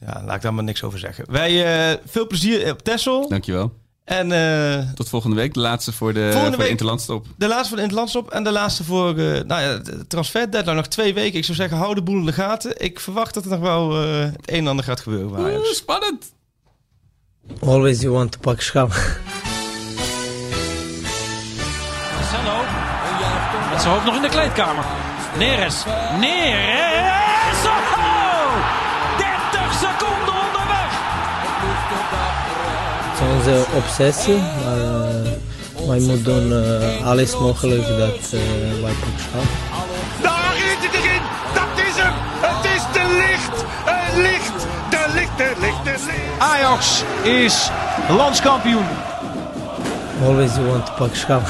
ja, 0.00 0.22
laat 0.24 0.36
ik 0.36 0.42
daar 0.42 0.54
maar 0.54 0.64
niks 0.64 0.82
over 0.82 0.98
zeggen. 0.98 1.24
Wij 1.32 1.64
eh, 1.92 1.98
veel 2.06 2.26
plezier 2.26 2.70
op 2.70 2.82
Tessel. 2.82 3.28
Dankjewel. 3.28 3.82
En 4.04 4.32
eh, 4.32 4.78
Tot 4.94 5.08
volgende 5.08 5.36
week. 5.36 5.54
De 5.54 5.60
laatste 5.60 5.92
voor 5.92 6.12
de, 6.12 6.20
Volgende 6.20 6.40
voor 6.42 6.50
de 6.50 6.56
week- 6.56 6.70
Interlandstop. 6.70 7.26
de 7.36 7.46
laatste 7.48 7.68
voor 7.68 7.76
de 7.76 7.82
Interlandstop 7.82 8.30
en 8.30 8.44
de 8.44 8.52
laatste 8.52 8.84
voor 8.84 9.08
eh, 9.18 9.42
nou 9.42 9.62
ja, 9.62 9.76
de 9.76 10.06
transfer 10.06 10.50
deadline. 10.50 10.76
Nog 10.76 10.86
twee 10.86 11.14
weken. 11.14 11.38
Ik 11.38 11.44
zou 11.44 11.56
zeggen, 11.56 11.76
hou 11.76 11.94
de 11.94 12.02
boel 12.02 12.18
in 12.18 12.26
de 12.26 12.32
gaten. 12.32 12.80
Ik 12.84 13.00
verwacht 13.00 13.34
dat 13.34 13.44
er 13.44 13.50
nog 13.50 13.60
wel 13.60 14.02
eh, 14.02 14.18
het 14.20 14.50
een 14.50 14.56
en 14.58 14.66
ander 14.66 14.84
gaat 14.84 15.00
gebeuren. 15.00 15.30
bij 15.32 15.44
Ajax. 15.44 15.56
Oeh, 15.66 15.74
spannend. 15.74 16.32
Always 17.60 18.00
you 18.00 18.12
want 18.12 18.32
to 18.32 18.38
pak 18.40 18.60
schap. 18.60 18.88
Marcelo. 22.14 22.62
Met 23.70 23.80
zijn 23.80 23.92
hoofd 23.92 24.04
nog 24.04 24.14
in 24.14 24.22
de 24.22 24.28
kleedkamer. 24.28 24.84
Neres. 25.38 25.84
Neres. 26.20 26.93
Onze 33.34 33.64
obsessie, 33.76 34.38
maar 34.64 34.78
eh, 34.78 35.88
wij 35.88 35.98
moeten 35.98 36.24
doen 36.24 36.52
eh, 36.52 37.06
alles 37.06 37.38
mogelijk 37.38 37.86
dat 37.86 38.32
eh, 38.32 38.82
wij 38.82 38.92
pak 38.92 39.18
schap. 39.18 39.42
Daar 40.22 40.54
is 40.56 40.86
het 40.86 40.94
erin. 40.94 41.22
Dat 41.54 41.84
is 41.86 42.02
hem. 42.02 42.12
Het 42.40 42.64
is 42.64 42.82
de 42.92 43.24
licht. 43.26 43.64
Het 43.84 44.16
licht. 44.16 44.66
De 44.90 45.12
licht, 45.14 45.36
de 45.36 45.52
licht, 45.60 45.84
de 45.84 46.04
licht. 46.06 46.38
Ajax 46.38 47.02
is 47.22 47.70
landskampioen. 48.08 48.86
Always 50.24 50.54
you 50.54 50.66
want 50.66 50.86
to 50.86 50.92
pak 50.92 51.14
schap. 51.14 51.42